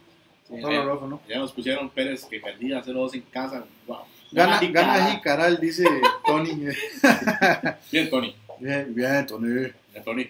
Eh, 0.51 0.61
Rodolfo 0.61 1.07
no. 1.07 1.21
Ya 1.27 1.37
nos 1.39 1.51
pusieron 1.51 1.89
Pérez 1.89 2.25
que 2.25 2.39
perdía 2.39 2.83
0-2 2.83 3.13
en 3.15 3.21
casa. 3.21 3.65
Wow. 3.85 3.97
Gana, 4.31 4.59
gana 4.71 5.11
Jicaral, 5.11 5.57
dice 5.59 5.85
Tony. 6.25 6.51
Bien, 7.91 8.09
Tony. 8.09 8.35
Bien, 8.59 8.93
bien, 8.93 9.25
Tony. 9.25 9.47
Bien, 9.47 9.73
Tony. 10.03 10.29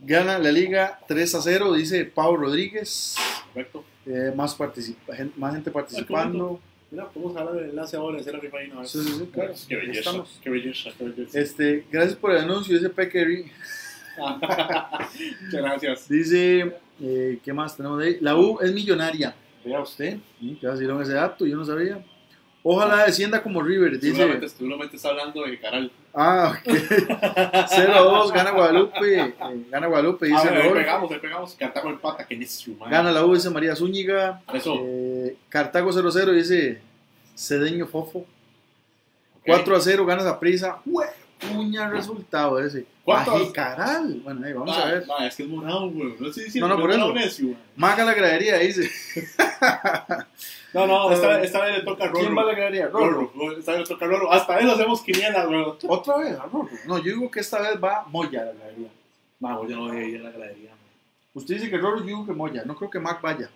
Gana 0.00 0.38
la 0.38 0.50
liga 0.52 0.98
3 1.08 1.34
a 1.36 1.40
0, 1.42 1.72
dice 1.74 2.04
Pau 2.04 2.36
Rodríguez. 2.36 3.16
Correcto. 3.52 3.84
Eh, 4.06 4.32
más, 4.36 4.54
participa- 4.56 5.14
gen- 5.16 5.32
más 5.36 5.54
gente 5.54 5.70
participando. 5.70 6.60
Mira, 6.90 7.08
podemos 7.08 7.36
hablar 7.36 7.54
del 7.54 7.70
enlace 7.70 7.96
ahora 7.96 8.18
rifa 8.18 8.58
ahí, 8.58 8.68
¿no? 8.68 8.84
Sí, 8.84 9.02
sí, 9.02 9.14
sí, 9.18 9.30
claro. 9.32 9.54
Qué 9.68 9.76
belleza. 9.76 10.24
Qué 10.42 10.50
belleza. 10.50 10.90
Qué 10.98 11.04
belleza. 11.04 11.38
Este, 11.40 11.86
gracias 11.90 12.16
por 12.16 12.32
el 12.32 12.38
anuncio, 12.38 12.74
dice 12.76 12.90
Pequery. 12.90 13.50
Muchas 15.42 15.62
gracias. 15.62 16.08
Dice, 16.08 16.76
eh, 17.00 17.38
¿qué 17.44 17.52
más 17.52 17.76
tenemos 17.76 17.98
de 17.98 18.06
ahí? 18.06 18.16
La 18.20 18.36
U 18.36 18.58
es 18.60 18.72
millonaria. 18.72 19.34
Vea 19.64 19.80
usted, 19.80 20.18
¿sí? 20.40 20.58
dieron 20.60 21.00
ese 21.02 21.14
dato, 21.14 21.46
yo 21.46 21.56
no 21.56 21.64
sabía. 21.64 22.04
Ojalá 22.66 23.04
descienda 23.04 23.42
como 23.42 23.62
River, 23.62 23.92
dice. 24.00 24.14
Seguramente, 24.16 24.48
seguramente 24.48 24.96
está 24.96 25.10
hablando 25.10 25.42
de 25.42 25.58
Caral. 25.60 25.92
Ah, 26.14 26.54
ok. 26.58 26.72
0-2, 26.72 28.32
gana 28.32 28.50
Guadalupe. 28.52 29.20
eh, 29.20 29.34
gana 29.70 29.86
Guadalupe, 29.86 30.26
dice 30.26 30.38
Ah, 30.38 30.48
ahí 30.50 30.56
Rodolfo. 30.56 30.74
pegamos, 30.74 31.12
ahí 31.12 31.18
pegamos. 31.18 31.54
Cartago 31.54 31.90
empata, 31.90 32.26
que 32.26 32.36
necio, 32.36 32.74
man. 32.76 32.90
Gana 32.90 33.12
la 33.12 33.24
U, 33.24 33.34
dice 33.34 33.50
María 33.50 33.76
Zúñiga. 33.76 34.40
Eso. 34.52 34.76
Eh, 34.80 35.36
Cartago 35.50 35.90
0-0, 35.92 36.32
dice 36.32 36.80
Cedeño 37.36 37.86
Fofo. 37.86 38.20
Ok. 38.20 38.26
4 39.46 39.76
a 39.76 39.80
0, 39.80 40.06
gana 40.06 40.22
esa 40.22 40.40
prisa. 40.40 40.78
Puña 41.40 41.88
resultado 41.90 42.58
ese. 42.58 42.86
¿Cuántos? 43.04 43.34
Bajicaral. 43.34 44.20
Bueno, 44.24 44.46
ahí 44.46 44.52
vamos 44.52 44.76
Ma, 44.76 44.82
a 44.82 44.92
ver. 44.92 45.06
ma, 45.06 45.26
es 45.26 45.36
que 45.36 45.42
es 45.42 45.48
morado, 45.48 45.90
güey. 45.90 46.14
No 46.18 46.28
estoy 46.28 46.44
diciendo 46.44 46.68
No, 46.68 46.74
no, 46.76 46.80
por 46.80 46.90
es 46.90 46.96
eso. 46.96 47.12
necio. 47.12 47.56
Maga 47.76 48.04
la 48.04 48.14
gradería, 48.14 48.58
dice. 48.58 48.90
No, 50.72 50.86
no, 50.86 51.10
esta, 51.12 51.42
esta 51.42 51.64
vez 51.64 51.78
le 51.78 51.82
toca 51.84 52.04
a 52.04 52.06
Rorro. 52.08 52.20
¿Quién 52.20 52.36
va 52.36 52.42
a 52.42 52.46
la 52.46 52.54
gradería? 52.54 52.88
Rorro. 52.88 53.30
Rorro. 53.34 53.58
Esta 53.58 53.72
vez 53.72 53.80
le 53.82 53.86
toca 53.86 54.04
a 54.04 54.08
Rorro. 54.08 54.32
Hasta 54.32 54.58
eso 54.58 54.72
hacemos 54.72 55.02
quiniela, 55.02 55.44
güey. 55.44 55.64
Otra 55.86 56.16
vez, 56.18 56.38
a 56.38 56.44
Rorro. 56.44 56.68
No, 56.86 56.98
yo 56.98 57.04
digo 57.14 57.30
que 57.30 57.40
esta 57.40 57.60
vez 57.60 57.82
va 57.82 58.04
Moya 58.08 58.42
a 58.42 58.44
la 58.46 58.52
gradería. 58.52 58.88
Ma, 59.40 59.58
yo 59.68 59.76
no 59.76 59.88
voy 59.88 59.96
a 59.98 60.02
ir 60.04 60.20
a 60.20 60.24
la 60.24 60.30
gradería, 60.30 60.70
man. 60.70 60.78
Usted 61.34 61.56
dice 61.56 61.68
que 61.70 61.78
Rorro, 61.78 61.98
yo 61.98 62.04
digo 62.06 62.26
que 62.26 62.32
Moya. 62.32 62.62
No 62.64 62.74
creo 62.76 62.90
que 62.90 63.00
Mac 63.00 63.20
vaya. 63.20 63.50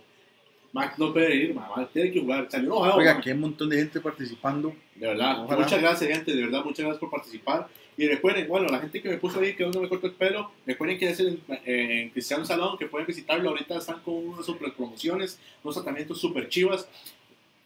Max 0.79 0.99
no 0.99 1.13
puede 1.13 1.35
ir, 1.37 1.55
mamá. 1.55 1.89
Tiene 1.93 2.11
que 2.11 2.21
jugar. 2.21 2.47
Salió 2.51 2.69
enojado, 2.69 2.97
Oiga, 2.97 3.13
ma. 3.15 3.19
aquí 3.21 3.29
hay 3.31 3.35
un 3.35 3.41
montón 3.43 3.69
de 3.69 3.77
gente 3.77 4.01
participando. 4.01 4.75
De 4.95 5.07
verdad. 5.07 5.45
Ojalá. 5.45 5.63
Muchas 5.65 5.81
gracias, 5.81 6.11
gente. 6.11 6.35
De 6.35 6.43
verdad, 6.45 6.65
muchas 6.65 6.81
gracias 6.81 6.99
por 6.99 7.11
participar. 7.11 7.69
Y 7.97 8.07
recuerden, 8.07 8.47
bueno, 8.47 8.69
la 8.69 8.79
gente 8.79 9.03
que 9.03 9.09
me 9.09 9.17
puso 9.17 9.41
ahí 9.41 9.55
que 9.57 9.67
no 9.67 9.81
me 9.81 9.89
corto 9.89 10.07
el 10.07 10.13
pelo, 10.13 10.53
recuerden 10.65 10.99
que 10.99 11.11
es 11.11 11.19
en, 11.19 11.41
eh, 11.67 12.11
Cristiano 12.13 12.45
Salón, 12.45 12.79
que 12.79 12.87
pueden 12.87 13.07
visitarlo. 13.07 13.51
Ahorita 13.51 13.77
están 13.79 14.01
con 14.01 14.15
unas 14.15 14.47
super 14.47 14.73
promociones, 14.73 15.39
unos 15.65 15.75
tratamientos 15.75 16.21
super 16.21 16.49
chivas. 16.49 16.89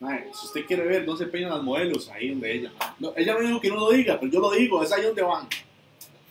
Mae, 0.00 0.24
si 0.32 0.46
usted 0.46 0.64
quiere 0.64 0.84
ver 0.84 1.04
dónde 1.04 1.24
se 1.26 1.30
peinan 1.30 1.50
las 1.50 1.62
modelos, 1.62 2.08
ahí 2.08 2.30
donde 2.30 2.50
ella. 2.50 2.72
No, 2.98 3.12
ella 3.16 3.36
me 3.38 3.46
dijo 3.46 3.60
que 3.60 3.68
no 3.68 3.76
lo 3.76 3.90
diga, 3.92 4.18
pero 4.18 4.32
yo 4.32 4.40
lo 4.40 4.50
digo, 4.52 4.82
es 4.82 4.90
ahí 4.90 5.02
donde 5.02 5.22
van. 5.22 5.46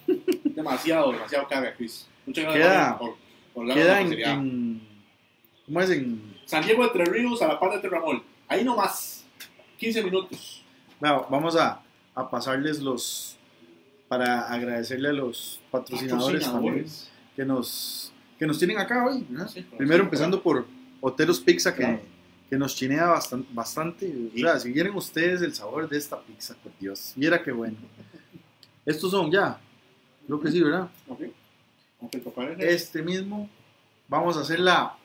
demasiado, 0.44 1.12
demasiado 1.12 1.48
carga, 1.48 1.74
Chris. 1.76 2.08
Muchas 2.26 2.44
gracias 2.46 2.68
Queda- 2.68 2.98
por, 2.98 3.16
por 3.54 3.66
la 3.66 3.74
Queda 3.74 4.02
en, 4.02 4.14
en- 4.14 4.82
¿Cómo 5.66 5.80
es? 5.82 5.90
En, 5.92 6.31
San 6.52 6.66
Diego 6.66 6.84
de 6.84 6.90
Tres 6.90 7.08
Ríos, 7.08 7.42
a 7.42 7.48
la 7.48 7.58
par 7.58 7.72
de 7.72 7.80
Terramol. 7.80 8.22
Ahí 8.50 8.66
nomás. 8.66 9.24
15 9.78 10.04
minutos. 10.04 10.62
Vea, 11.00 11.14
vamos 11.30 11.56
a, 11.56 11.82
a 12.14 12.30
pasarles 12.30 12.82
los. 12.82 13.38
Para 14.10 14.52
agradecerle 14.52 15.08
a 15.08 15.14
los 15.14 15.62
patrocinadores, 15.72 16.44
también 16.44 16.86
que 17.38 17.46
nos, 17.46 18.12
que 18.38 18.46
nos 18.46 18.60
tienen 18.60 18.78
acá 18.78 19.06
hoy. 19.06 19.26
¿no? 19.30 19.48
Sí, 19.48 19.62
claro. 19.64 19.78
Primero 19.78 20.04
empezando 20.04 20.44
por 20.44 20.66
Oteros 21.00 21.40
Pizza, 21.40 21.74
que, 21.74 21.84
Claro. 21.84 22.02
que 22.50 22.58
nos 22.58 22.76
chinea 22.76 23.06
bastante, 23.08 23.48
bastante. 23.54 24.14
O 24.36 24.38
sea, 24.38 24.60
si 24.60 24.74
quieren 24.74 24.94
ustedes 24.96 25.42
el 25.42 25.54
sabor 25.56 25.88
de 25.88 25.98
esta 25.98 26.20
pizza, 26.22 26.54
por 26.62 26.74
Dios, 26.78 27.14
viera 27.16 27.42
qué 27.42 27.54
bueno. 27.54 27.78
Estos 28.86 29.12
son 29.12 29.32
ya, 29.32 29.58
creo 30.28 30.42
que 30.42 30.52
sí, 30.52 30.62
¿verdad? 30.62 30.90
Ok. 31.08 31.22
Ok, 32.02 32.18
papá, 32.18 32.44
es- 32.52 32.60
Este 32.84 33.02
mismo, 33.02 33.50
vamos 34.10 34.36
a 34.36 34.42
hacer 34.42 34.60
la, 34.60 34.98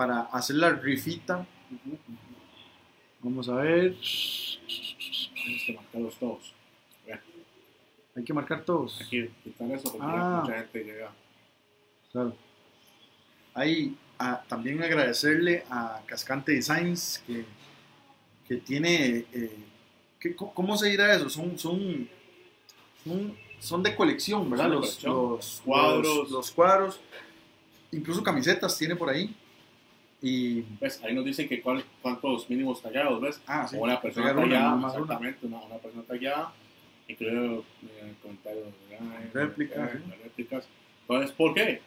para 0.00 0.20
hacer 0.32 0.56
la 0.56 0.70
rifita. 0.70 1.46
Vamos 3.20 3.50
a 3.50 3.56
ver, 3.56 3.94
Tienes 4.00 5.62
que 5.66 5.74
marcarlos 5.74 6.14
todos. 6.18 6.54
hay 8.16 8.24
que 8.24 8.32
marcar 8.32 8.64
todos. 8.64 8.98
Aquí, 9.02 9.28
quitar 9.44 9.70
eso 9.72 9.92
porque 9.92 10.06
Ah. 10.08 10.40
mucha 10.42 10.58
gente 10.58 10.84
llega. 10.84 11.12
Claro. 12.12 12.34
Hay 13.52 13.94
a- 14.18 14.42
también 14.48 14.82
agradecerle 14.82 15.64
a 15.68 16.00
Cascante 16.06 16.52
Designs 16.52 17.22
que, 17.26 17.44
que 18.48 18.56
tiene. 18.56 19.26
eh, 19.34 19.58
que- 20.18 20.34
¿Cómo 20.34 20.76
se 20.78 20.88
dirá 20.88 21.14
eso? 21.14 21.28
Son, 21.28 21.58
son, 21.58 22.08
son, 23.04 23.36
son 23.58 23.82
de 23.82 23.94
colección, 23.94 24.48
¿verdad? 24.48 24.64
De 24.64 24.70
Los, 24.70 24.80
colección. 24.86 25.12
los 25.12 25.62
Cuadros. 25.62 26.16
Los, 26.16 26.30
los 26.30 26.50
cuadros. 26.52 27.00
Incluso 27.92 28.22
camisetas 28.22 28.78
tiene 28.78 28.96
por 28.96 29.10
ahí. 29.10 29.34
Y. 30.22 30.62
¿Ves? 30.80 31.00
Ahí 31.02 31.14
nos 31.14 31.24
dicen 31.24 31.48
que 31.48 31.62
cuál- 31.62 31.84
cuántos 32.02 32.48
mínimos 32.50 32.82
tallados, 32.82 33.20
¿ves? 33.20 33.40
Ah, 33.46 33.66
sí. 33.66 33.76
una 33.78 34.00
persona 34.00 34.34
tallada, 34.34 34.74
una. 34.74 34.88
exactamente, 34.88 35.46
una, 35.46 35.58
una 35.62 35.76
persona 35.76 36.02
tallada. 36.04 36.52
Creo, 37.18 37.64
eh. 37.82 38.14
Réplicas, 39.34 39.94
Eh, 39.94 40.02
¿sí? 40.04 40.12
réplicas. 40.22 40.68
Entonces, 41.02 41.32
¿por 41.32 41.54
qué? 41.54 41.80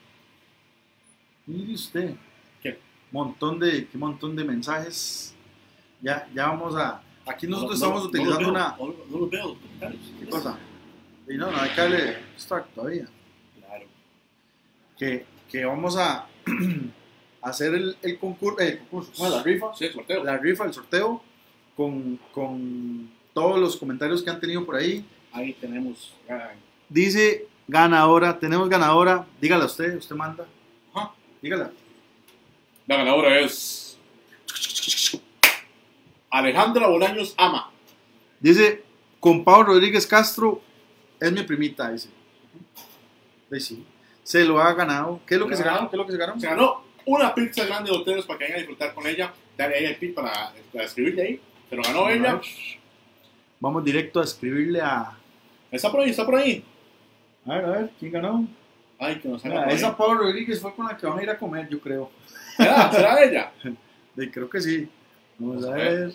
Mire 1.46 1.74
usted. 1.74 2.16
¿Qué? 2.62 2.78
Montón 3.12 3.60
de, 3.60 3.88
qué 3.88 3.98
montón 3.98 4.36
de 4.36 4.44
mensajes. 4.44 5.34
Ya, 6.02 6.28
ya 6.34 6.48
vamos 6.48 6.76
a. 6.76 7.02
Aquí 7.26 7.48
nosotros 7.48 7.80
No, 7.80 7.88
no, 7.88 7.94
estamos 8.00 8.06
utilizando 8.08 8.50
una. 8.50 8.76
No, 8.78 8.88
no 9.10 9.18
los 9.20 9.30
veo, 9.30 9.48
los. 9.80 9.94
¿Qué 10.20 10.26
cosa? 10.28 10.58
Y 11.30 11.38
no, 11.38 11.52
no 11.52 11.58
hay 11.58 11.70
que 11.70 11.82
darle 11.82 12.18
start 12.38 12.68
todavía. 12.74 13.08
Claro. 13.60 13.86
Que, 14.98 15.26
que 15.50 15.64
vamos 15.64 15.96
a 15.98 16.28
hacer 17.44 17.74
el, 17.76 17.98
el 18.02 18.18
concurso, 18.20 18.60
el 18.60 18.80
concurso, 18.80 19.12
¿cómo 19.16 19.28
es? 19.28 19.34
la 19.36 19.44
rifa, 19.44 19.74
Sí, 19.76 19.88
sorteo. 19.90 20.24
la 20.24 20.38
rifa, 20.38 20.66
el 20.66 20.74
sorteo, 20.74 21.22
con, 21.76 22.18
con 22.32 23.12
todos 23.34 23.60
los 23.60 23.78
comentarios 23.78 24.24
que 24.24 24.30
han 24.30 24.40
tenido 24.40 24.66
por 24.66 24.76
ahí. 24.76 25.06
Ahí 25.32 25.54
tenemos. 25.54 26.14
Dice 26.90 27.48
ganadora, 27.68 28.38
tenemos 28.40 28.70
ganadora, 28.70 29.26
dígala 29.42 29.66
usted, 29.66 29.98
usted 29.98 30.16
manda. 30.16 30.46
Ajá. 30.94 31.12
Dígala. 31.42 31.72
La 32.88 32.98
ganadora 32.98 33.40
es. 33.40 33.98
Alejandra 36.30 36.88
Bolaños 36.88 37.34
Ama. 37.38 37.70
Dice, 38.40 38.84
con 39.20 39.44
Pablo 39.44 39.74
Rodríguez 39.74 40.06
Castro, 40.08 40.62
es 41.20 41.32
mi 41.32 41.44
primita, 41.44 41.90
dice. 41.92 42.10
Pues 43.50 43.66
sí, 43.66 43.86
se 44.24 44.44
lo 44.44 44.60
ha 44.60 44.74
ganado. 44.74 45.22
¿Qué 45.26 45.36
es 45.36 45.40
lo 45.40 45.48
que 45.48 45.56
se 45.56 45.64
ganó? 45.64 45.90
¿Qué 45.90 45.96
es 45.96 45.98
lo 45.98 46.06
que 46.06 46.12
se 46.12 46.18
ganó? 46.18 46.40
Se 46.40 46.48
ganó 46.48 46.84
una 47.06 47.34
pizza 47.36 47.66
grande 47.66 47.92
de 47.92 47.98
hoteles 47.98 48.26
para 48.26 48.40
que 48.40 48.46
vayan 48.46 48.56
a 48.56 48.60
disfrutar 48.60 48.94
con 48.94 49.08
ella. 49.08 49.34
Dale 49.58 49.76
ahí 49.76 49.86
el 49.86 49.96
pin 49.98 50.14
para, 50.14 50.52
para 50.72 50.86
escribirle 50.86 51.22
ahí. 51.22 51.40
Se 51.70 51.76
lo 51.76 51.84
ganó 51.84 52.10
ella. 52.10 52.40
Vamos 53.60 53.84
directo 53.84 54.20
a 54.20 54.24
escribirle 54.24 54.82
a... 54.82 55.18
Está 55.72 55.92
por 55.92 56.02
ahí, 56.02 56.10
está 56.10 56.26
por 56.26 56.36
ahí. 56.36 56.64
A 57.46 57.56
ver, 57.56 57.66
a 57.66 57.70
ver, 57.72 57.90
¿quién 58.00 58.12
ganó? 58.12 58.48
Ay, 59.00 59.20
que 59.20 59.28
Mira, 59.28 59.64
por 59.66 59.74
esa. 59.74 59.98
Pablo 59.98 60.20
Rodríguez 60.22 60.62
fue 60.62 60.74
con 60.76 60.86
la 60.88 60.96
que 60.98 61.06
van 61.06 61.20
a 61.20 61.24
ir 61.24 61.30
a 61.30 61.38
comer, 61.38 61.68
yo 61.70 61.80
creo. 61.80 62.12
¿Será? 62.58 62.92
¿Será 62.92 63.24
ella? 63.24 63.52
De- 64.16 64.30
creo 64.32 64.50
que 64.50 64.62
sí. 64.62 64.88
Vamos 65.40 65.66
a 65.66 65.72
ver. 65.72 66.00
ver. 66.08 66.14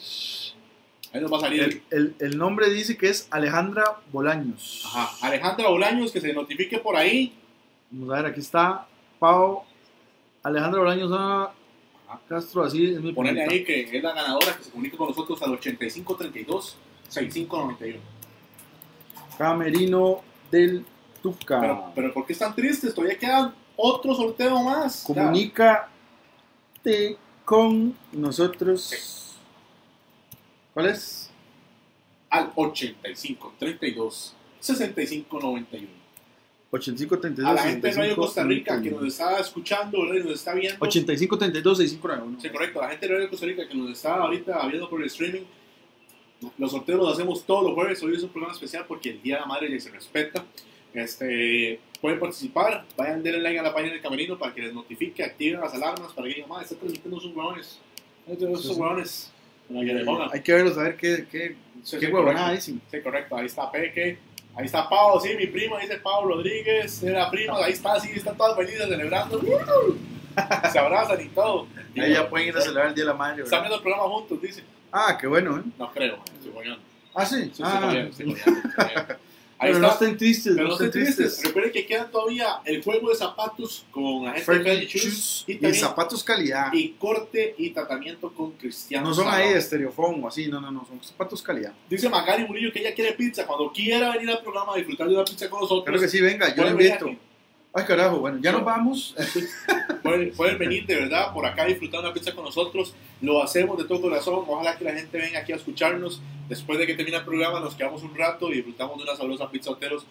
Ahí 1.12 1.20
nos 1.20 1.32
va 1.32 1.38
a 1.38 1.40
salir. 1.40 1.62
El, 1.62 1.82
el- 1.90 2.14
el 2.20 2.38
nombre 2.38 2.70
dice 2.70 2.96
que 2.96 3.08
es 3.08 3.26
Alejandra 3.30 3.96
Bolaños. 4.12 4.84
Ajá. 4.86 5.26
Alejandra 5.26 5.68
Bolaños, 5.68 6.12
que 6.12 6.20
se 6.20 6.32
notifique 6.32 6.78
por 6.78 6.96
ahí. 6.96 7.32
Vamos 7.90 8.14
a 8.14 8.22
ver, 8.22 8.30
aquí 8.30 8.40
está 8.40 8.86
Pau. 9.18 9.64
Alejandra 10.48 10.80
Bolaños 10.80 11.10
ah, 11.14 11.52
Castro, 12.28 12.64
así 12.64 12.94
es 12.94 13.00
mi 13.00 13.12
Ponerle 13.12 13.46
primita. 13.46 13.72
ahí 13.72 13.86
que 13.88 13.96
es 13.96 14.02
la 14.02 14.14
ganadora 14.14 14.56
que 14.56 14.64
se 14.64 14.70
comunica 14.70 14.96
con 14.96 15.08
nosotros 15.08 15.42
al 15.42 15.50
8532-6591. 15.60 17.96
Camerino 19.36 20.22
del 20.50 20.84
Tuca. 21.22 21.60
Pero, 21.60 21.92
pero 21.94 22.14
¿por 22.14 22.26
qué 22.26 22.32
están 22.32 22.54
tristes? 22.54 22.94
Todavía 22.94 23.18
quedan 23.18 23.54
otro 23.76 24.14
sorteo 24.14 24.62
más. 24.62 25.04
Comunícate 25.06 25.86
con 27.44 27.94
nosotros. 28.12 29.36
¿Cuál 30.72 30.86
es? 30.86 31.26
al 32.30 32.52
85 32.54 33.54
32 33.58 34.34
65 34.60 35.40
91. 35.40 35.88
85 36.70 37.18
32 37.18 37.50
A 37.50 37.54
la 37.54 37.62
gente 37.62 37.88
de 37.88 37.94
Radio 37.94 38.14
65, 38.14 38.20
Costa 38.20 38.44
Rica 38.44 38.82
que 38.82 38.90
91. 38.90 39.00
nos 39.00 39.12
está 39.12 39.40
escuchando, 39.40 40.14
y 40.14 40.22
nos 40.22 40.32
está 40.32 40.54
viendo. 40.54 40.76
85 40.80 41.38
32 41.38 41.78
6591. 41.78 42.40
Sí, 42.40 42.48
correcto. 42.50 42.80
La 42.80 42.88
gente 42.88 43.06
de 43.08 43.14
Radio 43.14 43.30
Costa 43.30 43.46
Rica 43.46 43.68
que 43.68 43.74
nos 43.74 43.90
está 43.90 44.16
ahorita 44.16 44.66
viendo 44.66 44.90
por 44.90 45.00
el 45.00 45.06
streaming, 45.06 45.42
los 46.58 46.70
sorteos 46.70 46.98
los 46.98 47.12
hacemos 47.14 47.44
todos 47.44 47.64
los 47.64 47.74
jueves. 47.74 48.02
Hoy 48.02 48.14
es 48.14 48.22
un 48.22 48.28
programa 48.28 48.54
especial 48.54 48.84
porque 48.86 49.10
el 49.10 49.22
Día 49.22 49.36
de 49.36 49.40
la 49.40 49.46
Madre 49.46 49.70
ya 49.70 49.80
se 49.80 49.90
respeta. 49.90 50.44
Este, 50.92 51.80
pueden 52.00 52.18
participar, 52.18 52.84
vayan, 52.96 53.22
denle 53.22 53.40
like 53.40 53.58
a 53.58 53.62
la 53.62 53.74
página 53.74 53.92
del 53.92 54.00
camerino 54.02 54.38
para 54.38 54.54
que 54.54 54.62
les 54.62 54.74
notifique, 54.74 55.22
activen 55.22 55.60
las 55.60 55.74
alarmas 55.74 56.12
para 56.12 56.28
que 56.28 56.34
digan, 56.34 56.48
mamá, 56.48 56.62
está 56.62 56.76
transmitiendo 56.76 57.20
sus 57.20 57.34
huevones. 57.34 57.78
Esos 58.26 58.76
huevones. 58.76 59.32
Pongan. 59.68 60.30
Hay 60.32 60.42
que 60.42 60.52
verlos 60.52 60.78
a 60.78 60.82
ver 60.84 60.96
qué, 60.96 61.26
qué, 61.30 61.56
Sí, 61.82 61.98
qué 61.98 62.06
sí, 62.06 62.12
correcto. 62.12 62.60
Sí, 62.60 63.00
correcto. 63.02 63.36
Ahí 63.36 63.46
está 63.46 63.70
Peque. 63.70 64.18
Ahí 64.58 64.64
está 64.66 64.88
Pau, 64.88 65.20
sí, 65.20 65.36
mi 65.36 65.46
prima, 65.46 65.78
dice 65.78 65.98
Pau 65.98 66.26
Rodríguez. 66.26 67.00
Era 67.04 67.30
prima, 67.30 67.64
ahí 67.64 67.74
está, 67.74 68.00
sí, 68.00 68.10
están 68.12 68.36
todas 68.36 68.56
felices 68.56 68.88
celebrando. 68.88 69.40
Se 70.72 70.78
abrazan 70.80 71.20
y 71.20 71.28
todo. 71.28 71.68
Ahí 71.96 72.12
ya 72.12 72.28
pueden 72.28 72.48
ir 72.48 72.56
a 72.56 72.60
celebrar 72.60 72.88
el 72.88 72.94
Día 72.96 73.04
de 73.04 73.10
la 73.10 73.16
Madre. 73.16 73.44
Están 73.44 73.60
viendo 73.60 73.76
el 73.76 73.82
programa 73.82 74.08
juntos, 74.08 74.42
dice. 74.42 74.64
Ah, 74.90 75.16
qué 75.20 75.28
bueno, 75.28 75.58
¿eh? 75.58 75.62
No 75.78 75.92
creo, 75.92 76.18
estoy 76.34 76.50
jodiendo. 76.52 76.80
Ah, 77.14 77.24
sí. 77.24 77.52
Sí, 77.54 77.62
ah, 77.64 77.72
estoy 77.72 77.88
jodiendo, 77.88 78.10
estoy 78.10 78.26
jodiendo. 78.74 79.14
Ahí 79.60 79.72
pero 79.72 79.78
no 79.80 79.90
estén 79.90 80.16
tristes, 80.16 80.52
Pero 80.54 80.68
no 80.68 80.74
estén 80.74 80.90
tristes. 80.92 81.16
tristes. 81.16 81.44
Recuerden 81.44 81.72
que 81.72 81.84
quedan 81.86 82.10
todavía 82.10 82.60
el 82.64 82.82
juego 82.82 83.10
de 83.10 83.16
zapatos 83.16 83.84
con 83.90 84.26
agente 84.28 84.86
Shoes 84.86 85.44
y 85.48 85.66
y, 85.66 85.74
zapatos 85.74 86.22
calidad. 86.22 86.72
y 86.72 86.90
corte 86.90 87.54
y 87.58 87.70
tratamiento 87.70 88.32
con 88.32 88.52
Cristiano. 88.52 89.08
no 89.08 89.14
son 89.14 89.28
ahí 89.28 89.52
de 89.52 89.58
estereofón 89.58 90.22
o 90.22 90.28
así, 90.28 90.46
no, 90.46 90.60
no, 90.60 90.70
no, 90.70 90.86
son 90.86 91.02
zapatos 91.02 91.42
calidad. 91.42 91.72
Dice 91.90 92.08
Magari 92.08 92.44
Murillo 92.46 92.72
que 92.72 92.78
ella 92.80 92.94
quiere 92.94 93.12
pizza. 93.14 93.46
Cuando 93.46 93.72
quiera 93.72 94.12
venir 94.12 94.30
al 94.30 94.42
programa 94.42 94.74
a 94.74 94.76
disfrutar 94.76 95.08
de 95.08 95.14
una 95.14 95.24
pizza 95.24 95.50
con 95.50 95.60
nosotros, 95.60 95.84
Claro 95.84 96.00
que 96.00 96.08
sí, 96.08 96.20
venga, 96.20 96.54
yo 96.54 96.62
le 96.64 96.70
invito. 96.70 97.06
aquí. 97.06 97.18
Ay, 97.74 97.84
carajo, 97.84 98.18
bueno, 98.20 98.38
ya 98.40 98.52
nos 98.52 98.64
vamos. 98.64 99.14
Pueden, 100.02 100.32
pueden 100.32 100.58
venir 100.58 100.86
de 100.86 100.94
verdad 100.94 101.32
por 101.34 101.44
acá 101.44 101.62
a 101.62 101.66
disfrutar 101.66 102.00
una 102.00 102.14
pizza 102.14 102.32
con 102.34 102.44
nosotros. 102.44 102.94
Lo 103.20 103.42
hacemos 103.42 103.76
de 103.76 103.84
todo 103.84 104.00
corazón. 104.00 104.44
Ojalá 104.46 104.76
que 104.78 104.84
la 104.84 104.92
gente 104.92 105.18
venga 105.18 105.40
aquí 105.40 105.52
a 105.52 105.56
escucharnos. 105.56 106.22
Después 106.48 106.78
de 106.78 106.86
que 106.86 106.94
termine 106.94 107.16
el 107.18 107.24
programa, 107.24 107.60
nos 107.60 107.74
quedamos 107.74 108.02
un 108.02 108.14
rato 108.16 108.48
y 108.50 108.56
disfrutamos 108.56 108.96
de 108.96 109.02
una 109.02 109.16
sabrosa 109.16 109.50
pizza 109.50 109.70
hoteros. 109.70 110.06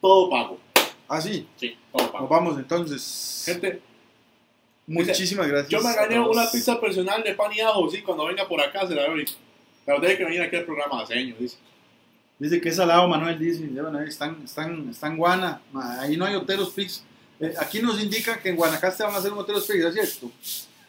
Todo 0.00 0.30
pago. 0.30 0.58
Ah, 1.06 1.20
sí, 1.20 1.46
Sí, 1.56 1.76
todo 1.92 2.02
nos 2.02 2.12
pago. 2.12 2.28
vamos 2.28 2.56
entonces. 2.58 3.42
Gente, 3.44 3.80
Muchísimas 4.86 5.46
gracias. 5.48 5.70
yo 5.70 5.86
me 5.86 5.94
gané 5.94 6.18
una 6.18 6.50
pizza 6.50 6.80
personal 6.80 7.22
de 7.22 7.34
pan 7.34 7.52
y 7.54 7.60
ajo. 7.60 7.88
Sí, 7.90 8.02
cuando 8.02 8.24
venga 8.26 8.48
por 8.48 8.60
acá 8.60 8.86
se 8.86 8.94
la 8.94 9.06
doy. 9.06 9.28
Pero 9.84 10.00
tiene 10.00 10.16
que 10.16 10.24
venir 10.24 10.42
aquí 10.42 10.56
al 10.56 10.64
programa 10.64 11.00
de 11.02 11.06
seño, 11.06 11.36
dice. 11.38 11.58
Dice 12.38 12.60
que 12.60 12.68
es 12.68 12.76
salado, 12.76 13.08
Manuel 13.08 13.38
dice. 13.38 13.64
Bueno, 13.66 14.00
están, 14.00 14.42
están, 14.44 14.88
están 14.90 15.16
Guana. 15.16 15.60
Ahí 16.00 16.16
no 16.16 16.26
hay 16.26 16.34
hoteros 16.34 16.70
Pix. 16.70 17.02
Eh, 17.40 17.54
aquí 17.58 17.80
nos 17.80 18.00
indican 18.00 18.40
que 18.40 18.50
en 18.50 18.56
Guanacaste 18.56 19.02
van 19.04 19.14
a 19.14 19.18
hacer 19.18 19.32
un 19.32 19.38
hoteros 19.38 19.64
Pix, 19.66 19.84
¿es 19.84 19.94
cierto? 19.94 20.30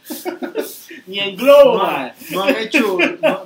Ni 1.08 1.20
en 1.20 1.36
globo, 1.36 1.82
No, 2.32 2.44
han 2.44 2.56
hecho, 2.58 2.98
no, 3.22 3.44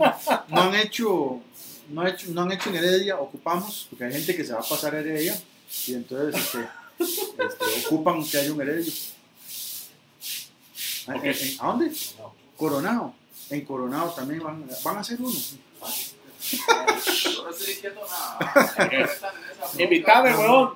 no 0.50 0.62
han 0.62 0.76
hecho, 0.76 1.42
no, 1.90 2.02
han 2.02 2.08
hecho, 2.08 2.28
no 2.32 2.42
han 2.44 2.52
hecho 2.52 2.70
en 2.70 2.76
Heredia, 2.76 3.18
ocupamos, 3.20 3.88
porque 3.90 4.06
hay 4.06 4.14
gente 4.14 4.36
que 4.36 4.44
se 4.46 4.54
va 4.54 4.60
a 4.60 4.64
pasar 4.64 4.96
a 4.96 5.00
Heredia, 5.00 5.40
y 5.88 5.94
entonces 5.94 6.40
este, 6.42 6.68
este, 7.00 7.86
ocupan 7.88 8.24
que 8.24 8.38
haya 8.38 8.54
un 8.54 8.62
Heredio. 8.62 8.92
¿A- 11.08 11.16
en- 11.16 11.36
¿A 11.60 11.68
dónde? 11.68 11.92
Coronado. 12.58 13.14
En 13.50 13.62
Coronado 13.66 14.12
también 14.12 14.42
van, 14.44 14.66
van 14.84 14.98
a 14.98 15.00
hacer 15.02 15.20
uno. 15.20 15.34
Invítame, 19.78 20.36
weón. 20.36 20.74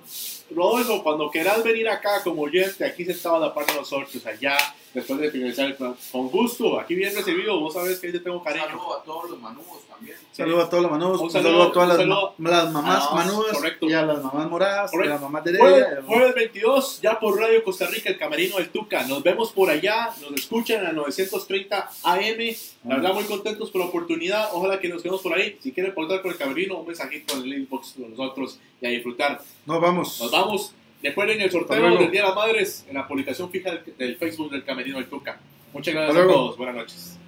Rodolfo, 0.52 1.02
cuando 1.04 1.32
quieras 1.32 1.64
venir 1.64 1.90
acá 1.90 2.22
como 2.24 2.44
oyente, 2.44 2.86
aquí 2.86 3.04
sentado 3.04 3.38
a 3.38 3.40
la 3.40 3.52
par 3.54 3.66
de 3.66 3.74
nosotros, 3.74 4.24
allá, 4.26 4.58
después 4.96 5.20
de 5.20 5.30
finalizar 5.30 5.66
el 5.68 5.76
programa. 5.76 6.00
Con 6.12 6.30
gusto, 6.30 6.80
aquí 6.80 6.96
bien 6.96 7.14
recibido, 7.16 7.60
vos 7.60 7.74
sabés 7.74 8.00
que 8.00 8.12
te 8.12 8.20
tengo 8.22 8.38
Un 8.40 8.44
cariño. 8.44 8.66
saludo 8.66 8.98
a 8.98 9.04
todos 9.04 9.30
los 9.30 9.40
manubos 9.42 9.84
también. 9.88 10.18
Un 10.18 10.36
saludo 10.36 10.62
a 10.64 10.70
todos 10.70 10.84
los 10.84 10.92
manudos, 10.92 11.20
Un 11.20 11.26
un 11.28 11.32
saludo- 11.32 11.64
a 11.64 11.72
todas 11.72 12.00
un 12.00 12.10
las, 12.10 12.20
ma- 12.40 12.50
las 12.50 12.72
mamás 12.72 13.04
Ah, 13.12 13.16
manudas 13.16 13.54
correcto. 13.54 13.86
y 13.88 13.94
a 13.94 14.02
las 14.02 14.24
mamás 14.24 14.50
moradas, 14.50 14.86
y 14.92 14.96
a 14.96 14.98
Correcto. 14.98 15.14
las 15.14 15.22
mamás 15.22 15.44
de 15.44 15.58
Jueves, 15.58 15.78
Heredia. 15.86 16.04
jueves 16.08 16.36
22, 16.36 17.02
ya 17.02 17.20
por 17.20 17.40
Radio 17.40 17.64
Costa 17.64 17.88
Rica, 17.88 18.10
el 18.10 18.18
Camerino 18.18 18.56
del 18.58 18.70
Tuca. 18.70 19.04
Nos 19.06 19.22
vemos 19.22 19.52
por 19.52 19.70
allá, 19.70 20.10
nos 20.22 20.32
escuchan 20.40 20.86
a 20.86 20.92
930 20.94 21.90
AM. 22.04 22.56
La 22.86 22.96
verdad, 22.96 23.14
muy 23.14 23.24
contentos 23.26 23.70
por 23.72 23.82
la 23.82 23.88
oportunidad. 23.88 24.50
Ojalá 24.54 24.80
que 24.80 24.88
nos 24.90 25.02
quedemos 25.02 25.22
por 25.22 25.34
ahí. 25.34 25.58
Si 25.62 25.72
quieren 25.72 25.94
portar 25.94 26.22
con 26.22 26.32
el 26.32 26.38
Camerino, 26.38 26.78
un 26.80 26.88
mensajito 26.88 27.36
en 27.36 27.44
el 27.44 27.54
inbox 27.54 27.94
con 28.00 28.12
nosotros 28.12 28.60
y 28.82 28.86
a 28.86 28.90
disfrutar. 28.90 29.42
Nos 29.66 29.82
vamos. 29.82 30.22
Nos 30.22 30.32
vamos. 30.32 30.74
Recuerden 31.06 31.40
el 31.40 31.52
sorteo 31.52 32.00
del 32.00 32.10
Día 32.10 32.22
de 32.22 32.28
las 32.28 32.36
Madres 32.36 32.84
en 32.90 32.96
la 32.96 33.08
publicación 33.08 33.52
fija 33.52 33.70
del, 33.70 33.96
del 33.96 34.18
Facebook 34.18 34.50
del 34.50 34.64
Camerino 34.64 34.98
del 34.98 35.06
Tuca. 35.06 35.40
Muchas 35.72 35.94
gracias 35.94 36.18
a 36.18 36.28
todos. 36.28 36.58
Buenas 36.58 36.76
noches. 36.76 37.20